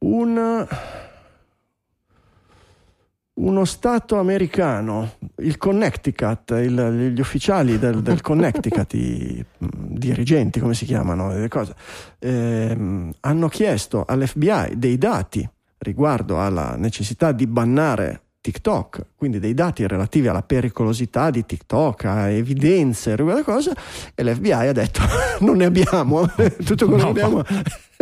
un, 0.00 0.66
uno 3.42 3.64
stato 3.64 4.18
americano, 4.18 5.12
il 5.38 5.56
Connecticut, 5.56 6.50
il- 6.60 7.12
gli 7.14 7.20
ufficiali 7.20 7.78
del, 7.78 8.00
del 8.02 8.20
Connecticut, 8.22 8.92
i 8.94 9.44
dirigenti, 9.58 10.60
come 10.60 10.74
si 10.74 10.84
chiamano, 10.84 11.32
le 11.36 11.48
cose, 11.48 11.74
ehm, 12.18 13.12
hanno 13.20 13.48
chiesto 13.48 14.04
all'FBI 14.06 14.74
dei 14.76 14.96
dati 14.98 15.48
riguardo 15.78 16.40
alla 16.40 16.74
necessità 16.76 17.32
di 17.32 17.46
bannare 17.46 18.20
TikTok, 18.42 19.06
quindi 19.16 19.38
dei 19.38 19.54
dati 19.54 19.86
relativi 19.86 20.26
alla 20.28 20.42
pericolosità 20.42 21.30
di 21.30 21.44
TikTok, 21.46 22.04
a 22.06 22.28
evidenze 22.28 23.14
riguardo 23.16 23.40
a 23.40 23.44
cosa, 23.44 23.72
e 24.14 24.24
l'FBI 24.24 24.52
ha 24.52 24.72
detto 24.72 25.00
non 25.40 25.56
ne 25.58 25.64
abbiamo, 25.66 26.26
tutto 26.64 26.86
quello 26.86 27.06
No. 27.06 27.12
che 27.12 27.20
abbiamo 27.22 27.44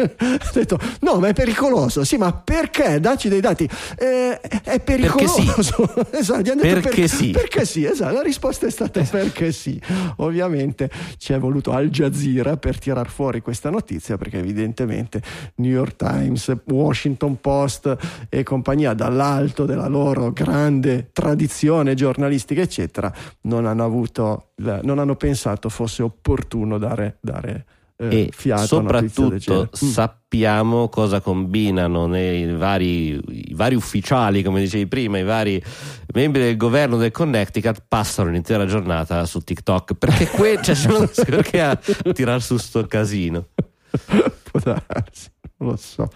ha 0.02 0.51
detto 0.52 0.78
no 1.01 1.18
ma 1.18 1.28
è 1.28 1.32
pericoloso, 1.32 2.05
sì 2.05 2.16
ma 2.16 2.32
perché? 2.32 3.01
Dacci 3.01 3.28
dei 3.28 3.40
dati, 3.40 3.68
"Eh, 3.97 4.40
è 4.40 4.81
pericoloso, 4.81 5.94
esatto, 6.12 6.40
gli 6.40 6.48
hanno 6.51 6.62
detto 6.62 6.81
Perché 6.81 7.09
sì. 7.09 7.31
perché 7.31 7.64
sì, 7.64 7.85
esatto, 7.85 8.14
la 8.14 8.22
risposta 8.22 8.66
è 8.66 8.70
stata 8.70 9.02
perché 9.02 9.52
sì, 9.52 9.81
ovviamente 10.16 10.90
ci 11.18 11.32
è 11.32 11.39
voluto 11.39 11.72
Al 11.72 11.89
Jazeera 11.89 12.56
per 12.56 12.78
tirar 12.78 13.09
fuori 13.09 13.40
questa 13.40 13.70
notizia 13.70 14.16
perché 14.16 14.39
evidentemente 14.39 15.22
New 15.56 15.70
York 15.70 15.97
Times, 15.97 16.52
Washington 16.66 17.40
Post 17.40 17.97
e 18.28 18.43
compagnia 18.43 18.94
dall'alto 18.94 19.64
della 19.64 19.89
loro 19.89 20.32
grande 20.32 21.10
tradizione 21.12 21.94
giornalistica 21.94 22.60
eccetera 22.60 23.12
non 23.43 23.66
hanno 23.66 23.85
avuto, 23.85 24.51
non 24.56 24.98
hanno 24.98 25.16
pensato 25.16 25.68
fosse 25.68 26.02
opportuno 26.02 26.78
dare, 26.78 27.18
dare 27.20 27.64
eh, 28.01 28.20
e 28.22 28.31
fiato 28.32 28.64
soprattutto 28.66 29.68
Mm. 29.85 29.89
sappiamo 29.89 30.89
cosa 30.89 31.20
combinano 31.20 32.06
nei 32.06 32.52
vari, 32.55 33.20
i 33.28 33.52
vari 33.55 33.74
ufficiali, 33.74 34.43
come 34.43 34.60
dicevi 34.60 34.86
prima, 34.86 35.18
i 35.18 35.24
vari 35.24 35.62
membri 36.14 36.43
del 36.43 36.56
governo 36.56 36.97
del 36.97 37.10
Connecticut 37.10 37.82
passano 37.86 38.31
l'intera 38.31 38.64
giornata 38.66 39.24
su 39.27 39.40
TikTok 39.40 39.94
perché 39.94 40.27
que- 40.28 40.59
cioè, 40.62 40.74
sono 40.74 41.09
perché 41.27 41.60
a 41.60 41.77
tirare 42.12 42.40
su 42.40 42.56
sto 42.56 42.86
casino. 42.86 43.48
Può 44.51 44.60
darsi, 44.62 45.28
non 45.61 45.70
lo 45.70 45.77
so. 45.77 46.09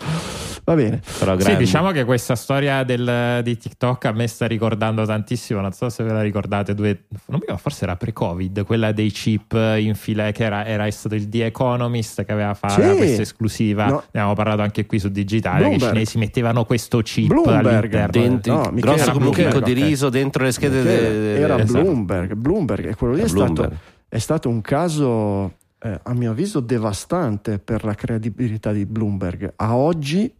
Va 0.65 0.75
bene. 0.75 1.01
Sì, 1.39 1.57
diciamo 1.57 1.91
che 1.91 2.05
questa 2.05 2.35
storia 2.35 2.83
del- 2.83 3.41
di 3.43 3.59
TikTok 3.59 4.07
a 4.07 4.13
me 4.13 4.27
sta 4.27 4.47
ricordando 4.47 5.05
tantissimo. 5.05 5.61
Non 5.61 5.73
so 5.73 5.91
se 5.91 6.03
ve 6.03 6.13
la 6.13 6.23
ricordate, 6.23 6.75
due, 6.75 7.05
ricordo, 7.27 7.57
forse 7.59 7.85
era 7.85 7.97
pre-Covid, 7.97 8.65
quella 8.65 8.93
dei 8.93 9.11
chip 9.11 9.53
in 9.79 9.95
fila, 9.95 10.31
che 10.33 10.45
era, 10.45 10.65
era 10.65 10.91
stato 10.91 11.15
il 11.15 11.29
The 11.29 11.45
Economist 11.47 12.25
che 12.25 12.33
aveva 12.33 12.55
fatto 12.55 12.81
Sì. 12.81 12.97
questa 12.97 13.21
esclusiva. 13.23 13.85
No. 13.85 13.93
Ne 13.97 14.03
abbiamo 14.21 14.33
parlato 14.35 14.63
anche 14.63 14.87
qui 14.87 14.99
su 14.99 15.09
Digitale. 15.11 15.59
Che 15.59 15.65
i 15.65 15.69
Bloomberg. 15.77 15.93
cinesi 15.93 16.17
mettevano 16.19 16.65
questo 16.65 16.99
chip 17.03 17.27
Bloomberg. 17.29 17.95
all'interno. 17.95 18.07
Dentro- 18.11 18.55
No, 18.55 18.71
grosso 18.73 19.13
come 19.13 19.27
un 19.27 19.33
chicco 19.33 19.49
Bloomberg, 19.51 19.75
di 19.75 19.83
riso 19.85 20.09
dentro 20.09 20.45
le 20.45 20.53
schede 20.53 20.79
Era, 20.79 20.89
de- 21.11 21.39
era 21.41 21.59
esatto. 21.63 21.83
Bloomberg, 21.83 22.33
Bloomberg 22.33 22.87
e 22.89 22.95
quello 22.95 23.13
lì 23.13 23.21
è 23.21 23.27
Bloomberg. 23.27 23.67
stato, 23.69 23.83
è 24.09 24.19
stato 24.19 24.49
un 24.49 24.61
caso, 24.63 25.53
eh, 25.85 26.01
a 26.03 26.15
mio 26.15 26.31
avviso, 26.31 26.61
devastante 26.61 27.59
per 27.59 27.85
la 27.85 27.95
credibilità 27.95 28.73
di 28.73 28.87
Bloomberg. 28.87 29.53
A 29.57 29.77
oggi, 29.77 30.33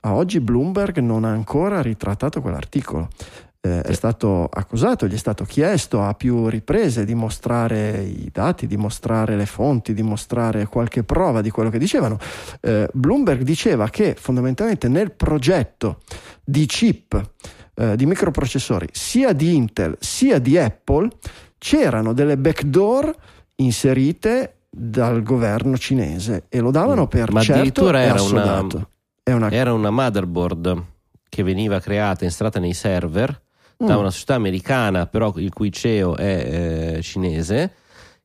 a 0.00 0.14
oggi 0.14 0.40
Bloomberg 0.40 0.98
non 0.98 1.24
ha 1.24 1.30
ancora 1.30 1.80
ritrattato 1.80 2.40
quell'articolo. 2.40 3.08
Eh, 3.60 3.82
È 3.82 3.92
stato 3.92 4.44
accusato, 4.46 5.06
gli 5.06 5.14
è 5.14 5.18
stato 5.18 5.44
chiesto 5.44 6.02
a 6.02 6.14
più 6.14 6.48
riprese 6.48 7.04
di 7.04 7.14
mostrare 7.14 8.02
i 8.02 8.28
dati, 8.32 8.66
di 8.66 8.76
mostrare 8.76 9.36
le 9.36 9.46
fonti, 9.46 9.94
di 9.94 10.02
mostrare 10.02 10.66
qualche 10.66 11.04
prova 11.04 11.40
di 11.40 11.50
quello 11.50 11.70
che 11.70 11.78
dicevano. 11.78 12.18
Eh, 12.60 12.88
Bloomberg 12.92 13.42
diceva 13.42 13.88
che 13.88 14.16
fondamentalmente 14.18 14.88
nel 14.88 15.12
progetto 15.12 16.00
di 16.44 16.66
chip 16.66 17.30
eh, 17.74 17.94
di 17.94 18.06
microprocessori 18.06 18.88
sia 18.90 19.32
di 19.32 19.54
Intel 19.54 19.96
sia 20.00 20.38
di 20.38 20.56
Apple 20.56 21.08
c'erano 21.58 22.12
delle 22.12 22.36
backdoor 22.38 23.14
inserite 23.56 24.55
dal 24.78 25.22
governo 25.22 25.78
cinese 25.78 26.44
e 26.50 26.60
lo 26.60 26.70
davano 26.70 27.06
per 27.08 27.30
Mm. 27.30 27.34
Ma 27.34 27.40
certo 27.40 27.54
addirittura 27.60 28.00
era 28.02 28.20
una- 28.22 28.60
una 29.24 29.50
Era 29.50 29.72
una 29.72 29.90
motherboard 29.90 30.84
che 31.28 31.42
veniva 31.42 31.80
creata 31.80 32.22
e 32.22 32.26
installata 32.26 32.60
nei 32.60 32.74
server 32.74 33.42
da 33.76 33.96
Mm. 33.96 33.98
una 34.00 34.10
società 34.10 34.34
americana, 34.34 35.06
però 35.06 35.32
il 35.36 35.52
cui 35.52 35.72
CEO 35.72 36.16
è 36.16 36.94
eh, 36.96 37.02
cinese, 37.02 37.72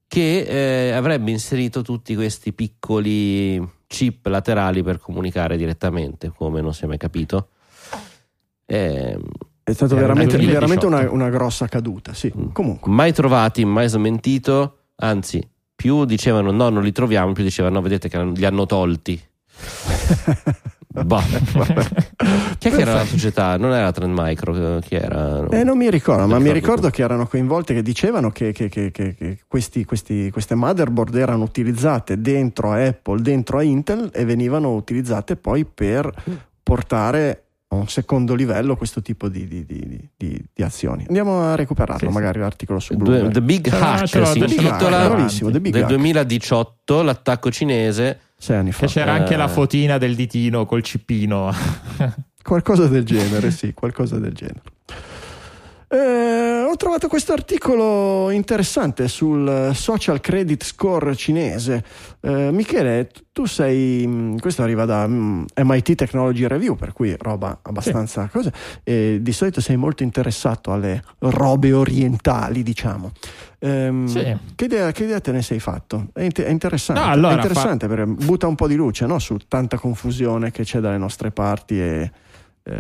che 0.08 0.88
eh, 0.88 0.92
avrebbe 0.92 1.32
inserito 1.32 1.82
tutti 1.82 2.16
questi 2.16 2.52
piccoli 2.54 3.66
chip 3.88 4.26
laterali 4.28 4.84
per 4.84 5.00
comunicare 5.00 5.56
direttamente, 5.58 6.32
come 6.36 6.60
non 6.62 6.74
si 6.74 6.84
è 6.84 6.88
mai 6.88 6.98
capito. 6.98 7.48
Eh, 8.66 9.18
È 9.64 9.72
stato 9.74 9.96
Era 9.96 10.08
veramente, 10.08 10.38
veramente 10.38 10.86
2018. 10.88 10.88
una, 10.88 11.10
una 11.12 11.30
grossa 11.30 11.68
caduta, 11.68 12.14
sì. 12.14 12.32
Mm. 12.36 12.50
Comunque, 12.52 12.92
mai 12.92 13.14
trovati, 13.14 13.64
mai 13.66 13.88
smentito, 13.90 14.78
anzi, 14.98 15.46
più 15.82 16.06
dicevano 16.06 16.52
no, 16.52 16.70
non 16.70 16.84
li 16.84 16.92
troviamo, 16.92 17.32
più 17.34 17.44
dicevano 17.44 17.76
no, 17.76 17.82
vedete 17.82 18.08
che 18.08 18.24
li 18.24 18.46
hanno 18.46 18.68
tolti. 18.68 19.20
Boh. 20.94 21.22
Chi 22.60 22.68
è 22.68 22.72
che 22.72 22.82
era 22.82 22.94
la 22.94 23.06
società? 23.06 23.58
Non 23.58 23.72
era 23.74 23.92
Trend 23.92 24.14
Micro, 24.16 24.80
chi 24.80 24.94
era? 24.96 25.48
Eh, 25.50 25.64
non 25.64 25.78
mi 25.78 25.90
ricordo, 25.90 26.28
ma 26.28 26.38
mi 26.38 26.52
ricordo 26.52 26.90
che 26.92 27.02
erano 27.02 27.26
coinvolte 27.26 27.74
che 27.74 27.82
dicevano 27.82 28.30
che, 28.30 28.52
che- 28.52 28.70
che- 28.70 28.92
che- 28.92 29.16
che 29.16 29.40
questi- 29.48 29.86
questi- 29.86 30.30
queste 30.30 30.54
motherboard 30.54 31.16
erano 31.16 31.44
utilizzate 31.46 32.22
dentro 32.22 32.72
a 32.72 32.86
Apple, 32.86 33.22
dentro 33.22 33.58
a 33.58 33.64
Intel 33.64 34.12
e 34.14 34.24
venivano 34.26 34.74
utilizzate 34.74 35.36
poi 35.38 35.66
per 35.66 36.12
portare 36.62 37.46
a 37.74 37.76
un 37.76 37.88
secondo 37.88 38.36
livello 38.36 38.76
questo 38.76 39.02
tipo 39.02 39.30
di, 39.30 39.48
di- 39.48 39.66
di- 39.66 40.10
di- 40.16 40.44
di 40.54 40.62
azioni. 40.64 41.06
Andiamo 41.08 41.42
a 41.42 41.56
recuperarlo, 41.56 42.00
Sì, 42.00 42.08
sì. 42.08 42.12
magari 42.12 42.40
l'articolo 42.40 42.80
su 42.80 42.96
Bloomberg. 42.98 43.32
The 43.32 43.42
Big 43.42 43.68
Hack 43.70 44.14
l'ho, 44.16 44.26
si 44.26 44.40
The 44.40 44.46
intitola 44.46 45.08
Big 45.60 45.72
del 45.74 45.84
Hack. 45.84 45.88
2018 45.90 47.02
l'attacco 47.02 47.50
cinese 47.50 48.20
Sei 48.38 48.58
anni 48.58 48.72
fa. 48.74 48.86
Che 48.86 48.92
c'era 48.92 49.14
anche 49.14 49.34
Eh. 49.36 49.38
la 49.38 49.48
fotina 49.48 49.98
del 49.98 50.16
ditino 50.16 50.66
col 50.66 50.84
cippino. 50.84 51.54
Qualcosa 52.44 52.88
del 52.88 53.04
genere, 53.06 53.52
sì, 53.52 53.72
qualcosa 53.74 54.18
del 54.18 54.34
genere. 54.34 54.62
Eh, 55.94 56.64
ho 56.70 56.76
trovato 56.78 57.10
questo 57.10 57.34
articolo 57.34 58.30
interessante 58.30 59.10
sul 59.10 59.72
social 59.74 60.22
credit 60.22 60.64
score 60.64 61.14
cinese. 61.18 61.84
Eh, 62.22 62.50
Michele, 62.54 63.10
tu- 63.34 63.44
sei. 63.46 64.08
mh, 64.08 64.40
Questo 64.40 64.64
arriva 64.64 64.86
da 64.86 65.06
MIT 65.06 65.96
Technology 65.96 66.48
Review, 66.48 66.76
per 66.78 66.94
cui 66.94 67.14
roba 67.20 67.60
abbastanza 67.62 68.30
cosa. 68.32 68.54
E 68.86 69.18
di 69.22 69.32
solito 69.34 69.60
sei 69.60 69.76
molto 69.76 70.04
interessato 70.04 70.72
alle 70.72 71.04
robe 71.20 71.74
orientali, 71.74 72.64
diciamo. 72.64 73.12
Ehm, 73.60 74.06
Sì. 74.08 74.38
che, 74.56 74.66
idea, 74.66 74.94
che 74.94 75.04
idea 75.04 75.20
te 75.20 75.34
ne 75.34 75.42
sei 75.42 75.60
fatto? 75.60 76.08
È, 76.14 76.22
int- 76.22 76.42
è 76.42 76.50
interessante, 76.50 77.02
No, 77.02 77.08
allora, 77.10 77.34
è 77.34 77.36
interessante 77.36 77.88
perché 77.90 78.06
butta 78.06 78.48
un 78.48 78.56
po' 78.56 78.68
di 78.70 78.76
luce 78.76 79.06
no, 79.06 79.20
su 79.20 79.36
tanta 79.46 79.78
confusione 79.78 80.52
che 80.52 80.64
c'è 80.64 80.80
dalle 80.80 80.98
nostre 80.98 81.32
parti 81.32 81.82
e 81.82 82.12
eh, 82.64 82.74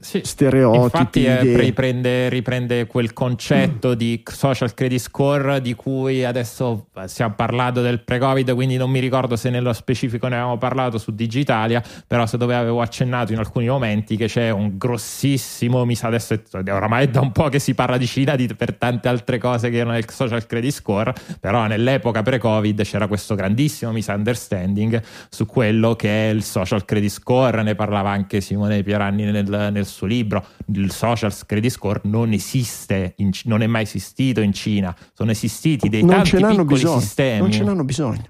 Sì. 0.00 0.20
stereotipi. 0.24 0.82
Infatti 0.82 1.24
eh, 1.24 1.56
riprende, 1.56 2.28
riprende 2.28 2.86
quel 2.86 3.12
concetto 3.12 3.94
di 3.94 4.22
social 4.24 4.74
credit 4.74 4.98
score 4.98 5.60
di 5.60 5.74
cui 5.74 6.24
adesso 6.24 6.88
eh, 6.96 7.06
stiamo 7.06 7.34
parlando 7.34 7.80
del 7.82 8.00
pre-covid, 8.00 8.52
quindi 8.54 8.76
non 8.76 8.90
mi 8.90 8.98
ricordo 8.98 9.36
se 9.36 9.50
nello 9.50 9.72
specifico 9.72 10.26
ne 10.26 10.34
avevamo 10.36 10.58
parlato 10.58 10.98
su 10.98 11.14
Digitalia, 11.14 11.82
però 12.06 12.26
se 12.26 12.36
dove 12.38 12.54
avevo 12.54 12.80
accennato 12.80 13.32
in 13.32 13.38
alcuni 13.38 13.68
momenti 13.68 14.16
che 14.16 14.26
c'è 14.26 14.50
un 14.50 14.76
grossissimo, 14.78 15.84
mi 15.84 15.94
sa 15.94 16.08
adesso 16.08 16.34
è- 16.34 16.40
oramai 16.72 17.04
è 17.04 17.08
da 17.08 17.20
un 17.20 17.32
po' 17.32 17.48
che 17.48 17.58
si 17.58 17.74
parla 17.74 17.96
di 17.98 18.06
Cina 18.06 18.34
di- 18.36 18.54
per 18.54 18.74
tante 18.74 19.08
altre 19.08 19.38
cose 19.38 19.70
che 19.70 19.76
erano 19.76 19.96
il 19.96 20.08
social 20.10 20.46
credit 20.46 20.72
score, 20.72 21.12
però 21.38 21.66
nell'epoca 21.66 22.22
pre-covid 22.22 22.82
c'era 22.82 23.06
questo 23.06 23.34
grandissimo 23.34 23.92
misunderstanding 23.92 25.00
su 25.28 25.46
quello 25.46 25.94
che 25.94 26.30
è 26.30 26.32
il 26.32 26.42
social 26.42 26.84
credit 26.84 27.10
score, 27.10 27.62
ne 27.62 27.74
parlava 27.74 28.10
anche 28.10 28.40
Simone 28.40 28.82
Pieranni 28.82 29.19
nel, 29.24 29.68
nel 29.72 29.86
suo 29.86 30.06
libro, 30.06 30.44
il 30.74 30.90
social 30.92 31.32
credit 31.46 31.70
score 31.70 32.00
non 32.04 32.32
esiste, 32.32 33.14
in 33.16 33.30
non 33.44 33.62
è 33.62 33.66
mai 33.66 33.82
esistito 33.82 34.40
in 34.40 34.52
Cina, 34.52 34.94
sono 35.12 35.30
esistiti 35.30 35.88
dei 35.88 36.02
non 36.02 36.16
tanti 36.16 36.36
piccoli 36.36 36.64
bisogno. 36.64 37.00
sistemi. 37.00 37.38
Non 37.40 37.52
ce 37.52 37.62
n'hanno 37.64 37.84
bisogno. 37.84 38.24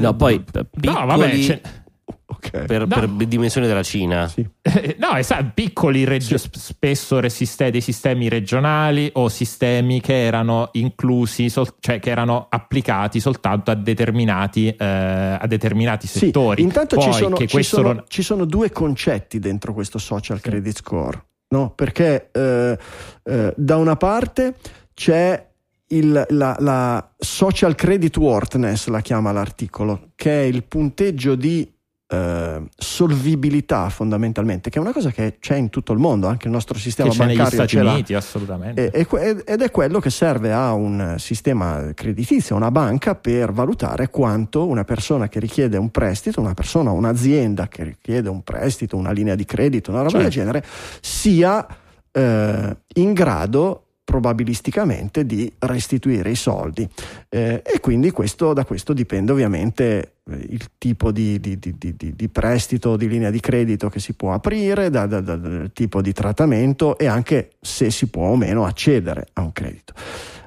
No 0.00 0.14
poi 0.16 0.40
piccoli 0.40 0.68
No, 0.82 1.06
vabbè, 1.06 1.38
ce- 1.40 1.60
Ok. 2.52 2.64
per, 2.66 2.86
No. 2.86 2.86
per 2.86 3.08
dimensione 3.26 3.66
della 3.66 3.82
Cina 3.82 4.28
Sì. 4.28 4.46
No, 4.98 5.16
esatto, 5.16 5.50
piccoli, 5.54 6.04
regio- 6.04 6.38
sp- 6.38 6.56
spesso 6.56 7.20
resiste- 7.20 7.70
dei 7.70 7.80
sistemi 7.80 8.28
regionali 8.28 9.10
o 9.14 9.28
sistemi 9.28 10.00
che 10.00 10.24
erano 10.24 10.70
inclusi, 10.72 11.48
sol- 11.48 11.74
cioè 11.80 11.98
che 12.00 12.10
erano 12.10 12.46
applicati 12.48 13.20
soltanto 13.20 13.70
a 13.70 13.74
determinati, 13.74 14.68
eh, 14.68 14.84
a 14.84 15.46
determinati 15.46 16.06
Sì, 16.06 16.18
settori. 16.18 16.62
intanto 16.62 16.96
Poi 16.96 17.04
ci 17.04 17.12
sono, 17.12 17.36
ci, 17.46 17.62
sono, 17.62 17.92
non- 17.92 18.04
ci 18.08 18.22
sono 18.22 18.44
due 18.44 18.70
concetti 18.70 19.38
dentro 19.38 19.72
questo 19.72 19.98
social 19.98 20.40
credit 20.40 20.76
score, 20.76 21.24
no? 21.48 21.70
perché 21.70 22.30
eh, 22.32 22.78
eh, 23.24 23.52
da 23.56 23.76
una 23.76 23.96
parte 23.96 24.54
c'è 24.94 25.44
il- 25.88 26.26
la, 26.30 26.56
la 26.58 27.12
social 27.16 27.74
credit 27.76 28.16
worthiness, 28.16 28.88
la 28.88 29.00
chiama 29.00 29.30
l'articolo, 29.32 30.08
che 30.16 30.42
è 30.42 30.44
il 30.44 30.64
punteggio 30.64 31.34
di 31.36 31.70
eh, 32.08 32.62
solvibilità 32.76 33.88
fondamentalmente, 33.88 34.70
che 34.70 34.78
è 34.78 34.80
una 34.80 34.92
cosa 34.92 35.10
che 35.10 35.38
c'è 35.40 35.56
in 35.56 35.70
tutto 35.70 35.92
il 35.92 35.98
mondo, 35.98 36.28
anche 36.28 36.46
il 36.46 36.52
nostro 36.52 36.78
sistema 36.78 37.10
che 37.10 37.16
c'è 37.16 37.24
negli 37.24 37.36
bancario 37.36 37.58
Stati 37.58 37.76
ce 37.76 37.82
l'ha. 37.82 37.92
Uniti, 37.92 38.14
assolutamente. 38.14 38.90
E- 38.90 39.06
e 39.10 39.42
Ed 39.44 39.62
è 39.62 39.70
quello 39.70 39.98
che 39.98 40.10
serve 40.10 40.52
a 40.52 40.72
un 40.72 41.16
sistema 41.18 41.90
creditizio, 41.94 42.54
a 42.54 42.58
una 42.58 42.70
banca, 42.70 43.14
per 43.16 43.52
valutare 43.52 44.08
quanto 44.08 44.66
una 44.66 44.84
persona 44.84 45.28
che 45.28 45.40
richiede 45.40 45.76
un 45.76 45.90
prestito, 45.90 46.40
una 46.40 46.54
persona, 46.54 46.90
un'azienda 46.92 47.68
che 47.68 47.82
richiede 47.84 48.28
un 48.28 48.42
prestito, 48.42 48.96
una 48.96 49.10
linea 49.12 49.34
di 49.34 49.44
credito, 49.44 49.90
una 49.90 50.02
roba 50.02 50.18
del 50.18 50.30
Certo. 50.30 50.38
genere, 50.38 50.64
sia 51.00 51.66
eh, 52.12 52.76
in 52.94 53.12
grado 53.12 53.82
probabilisticamente 54.04 55.26
di 55.26 55.52
restituire 55.58 56.30
i 56.30 56.36
soldi 56.36 56.88
Eh, 57.28 57.60
e 57.66 57.80
quindi 57.80 58.12
questo, 58.12 58.52
da 58.52 58.64
questo 58.64 58.92
dipende 58.92 59.32
ovviamente 59.32 60.12
il 60.28 60.70
tipo 60.76 61.12
di, 61.12 61.38
di- 61.38 61.58
di- 61.58 61.74
di- 61.78 62.28
prestito, 62.28 62.96
di 62.96 63.08
linea 63.08 63.30
di 63.30 63.38
credito 63.40 63.88
che 63.88 64.00
si 64.00 64.14
può 64.14 64.32
aprire, 64.32 64.90
da- 64.90 65.06
da- 65.06 65.20
da- 65.20 65.36
dal 65.36 65.70
tipo 65.72 66.02
di 66.02 66.12
trattamento 66.12 66.98
e 66.98 67.06
anche 67.06 67.52
se 67.60 67.90
si 67.90 68.08
può 68.08 68.28
o 68.28 68.36
meno 68.36 68.64
accedere 68.64 69.28
a 69.34 69.42
un 69.42 69.52
credito. 69.52 69.92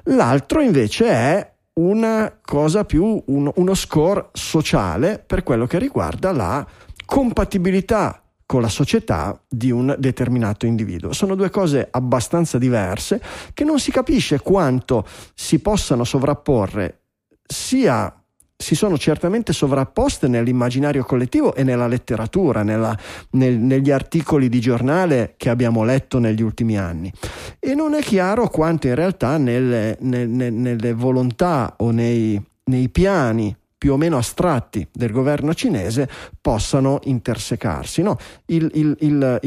L'altro 0.04 0.60
invece 0.60 1.06
è 1.06 1.52
una 1.74 2.36
cosa 2.42 2.84
più, 2.84 3.22
un- 3.26 3.50
uno 3.54 3.74
score 3.74 4.28
sociale 4.32 5.22
per 5.24 5.42
quello 5.42 5.66
che 5.66 5.78
riguarda 5.78 6.32
la 6.32 6.66
compatibilità 7.06 8.22
con 8.44 8.60
la 8.60 8.68
società 8.68 9.40
di 9.48 9.70
un 9.70 9.94
determinato 9.98 10.66
individuo. 10.66 11.12
Sono 11.12 11.34
due 11.36 11.50
cose 11.50 11.86
abbastanza 11.90 12.58
diverse 12.58 13.22
che 13.54 13.64
non 13.64 13.78
si 13.78 13.92
capisce 13.92 14.40
quanto 14.40 15.06
si 15.34 15.60
possano 15.60 16.04
sovrapporre 16.04 16.98
sia 17.46 18.12
si 18.60 18.74
sono 18.74 18.98
certamente 18.98 19.54
sovrapposte 19.54 20.28
nell'immaginario 20.28 21.02
collettivo 21.02 21.54
e 21.54 21.62
nella 21.62 21.86
letteratura, 21.86 22.62
nella, 22.62 22.96
nel, 23.30 23.56
negli 23.56 23.90
articoli 23.90 24.50
di 24.50 24.60
giornale 24.60 25.34
che 25.38 25.48
abbiamo 25.48 25.82
letto 25.82 26.18
negli 26.18 26.42
ultimi 26.42 26.76
anni. 26.76 27.10
E 27.58 27.74
non 27.74 27.94
è 27.94 28.02
chiaro 28.02 28.48
quanto 28.48 28.86
in 28.86 28.94
realtà 28.94 29.38
nelle, 29.38 29.96
nelle, 30.00 30.50
nelle 30.50 30.92
volontà 30.92 31.74
o 31.78 31.90
nei, 31.90 32.40
nei 32.64 32.90
piani 32.90 33.56
più 33.78 33.94
o 33.94 33.96
meno 33.96 34.18
astratti 34.18 34.86
del 34.92 35.10
governo 35.10 35.54
cinese 35.54 36.06
possano 36.38 37.00
intersecarsi. 37.04 38.02
No? 38.02 38.18
Il, 38.46 38.70
il, 38.74 38.94
il, 39.00 39.40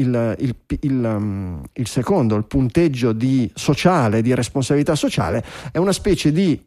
um, 1.04 1.62
il, 1.72 1.86
secondo, 1.86 2.34
il 2.34 2.44
punteggio 2.46 3.12
di 3.12 3.48
sociale, 3.54 4.22
di 4.22 4.34
responsabilità 4.34 4.96
sociale, 4.96 5.44
è 5.70 5.78
una 5.78 5.92
specie 5.92 6.32
di 6.32 6.60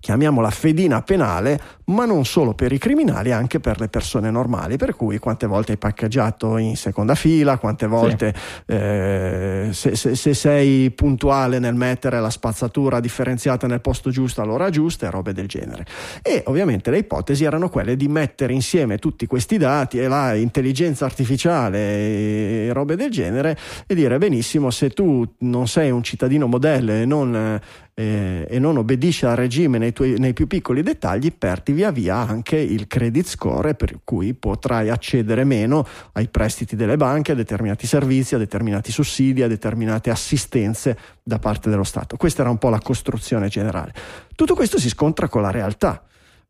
chiamiamola 0.00 0.50
fedina 0.50 1.02
penale, 1.02 1.60
ma 1.86 2.04
non 2.04 2.24
solo 2.24 2.54
per 2.54 2.72
i 2.72 2.78
criminali, 2.78 3.32
anche 3.32 3.60
per 3.60 3.80
le 3.80 3.88
persone 3.88 4.30
normali. 4.30 4.76
Per 4.76 4.94
cui 4.94 5.18
quante 5.18 5.46
volte 5.46 5.72
hai 5.72 5.78
paccaggiato 5.78 6.56
in 6.56 6.76
seconda 6.76 7.14
fila, 7.14 7.58
quante 7.58 7.86
volte 7.86 8.34
sì. 8.34 8.72
eh, 8.72 9.68
se, 9.72 9.96
se, 9.96 10.14
se, 10.14 10.34
sei 10.34 10.90
puntuale 10.90 11.58
nel 11.58 11.74
mettere 11.74 12.20
la 12.20 12.30
spazzatura 12.30 13.00
differenziata 13.00 13.66
nel 13.66 13.80
posto 13.80 14.10
giusto 14.10 14.40
all'ora 14.40 14.70
giusta 14.70 15.06
e 15.06 15.10
robe 15.10 15.32
del 15.32 15.46
genere. 15.46 15.84
E 16.22 16.42
ovviamente 16.46 16.90
le 16.90 16.98
ipotesi 16.98 17.44
erano 17.44 17.68
quelle 17.68 17.96
di 17.96 18.08
mettere 18.08 18.52
insieme 18.52 18.98
tutti 18.98 19.26
questi 19.26 19.58
dati 19.58 19.98
e 19.98 20.08
la 20.08 20.34
intelligenza 20.34 21.04
artificiale 21.04 21.78
e 21.78 22.70
robe 22.72 22.96
del 22.96 23.10
genere 23.10 23.56
e 23.86 23.94
dire 23.94 24.18
benissimo 24.18 24.70
se 24.70 24.90
tu 24.90 25.26
non 25.38 25.66
sei 25.66 25.90
un 25.90 26.02
cittadino 26.02 26.46
modello 26.46 26.92
e 26.92 27.04
non 27.04 27.60
eh, 27.98 28.46
e 28.48 28.60
non 28.60 28.76
obbedisce 28.76 29.26
al 29.26 29.34
regime 29.34 29.76
nei, 29.76 29.92
tuoi, 29.92 30.20
nei 30.20 30.32
più 30.32 30.46
piccoli 30.46 30.82
dettagli, 30.82 31.32
perdi 31.36 31.72
via 31.72 31.90
via 31.90 32.14
anche 32.14 32.56
il 32.56 32.86
credit 32.86 33.26
score 33.26 33.74
per 33.74 33.98
cui 34.04 34.34
potrai 34.34 34.88
accedere 34.88 35.42
meno 35.42 35.84
ai 36.12 36.28
prestiti 36.28 36.76
delle 36.76 36.96
banche, 36.96 37.32
a 37.32 37.34
determinati 37.34 37.88
servizi, 37.88 38.36
a 38.36 38.38
determinati 38.38 38.92
sussidi, 38.92 39.42
a 39.42 39.48
determinate 39.48 40.10
assistenze 40.10 40.96
da 41.24 41.40
parte 41.40 41.70
dello 41.70 41.82
Stato. 41.82 42.16
Questa 42.16 42.42
era 42.42 42.50
un 42.50 42.58
po' 42.58 42.68
la 42.68 42.78
costruzione 42.78 43.48
generale. 43.48 43.92
Tutto 44.36 44.54
questo 44.54 44.78
si 44.78 44.88
scontra 44.88 45.28
con 45.28 45.42
la 45.42 45.50
realtà, 45.50 46.00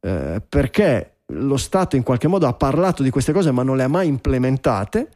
eh, 0.01 0.43
perché 0.47 1.21
lo 1.29 1.57
Stato 1.57 1.97
in 1.97 2.03
qualche 2.03 2.29
modo 2.29 2.47
ha 2.47 2.53
parlato 2.53 3.03
di 3.03 3.09
queste 3.09 3.33
cose 3.33 3.53
ma 3.53 3.63
non 3.63 3.79
le 3.79 3.85
ha 3.85 3.89
mai 3.89 4.07
implementate, 4.07 5.09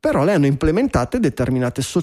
però 0.00 0.24
le 0.24 0.32
hanno 0.32 0.46
implementate 0.46 1.20
determinate 1.20 1.82
so- 1.82 2.02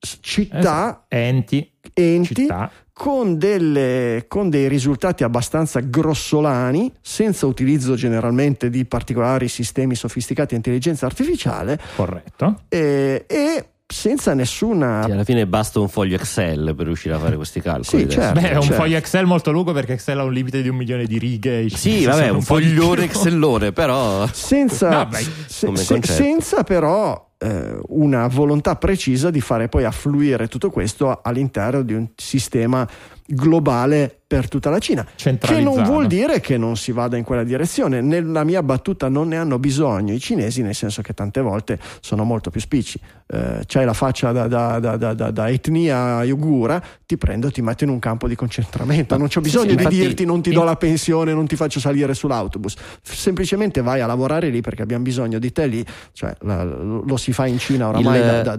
città, 0.00 1.04
enti, 1.06 1.70
enti 1.94 2.34
città 2.34 2.68
con, 2.92 3.38
delle, 3.38 4.26
con, 4.28 4.50
dei 4.50 4.68
risultati 4.68 5.24
abbastanza 5.24 5.80
grossolani, 5.80 6.92
senza 7.00 7.46
utilizzo 7.46 7.94
generalmente 7.94 8.68
di 8.70 8.84
particolari 8.84 9.48
sistemi 9.48 9.94
sofisticati 9.94 10.50
di 10.50 10.56
intelligenza 10.56 11.06
artificiale. 11.06 11.78
Corretto. 11.96 12.62
E, 12.68 13.24
e 13.26 13.66
senza 13.92 14.34
nessuna. 14.34 15.02
Sì, 15.04 15.10
alla 15.10 15.24
fine 15.24 15.46
basta 15.46 15.78
un 15.78 15.88
foglio 15.88 16.16
Excel 16.16 16.74
per 16.74 16.86
riuscire 16.86 17.14
a 17.14 17.18
fare 17.18 17.36
questi 17.36 17.60
calcoli. 17.60 18.02
Sì, 18.02 18.08
certo, 18.08 18.40
Beh, 18.40 18.50
è 18.50 18.56
un 18.56 18.62
certo. 18.62 18.76
foglio 18.76 18.96
Excel 18.96 19.26
molto 19.26 19.52
lungo 19.52 19.72
perché 19.72 19.92
Excel 19.92 20.18
ha 20.18 20.24
un 20.24 20.32
limite 20.32 20.62
di 20.62 20.68
un 20.68 20.76
milione 20.76 21.04
di 21.04 21.18
righe. 21.18 21.68
Sì, 21.68 22.04
vabbè, 22.04 22.28
un, 22.30 22.40
foglione 22.42 23.04
Excellone, 23.04 23.72
però. 23.72 24.26
Senza, 24.32 25.04
no, 25.04 25.08
se, 25.46 25.76
se, 25.76 26.00
senza 26.02 26.64
però 26.64 27.30
eh, 27.42 27.78
una 27.88 28.28
volontà 28.28 28.76
precisa 28.76 29.30
di 29.30 29.40
fare 29.40 29.68
poi 29.68 29.84
affluire 29.84 30.48
tutto 30.48 30.70
questo 30.70 31.20
all'interno 31.22 31.82
di 31.82 31.94
un 31.94 32.08
sistema 32.14 32.88
globale 33.26 34.21
per 34.32 34.48
tutta 34.48 34.70
la 34.70 34.78
Cina, 34.78 35.06
che 35.14 35.60
non 35.60 35.82
vuol 35.82 36.06
dire 36.06 36.40
che 36.40 36.56
non 36.56 36.78
si 36.78 36.90
vada 36.90 37.18
in 37.18 37.22
quella 37.22 37.44
direzione. 37.44 38.00
Nella 38.00 38.44
mia 38.44 38.62
battuta 38.62 39.10
non 39.10 39.28
ne 39.28 39.36
hanno 39.36 39.58
bisogno 39.58 40.14
i 40.14 40.18
cinesi, 40.18 40.62
nel 40.62 40.74
senso 40.74 41.02
che 41.02 41.12
tante 41.12 41.42
volte 41.42 41.78
sono 42.00 42.24
molto 42.24 42.48
più 42.48 42.58
spicci. 42.58 42.98
Eh, 43.26 43.62
c'hai 43.66 43.84
la 43.84 43.92
faccia 43.92 44.32
da, 44.32 44.46
da, 44.46 44.78
da, 44.78 45.12
da, 45.14 45.48
etnia 45.50 46.18
uigura, 46.24 46.82
ti 47.06 47.18
prendo 47.18 47.48
e 47.48 47.50
ti 47.50 47.60
metto 47.60 47.84
in 47.84 47.90
un 47.90 47.98
campo 47.98 48.26
di 48.26 48.34
concentramento. 48.34 49.16
Non 49.18 49.28
c'ho 49.28 49.40
bisogno 49.42 49.64
sì, 49.64 49.70
sì, 49.70 49.76
di 49.76 49.82
infatti, 49.82 50.00
dirti 50.00 50.24
non 50.24 50.40
ti 50.40 50.50
do 50.50 50.64
la 50.64 50.76
pensione, 50.76 51.34
non 51.34 51.46
ti 51.46 51.56
faccio 51.56 51.78
salire 51.78 52.14
sull'autobus. 52.14 52.74
Semplicemente 53.02 53.82
vai 53.82 54.00
a 54.00 54.06
lavorare 54.06 54.48
lì 54.48 54.62
perché 54.62 54.80
abbiamo 54.80 55.02
bisogno 55.02 55.38
di 55.38 55.52
te 55.52 55.66
lì. 55.66 55.84
Cioè, 56.12 56.34
la, 56.40 56.62
lo 56.64 57.16
si 57.16 57.32
fa 57.32 57.46
in 57.46 57.58
Cina 57.58 57.88
oramai 57.88 58.18
Il... 58.18 58.58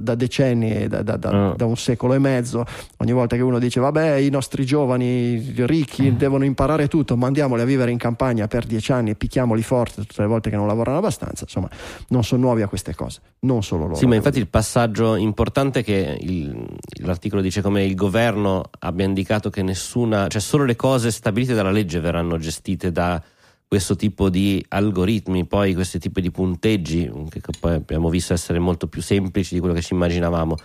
da, 0.00 0.14
decenni, 0.14 0.86
da, 0.88 1.56
un 1.64 1.76
secolo 1.76 2.12
e 2.14 2.18
mezzo. 2.18 2.64
Ogni 2.98 3.12
volta 3.12 3.34
che 3.36 3.42
uno 3.42 3.58
dice 3.58 3.80
vabbè 3.80 4.14
i 4.16 4.30
nostri 4.30 4.57
nostri 4.58 4.64
giovani 4.64 5.52
ricchi 5.66 6.10
mm. 6.10 6.16
devono 6.16 6.44
imparare 6.44 6.88
tutto, 6.88 7.16
mandiamoli 7.16 7.62
a 7.62 7.64
vivere 7.64 7.90
in 7.90 7.98
campagna 7.98 8.48
per 8.48 8.64
dieci 8.64 8.92
anni 8.92 9.10
e 9.10 9.14
picchiamoli 9.14 9.62
forte 9.62 10.02
tutte 10.02 10.22
le 10.22 10.28
volte 10.28 10.50
che 10.50 10.56
non 10.56 10.66
lavorano 10.66 10.98
abbastanza, 10.98 11.44
insomma, 11.44 11.68
non 12.08 12.24
sono 12.24 12.42
nuovi 12.42 12.62
a 12.62 12.68
queste 12.68 12.94
cose, 12.94 13.20
non 13.40 13.62
solo 13.62 13.84
loro. 13.84 13.94
Sì, 13.94 14.06
ma 14.06 14.14
infatti 14.14 14.38
il 14.38 14.48
passaggio 14.48 15.14
importante 15.16 15.80
è 15.80 15.84
che 15.84 16.18
il, 16.20 16.66
l'articolo 17.02 17.40
dice 17.40 17.62
come 17.62 17.84
il 17.84 17.94
governo 17.94 18.64
abbia 18.80 19.04
indicato 19.04 19.50
che 19.50 19.62
nessuna, 19.62 20.26
cioè 20.28 20.40
solo 20.40 20.64
le 20.64 20.76
cose 20.76 21.10
stabilite 21.10 21.54
dalla 21.54 21.70
legge 21.70 22.00
verranno 22.00 22.38
gestite 22.38 22.90
da 22.90 23.22
questo 23.66 23.96
tipo 23.96 24.30
di 24.30 24.64
algoritmi, 24.68 25.44
poi 25.44 25.74
questi 25.74 25.98
tipi 25.98 26.22
di 26.22 26.30
punteggi, 26.30 27.10
che 27.28 27.40
poi 27.60 27.74
abbiamo 27.74 28.08
visto 28.08 28.32
essere 28.32 28.58
molto 28.58 28.86
più 28.86 29.02
semplici 29.02 29.52
di 29.52 29.60
quello 29.60 29.74
che 29.74 29.82
ci 29.82 29.92
immaginavamo. 29.92 30.56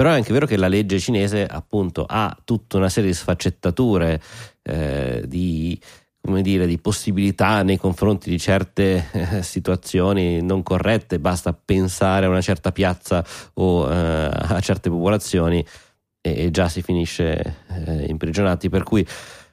Però 0.00 0.12
è 0.12 0.14
anche 0.14 0.32
vero 0.32 0.46
che 0.46 0.56
la 0.56 0.66
legge 0.66 0.98
cinese 0.98 1.44
appunto 1.44 2.06
ha 2.08 2.34
tutta 2.42 2.78
una 2.78 2.88
serie 2.88 3.10
di 3.10 3.14
sfaccettature, 3.14 4.18
eh, 4.62 5.22
di, 5.26 5.78
dire, 6.40 6.66
di, 6.66 6.78
possibilità 6.78 7.62
nei 7.62 7.76
confronti 7.76 8.30
di 8.30 8.38
certe 8.38 9.10
eh, 9.12 9.42
situazioni 9.42 10.40
non 10.40 10.62
corrette, 10.62 11.18
basta 11.18 11.52
pensare 11.52 12.24
a 12.24 12.30
una 12.30 12.40
certa 12.40 12.72
piazza 12.72 13.22
o 13.52 13.92
eh, 13.92 14.30
a 14.32 14.58
certe 14.60 14.88
popolazioni 14.88 15.62
e, 16.22 16.44
e 16.44 16.50
già 16.50 16.70
si 16.70 16.80
finisce 16.80 17.56
eh, 17.68 18.06
imprigionati, 18.08 18.70
per 18.70 18.84
cui 18.84 19.06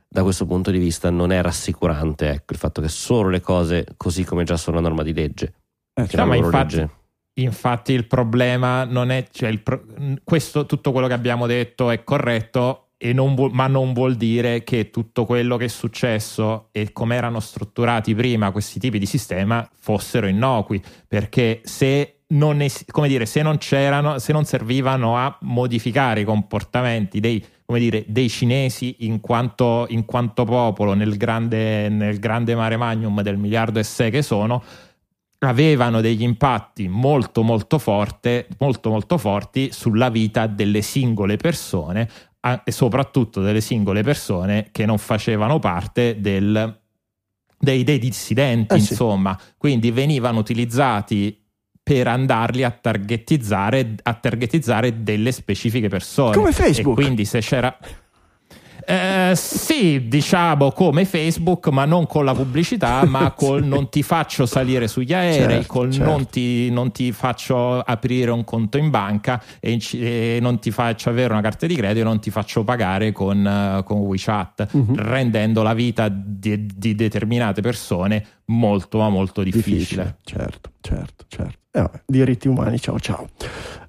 da 0.07 0.23
questo 0.23 0.45
punto 0.45 0.71
di 0.71 0.79
vista 0.79 1.09
non 1.09 1.33
è 1.33 1.41
rassicurante 1.41 2.29
ecco, 2.29 2.53
il 2.53 2.57
fatto 2.57 2.79
che 2.79 2.87
solo 2.87 3.27
le 3.27 3.41
cose 3.41 3.85
così 3.97 4.23
come 4.23 4.45
già 4.45 4.55
sono 4.55 4.77
a 4.77 4.81
norma 4.81 5.03
di 5.03 5.13
legge. 5.13 5.53
Eh, 5.93 6.07
cioè, 6.07 6.23
ma 6.23 6.37
infatti, 6.37 6.75
legge 6.77 6.96
Infatti 7.39 7.93
il 7.93 8.07
problema 8.07 8.83
non 8.83 9.11
è, 9.11 9.27
cioè 9.31 9.55
pro, 9.59 9.83
questo, 10.23 10.65
tutto 10.65 10.91
quello 10.91 11.07
che 11.07 11.13
abbiamo 11.13 11.45
detto 11.45 11.91
è 11.91 12.03
corretto, 12.03 12.87
non 13.13 13.35
vu- 13.35 13.51
ma 13.51 13.67
non 13.67 13.93
vuol 13.93 14.15
dire 14.15 14.63
che 14.63 14.89
tutto 14.89 15.25
quello 15.25 15.55
che 15.55 15.65
è 15.65 15.69
successo 15.69 16.69
e 16.71 16.91
come 16.91 17.15
erano 17.15 17.39
strutturati 17.39 18.15
prima 18.15 18.51
questi 18.51 18.79
tipi 18.79 18.97
di 18.97 19.05
sistema 19.05 19.67
fossero 19.75 20.25
innocui, 20.25 20.81
perché 21.07 21.61
se 21.63 22.21
non, 22.29 22.61
es- 22.61 22.83
dire, 23.07 23.27
se 23.27 23.43
non 23.43 23.59
se 23.59 24.33
non 24.33 24.43
servivano 24.45 25.15
a 25.15 25.37
modificare 25.41 26.21
i 26.21 26.25
comportamenti 26.25 27.19
dei, 27.19 27.43
dire, 27.67 28.03
dei 28.07 28.29
cinesi 28.29 28.95
in 28.99 29.19
quanto, 29.19 29.85
in 29.89 30.05
quanto 30.05 30.43
popolo 30.43 30.93
nel 30.93 31.17
grande, 31.17 31.87
nel 31.89 32.17
grande 32.17 32.55
mare 32.55 32.77
magnum 32.77 33.21
del 33.21 33.37
miliardo 33.37 33.77
e 33.77 33.83
sei 33.83 34.09
che 34.09 34.23
sono, 34.23 34.63
avevano 35.39 36.01
degli 36.01 36.23
impatti 36.23 36.87
molto 36.87 37.43
molto, 37.43 37.77
forte, 37.77 38.47
molto 38.59 38.89
molto 38.89 39.17
forti 39.17 39.71
sulla 39.71 40.09
vita 40.09 40.47
delle 40.47 40.81
singole 40.81 41.37
persone 41.37 42.09
e 42.63 42.71
soprattutto 42.71 43.41
delle 43.41 43.61
singole 43.61 44.03
persone 44.03 44.69
che 44.71 44.85
non 44.85 44.97
facevano 44.97 45.59
parte 45.59 46.19
del, 46.21 46.79
dei, 47.57 47.83
dei, 47.83 47.99
dissidenti, 47.99 48.75
eh 48.75 48.79
sì. 48.79 48.93
insomma, 48.93 49.37
quindi 49.57 49.91
venivano 49.91 50.39
utilizzati 50.39 51.43
per 51.83 52.07
andarli 52.07 52.63
a 52.63 52.71
targetizzare, 52.71 53.95
a 54.01 54.13
targetizzare 54.13 55.03
delle 55.03 55.31
specifiche 55.31 55.89
persone. 55.89 56.35
Come 56.35 56.51
Facebook. 56.51 56.97
E 56.99 57.01
quindi 57.03 57.25
se 57.25 57.39
c'era 57.39 57.77
eh, 58.89 59.33
sì, 59.35 60.07
diciamo 60.07 60.71
come 60.71 61.03
Facebook, 61.03 61.67
ma 61.67 61.83
non 61.83 62.07
con 62.07 62.23
la 62.23 62.33
pubblicità, 62.33 63.03
ma 63.05 63.31
col 63.31 63.65
non 63.65 63.89
ti 63.89 64.01
faccio 64.01 64.45
salire 64.45 64.87
sugli 64.87 65.13
aerei, 65.13 65.57
certo, 65.57 65.73
col 65.73 65.91
certo. 65.91 66.09
Non, 66.09 66.29
ti, 66.29 66.71
non, 66.71 66.91
ti, 66.93 67.11
faccio 67.11 67.79
aprire 67.81 68.31
un 68.31 68.45
conto 68.45 68.77
in 68.77 68.89
banca 68.89 69.43
e, 69.59 69.77
e, 69.91 70.37
non 70.39 70.59
ti 70.59 70.71
faccio 70.71 71.09
avere 71.09 71.33
una 71.33 71.41
carta 71.41 71.65
di 71.65 71.75
credito 71.75 71.99
e 71.99 72.03
non 72.03 72.21
ti 72.21 72.29
faccio 72.29 72.63
pagare 72.63 73.11
con, 73.11 73.81
con 73.83 73.97
WeChat, 73.99 74.67
uh-huh. 74.71 74.95
rendendo 74.95 75.63
la 75.63 75.73
vita 75.73 76.07
di, 76.07 76.65
di, 76.73 76.95
determinate 76.95 77.59
persone 77.59 78.25
molto 78.45 78.99
ma 78.99 79.09
molto 79.09 79.43
difficile. 79.43 79.75
difficile 79.75 80.17
certo, 80.23 80.71
certo, 80.79 81.25
certo. 81.27 81.66
Eh, 81.77 81.89
diritti 82.07 82.47
umani, 82.47 82.79
ciao 82.79 82.99
ciao. 82.99 83.29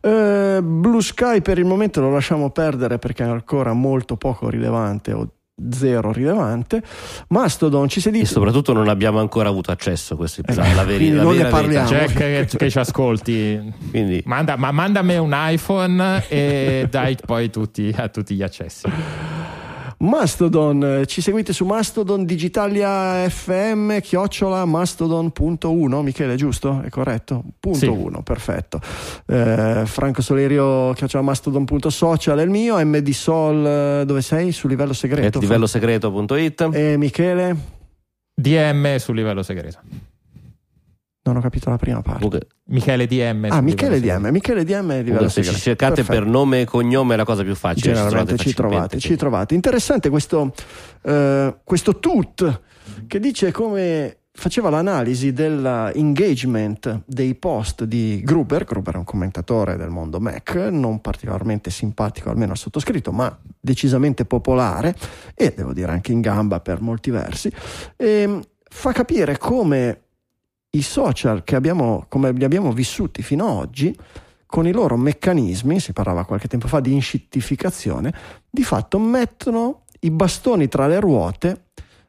Eh, 0.01 0.61
Blue 0.63 1.01
Sky 1.01 1.41
per 1.41 1.59
il 1.59 1.65
momento 1.65 2.03
lo 2.03 2.11
lasciamo 2.11 2.51
perdere 2.51 2.99
perché 2.99 3.25
è 3.25 3.29
ancora 3.29 3.73
molto 3.73 4.17
poco 4.17 4.51
rilevante 4.51 5.13
o 5.13 5.29
zero 5.71 6.13
rilevante. 6.13 6.83
Mastodon 7.29 7.89
ci 7.89 8.01
si 8.01 8.11
dice. 8.11 8.25
E 8.25 8.27
soprattutto 8.27 8.75
non 8.75 8.89
abbiamo 8.89 9.21
ancora 9.21 9.49
avuto 9.49 9.71
accesso 9.71 10.15
a 10.15 10.17
questo 10.19 10.43
episodio. 10.43 10.71
Eh, 10.71 10.75
la 10.75 10.85
verità, 10.85 11.23
non 11.23 11.35
ne 11.35 11.47
parliamo. 11.47 11.89
Jack 11.89 12.13
che, 12.13 12.47
che, 12.57 12.71
ci 12.71 12.79
ascolti, 12.79 13.73
quindi. 13.91 14.23
Manda, 14.27 14.57
ma 14.57 14.71
mandami 14.71 15.17
un 15.17 15.33
iPhone 15.35 16.25
e 16.29 16.87
dai 16.91 17.17
poi 17.25 17.49
tutti, 17.49 17.93
a 17.97 18.09
tutti 18.09 18.35
gli 18.35 18.43
accessi. 18.43 18.87
Mastodon, 20.01 20.85
eh, 21.01 21.07
ci 21.07 21.21
seguite 21.21 21.53
su 21.53 21.65
Mastodon 21.65 22.25
Digitalia 22.25 23.29
FM, 23.29 23.99
chiocciola 23.99 24.65
mastodon.1, 24.65 26.03
Michele, 26.03 26.37
giusto? 26.37 26.83
È 26.85 26.89
corretto? 26.89 27.43
Punto 27.59 27.79
Sì. 27.79 27.87
1, 27.87 28.23
perfetto. 28.23 28.81
Eh, 29.27 29.83
Franco 29.87 30.23
Solerio, 30.23 30.93
chiocciola 30.93 31.25
mastodon.social 31.25 32.39
è 32.39 32.43
il 32.43 32.51
mio, 32.51 32.77
MD 32.85 33.11
Sol, 33.11 33.67
eh, 33.67 34.05
dove 34.07 34.23
sei? 34.23 34.53
Su 34.53 34.69
livello 34.69 34.93
segreto? 34.93 35.41
livellosegreto.it 35.41 36.69
E 36.73 36.97
Michele? 36.97 37.57
DM 38.35 38.97
sul 38.99 39.17
livello 39.17 39.43
segreto. 39.43 39.79
Non 41.29 41.37
ho 41.37 41.41
capito 41.41 41.69
la 41.69 41.77
prima 41.77 42.01
parte. 42.01 42.23
Comunque, 42.23 42.49
Michele 42.65 43.07
DM. 43.07 43.49
Ah, 43.51 43.61
Michele. 43.61 44.01
DM, 44.01 44.29
Michele 44.29 44.65
DM 44.65 44.93
è 44.93 44.97
livello 45.03 45.19
comunque 45.19 45.29
se 45.29 45.43
ci 45.43 45.61
cercate 45.61 45.97
Perfetto. 45.97 46.19
per 46.19 46.27
nome 46.27 46.63
e 46.63 46.65
cognome 46.65 47.15
è 47.15 47.17
la 47.19 47.25
cosa 47.25 47.43
più 47.43 47.55
facile 47.55 47.93
Generalmente 47.93 48.39
ci 48.39 48.55
trovate, 48.55 48.99
ci 48.99 49.15
trovate. 49.15 49.55
Interessante 49.55 50.09
questo, 50.09 50.55
eh, 51.03 51.55
questo 51.63 51.99
tut 51.99 52.61
che 53.07 53.21
dice 53.21 53.53
come 53.53 54.17
faceva 54.33 54.71
l'analisi 54.71 55.33
dell'engagement 55.33 57.03
dei 57.05 57.35
post 57.35 57.85
di 57.85 58.23
Gruber. 58.25 58.65
Gruber 58.65 58.95
è 58.95 58.99
un 58.99 59.05
commentatore 59.05 59.77
del 59.77 59.91
mondo 59.91 60.19
Mac, 60.19 60.55
non 60.55 61.01
particolarmente 61.01 61.71
simpatico, 61.71 62.31
almeno 62.31 62.53
al 62.53 62.57
sottoscritto, 62.57 63.13
ma 63.13 63.37
decisamente 63.61 64.25
popolare 64.25 64.95
e 65.35 65.53
devo 65.55 65.75
dire 65.75 65.91
anche 65.91 66.13
in 66.13 66.21
gamba 66.21 66.61
per 66.61 66.81
molti 66.81 67.11
versi. 67.11 67.53
E 67.97 68.41
fa 68.71 68.93
capire 68.93 69.37
come 69.37 70.05
i 70.71 70.83
social 70.83 71.45
che 71.45 71.57
abbiamo, 71.57 72.07
come 72.09 72.33
li 72.33 72.45
abbiamo 72.45 72.73
vissuti 72.73 73.23
fino 73.23 73.47
ad 73.47 73.57
oggi, 73.57 73.97
con 74.47 74.67
i 74.67 74.73
loro 74.73 74.97
meccanismi, 74.97 75.79
si 75.79 75.93
parlava 75.93 76.25
qualche 76.25 76.49
tempo 76.49 76.69
fa 76.69 76.81
di 76.81 76.93
inscittificazione, 76.93 78.13
di 78.49 78.65
fatto 78.65 78.99
mettono 78.99 79.85
i 80.01 80.11
bastoni 80.11 80.69
tra 80.69 80.87
le 80.87 81.01
ruote 81.01 81.65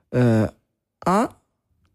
eh, 0.10 0.54
a 1.00 1.39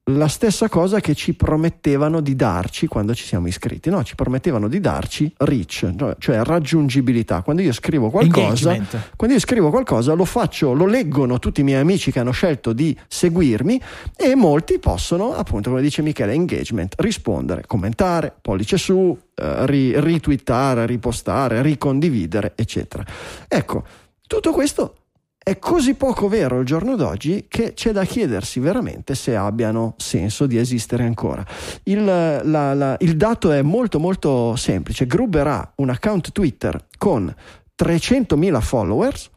la 0.09 0.29
stessa 0.29 0.69
cosa 0.69 1.01
che 1.01 1.15
ci 1.15 1.33
promettevano 1.33 2.21
di 2.21 2.37
darci 2.37 2.87
quando 2.87 3.15
ci 3.15 3.25
siamo 3.25 3.47
iscritti, 3.47 3.89
no? 3.89 4.05
Ci 4.05 4.15
promettevano 4.15 4.69
di 4.69 4.79
darci 4.79 5.33
reach, 5.39 6.17
cioè- 6.19 6.43
raggiungibilità. 6.43 7.41
Quando 7.41 7.63
io 7.63 7.73
scrivo 7.73 8.11
qualcosa, 8.11 8.77
quando 9.17 9.35
io 9.37 9.41
scrivo 9.41 9.71
qualcosa 9.71 10.13
lo 10.13 10.27
faccio, 10.27 10.75
lo 10.75 10.85
leggono 10.85 11.39
tutti 11.39 11.63
i 11.63 11.65
miei 11.65 11.81
amici 11.81 12.13
che 12.13 12.21
hanno 12.21 12.33
scelto 12.33 12.75
di 12.75 12.95
seguirmi 13.09 13.81
e 14.15 14.35
molti 14.35 14.79
possono, 14.79 15.35
appunto, 15.35 15.71
come 15.71 15.81
dice 15.81 16.03
Michele, 16.03 16.35
engagement, 16.35 16.95
rispondere, 16.99 17.65
commentare, 17.67 18.35
pollice 18.43 18.77
su, 18.77 19.17
eh, 19.35 19.67
ri- 19.67 19.99
ritwittare, 19.99 20.85
ripostare, 20.85 21.63
ricondividere, 21.63 22.53
eccetera. 22.57 23.03
Ecco, 23.49 23.85
tutto 24.27 24.53
questo 24.53 24.97
è 25.45 25.59
così 25.59 25.95
poco 25.95 26.27
vero 26.27 26.59
al 26.59 26.65
giorno 26.65 26.97
d'oggi 26.97 27.45
che 27.49 27.75
c'è 27.75 27.93
da 27.93 28.05
chiedersi 28.05 28.59
veramente 28.61 29.15
se 29.15 29.37
abbiano 29.37 29.95
senso 29.99 30.47
di 30.47 30.57
esistere 30.57 31.05
ancora. 31.05 31.45
Il, 31.85 32.03
la- 32.03 32.43
la- 32.75 32.97
il 33.01 33.17
dato 33.17 33.53
è 33.53 33.61
molto 33.63 34.01
molto 34.01 34.57
semplice. 34.57 35.07
Gruber 35.07 35.47
ha 35.47 35.73
un 35.77 35.91
account 35.91 36.33
Twitter 36.33 36.87
con 36.99 37.33
300.000 37.81 38.61
followers 38.61 39.31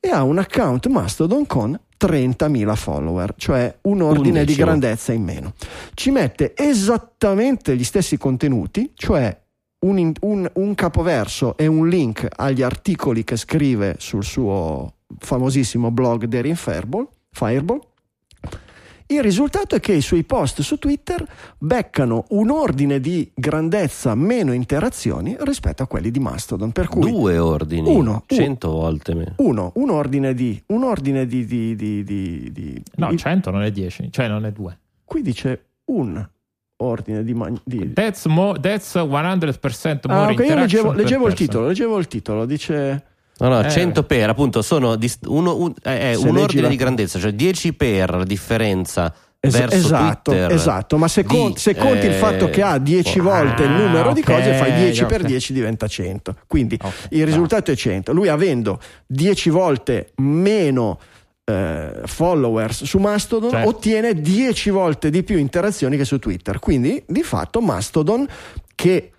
e 0.00 0.10
ha 0.10 0.22
un 0.22 0.36
account 0.38 0.86
Mastodon 0.88 1.46
con 1.46 1.78
30.000 1.98 2.74
follower, 2.76 3.32
cioè 3.38 3.74
un 3.82 4.02
ordine 4.02 4.40
Un 4.40 4.44
di 4.46 4.54
grandezza 4.54 5.12
in 5.14 5.22
meno. 5.22 5.54
Ci 5.94 6.10
mette 6.10 6.52
esattamente 6.54 7.74
gli 7.76 7.84
stessi 7.84 8.18
contenuti, 8.18 8.92
cioè 8.94 9.34
un- 9.86 10.12
un 10.52 10.74
capoverso 10.74 11.56
e 11.56 11.66
un 11.66 11.88
link 11.88 12.26
agli 12.36 12.62
articoli 12.62 13.24
che 13.24 13.36
scrive 13.36 13.96
sul 13.98 14.24
suo 14.24 14.92
famosissimo 15.18 15.90
blog 15.90 16.24
Daring 16.26 16.56
Fireball, 16.56 17.08
Fireball. 17.30 17.80
Il 19.06 19.22
risultato 19.22 19.74
è 19.74 19.80
che 19.80 19.92
i 19.92 20.00
suoi 20.00 20.24
post 20.24 20.62
su 20.62 20.78
Twitter 20.78 21.22
beccano 21.58 22.24
un 22.30 22.50
ordine 22.50 23.00
di 23.00 23.30
grandezza 23.34 24.14
meno 24.14 24.52
interazioni 24.54 25.36
rispetto 25.40 25.82
a 25.82 25.86
quelli 25.86 26.10
di 26.10 26.20
Mastodon. 26.20 26.72
Per 26.72 26.88
cui 26.88 27.10
due 27.10 27.36
ordini 27.36 27.86
Uno, 27.94 28.24
u- 28.26 28.34
100 28.34 28.70
volte 28.70 29.14
meno. 29.14 29.34
uno, 29.36 29.72
un 29.74 29.90
ordine 29.90 30.32
di. 30.32 30.60
Un 30.68 30.84
ordine 30.84 31.26
di. 31.26 31.44
di, 31.44 31.76
di, 31.76 32.02
di- 32.02 32.50
di- 32.50 32.82
No, 32.96 33.10
di- 33.10 33.18
100 33.18 33.50
non 33.50 33.62
è 33.62 33.70
10, 33.70 34.10
cioè 34.10 34.26
non 34.26 34.46
è 34.46 34.52
2. 34.52 34.78
qui 35.04 35.20
dice 35.20 35.64
un 35.86 36.26
ordine 36.76 37.22
di. 37.24 37.34
ma- 37.34 37.52
di- 37.62 37.92
That's, 37.92 38.24
mo- 38.24 38.58
that's 38.58 38.94
100% 38.96 40.08
more 40.08 40.18
Ah, 40.18 40.30
ok, 40.30 40.38
io 40.46 40.54
leggevo, 40.54 40.92
leggevo 40.92 41.26
il 41.26 41.34
titolo, 41.34 41.66
leggevo 41.66 41.98
il 41.98 42.08
titolo, 42.08 42.46
dice. 42.46 43.04
No, 43.38 43.48
no, 43.48 43.60
Eh. 43.62 43.70
100 43.70 44.04
per, 44.04 44.28
appunto, 44.30 44.62
sono 44.62 44.94
dist- 44.96 45.26
uno- 45.26 45.56
un, 45.56 45.72
è 45.82 46.12
Se 46.14 46.26
un 46.28 46.36
ordine 46.38 46.62
la- 46.62 46.68
di 46.68 46.76
grandezza, 46.76 47.18
cioè 47.18 47.32
10 47.32 47.72
per 47.72 48.22
differenza 48.24 49.12
Es- 49.40 49.52
verso 49.52 49.74
esatto, 49.76 50.30
Twitter. 50.30 50.52
esatto, 50.52 50.96
ma 50.98 51.08
se, 51.08 51.22
di, 51.22 51.26
con- 51.28 51.56
se 51.56 51.74
conti 51.74 52.06
il 52.06 52.12
eh, 52.12 52.16
fatto 52.18 52.48
che 52.48 52.62
ha 52.62 52.78
10 52.78 53.18
ah, 53.18 53.22
volte 53.22 53.64
il 53.64 53.70
numero 53.70 54.12
di 54.12 54.22
cose, 54.22 54.54
fai 54.54 54.72
10 54.74 55.04
per 55.04 55.20
ok. 55.22 55.26
10 55.26 55.52
diventa 55.52 55.86
100. 55.88 56.36
Quindi 56.46 56.78
Ok, 56.80 56.92
il 57.10 57.26
risultato 57.26 57.70
è 57.70 57.76
100. 57.76 58.12
Lui 58.12 58.28
avendo 58.28 58.78
10 59.06 59.50
volte 59.50 60.12
meno 60.16 60.98
eh, 61.44 62.00
followers 62.06 62.84
su 62.84 62.96
Mastodon 62.98 63.50
Certo. 63.50 63.68
ottiene 63.68 64.14
10 64.18 64.70
volte 64.70 65.10
di 65.10 65.22
più 65.24 65.36
interazioni 65.36 65.96
che 65.98 66.06
su 66.06 66.18
Twitter. 66.18 66.58
Quindi 66.58 67.02
di 67.06 67.22
fatto 67.22 67.60
Mastodon 67.60 68.26
che 68.74 69.10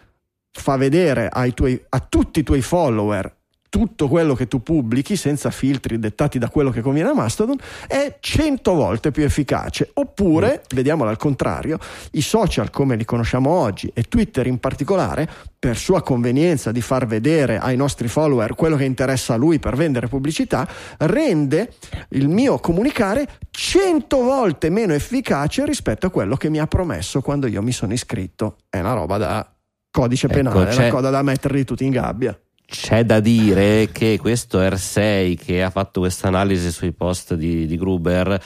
fa 0.52 0.76
vedere 0.78 1.30
ai 1.32 1.54
tuoi- 1.54 1.80
a 1.90 2.00
tutti 2.00 2.40
i 2.40 2.44
tuoi 2.44 2.62
follower 2.62 3.32
tutto 3.70 4.08
quello 4.08 4.36
che 4.36 4.48
tu 4.48 4.62
pubblichi 4.64 5.16
senza 5.16 5.52
filtri 5.52 6.00
dettati 6.00 6.40
da 6.40 6.50
quello 6.50 6.70
che 6.70 6.82
conviene 6.82 7.10
a 7.10 7.14
Mastodon 7.14 7.58
è 7.88 8.18
100 8.20 8.74
volte 8.74 9.12
più 9.12 9.24
efficace. 9.24 9.90
Oppure, 9.94 10.64
vediamolo 10.74 11.10
al 11.10 11.18
contrario, 11.18 11.78
i 12.12 12.22
social 12.22 12.70
come 12.70 12.96
li 12.96 13.04
conosciamo 13.06 13.50
oggi 13.50 13.92
e 13.94 14.04
Twitter 14.04 14.48
in 14.48 14.60
particolare, 14.60 15.28
per 15.60 15.78
sua 15.78 16.02
convenienza 16.04 16.72
di 16.72 16.80
far 16.80 17.08
vedere 17.08 17.58
ai 17.58 17.76
nostri 17.76 18.08
follower 18.08 18.54
quello 18.54 18.76
che 18.76 18.84
interessa 18.86 19.34
a 19.34 19.38
lui 19.38 19.58
per 19.60 19.76
vendere 19.76 20.08
pubblicità, 20.08 20.68
rende 21.00 21.74
il 22.10 22.30
mio 22.30 22.60
comunicare 22.60 23.28
100 23.50 24.18
volte 24.22 24.70
meno 24.70 24.94
efficace 24.94 25.66
rispetto 25.66 26.06
a 26.06 26.12
quello 26.12 26.36
che 26.38 26.50
mi 26.50 26.60
ha 26.60 26.68
promesso 26.68 27.22
quando 27.22 27.48
io 27.48 27.62
mi 27.64 27.72
sono 27.72 27.94
iscritto. 27.94 28.58
È 28.70 28.80
una 28.80 28.94
roba 28.94 29.18
da 29.18 29.50
codice 29.92 30.28
Ecco, 30.28 30.36
penale, 30.36 30.70
è 30.70 30.74
c'è- 30.74 30.82
una 30.84 30.92
cosa 30.92 31.10
da 31.10 31.22
metterli 31.24 31.64
tutti 31.64 31.84
in 31.84 31.92
gabbia. 31.92 32.40
C'è 32.66 33.04
da 33.04 33.20
dire 33.20 33.90
che 33.92 34.18
questo 34.20 34.60
R6 34.60 35.38
che 35.38 35.64
ha 35.64 35.70
fatto 35.70 36.00
questa 36.02 36.28
analisi 36.28 36.72
sui 36.72 36.92
post 36.92 37.36
di, 37.36 37.66
di 37.66 37.78
Gruber 37.78 38.44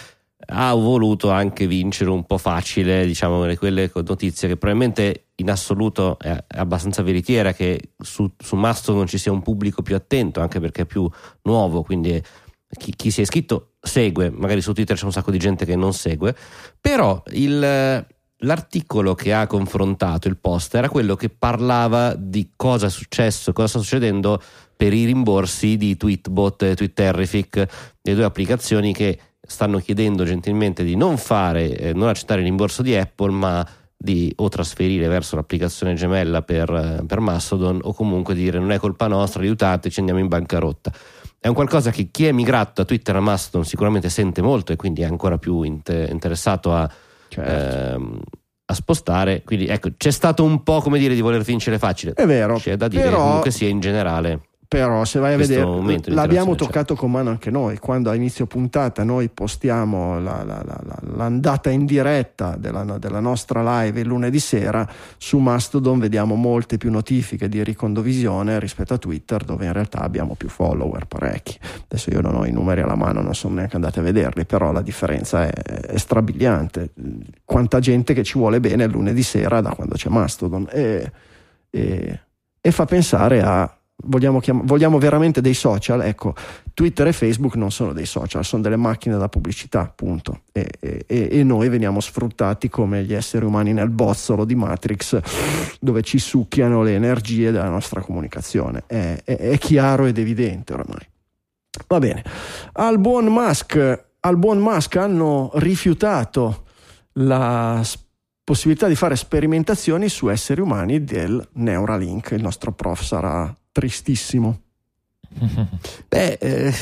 ha 0.52 0.74
voluto 0.74 1.30
anche 1.30 1.68
vincere 1.68 2.10
un 2.10 2.26
po' 2.26 2.38
facile, 2.38 3.06
diciamo, 3.06 3.46
le- 3.46 3.58
quelle 3.58 3.92
notizie 3.94 4.48
che 4.48 4.58
probabilmente 4.58 5.28
in 5.36 5.50
assoluto 5.50 6.18
è 6.20 6.44
è 6.48 6.58
abbastanza 6.58 7.04
veritiera 7.04 7.54
che 7.54 7.94
su, 7.98 8.30
su 8.38 8.56
Mastodon 8.56 9.08
ci 9.08 9.18
sia 9.18 9.32
un 9.32 9.42
pubblico 9.42 9.82
più 9.82 9.96
attento, 9.96 10.42
anche 10.42 10.60
perché 10.60 10.82
è 10.82 10.86
più 10.86 11.10
nuovo, 11.44 11.84
quindi 11.84 12.22
chi, 12.78 12.94
chi 12.96 13.12
si 13.12 13.20
è 13.20 13.24
iscritto 13.24 13.74
segue, 13.80 14.30
magari 14.30 14.62
su 14.62 14.74
Twitter 14.74 14.98
c'è 14.98 15.06
un 15.06 15.12
sacco 15.12 15.32
di 15.32 15.38
gente 15.38 15.66
che 15.66 15.76
non 15.76 15.94
segue, 15.94 16.36
però 16.82 17.22
il, 17.32 18.06
l'articolo 18.40 19.16
che 19.16 19.34
ha 19.34 19.48
confrontato 19.48 20.28
il 20.28 20.38
post 20.38 20.76
era 20.76 20.90
quello 20.90 21.16
che 21.16 21.30
parlava 21.30 22.16
di 22.16 22.52
cosa 22.56 22.88
è 22.88 22.90
successo, 22.90 23.54
cosa 23.54 23.68
sta 23.68 23.80
succedendo 23.80 24.42
per 24.76 24.94
i 24.94 25.06
rimborsi 25.06 25.76
di 25.76 25.98
Tweetbot 25.98 26.64
e 26.64 26.76
Twitterific, 26.76 27.66
le 28.02 28.16
due 28.16 28.24
applicazioni 28.24 28.94
che 28.94 29.20
stanno 29.42 29.80
chiedendo 29.80 30.24
gentilmente 30.24 30.84
di 30.84 30.96
non 30.96 31.18
fare, 31.18 31.76
eh, 31.76 31.94
non 31.94 32.08
accettare 32.08 32.42
il 32.42 32.46
rimborso 32.46 32.82
di 32.82 32.96
Apple, 32.96 33.32
ma 33.32 33.68
di 34.02 34.32
o 34.38 34.48
trasferire 34.48 35.10
verso 35.10 35.36
l'applicazione 35.36 35.96
gemella 35.96 36.42
per, 36.42 36.70
eh, 36.70 37.04
per 37.06 37.20
Mastodon 37.20 37.80
o 37.82 37.94
comunque 37.94 38.34
dire 38.34 38.58
non 38.58 38.72
è 38.72 38.78
colpa 38.78 39.08
nostra, 39.08 39.42
aiutateci, 39.42 40.00
andiamo 40.00 40.22
in 40.22 40.28
bancarotta. 40.28 40.94
È 41.38 41.48
un 41.48 41.54
qualcosa 41.54 41.92
che 41.92 42.10
chi 42.12 42.26
è 42.26 42.32
migrato 42.32 42.74
da 42.76 42.86
Twitter 42.86 43.16
a 43.18 43.20
Mastodon 43.20 43.66
sicuramente 43.66 44.10
sente 44.10 44.42
molto 44.42 44.72
e 44.72 44.78
quindi 44.78 45.02
è 45.02 45.06
ancora 45.06 45.38
più 45.38 45.64
inte- 45.64 46.08
interessato 46.10 46.74
a, 46.74 46.90
Certo. 47.30 47.76
ehm, 47.96 48.20
a 48.66 48.74
spostare. 48.74 49.42
Quindi 49.44 49.68
ecco, 49.68 49.90
c'è 49.98 50.12
stato 50.12 50.44
un 50.44 50.62
po' 50.64 50.82
come 50.82 51.00
dire 51.00 51.16
di 51.16 51.22
voler 51.22 51.42
vincere 51.42 51.80
facile. 51.80 52.14
È 52.14 52.26
vero, 52.26 52.58
C'è 52.58 52.76
da 52.76 52.88
dire 52.88 53.04
però- 53.04 53.18
comunque 53.24 53.52
sia 53.52 53.68
in 53.68 53.80
generale. 53.80 54.42
Però 54.70 55.04
se 55.04 55.18
vai 55.18 55.34
a 55.34 55.36
Questo 55.38 55.82
vedere, 55.82 56.14
l'abbiamo 56.14 56.54
toccato 56.54 56.94
con 56.96 57.10
mano 57.10 57.32
anche 57.32 57.50
noi, 57.50 57.80
quando 57.80 58.12
a 58.12 58.14
inizio 58.14 58.46
puntata 58.46 59.04
noi 59.04 59.28
postiamo 59.28 60.20
la- 60.20 60.44
la- 60.44 60.62
la- 60.64 60.80
la- 60.86 61.00
l'andata 61.16 61.72
in 61.72 61.88
diretta 61.88 62.56
della, 62.56 62.84
della 63.00 63.20
nostra 63.20 63.82
live 63.82 64.00
il 64.02 64.06
lunedì 64.06 64.38
sera, 64.38 64.88
su 65.18 65.40
Mastodon 65.40 65.98
vediamo 65.98 66.36
molte 66.36 66.78
più 66.78 66.92
notifiche 66.92 67.50
di 67.50 67.64
ricondovisione 67.64 68.60
rispetto 68.60 68.94
a 68.94 69.00
Twitter 69.00 69.44
dove 69.44 69.66
in 69.66 69.74
realtà 69.74 70.02
abbiamo 70.02 70.36
più 70.36 70.50
follower, 70.50 71.08
parecchi. 71.08 71.58
Adesso 71.86 72.12
io 72.12 72.22
non 72.22 72.36
ho 72.36 72.46
i 72.46 72.52
numeri 72.52 72.82
alla 72.82 72.94
mano, 72.96 73.22
non 73.24 73.34
sono 73.34 73.56
neanche 73.56 73.76
andate 73.76 74.02
a 74.02 74.04
vederli, 74.04 74.46
però 74.46 74.72
la 74.72 74.84
differenza 74.84 75.48
è, 75.48 75.50
è 75.52 75.98
strabiliante. 75.98 76.92
Quanta 77.44 77.80
gente 77.80 78.14
che 78.14 78.22
ci 78.22 78.38
vuole 78.38 78.60
bene 78.60 78.84
il 78.84 78.92
lunedì 78.92 79.24
sera 79.24 79.62
da 79.62 79.72
quando 79.72 79.96
c'è 79.96 80.10
Mastodon 80.10 80.68
e, 80.72 81.12
e- 81.72 82.20
e 82.62 82.72
fa 82.72 82.86
pensare 82.86 83.42
a 83.42 83.74
vogliamo, 84.04 84.40
chiam- 84.40 84.66
vogliamo 84.66 84.98
veramente 84.98 85.42
dei 85.42 85.54
social, 85.54 86.02
ecco, 86.02 86.34
Twitter 86.74 87.08
e 87.08 87.14
Facebook 87.14 87.56
non 87.56 87.72
sono 87.72 87.94
dei 87.94 88.06
social, 88.06 88.46
sono 88.46 88.62
delle 88.62 88.76
macchine 88.78 89.18
da 89.18 89.28
pubblicità, 89.30 89.82
appunto. 89.82 90.42
E, 90.52 90.70
e- 90.80 91.28
e 91.32 91.44
noi 91.44 91.70
veniamo 91.70 92.00
sfruttati 92.00 92.70
come 92.70 93.04
gli 93.04 93.14
esseri 93.14 93.46
umani 93.46 93.74
nel 93.74 93.90
bozzolo 93.90 94.46
di 94.46 94.56
Matrix, 94.56 95.20
dove 95.80 96.02
ci 96.02 96.20
succhiano 96.20 96.82
le 96.84 96.96
energie 96.96 97.52
della 97.52 97.70
nostra 97.70 98.02
comunicazione. 98.02 98.84
È, 98.88 99.22
è- 99.24 99.36
è 99.38 99.58
chiaro 99.58 100.06
ed 100.06 100.18
evidente 100.18 100.74
ormai. 100.74 101.08
Va 101.88 102.00
bene, 102.00 102.24
al 102.74 103.00
buon 103.00 103.26
Musk, 103.26 104.06
al 104.22 104.38
buon 104.38 104.58
Musk 104.60 104.96
hanno 104.98 105.52
rifiutato 105.56 106.66
la 107.14 107.80
s- 107.84 107.98
possibilità 108.44 108.88
di 108.88 108.96
fare 108.96 109.16
sperimentazioni 109.16 110.10
su 110.10 110.30
esseri 110.30 110.62
umani 110.62 111.04
del 111.04 111.48
Neuralink. 111.54 112.32
Il 112.32 112.42
nostro 112.42 112.72
prof 112.74 113.02
sarà 113.04 113.54
tristissimo. 113.80 114.60
Beh, 116.10 116.34
eh, 116.34 116.74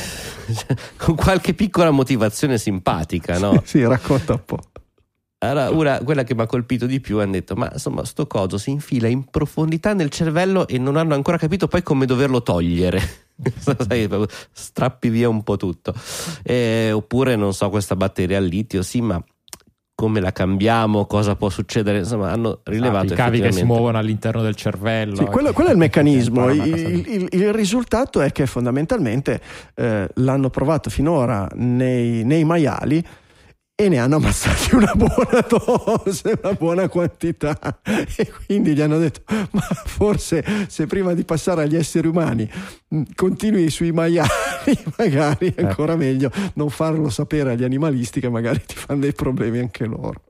con 0.98 1.16
qualche 1.16 1.54
piccola 1.54 1.92
motivazione 1.92 2.58
simpatica, 2.58 3.38
no? 3.38 3.62
Sì, 3.64 3.86
racconta 3.86 4.34
un 4.34 4.44
po'. 4.44 4.60
Allora, 5.40 5.70
una, 5.70 6.00
quella 6.00 6.24
che 6.24 6.34
mi 6.34 6.42
ha 6.42 6.48
colpito 6.48 6.88
di 6.88 7.00
più 7.00 7.20
hanno 7.20 7.34
detto: 7.34 7.56
Ma 7.56 7.70
insomma, 7.72 8.04
sto 8.04 8.26
coso 8.26 8.58
si 8.58 8.72
infila 8.72 9.08
in 9.08 9.26
profondità 9.26 9.94
nel 9.94 10.10
cervello 10.10 10.68
e 10.68 10.80
non 10.80 10.96
hanno 10.96 11.14
ancora 11.14 11.38
capito 11.38 11.68
poi 11.68 11.84
come 11.84 12.08
doverlo 12.08 12.42
togliere. 12.42 13.00
Sai, 13.60 14.10
strappi 14.52 15.10
via 15.10 15.30
un 15.30 15.44
po' 15.44 15.58
tutto. 15.58 15.94
Eh, 16.42 16.92
oppure, 16.92 17.36
non 17.36 17.54
so, 17.54 17.70
questa 17.70 17.96
batteria 17.96 18.40
al 18.40 18.46
litio, 18.46 18.82
sì, 18.82 19.02
ma 19.02 19.24
come 20.00 20.20
la 20.20 20.32
cambiamo? 20.32 21.08
Cosa 21.08 21.36
può 21.36 21.50
succedere? 21.50 21.98
Insomma, 21.98 22.30
hanno 22.32 22.60
rilevato 22.66 23.14
I 23.14 23.16
cavi 23.16 23.40
che 23.42 23.52
si 23.52 23.64
muovono 23.64 23.98
all'interno 23.98 24.44
del 24.44 24.54
cervello. 24.54 25.16
Sì, 25.16 25.26
quello, 25.26 25.48
che- 25.48 25.54
quello 25.56 25.70
è 25.70 25.72
il 25.74 25.80
meccanismo. 25.80 26.52
Il, 26.52 26.68
il- 27.08 27.28
il 27.32 27.52
risultato 27.52 28.22
è 28.22 28.32
che 28.32 28.46
fondamentalmente 28.46 29.42
eh, 29.74 30.08
l'hanno 30.14 30.52
provato 30.52 30.92
finora 30.92 31.50
nei, 31.56 32.24
nei 32.26 32.44
maiali 32.44 33.04
e 33.80 33.90
ne 33.90 34.00
hanno 34.00 34.16
ammazzati 34.16 34.74
una 34.74 34.92
buona 34.96 35.46
dose, 35.48 36.40
una 36.42 36.54
buona 36.54 36.90
quantità. 36.90 37.80
E 38.16 38.32
quindi 38.46 38.74
gli 38.74 38.82
hanno 38.82 38.98
detto: 38.98 39.22
Ma 39.52 39.62
forse 39.62 40.44
se 40.68 40.88
prima 40.88 41.14
di 41.14 41.24
passare 41.24 41.62
agli 41.62 41.76
esseri 41.76 42.08
umani 42.08 42.50
mh, 42.88 43.02
continui 43.14 43.70
sui 43.70 43.92
maiali, 43.92 44.30
magari 44.98 45.54
è 45.54 45.64
ancora 45.64 45.96
meglio 45.96 46.32
non 46.56 46.72
farlo 46.72 47.10
sapere 47.10 47.52
agli 47.52 47.64
animalisti 47.64 48.20
che 48.20 48.30
magari 48.30 48.64
ti 48.66 48.74
fanno 48.74 49.02
dei 49.02 49.14
problemi 49.14 49.60
anche 49.60 49.86
loro. 49.86 50.24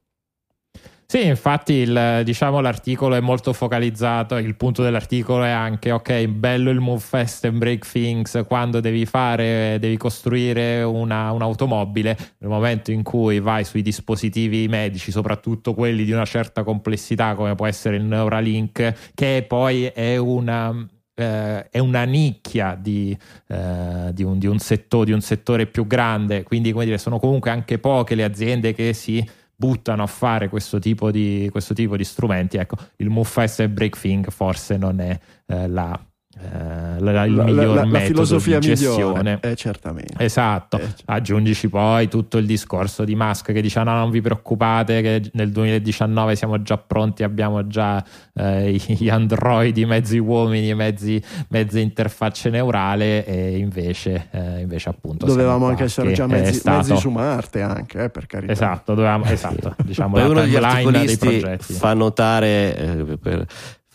Sì, 1.10 1.26
infatti 1.26 1.72
il, 1.72 2.22
diciamo, 2.26 2.60
l'articolo 2.60 3.16
è 3.16 3.22
molto 3.22 3.54
focalizzato, 3.54 4.36
il 4.36 4.58
punto 4.58 4.84
dell'articolo 4.84 5.44
è 5.46 5.50
anche, 5.50 5.92
ok, 5.92 6.26
bello 6.28 6.70
il 6.70 6.82
move 6.82 7.00
fast 7.00 7.46
and 7.46 7.58
break 7.60 7.90
things 7.90 8.44
quando 8.46 8.82
devi 8.82 9.06
fare, 9.06 9.78
devi 9.80 9.96
costruire 9.96 10.84
una, 10.84 11.32
un'automobile, 11.32 12.18
nel 12.40 12.50
momento 12.50 12.92
in 12.92 13.04
cui 13.04 13.40
vai 13.40 13.64
sui 13.64 13.82
dispositivi 13.82 14.68
medici, 14.68 15.10
soprattutto 15.12 15.74
quelli 15.74 16.04
di 16.04 16.12
una 16.12 16.26
certa 16.26 16.64
complessità 16.64 17.36
come 17.36 17.56
può 17.56 17.66
essere 17.68 17.96
il 17.96 18.04
Neuralink, 18.04 19.12
che 19.14 19.46
poi 19.48 19.86
è 19.86 20.18
una... 20.18 20.76
eh, 21.16 21.70
è 21.70 21.80
una 21.80 22.04
nicchia 22.04 22.76
di, 22.80 23.18
eh, 23.48 24.10
di, 24.12 24.24
un, 24.24 24.38
di 24.38 24.48
un 24.48 24.60
setto- 24.60 25.06
di 25.06 25.14
un 25.14 25.22
settore 25.22 25.68
più 25.68 25.88
grande, 25.88 26.44
quindi 26.44 26.74
come 26.74 26.84
dire, 26.84 26.98
sono 26.98 27.18
comunque 27.18 27.50
anche 27.50 27.80
poche 27.80 28.14
le 28.16 28.26
aziende 28.26 28.74
che 28.74 28.92
si 28.92 29.26
buttano 29.60 30.04
a 30.04 30.08
fare 30.08 30.50
questo 30.50 30.78
tipo 30.78 31.10
di, 31.10 31.50
questo 31.52 31.74
tipo 31.74 31.98
di 31.98 32.04
strumenti. 32.04 32.58
Ecco, 32.58 32.78
il 32.98 33.10
Fast 33.24 33.60
e 33.62 33.70
Break 33.70 34.00
Thing 34.00 34.30
forse 34.30 34.78
non 34.78 35.00
è 35.00 35.20
eh, 35.48 35.68
la, 35.68 36.00
eh, 36.39 36.99
la- 37.01 37.26
il 37.26 37.34
La- 37.35 37.43
miglior 37.43 37.68
la- 37.76 37.81
la 37.81 37.85
metodo 37.85 38.05
filosofia 38.05 38.59
di 38.59 38.68
gestione. 38.68 38.97
migliore, 39.22 39.39
eh, 39.41 39.55
certamente. 39.55 40.14
Esatto, 40.23 40.77
Eh, 40.77 40.81
certo. 40.81 41.03
aggiungici 41.05 41.68
poi 41.69 42.07
tutto 42.07 42.38
il 42.38 42.45
discorso 42.45 43.03
di 43.03 43.15
Musk 43.15 43.51
che 43.51 43.61
dice: 43.61 43.80
"Ah, 43.80 43.84
No, 43.84 43.93
non 43.95 44.09
vi 44.11 44.22
preoccupate, 44.22 45.01
che 45.01 45.30
nel 45.34 45.51
2019 45.51 46.35
siamo 46.35 46.61
già 46.61 46.77
pronti, 46.77 47.23
abbiamo 47.23 47.68
già 47.68 48.03
eh, 48.34 48.72
gli 48.88 49.09
androidi, 49.09 49.85
mezzi 49.85 50.18
uomini, 50.19 50.73
mezzi, 50.76 51.22
mezze 51.49 51.80
interfacce 51.80 52.49
neurale. 52.49 53.26
E 53.26 53.57
invece, 53.57 54.27
eh, 54.31 54.61
invece 54.61 54.89
appunto, 54.89 55.26
Dovevamo 55.26 55.68
anche 55.68 55.85
essere 55.85 56.11
già 56.14 56.27
mezzi, 56.27 56.53
stato- 56.53 56.77
mezzi 56.77 56.97
su 56.97 57.09
Marte, 57.09 57.61
anche 57.61 58.03
eh, 58.05 58.09
per 58.09 58.27
carità. 58.27 58.51
Esatto, 58.51 58.93
dovevamo, 58.93 59.23
esatto 59.31 59.76
diciamo 59.84 60.18
la 60.18 60.26
uno 60.27 60.41
degli 60.41 60.55
articolisti 60.55 61.18
progetti. 61.39 61.73
fa 61.73 61.93
notare, 61.93 62.77
eh, 62.77 63.18
per- 63.18 63.45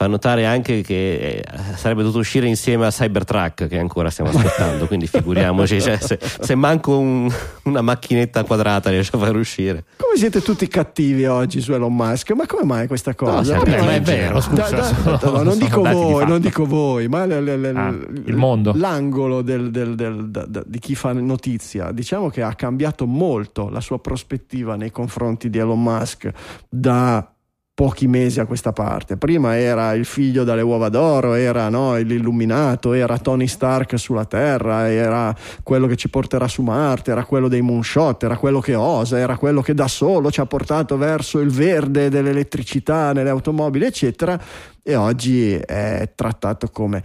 fa 0.03 0.09
notare 0.09 0.47
anche 0.47 0.81
che 0.83 1.15
eh, 1.39 1.45
sarebbe 1.77 2.01
dovuto 2.03 2.19
uscire 2.19 2.47
insieme 2.49 2.87
a 2.87 2.91
Cybertruck 2.91 3.69
che 3.69 3.79
ancora 3.79 4.11
stiamo 4.11 4.31
aspettando, 4.31 4.87
quindi 4.87 5.07
figuriamoci 5.07 5.81
cioè, 5.81 5.97
se, 5.99 6.19
se 6.20 6.55
manco 6.57 6.99
un- 6.99 7.31
una 7.65 7.81
macchinetta 7.83 8.43
quadrata 8.45 8.91
riesce 8.91 9.15
a 9.15 9.19
far 9.19 9.37
uscire. 9.37 9.85
Come 9.97 10.16
siete 10.16 10.43
tutti 10.43 10.66
cattivi 10.66 11.24
oggi 11.27 11.61
su 11.61 11.73
Elon 11.73 11.95
Musk? 11.95 12.33
Ma 12.33 12.47
come 12.47 12.65
mai 12.65 12.87
questa 12.89 13.15
cosa? 13.15 13.57
No, 13.57 13.62
ma 13.65 13.93
è 13.95 14.01
vero, 14.01 14.41
scusa, 14.41 14.69
Da- 14.70 14.91
da- 15.03 15.16
da- 15.16 15.31
non 15.43 15.53
sono 15.53 15.55
dico 15.55 15.81
di 15.83 15.93
voi, 15.95 16.12
fatto. 16.20 16.27
non 16.27 16.41
dico 16.41 16.66
voi, 16.66 17.09
ma 17.09 17.24
l- 17.24 17.43
l- 17.45 17.61
l- 17.61 17.77
Ah, 17.77 17.95
il 18.27 18.37
mondo. 18.37 18.73
l'angolo 18.74 19.43
del- 19.43 19.70
del- 19.70 19.95
del- 19.95 20.31
da- 20.31 20.47
da- 20.47 20.62
di 20.66 20.79
chi 20.81 20.95
fa 20.97 21.12
notizia, 21.12 21.93
diciamo 21.93 22.29
che 22.29 22.43
ha 22.43 22.55
cambiato 22.55 23.07
molto 23.07 23.69
la 23.69 23.81
sua 23.81 24.01
prospettiva 24.01 24.74
nei 24.77 24.91
confronti 24.91 25.49
di 25.49 25.59
Elon 25.59 25.81
Musk 25.83 26.31
da 26.69 27.32
pochi 27.74 28.07
mesi 28.07 28.39
a 28.39 28.47
questa 28.47 28.73
parte. 28.73 29.16
Prima 29.16 29.57
era 29.57 29.94
il 29.94 30.05
figlio 30.05 30.44
dalle 30.44 30.62
uova 30.62 30.89
d'oro, 30.89 31.35
era 31.35 31.69
no, 31.69 31.97
l'illuminato, 31.97 32.93
era 32.93 33.19
Tony 33.19 33.47
Stark 33.47 33.99
sulla 33.99 34.27
Terra, 34.27 34.90
era 34.90 35.35
quello 35.62 35.86
che 35.86 35.97
ci 35.97 36.09
porterà 36.11 36.49
su 36.49 36.62
Marte, 36.62 37.11
era 37.11 37.24
quello 37.24 37.49
dei 37.49 37.62
moonshot, 37.62 38.23
era 38.23 38.36
quello 38.36 38.61
che 38.61 38.74
osa, 38.74 39.19
era 39.19 39.36
quello 39.36 39.62
che 39.62 39.74
da 39.74 39.89
solo 39.89 40.31
ci 40.31 40.40
ha 40.40 40.47
portato 40.47 40.97
verso 40.99 41.39
il 41.40 41.51
verde 41.51 42.11
dell'elettricità 42.11 43.12
nelle 43.12 43.31
automobili, 43.31 43.86
eccetera. 43.86 44.39
E 44.82 44.94
oggi 44.94 45.55
è 45.55 46.12
trattato 46.15 46.69
come 46.69 47.03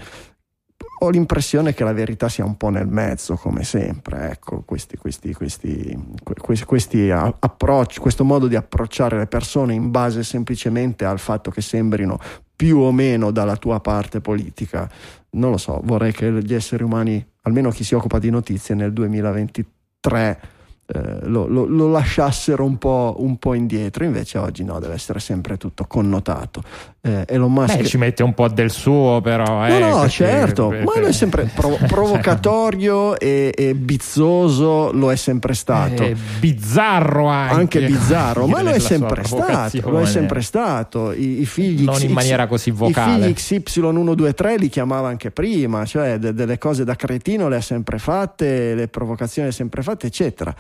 ho 1.00 1.10
l'impressione 1.10 1.74
che 1.74 1.84
la 1.84 1.94
verità 1.94 2.28
sia 2.30 2.46
un 2.46 2.58
po' 2.58 2.70
nel 2.70 2.88
mezzo, 2.88 3.36
come 3.36 3.64
sempre. 3.64 4.32
Ecco, 4.32 4.64
questi, 4.66 4.98
questi, 4.98 5.34
questi, 5.34 6.16
que- 6.24 6.66
questi, 6.66 7.10
approcci, 7.12 8.00
questo 8.00 8.24
modo 8.24 8.48
di 8.48 8.56
approcciare 8.56 9.18
le 9.18 9.28
persone 9.28 9.74
in 9.74 9.92
base 9.92 10.24
semplicemente 10.24 11.06
al 11.06 11.20
fatto 11.20 11.52
che 11.52 11.62
sembrino 11.62 12.20
più 12.56 12.80
o 12.80 12.92
meno 12.92 13.30
dalla 13.32 13.58
tua 13.58 13.80
parte 13.80 14.22
politica. 14.22 14.90
Non 15.32 15.52
lo 15.52 15.58
so, 15.58 15.80
vorrei 15.84 16.12
che 16.12 16.32
gli 16.44 16.54
esseri 16.54 16.84
umani, 16.84 17.24
almeno 17.44 17.70
chi 17.70 17.84
si 17.84 17.94
occupa 17.94 18.18
di 18.18 18.32
notizie 18.32 18.74
nel 18.74 18.92
2023, 18.94 20.42
eh, 20.88 21.28
lo, 21.28 21.48
lo- 21.48 21.66
lo 21.66 21.90
lasciassero 21.90 22.64
un 22.64 22.78
po', 22.78 23.16
un 23.20 23.38
po' 23.38 23.54
indietro. 23.54 24.04
Invece 24.04 24.40
oggi 24.40 24.64
no, 24.64 24.80
deve 24.80 24.96
essere 24.96 25.20
sempre 25.20 25.58
tutto 25.58 25.86
connotato. 25.86 26.64
Eh, 27.08 27.26
Elon 27.28 27.52
Musk 27.52 27.78
Beh, 27.78 27.86
ci 27.86 27.98
mette 27.98 28.24
un 28.24 28.34
po' 28.34 28.48
del 28.50 28.72
suo, 28.72 29.22
però. 29.22 29.46
No, 29.46 29.68
eh, 29.68 29.80
no, 29.80 29.92
perché- 30.02 30.10
certo, 30.10 30.68
perché- 30.68 30.84
ma 30.86 31.00
lui 31.00 31.10
è 31.10 31.14
sempre 31.14 31.50
pro- 31.54 31.78
provocatorio 31.88 33.18
e, 33.20 33.54
e 33.56 33.74
bizzoso, 33.76 34.92
lo 34.92 35.12
è 35.12 35.16
sempre 35.16 35.54
stato. 35.54 36.04
È 36.04 36.14
bizzarro 36.40 37.28
anche. 37.28 37.54
anche 37.54 37.80
bizzarro, 37.86 38.48
ma 38.48 38.62
lo 38.62 38.70
è 38.72 38.80
sempre 38.80 39.24
stato, 39.24 39.90
lo 39.90 40.02
è 40.02 40.06
sempre 40.06 40.42
stato. 40.42 41.12
I, 41.12 41.42
i 41.42 41.46
figli 41.46 41.84
Non 41.84 41.96
in 42.02 42.08
XX 42.08 42.12
maniera 42.14 42.48
così 42.48 42.72
vocale. 42.72 43.28
I 43.30 43.34
figli 43.34 43.62
XY123 43.64 44.58
li 44.58 44.70
chiamava 44.70 45.08
anche 45.08 45.32
prima, 45.32 45.86
cioè 45.86 46.18
de- 46.18 46.34
delle 46.34 46.58
cose 46.58 46.84
da 46.84 46.96
cretino 46.96 47.48
le 47.48 47.58
ha 47.58 47.62
sempre 47.62 47.98
fatte, 48.00 48.74
le 48.76 48.88
provocazioni 48.88 49.48
le 49.48 49.54
ha 49.54 49.58
sempre 49.58 49.82
fatte, 49.82 50.08
eccetera. 50.08 50.54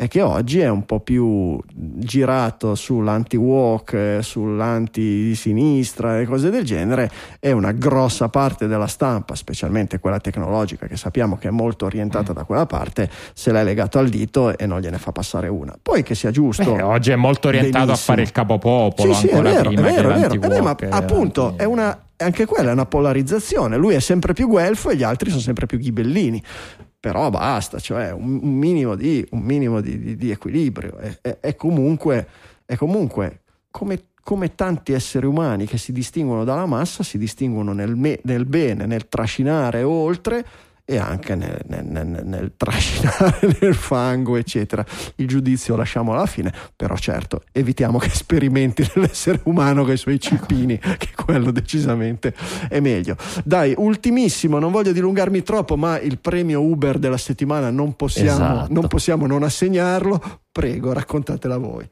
È 0.00 0.08
che 0.08 0.22
oggi 0.22 0.60
è 0.60 0.68
un 0.70 0.86
po' 0.86 1.00
più 1.00 1.60
girato 1.74 2.74
sull'anti-walk, 2.74 3.92
eh, 3.92 4.18
sull'anti 4.22 5.02
di 5.02 5.34
sinistra 5.34 6.18
e 6.18 6.24
cose 6.24 6.48
del 6.48 6.64
genere, 6.64 7.10
e 7.38 7.52
una 7.52 7.72
grossa 7.72 8.30
parte 8.30 8.66
della 8.66 8.86
stampa, 8.86 9.34
specialmente 9.34 9.98
quella 9.98 10.18
tecnologica, 10.18 10.86
che 10.86 10.96
sappiamo 10.96 11.36
che 11.36 11.48
è 11.48 11.50
molto 11.50 11.84
orientata 11.84 12.32
da 12.32 12.44
quella 12.44 12.64
parte, 12.64 13.10
se 13.34 13.52
l'è 13.52 13.62
legato 13.62 13.98
al 13.98 14.08
dito 14.08 14.56
e 14.56 14.64
non 14.64 14.80
gliene 14.80 14.96
fa 14.96 15.12
passare 15.12 15.48
una. 15.48 15.76
Poi 15.78 16.02
che 16.02 16.14
sia 16.14 16.30
giusto. 16.30 16.72
Beh, 16.72 16.80
oggi 16.80 17.10
è 17.10 17.16
molto 17.16 17.48
orientato 17.48 17.84
benissimo. 17.84 17.92
a 17.92 17.96
fare 17.98 18.22
il 18.22 18.32
capopopolo. 18.32 19.12
Sì, 19.12 19.26
sì, 19.26 19.28
è 19.28 19.42
vero, 19.42 19.70
è 19.70 19.74
vero, 19.74 20.12
è 20.12 20.18
vero. 20.18 20.32
Eh 20.32 20.38
beh, 20.38 20.60
ma 20.62 20.74
eh, 20.76 20.88
appunto 20.88 21.58
è 21.58 21.64
una, 21.64 22.06
anche 22.16 22.46
quella 22.46 22.70
è 22.70 22.72
una 22.72 22.86
polarizzazione. 22.86 23.76
Lui 23.76 23.92
è 23.96 24.00
sempre 24.00 24.32
più 24.32 24.48
guelfo 24.48 24.88
e 24.88 24.96
gli 24.96 25.02
altri 25.02 25.28
sono 25.28 25.42
sempre 25.42 25.66
più 25.66 25.76
ghibellini. 25.76 26.42
Però 27.00 27.30
basta, 27.30 27.78
cioè 27.78 28.12
un, 28.12 28.38
un 28.42 28.52
minimo 28.52 28.94
di, 28.94 29.26
un 29.30 29.40
minimo 29.40 29.80
di, 29.80 29.98
di- 29.98 30.16
di 30.16 30.30
equilibrio. 30.30 30.96
È, 30.98 31.18
è- 31.22 31.38
è 31.40 31.56
comunque, 31.56 32.28
è 32.66 32.76
comunque 32.76 33.40
come, 33.70 34.02
come 34.22 34.54
tanti 34.54 34.92
esseri 34.92 35.24
umani 35.24 35.64
che 35.64 35.78
si 35.78 35.92
distinguono 35.92 36.44
dalla 36.44 36.66
massa, 36.66 37.02
si 37.02 37.16
distinguono 37.16 37.72
nel, 37.72 37.96
me- 37.96 38.20
nel 38.24 38.44
bene, 38.44 38.84
nel 38.84 39.08
trascinare 39.08 39.82
oltre 39.82 40.44
e 40.84 40.98
anche 40.98 41.34
nel, 41.34 41.60
nel, 41.66 41.84
nel, 41.84 42.20
nel 42.24 42.52
trascinare 42.56 43.56
nel 43.60 43.74
fango, 43.74 44.36
eccetera. 44.36 44.84
Il 45.16 45.28
giudizio 45.28 45.76
lasciamo 45.76 46.12
alla 46.12 46.26
fine, 46.26 46.52
però 46.74 46.96
certo, 46.96 47.42
evitiamo 47.52 47.98
che 47.98 48.10
sperimenti 48.10 48.88
nell'essere 48.94 49.40
umano 49.44 49.84
con 49.84 49.92
i 49.92 49.96
suoi 49.96 50.18
cippini, 50.18 50.78
che 50.78 51.10
quello 51.14 51.50
decisamente 51.50 52.34
è 52.68 52.80
meglio. 52.80 53.16
Dai, 53.44 53.74
ultimissimo, 53.76 54.58
non 54.58 54.72
voglio 54.72 54.92
dilungarmi 54.92 55.42
troppo, 55.42 55.76
ma 55.76 55.98
il 56.00 56.18
premio 56.18 56.60
Uber 56.60 56.98
della 56.98 57.18
settimana 57.18 57.70
non 57.70 57.94
possiamo, 57.94 58.30
Esatto. 58.30 58.72
non, 58.72 58.88
possiamo 58.88 59.26
non 59.26 59.42
assegnarlo. 59.42 60.40
Prego, 60.50 60.92
raccontatela 60.92 61.56
voi. 61.56 61.88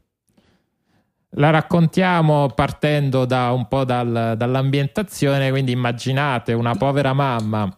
La 1.33 1.51
raccontiamo 1.51 2.49
partendo 2.55 3.27
da 3.27 3.53
un 3.53 3.69
po' 3.69 3.85
dal- 3.85 4.35
dall'ambientazione, 4.37 5.51
quindi 5.51 5.73
immaginate 5.73 6.55
una 6.55 6.75
povera 6.75 7.13
mamma 7.13 7.78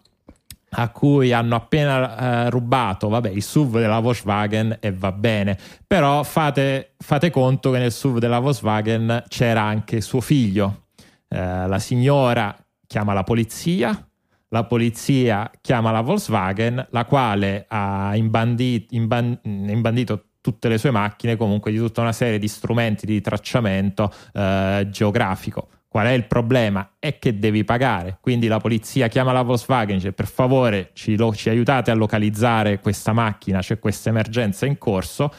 a 0.73 0.89
cui 0.91 1.33
hanno 1.33 1.57
appena 1.57 2.47
eh, 2.47 2.51
rubato 2.51 3.09
vabbè, 3.09 3.31
il 3.31 3.43
SUV 3.43 3.79
della 3.79 3.99
Volkswagen 3.99 4.77
e 4.81 4.93
va 4.93 5.13
bene, 5.13 5.59
però 5.87 6.23
fate, 6.23 6.95
fate 6.99 7.31
conto 7.31 7.71
che 7.71 7.79
nel 7.79 7.93
SUV 7.93 8.19
della 8.19 8.39
Volkswagen 8.39 9.25
c'era 9.29 9.63
anche 9.63 10.01
suo 10.01 10.21
figlio. 10.21 10.87
Eh, 11.29 11.67
la 11.67 11.79
signora 11.79 12.57
chiama 12.87 13.13
la 13.13 13.25
polizia, 13.25 14.09
la 14.49 14.65
polizia 14.65 15.51
chiama 15.61 15.91
la 15.91 16.01
Volkswagen, 16.01 16.87
la 16.91 17.05
quale 17.05 17.67
ha 17.69 18.13
imbandi- 18.15 18.87
imban- 18.91 19.39
imbandito 19.43 20.25
tutte 20.41 20.69
le 20.69 20.79
sue 20.79 20.91
macchine 20.91 21.37
comunque 21.37 21.71
di 21.71 21.79
tutta 21.79 22.01
una 22.01 22.13
serie 22.13 22.39
di 22.39 22.49
strumenti 22.49 23.07
di 23.07 23.21
tracciamento 23.21 24.13
eh, 24.33 24.87
geografico. 24.91 25.69
Qual 25.91 26.07
è 26.07 26.11
il 26.13 26.27
problema? 26.29 26.93
È 27.01 27.19
che 27.19 27.41
devi 27.41 27.65
pagare. 27.65 28.19
Quindi 28.21 28.47
la 28.47 28.59
polizia 28.61 29.09
chiama 29.09 29.33
la 29.33 29.43
Volkswagen 29.43 29.97
e 29.97 29.99
dice 29.99 30.13
per 30.13 30.29
favore 30.29 30.91
ci, 30.93 31.17
lo- 31.17 31.35
ci 31.35 31.49
aiutate 31.49 31.91
a 31.91 31.95
localizzare 31.95 32.79
questa 32.79 33.13
macchina, 33.13 33.59
c'è 33.59 33.81
questa 33.81 34.09
emergenza 34.11 34.67
in 34.67 34.79
corso. 34.79 35.33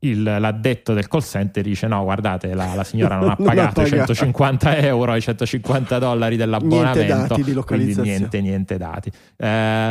Il- 0.00 0.22
l'addetto 0.22 0.92
del 0.94 1.08
call 1.08 1.22
center 1.22 1.60
dice 1.64 1.88
no 1.88 2.04
guardate 2.04 2.54
la, 2.54 2.72
la 2.76 2.84
signora 2.84 3.16
non 3.16 3.30
ha 3.30 3.34
pagato 3.36 3.80
i 3.80 3.90
pagato. 3.90 4.14
150 4.14 4.76
euro 4.76 5.16
i 5.16 5.20
150 5.20 5.98
dollari 5.98 6.36
dell'abbonamento 6.36 6.98
Niente 7.02 7.26
dati 7.28 7.42
di 7.42 7.54
quindi 7.54 7.96
niente 8.00 8.40
niente 8.40 8.76
dati 8.76 9.10
Eh, 9.36 9.44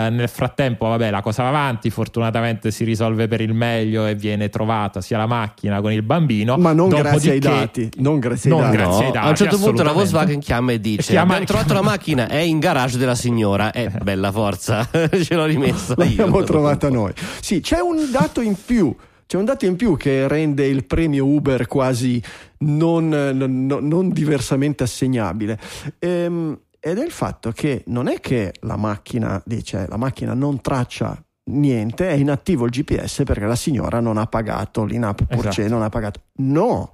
nel 0.10 0.30
frattempo 0.30 0.88
vabbè 0.88 1.10
la 1.12 1.20
cosa 1.22 1.44
va 1.44 1.50
avanti 1.50 1.90
fortunatamente 1.90 2.72
si 2.72 2.86
risolve 2.86 3.28
per 3.28 3.42
il 3.42 3.54
meglio 3.54 4.06
e 4.06 4.16
viene 4.16 4.48
trovata 4.48 5.02
sia 5.02 5.18
la 5.18 5.26
macchina 5.28 5.82
con 5.82 5.92
il 5.92 6.04
bambino 6.04 6.56
Ma 6.56 6.72
non 6.72 6.88
grazie 6.88 7.32
ai 7.34 7.40
dati, 7.40 7.90
non 7.98 8.20
grazie 8.20 8.50
ai 8.50 8.58
Non 8.58 8.66
dati. 8.66 8.78
grazie 8.78 9.00
ai 9.02 9.08
No, 9.08 9.12
dati, 9.14 9.26
a 9.26 9.30
un 9.30 9.36
certo 9.36 9.58
punto 9.58 9.84
la. 9.84 9.92
Volkswagen 9.92 10.40
chiama 10.40 10.72
e 10.72 10.80
dice: 10.80 11.02
Chiama- 11.12 11.34
Abbiamo 11.34 11.46
trovato 11.46 11.74
la 11.74 11.82
macchina, 11.82 12.28
è 12.30 12.38
in 12.38 12.60
garage 12.60 12.98
della 12.98 13.16
signora. 13.16 13.72
Eh, 13.72 13.90
bella 14.02 14.32
forza, 14.32 14.88
ce 14.90 15.36
l'ho 15.36 15.46
rimessa 15.46 15.96
io. 15.98 16.04
L'abbiamo 16.06 16.44
trovata 16.44 16.90
noi. 16.90 17.12
Sì, 17.42 17.60
c'è 17.60 17.80
un 17.80 18.10
dato 18.12 18.40
in 18.42 18.56
più. 18.64 18.96
C'è 19.28 19.38
un 19.38 19.46
dato 19.46 19.66
in 19.66 19.76
più 19.76 19.98
che 19.98 20.28
rende 20.28 20.66
il 20.66 20.86
premio 20.86 21.26
Uber 21.26 21.68
quasi 21.68 22.22
non, 22.60 23.10
non- 23.10 23.66
non- 23.66 24.10
diversamente 24.10 24.84
assegnabile. 24.84 25.60
Ehm, 26.00 26.58
ed 26.80 26.98
è 26.98 27.04
il 27.04 27.12
fatto 27.12 27.52
che 27.52 27.84
non 27.88 28.08
è 28.08 28.20
che 28.22 28.54
la 28.62 28.78
macchina 28.78 29.42
dice 29.46 29.86
la 29.90 29.98
macchina 29.98 30.34
non 30.34 30.62
traccia 30.62 31.22
niente, 31.50 32.08
è 32.10 32.14
inattivo 32.14 32.66
il 32.66 32.72
GPS 32.72 33.24
perché 33.26 33.46
la 33.46 33.56
signora 33.56 34.00
non 34.00 34.18
ha 34.18 34.26
pagato 34.28 34.86
l'INAP 34.86 35.26
Purce, 35.26 35.50
Esatto. 35.62 35.68
non 35.74 35.82
ha 35.82 35.90
pagato. 35.90 36.22
No, 36.38 36.94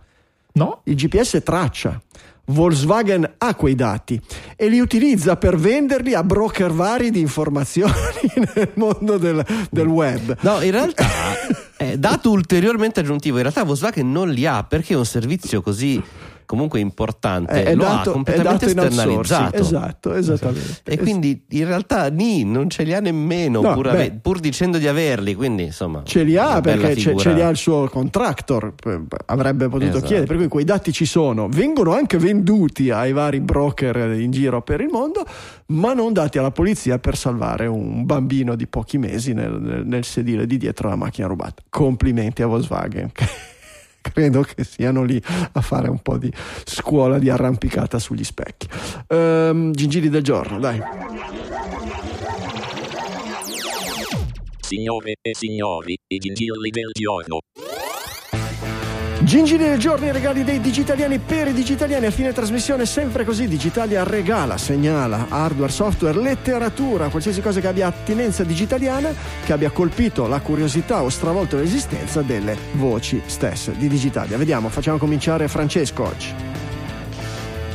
no 0.53 0.81
il 0.85 0.95
GPS 0.95 1.41
traccia. 1.43 2.01
Volkswagen 2.45 3.35
ha 3.37 3.55
quei 3.55 3.73
dati 3.73 4.19
e 4.57 4.67
li 4.67 4.79
utilizza 4.79 5.37
per 5.37 5.57
venderli 5.57 6.13
a 6.13 6.23
broker 6.23 6.73
vari 6.73 7.09
di 7.09 7.21
informazioni 7.21 7.93
nel 8.53 8.71
mondo 8.75 9.17
del, 9.17 9.45
del 9.71 9.87
web. 9.87 10.35
No, 10.41 10.61
in 10.61 10.71
realtà, 10.71 11.05
è 11.77 11.97
dato 11.97 12.31
ulteriormente 12.31 12.99
aggiuntivo, 12.99 13.37
in 13.37 13.43
realtà 13.43 13.63
Volkswagen 13.63 14.11
non 14.11 14.29
li 14.29 14.45
ha 14.45 14.63
perché 14.63 14.93
un 14.93 15.05
servizio 15.05 15.61
così 15.61 16.01
comunque 16.45 16.79
importante, 16.79 17.63
È- 17.63 17.63
è 17.65 17.75
lo 17.75 17.83
dato- 17.83 18.09
ha 18.09 18.13
completamente 18.13 18.65
esternalizzato. 18.65 19.55
Esatto, 19.57 20.13
esattamente. 20.13 20.81
E 20.83 20.97
quindi 20.97 21.43
in 21.49 21.65
realtà 21.65 22.09
ni, 22.09 22.43
non 22.43 22.69
ce 22.69 22.83
li 22.83 22.93
ha 22.93 22.99
nemmeno, 22.99 23.61
No, 23.61 23.73
pur, 23.73 23.87
ave- 23.89 24.11
pur 24.21 24.39
dicendo 24.39 24.77
di 24.77 24.87
averli, 24.87 25.33
quindi 25.35 25.63
insomma... 25.63 26.01
Ce 26.03 26.23
li 26.23 26.37
ha 26.37 26.61
perché 26.61 26.95
ce, 26.95 27.15
ce 27.17 27.33
li 27.33 27.41
ha 27.41 27.49
il 27.49 27.57
suo 27.57 27.87
contractor, 27.89 28.73
eh, 28.85 29.01
avrebbe 29.27 29.67
potuto 29.69 29.89
Esatto. 29.91 30.05
chiedere, 30.05 30.27
per 30.27 30.37
cui 30.37 30.47
quei 30.47 30.65
dati 30.65 30.91
ci 30.91 31.05
sono, 31.05 31.47
vengono 31.49 31.93
anche 31.93 32.17
venduti 32.17 32.89
ai 32.89 33.11
vari 33.13 33.39
broker 33.39 34.11
in 34.19 34.31
giro 34.31 34.61
per 34.61 34.81
il 34.81 34.89
mondo, 34.91 35.25
ma 35.67 35.93
non 35.93 36.13
dati 36.13 36.37
alla 36.37 36.51
polizia 36.51 36.99
per 36.99 37.15
salvare 37.17 37.65
un 37.67 38.05
bambino 38.05 38.55
di 38.55 38.67
pochi 38.67 38.97
mesi 38.97 39.33
nel, 39.33 39.51
nel- 39.59 39.85
nel 39.85 40.03
sedile 40.03 40.45
di 40.45 40.57
dietro 40.57 40.87
alla 40.87 40.97
macchina 40.97 41.27
rubata. 41.27 41.61
Complimenti 41.69 42.41
a 42.41 42.47
Volkswagen. 42.47 43.11
Credo 44.11 44.41
che 44.41 44.63
siano 44.65 45.03
lì 45.03 45.19
a 45.53 45.61
fare 45.61 45.89
un 45.89 45.99
po' 45.99 46.17
di 46.17 46.31
scuola 46.65 47.17
di 47.17 47.29
arrampicata 47.29 47.97
sugli 47.99 48.23
specchi. 48.23 48.67
Ehm, 49.07 49.71
gingilli 49.71 50.09
del 50.09 50.21
giorno, 50.21 50.59
dai. 50.59 50.79
Signore 54.59 55.15
e 55.21 55.33
signori, 55.33 55.95
i 56.07 56.17
gingilli 56.17 56.69
del 56.69 56.89
giorno. 56.91 57.39
Gingili 59.23 59.63
del 59.63 59.79
giorno, 59.79 60.05
i 60.05 60.11
regali 60.11 60.43
dei 60.43 60.59
digitaliani 60.59 61.17
per 61.17 61.47
i 61.47 61.53
digitaliani. 61.53 62.07
A 62.07 62.11
fine 62.11 62.33
trasmissione, 62.33 62.85
sempre 62.85 63.23
così: 63.23 63.47
Digitalia 63.47 64.03
regala, 64.03 64.57
segnala 64.57 65.27
hardware, 65.29 65.71
software, 65.71 66.19
letteratura, 66.19 67.07
qualsiasi 67.07 67.41
cosa 67.41 67.61
che 67.61 67.67
abbia 67.67 67.87
attinenza 67.87 68.43
digitaliana, 68.43 69.13
che 69.45 69.53
abbia 69.53 69.71
colpito 69.71 70.27
la 70.27 70.41
curiosità 70.41 71.01
o 71.01 71.09
stravolto 71.09 71.55
l'esistenza 71.55 72.21
delle 72.21 72.57
voci 72.73 73.21
stesse 73.25 73.73
di 73.77 73.87
Digitalia. 73.87 74.37
Vediamo, 74.37 74.67
facciamo 74.67 74.97
cominciare 74.97 75.47
Francesco 75.47 76.03
oggi. 76.03 76.33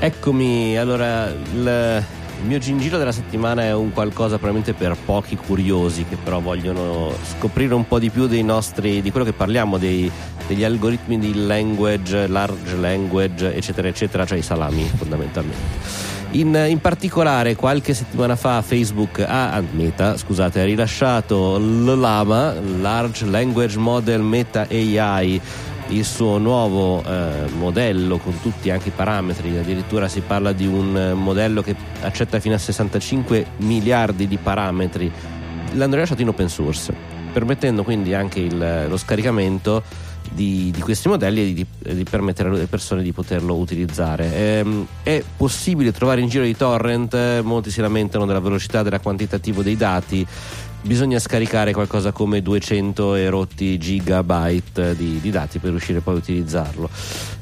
Eccomi, 0.01 0.77
allora 0.77 1.29
il, 1.29 2.05
il 2.40 2.47
mio 2.47 2.59
gingillo 2.59 2.98
della 2.98 3.12
settimana 3.12 3.62
è 3.62 3.74
un 3.74 3.93
qualcosa 3.93 4.39
probabilmente 4.39 4.73
per 4.73 4.97
pochi 5.05 5.36
curiosi 5.36 6.05
che 6.05 6.16
però 6.16 6.40
vogliono 6.40 7.12
scoprire 7.23 7.74
un 7.74 7.86
po' 7.86 7.98
di 7.98 8.10
più 8.10 8.28
nostri, 8.43 9.02
di 9.02 9.10
quello 9.10 9.27
che 9.27 9.32
parliamo, 9.32 9.77
dei- 9.77 10.10
degli 10.47 10.65
algoritmi 10.65 11.19
di 11.19 11.47
language, 11.47 12.27
large 12.27 12.77
language, 12.77 13.55
eccetera, 13.55 13.89
eccetera, 13.89 14.24
cioè 14.24 14.39
i 14.39 14.43
salami 14.43 14.82
fondamentalmente. 14.97 16.16
In, 16.32 16.66
in 16.69 16.78
particolare 16.81 17.56
qualche 17.56 17.94
settimana 17.94 18.36
fa 18.36 18.60
Facebook 18.60 19.20
ha, 19.20 19.52
ah, 19.52 19.62
Meta, 19.73 20.16
scusate, 20.16 20.60
ha 20.60 20.65
rilasciato 20.65 21.59
l'LAMA, 21.59 22.55
Large 22.81 23.24
Language 23.24 23.78
Model 23.78 24.20
Meta 24.20 24.66
AI, 24.70 25.40
il 25.89 26.05
suo 26.05 26.39
nuovo 26.39 27.02
eh, 27.02 27.48
modello 27.56 28.19
con 28.19 28.40
tutti 28.40 28.70
anche 28.70 28.89
i 28.89 28.93
parametri, 28.94 29.56
addirittura 29.56 30.09
si 30.09 30.20
parla 30.20 30.52
di 30.52 30.66
un 30.66 30.97
eh, 30.97 31.15
modello 31.15 31.62
che 31.62 31.74
accetta 32.02 32.40
fino 32.40 32.55
a 32.55 32.59
65 32.59 33.47
miliardi 33.59 34.28
di 34.28 34.36
parametri. 34.36 35.10
L'hanno 35.74 35.94
rilasciato 35.94 36.23
in 36.23 36.28
open 36.28 36.48
source, 36.48 36.94
permettendo 37.32 37.85
quindi 37.85 38.15
anche 38.15 38.40
il- 38.40 38.86
lo 38.89 38.97
scaricamento 38.97 39.82
di, 40.31 40.70
di 40.70 40.81
questi 40.81 41.09
modelli 41.09 41.40
e 41.40 41.55
di, 41.55 41.94
di 41.94 42.05
permettere 42.05 42.51
alle 42.51 42.66
persone 42.66 43.02
di 43.02 43.12
poterlo 43.12 43.56
utilizzare. 43.56 44.35
Ehm, 44.35 44.86
è 45.02 45.23
possibile 45.36 45.93
trovare 45.93 46.20
in 46.20 46.28
giro 46.28 46.44
i 46.44 46.56
torrent, 46.56 47.40
molti 47.40 47.70
si 47.70 47.81
lamentano 47.81 48.27
della 48.27 48.40
velocità, 48.40 48.82
del 48.82 48.98
quantitativo 49.02 49.62
dei 49.62 49.77
dati. 49.77 50.27
Bisogna 50.81 51.19
scaricare 51.19 51.73
qualcosa 51.73 52.13
come 52.13 52.41
200 52.41 53.17
e 53.17 53.29
rotti 53.29 53.77
gigabyte 53.79 54.95
di, 54.95 55.21
di 55.21 55.31
dati 55.31 55.59
per 55.59 55.71
riuscire 55.71 56.01
poi 56.01 56.15
a 56.15 56.19
utilizzarlo. 56.19 56.89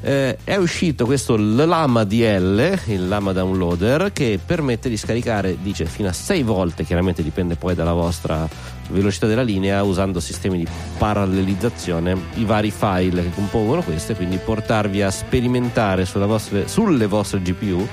Eh, 0.00 0.38
è 0.42 0.56
uscito 0.56 1.04
questo 1.04 1.36
Lama 1.36 2.04
DL, 2.04 2.78
il 2.86 3.06
Lama 3.06 3.32
Downloader, 3.32 4.10
che 4.12 4.40
permette 4.44 4.88
di 4.88 4.96
scaricare, 4.96 5.58
dice, 5.60 5.84
fino 5.84 6.08
a 6.08 6.12
6 6.12 6.42
volte, 6.42 6.84
chiaramente 6.84 7.22
dipende 7.22 7.56
poi 7.56 7.74
dalla 7.74 7.92
vostra 7.92 8.48
velocità 8.88 9.26
della 9.26 9.42
linea, 9.42 9.82
usando 9.82 10.18
sistemi 10.18 10.56
di 10.56 10.66
parallelizzazione, 10.96 12.18
i 12.34 12.44
vari 12.44 12.70
file 12.70 13.22
che 13.22 13.30
compongono 13.34 13.82
queste, 13.82 14.14
quindi 14.14 14.38
portarvi 14.38 15.02
a 15.02 15.10
sperimentare 15.10 16.06
vostre- 16.14 16.68
sulle 16.68 17.06
vostre 17.06 17.42
GPU. 17.42 17.86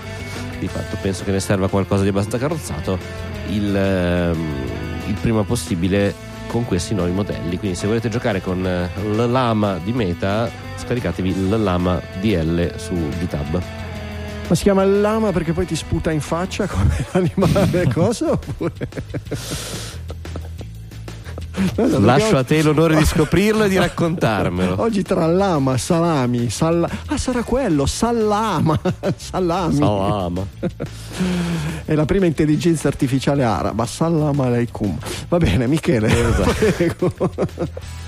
Di 0.57 0.67
fatto 0.69 0.97
penso 1.01 1.25
che 1.25 1.31
ne 1.31 1.41
serva 1.41 1.67
qualcosa 1.67 2.03
di 2.03 2.09
abbastanza 2.09 2.37
carrozzato 2.37 3.31
il, 3.49 3.75
ehm, 3.75 4.82
il 5.07 5.15
prima 5.15 5.43
possibile 5.43 6.13
con 6.47 6.65
questi 6.65 6.93
nuovi 6.93 7.11
modelli. 7.11 7.57
Quindi 7.57 7.77
se 7.77 7.87
volete 7.87 8.09
giocare 8.09 8.41
con 8.41 8.65
eh, 8.65 8.89
l'Lama 9.15 9.79
di 9.83 9.93
Meta, 9.93 10.49
scaricatevi 10.77 11.49
l'Lama 11.49 12.01
DL 12.19 12.73
su 12.77 12.93
GitHub. 13.19 13.61
Ma 14.47 14.55
si 14.55 14.63
chiama 14.63 14.83
lama 14.83 15.31
perché 15.31 15.53
poi 15.53 15.65
ti 15.65 15.75
sputa 15.75 16.11
in 16.11 16.19
faccia 16.19 16.67
come 16.67 17.05
l'animale 17.11 17.87
cosa? 17.91 18.31
Oppure... 18.33 18.73
Lascio 21.55 21.87
dobbiamo- 21.99 22.37
a 22.37 22.43
te 22.43 22.61
l'onore 22.63 22.95
di 22.95 23.05
scoprirlo 23.05 23.65
e 23.65 23.69
di 23.69 23.77
raccontarmelo. 23.77 24.79
Oggi 24.81 25.03
tra 25.03 25.25
lama, 25.27 25.77
salami, 25.77 26.49
salla... 26.49 26.89
ah 27.07 27.17
sarà 27.17 27.43
quello, 27.43 27.85
sallama, 27.85 28.79
salami. 29.15 29.75
Salama. 29.75 30.45
È 31.85 31.93
la 31.93 32.05
prima 32.05 32.25
intelligenza 32.25 32.87
artificiale 32.87 33.43
araba, 33.43 33.85
salam 33.85 34.39
alaikum. 34.39 34.97
Va 35.29 35.37
bene, 35.37 35.67
Michele. 35.67 36.07
Prego. 36.75 37.13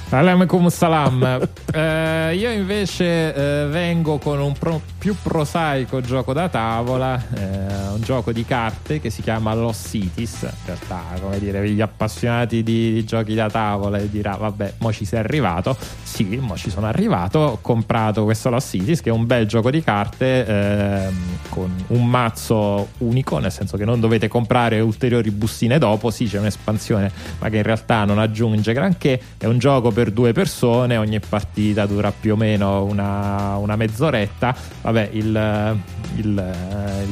Alaikum 0.09 0.69
salam. 0.69 1.49
Eh, 1.73 2.35
io 2.35 2.51
invece 2.51 3.33
eh, 3.33 3.65
vengo 3.67 4.17
con 4.19 4.39
un 4.39 4.53
pro- 4.53 4.79
più 4.97 5.15
prosaico 5.21 5.99
gioco 5.99 6.31
da 6.31 6.47
tavola, 6.47 7.21
eh, 7.33 7.87
un 7.93 8.01
gioco 8.01 8.31
di 8.31 8.45
carte 8.45 9.01
che 9.01 9.09
si 9.09 9.21
chiama 9.21 9.53
Lost 9.55 9.89
Cities. 9.89 10.43
In 10.43 10.49
realtà, 10.65 11.01
come 11.19 11.39
dire, 11.39 11.67
gli 11.69 11.81
appassionati 11.81 12.63
di, 12.63 12.93
di 12.93 13.03
giochi 13.03 13.33
da 13.33 13.49
tavola 13.49 13.97
dirà, 13.97 14.35
vabbè, 14.35 14.75
mo 14.77 14.93
ci 14.93 15.05
sei 15.05 15.19
arrivato. 15.19 15.75
Sì, 16.03 16.37
mo 16.39 16.55
ci 16.55 16.69
sono 16.69 16.85
arrivato. 16.85 17.39
Ho 17.39 17.57
comprato 17.59 18.23
questo 18.23 18.49
Lost 18.49 18.69
Cities, 18.69 19.01
che 19.01 19.09
è 19.09 19.13
un 19.13 19.25
bel 19.25 19.47
gioco 19.47 19.71
di 19.71 19.81
carte 19.83 20.45
ehm, 20.45 21.15
con 21.49 21.73
un 21.87 22.05
mazzo 22.05 22.89
unico, 22.99 23.39
nel 23.39 23.51
senso 23.51 23.75
che 23.75 23.85
non 23.85 23.99
dovete 23.99 24.27
comprare 24.27 24.79
ulteriori 24.79 25.31
bustine 25.31 25.77
dopo. 25.79 26.11
Sì, 26.11 26.27
c'è 26.27 26.39
un'espansione, 26.39 27.11
ma 27.39 27.49
che 27.49 27.57
in 27.57 27.63
realtà 27.63 28.05
non 28.05 28.19
aggiunge 28.19 28.71
granché. 28.71 29.19
È 29.37 29.45
un 29.45 29.57
gioco 29.57 29.91
per 29.95 30.11
due 30.11 30.33
persone, 30.33 30.97
ogni 30.97 31.19
partita 31.19 31.85
dura 31.87 32.11
più 32.11 32.33
o 32.33 32.35
meno 32.35 32.83
una, 32.83 33.55
una 33.55 33.75
mezz'oretta. 33.75 34.53
Vabbè, 34.81 35.09
il, 35.13 35.77
il- 36.17 36.53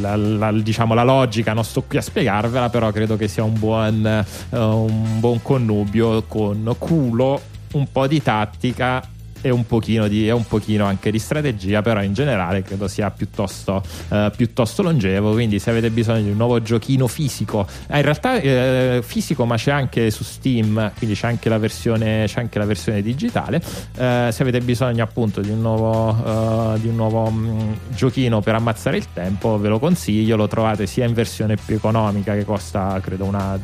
la, 0.02 0.16
la- 0.16 0.52
diciamo, 0.52 0.94
la 0.94 1.04
logica 1.04 1.54
non 1.54 1.64
sto 1.64 1.84
qui 1.88 1.98
a 1.98 2.02
spiegarvela, 2.02 2.70
però 2.70 2.92
credo 2.92 3.16
che 3.16 3.28
sia 3.28 3.44
un 3.44 3.58
buon, 3.58 4.06
eh, 4.06 4.26
un 4.58 5.20
buon 5.20 5.42
connubio 5.42 6.24
con 6.24 6.76
culo, 6.78 7.40
un 7.74 7.92
po' 7.92 8.06
di 8.06 8.22
tattica 8.22 9.02
e 9.44 9.50
un 9.50 9.66
pochino, 9.68 10.08
di, 10.08 10.26
e 10.26 10.32
un 10.32 10.48
pochino 10.48 10.86
anche 10.86 11.12
di 11.12 11.20
strategia, 11.20 11.82
però 11.82 12.02
in 12.02 12.14
generale 12.14 12.64
credo 12.64 12.88
sia 12.88 13.12
piuttosto, 13.12 13.84
eh, 14.10 14.32
piuttosto 14.36 14.82
longevo. 14.82 15.34
Quindi, 15.34 15.60
se 15.60 15.70
avete 15.70 15.90
bisogno 15.90 16.24
di 16.24 16.30
un 16.30 16.38
nuovo 16.38 16.62
giochino 16.62 17.08
fisico, 17.08 17.68
eh, 17.88 17.98
in 17.98 18.04
realtà 18.04 18.40
eh, 18.40 19.02
fisico, 19.04 19.46
ma 19.46 19.58
c'è 19.58 19.72
anche 19.72 20.10
su 20.12 20.24
Steam, 20.24 20.94
quindi 20.98 21.16
c'è 21.16 21.28
anche 21.28 21.50
la 21.50 21.58
versione, 21.58 22.24
c'è 22.26 22.40
anche 22.40 22.58
la 22.58 22.66
versione 22.66 23.02
digitale. 23.02 23.62
Eh, 23.98 24.30
se 24.32 24.42
avete 24.42 24.62
bisogno 24.62 25.04
appunto 25.04 25.42
di 25.42 25.50
un 25.50 25.60
nuovo, 25.60 26.74
eh, 26.76 26.80
di 26.80 26.88
un 26.88 26.96
nuovo 26.96 27.30
mh, 27.30 27.78
giochino 27.94 28.40
per 28.40 28.56
ammazzare 28.56 28.96
il 28.96 29.08
tempo, 29.12 29.60
ve 29.60 29.68
lo 29.68 29.80
consiglio. 29.80 30.38
Lo 30.38 30.48
trovate 30.48 30.88
sia 30.88 31.06
in 31.06 31.14
versione 31.14 31.58
più 31.58 31.76
economica, 31.76 32.34
che 32.34 32.46
costa 32.46 32.98
credo 33.02 33.26
una 33.26 33.60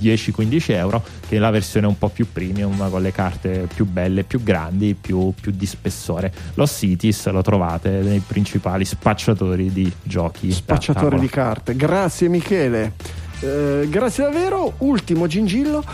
10-15 0.00 0.72
euro 0.72 1.04
che 1.28 1.38
la 1.38 1.50
versione 1.50 1.86
un 1.86 1.98
po' 1.98 2.08
più 2.08 2.26
premium 2.30 2.90
con 2.90 3.02
le 3.02 3.12
carte 3.12 3.68
più 3.72 3.84
belle, 3.84 4.24
più 4.24 4.42
grandi, 4.42 4.94
più, 4.94 5.32
più 5.38 5.52
di 5.52 5.66
spessore. 5.66 6.32
Lo 6.54 6.66
Cities 6.66 7.28
lo 7.30 7.42
trovate 7.42 7.90
nei 8.02 8.22
principali 8.24 8.84
spacciatori 8.84 9.72
di 9.72 9.90
giochi. 10.02 10.50
Spacciatore 10.52 11.04
tavola. 11.04 11.22
di 11.22 11.28
carte. 11.28 11.76
Grazie 11.76 12.28
Michele. 12.28 12.92
Eh, 13.40 13.86
grazie 13.88 14.24
davvero. 14.24 14.74
Ultimo 14.78 15.26
gingillo. 15.26 15.84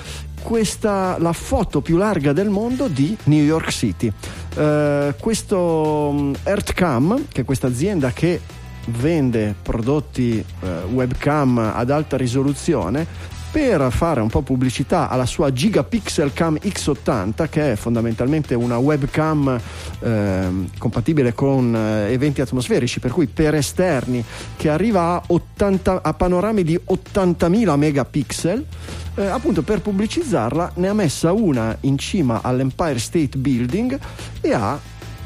Questa 0.42 1.16
la 1.18 1.32
foto 1.32 1.80
più 1.80 1.96
larga 1.96 2.32
del 2.32 2.50
mondo 2.50 2.88
di 2.88 3.16
New 3.24 3.42
York 3.42 3.70
City. 3.70 4.12
Eh, 4.56 5.14
questo 5.18 6.10
mm, 6.12 6.34
Earthcam, 6.44 7.26
che 7.32 7.42
è 7.42 7.44
questa 7.44 7.66
azienda 7.66 8.12
che 8.12 8.40
vende 8.88 9.54
prodotti 9.60 10.38
eh, 10.38 10.68
webcam 10.92 11.58
ad 11.58 11.90
alta 11.90 12.16
risoluzione, 12.16 13.06
per 13.54 13.92
fare 13.92 14.20
un 14.20 14.28
po' 14.28 14.42
pubblicità 14.42 15.08
alla 15.08 15.26
sua 15.26 15.52
Gigapixel 15.52 16.32
Cam 16.32 16.58
X80 16.60 17.48
che 17.48 17.70
è 17.70 17.76
fondamentalmente 17.76 18.56
una 18.56 18.78
webcam 18.78 19.60
ehm, 20.00 20.70
compatibile 20.76 21.34
con 21.34 21.72
eh, 21.72 22.10
eventi 22.10 22.40
atmosferici 22.40 22.98
per 22.98 23.12
cui 23.12 23.28
per 23.28 23.54
esterni 23.54 24.24
che 24.56 24.70
arriva 24.70 25.14
a, 25.14 25.22
80 25.28 26.02
a 26.02 26.14
panorami 26.14 26.64
di 26.64 26.74
80.000 26.74 27.76
megapixel 27.76 28.66
eh, 29.14 29.26
appunto 29.26 29.62
per 29.62 29.82
pubblicizzarla 29.82 30.72
ne 30.74 30.88
ha 30.88 30.92
messa 30.92 31.30
una 31.30 31.76
in 31.82 31.96
cima 31.96 32.40
all'Empire 32.42 32.98
State 32.98 33.38
Building 33.38 33.96
e 34.40 34.52
ha 34.52 34.76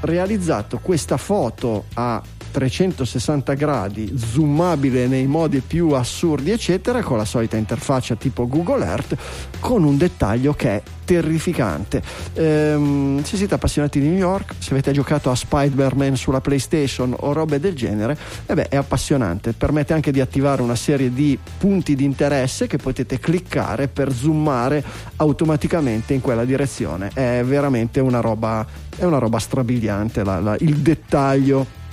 realizzato 0.01 0.81
questa 0.83 1.17
foto 1.17 1.87
a 1.95 2.23
360 2.59 3.55
gradi, 3.55 4.13
zoomabile 4.17 5.07
nei 5.07 5.29
modi 5.29 5.61
più 5.61 5.91
assurdi, 5.93 6.51
eccetera, 6.51 7.03
con 7.05 7.17
la 7.17 7.25
solita 7.25 7.57
interfaccia 7.57 8.17
tipo 8.17 8.49
Google 8.49 8.85
Earth, 8.85 9.17
con 9.61 9.85
un 9.85 9.97
dettaglio 9.97 10.55
che 10.55 10.69
è 10.71 10.83
terrificante. 11.05 12.03
Ehm, 12.35 13.23
se 13.23 13.37
siete 13.37 13.55
appassionati 13.55 14.01
di 14.01 14.09
New 14.09 14.19
York, 14.19 14.55
se 14.59 14.73
avete 14.73 14.91
giocato 14.91 15.31
a 15.31 15.37
Spider-Man 15.37 16.17
sulla 16.17 16.41
PlayStation 16.41 17.15
o 17.17 17.33
robe 17.33 17.61
del 17.61 17.75
genere, 17.77 18.19
eh 18.47 18.55
beh, 18.55 18.69
è 18.69 18.77
appassionante. 18.77 19.53
Permette 19.53 19.93
anche 19.93 20.11
di 20.11 20.21
attivare 20.21 20.61
una 20.61 20.75
serie 20.75 21.13
di 21.13 21.39
punti 21.59 21.95
di 21.95 22.03
interesse 22.03 22.67
che 22.67 22.77
potete 22.77 23.21
cliccare 23.21 23.87
per 23.87 24.13
zoomare 24.13 24.83
automaticamente 25.17 26.13
in 26.13 26.21
quella 26.21 26.45
direzione. 26.45 27.11
È 27.15 27.41
veramente 27.45 28.01
una 28.01 28.19
roba, 28.19 28.67
è 28.97 29.05
una 29.05 29.19
roba 29.19 29.39
strabiliante 29.39 30.25
la- 30.25 30.41
la- 30.41 30.57
il 30.59 30.79
dettaglio 30.79 31.87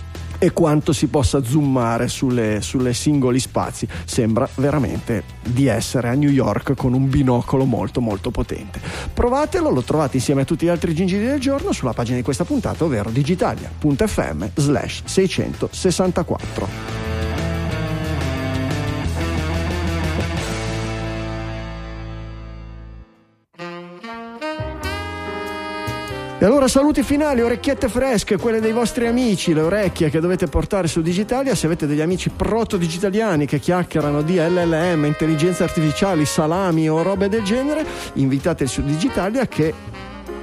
e 0.45 0.53
quanto 0.53 0.93
si 0.93 1.07
possa 1.07 1.43
zoomare 1.43 2.07
sulle, 2.07 2.61
sulle 2.61 2.93
singoli 2.93 3.39
spazi. 3.39 3.87
Sembra 4.05 4.47
veramente 4.57 5.23
di 5.41 5.65
essere 5.65 6.09
a 6.09 6.13
New 6.13 6.29
York 6.29 6.75
con 6.75 6.93
un 6.93 7.09
binocolo 7.09 7.65
molto 7.65 7.99
molto 7.99 8.29
potente. 8.29 8.79
Provatelo, 9.11 9.71
lo 9.71 9.81
trovate 9.81 10.17
insieme 10.17 10.41
a 10.41 10.45
tutti 10.45 10.65
gli 10.65 10.69
altri 10.69 10.93
gingili 10.93 11.25
del 11.25 11.39
giorno 11.39 11.71
sulla 11.71 11.93
pagina 11.93 12.17
di 12.17 12.23
questa 12.23 12.45
puntata, 12.45 12.83
ovvero 12.83 13.09
digitalia.fm 13.09 14.45
slash 14.53 15.01
664. 15.05 17.14
E 26.45 26.47
allora 26.47 26.67
saluti 26.67 27.01
finali, 27.01 27.41
orecchiette 27.41 27.89
fresche, 27.89 28.37
quelle 28.37 28.59
dei 28.59 28.71
vostri 28.71 29.07
amici, 29.07 29.51
le 29.51 29.61
orecchie 29.61 30.11
che 30.11 30.19
dovete 30.19 30.45
portare 30.45 30.87
su 30.87 31.01
Digitalia. 31.01 31.55
Se 31.55 31.65
avete 31.65 31.87
degli 31.87 32.01
amici 32.01 32.29
proto-digitaliani 32.29 33.47
che 33.47 33.57
chiacchierano 33.57 34.21
di 34.21 34.35
LLM, 34.35 35.05
intelligenza 35.05 35.63
artificiali, 35.63 36.23
salami 36.23 36.87
o 36.87 37.01
robe 37.01 37.29
del 37.29 37.41
genere, 37.41 37.83
invitateli 38.13 38.69
su 38.69 38.83
Digitalia 38.83 39.47
che 39.47 39.73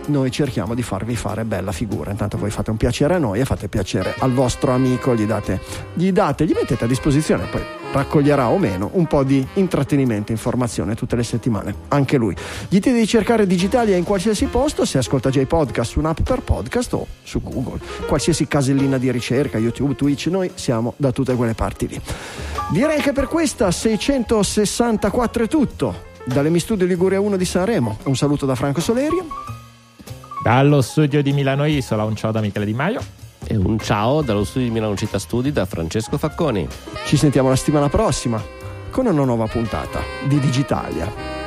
noi 0.06 0.32
cerchiamo 0.32 0.74
di 0.74 0.82
farvi 0.82 1.14
fare 1.14 1.44
bella 1.44 1.70
figura. 1.70 2.10
Intanto 2.10 2.36
voi 2.36 2.50
fate 2.50 2.70
un 2.70 2.78
piacere 2.78 3.14
a 3.14 3.18
noi 3.18 3.38
e 3.38 3.44
fate 3.44 3.68
piacere 3.68 4.16
al 4.18 4.32
vostro 4.32 4.72
amico, 4.72 5.14
gli 5.14 5.24
date, 5.24 5.60
gli 5.94 6.10
date, 6.10 6.44
gli 6.46 6.52
mettete 6.52 6.82
a 6.82 6.88
disposizione, 6.88 7.44
poi 7.44 7.81
raccoglierà 7.92 8.48
o 8.48 8.58
meno 8.58 8.90
un 8.94 9.06
po' 9.06 9.22
di 9.22 9.46
intrattenimento, 9.54 10.32
informazione 10.32 10.94
tutte 10.94 11.14
le 11.14 11.22
settimane, 11.22 11.74
anche 11.88 12.16
lui. 12.16 12.34
Dite 12.68 12.92
di 12.92 13.06
cercare 13.06 13.46
Digitalia 13.46 13.96
in 13.96 14.04
qualsiasi 14.04 14.46
posto, 14.46 14.84
se 14.84 14.98
ascolta 14.98 15.30
già 15.30 15.40
i 15.40 15.46
podcast 15.46 15.92
su 15.92 15.98
un'app 15.98 16.20
per 16.22 16.40
podcast 16.40 16.92
o 16.94 17.06
su 17.22 17.40
Google, 17.42 17.78
qualsiasi 18.06 18.48
casellina 18.48 18.98
di 18.98 19.10
ricerca, 19.10 19.58
YouTube, 19.58 19.94
Twitch, 19.94 20.26
noi 20.26 20.50
siamo 20.54 20.94
da 20.96 21.12
tutte 21.12 21.34
quelle 21.34 21.54
parti 21.54 21.86
lì. 21.86 22.00
Direi 22.70 23.00
che 23.00 23.12
per 23.12 23.28
questa 23.28 23.70
664 23.70 25.44
è 25.44 25.48
tutto. 25.48 26.10
Dalle 26.24 26.56
Studio 26.58 26.86
Liguria 26.86 27.20
1 27.20 27.36
di 27.36 27.44
Sanremo, 27.44 27.98
un 28.04 28.16
saluto 28.16 28.46
da 28.46 28.54
Franco 28.54 28.80
Soleri. 28.80 29.20
Dallo 30.42 30.80
studio 30.80 31.22
di 31.22 31.32
Milano 31.32 31.66
Isola, 31.66 32.04
un 32.04 32.16
ciao 32.16 32.30
da 32.30 32.40
Michele 32.40 32.64
Di 32.64 32.74
Maio. 32.74 33.00
E 33.44 33.56
un 33.56 33.78
ciao 33.78 34.22
dallo 34.22 34.44
studio 34.44 34.68
di 34.68 34.74
Milano 34.74 34.96
Città 34.96 35.18
Studi 35.18 35.52
da 35.52 35.66
Francesco 35.66 36.16
Facconi. 36.16 36.66
Ci 37.06 37.16
sentiamo 37.16 37.48
la 37.48 37.56
settimana 37.56 37.88
prossima 37.88 38.42
con 38.90 39.06
una 39.06 39.24
nuova 39.24 39.46
puntata 39.46 40.00
di 40.28 40.38
Digitalia. 40.38 41.41